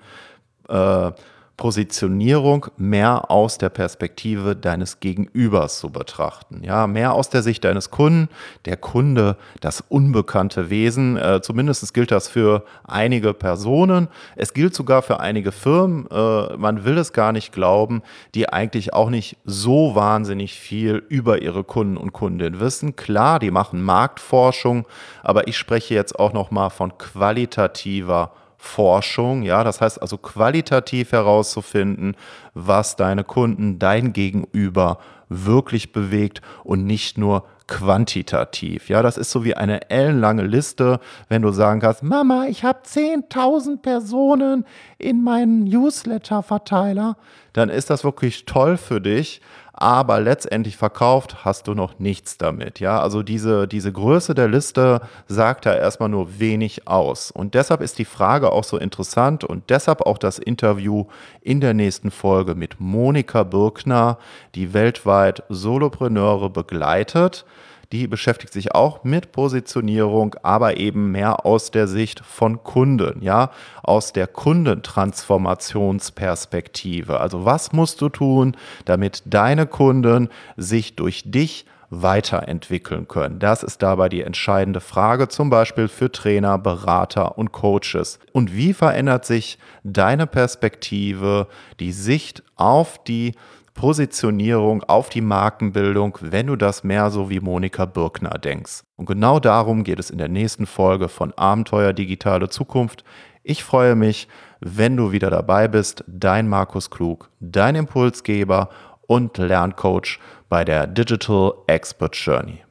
äh, 0.69 1.11
Positionierung 1.57 2.67
mehr 2.77 3.31
aus 3.31 3.57
der 3.57 3.69
Perspektive 3.69 4.55
deines 4.55 4.99
Gegenübers 4.99 5.79
zu 5.79 5.89
betrachten. 5.89 6.61
Ja, 6.63 6.85
mehr 6.85 7.13
aus 7.13 7.31
der 7.31 7.41
Sicht 7.41 7.63
deines 7.63 7.89
Kunden. 7.89 8.29
Der 8.65 8.77
Kunde, 8.77 9.38
das 9.59 9.84
unbekannte 9.89 10.69
Wesen. 10.69 11.17
Äh, 11.17 11.41
zumindest 11.41 11.95
gilt 11.95 12.11
das 12.11 12.27
für 12.27 12.63
einige 12.84 13.34
Personen. 13.34 14.07
Es 14.35 14.53
gilt 14.53 14.75
sogar 14.75 15.01
für 15.01 15.19
einige 15.19 15.51
Firmen. 15.51 16.07
Äh, 16.11 16.55
man 16.57 16.85
will 16.85 16.99
es 16.99 17.11
gar 17.11 17.31
nicht 17.31 17.51
glauben, 17.51 18.03
die 18.35 18.47
eigentlich 18.49 18.93
auch 18.93 19.09
nicht 19.09 19.38
so 19.43 19.95
wahnsinnig 19.95 20.53
viel 20.53 21.03
über 21.09 21.41
ihre 21.41 21.63
Kunden 21.63 21.97
und 21.97 22.13
Kundinnen 22.13 22.59
wissen. 22.59 22.95
Klar, 22.95 23.39
die 23.39 23.49
machen 23.49 23.81
Marktforschung, 23.81 24.88
aber 25.23 25.47
ich 25.47 25.57
spreche 25.57 25.95
jetzt 25.95 26.19
auch 26.19 26.34
noch 26.34 26.51
mal 26.51 26.69
von 26.69 26.99
qualitativer 26.99 28.31
Forschung, 28.57 29.43
ja, 29.43 29.63
das 29.63 29.81
heißt 29.81 30.01
also 30.01 30.17
qualitativ 30.17 31.11
herauszufinden, 31.11 32.15
was 32.53 32.95
deine 32.95 33.23
Kunden, 33.23 33.79
dein 33.79 34.13
Gegenüber 34.13 34.97
wirklich 35.29 35.91
bewegt 35.91 36.41
und 36.63 36.85
nicht 36.85 37.17
nur 37.17 37.45
quantitativ. 37.67 38.89
Ja, 38.89 39.01
das 39.01 39.17
ist 39.17 39.29
so 39.29 39.43
wie 39.43 39.55
eine 39.55 39.89
ellenlange 39.89 40.43
Liste, 40.43 40.99
wenn 41.27 41.41
du 41.41 41.51
sagen 41.51 41.81
kannst, 41.81 42.01
Mama, 42.01 42.45
ich 42.47 42.63
habe 42.63 42.79
10.000 42.85 43.81
Personen 43.81 44.65
in 44.97 45.21
meinen 45.21 45.65
Newsletter-Verteiler, 45.65 47.17
dann 47.53 47.69
ist 47.69 47.89
das 47.89 48.03
wirklich 48.03 48.45
toll 48.45 48.77
für 48.77 49.01
dich 49.01 49.41
aber 49.80 50.20
letztendlich 50.20 50.76
verkauft 50.76 51.45
hast 51.45 51.68
du 51.68 51.76
noch 51.76 51.99
nichts 51.99 52.40
damit. 52.40 52.80
Ja, 52.80 52.99
also 52.99 53.22
diese, 53.22 53.68
diese 53.68 53.91
Größe 53.91 54.34
der 54.34 54.48
Liste 54.48 55.02
sagt 55.28 55.68
da 55.68 55.76
erstmal 55.76 56.10
nur 56.10 56.40
wenig 56.40 56.88
aus. 56.88 57.30
Und 57.30 57.54
deshalb 57.54 57.82
ist 57.82 57.99
die 57.99 58.06
Frage 58.06 58.52
auch 58.52 58.64
so 58.64 58.78
interessant 58.78 59.44
und 59.44 59.70
deshalb 59.70 60.02
auch 60.02 60.18
das 60.18 60.40
Interview 60.40 61.06
in 61.41 61.62
der 61.62 61.76
nächsten 61.76 62.10
Folge 62.10 62.56
mit 62.56 62.80
Monika 62.80 63.44
Birkner, 63.44 64.18
die 64.56 64.74
weltweit 64.74 65.44
Solopreneure 65.48 66.49
begleitet. 66.49 67.45
Die 67.93 68.07
beschäftigt 68.07 68.51
sich 68.51 68.76
auch 68.76 69.05
mit 69.05 69.31
Positionierung, 69.31 70.35
aber 70.43 70.76
eben 70.77 71.11
mehr 71.11 71.45
aus 71.45 71.72
der 71.72 71.88
Sicht 71.88 72.19
von 72.19 72.61
Kunden, 72.64 73.22
ja, 73.22 73.51
aus 73.81 74.11
der 74.11 74.27
Kundentransformationsperspektive. 74.27 77.22
Also 77.22 77.45
was 77.45 77.72
musst 77.72 78.01
du 78.01 78.09
tun, 78.09 78.57
damit 78.84 79.23
deine 79.26 79.68
Kunden 79.68 80.27
sich 80.57 80.97
durch 80.97 81.23
dich 81.26 81.65
weiterentwickeln 81.89 83.07
können? 83.07 83.39
Das 83.39 83.64
ist 83.64 83.81
dabei 83.81 84.09
die 84.09 84.22
entscheidende 84.22 84.81
Frage, 84.81 85.30
zum 85.30 85.49
Beispiel 85.49 85.88
für 85.88 86.11
Trainer, 86.11 86.57
Berater 86.57 87.38
und 87.38 87.53
Coaches. 87.53 88.19
Und 88.34 88.53
wie 88.53 88.73
verändert 88.73 89.26
sich 89.26 89.59
deine 89.85 90.27
Perspektive, 90.27 91.47
die 91.80 91.93
Sicht 91.93 92.43
auf 92.57 93.01
die 93.01 93.31
Positionierung, 93.78 94.84
auf 94.84 95.08
die 95.08 95.22
Markenbildung, 95.22 96.18
wenn 96.20 96.48
du 96.48 96.58
das 96.58 96.84
mehr 96.84 97.10
so 97.12 97.30
wie 97.30 97.40
Monika 97.40 97.86
Birkner 97.86 98.38
denkst. 98.38 98.84
Und 98.98 99.06
genau 99.06 99.40
darum 99.40 99.86
geht 99.86 99.99
es 99.99 100.10
in 100.10 100.18
der 100.18 100.28
nächsten 100.28 100.66
Folge 100.66 101.08
von 101.08 101.32
Abenteuer 101.34 101.94
Digitale 101.94 102.49
Zukunft. 102.49 103.06
Ich 103.44 103.64
freue 103.64 103.95
mich, 103.95 104.28
wenn 104.60 104.98
du 104.98 105.14
wieder 105.14 105.30
dabei 105.30 105.68
bist. 105.68 106.04
Dein 106.08 106.49
Markus 106.49 106.90
Klug, 106.90 107.30
dein 107.40 107.76
Impulsgeber 107.76 108.70
und 109.06 109.38
Lerncoach 109.38 110.20
bei 110.49 110.66
der 110.66 110.88
Digital 110.88 111.54
Expert 111.68 112.16
Journey. 112.16 112.64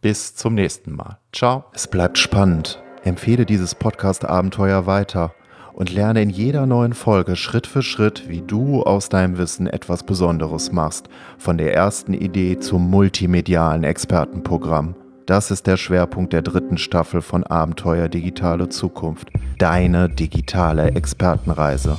Bis 0.00 0.34
zum 0.34 0.54
nächsten 0.54 0.96
Mal. 0.96 1.18
Ciao. 1.32 1.64
Es 1.72 1.86
bleibt 1.86 2.18
spannend. 2.18 2.82
Empfehle 3.04 3.44
dieses 3.44 3.74
Podcast-Abenteuer 3.74 4.86
weiter 4.86 5.34
und 5.74 5.92
lerne 5.92 6.22
in 6.22 6.30
jeder 6.30 6.66
neuen 6.66 6.94
Folge 6.94 7.36
Schritt 7.36 7.66
für 7.66 7.82
Schritt, 7.82 8.28
wie 8.28 8.40
du 8.40 8.82
aus 8.82 9.08
deinem 9.08 9.36
Wissen 9.36 9.66
etwas 9.66 10.04
Besonderes 10.04 10.72
machst, 10.72 11.08
von 11.36 11.58
der 11.58 11.74
ersten 11.74 12.14
Idee 12.14 12.58
zum 12.58 12.88
multimedialen 12.88 13.84
Expertenprogramm. 13.84 14.94
Das 15.26 15.50
ist 15.50 15.66
der 15.66 15.76
Schwerpunkt 15.76 16.32
der 16.32 16.42
dritten 16.42 16.78
Staffel 16.78 17.22
von 17.22 17.44
Abenteuer 17.44 18.08
Digitale 18.08 18.68
Zukunft, 18.68 19.30
deine 19.58 20.08
digitale 20.08 20.92
Expertenreise. 20.92 21.98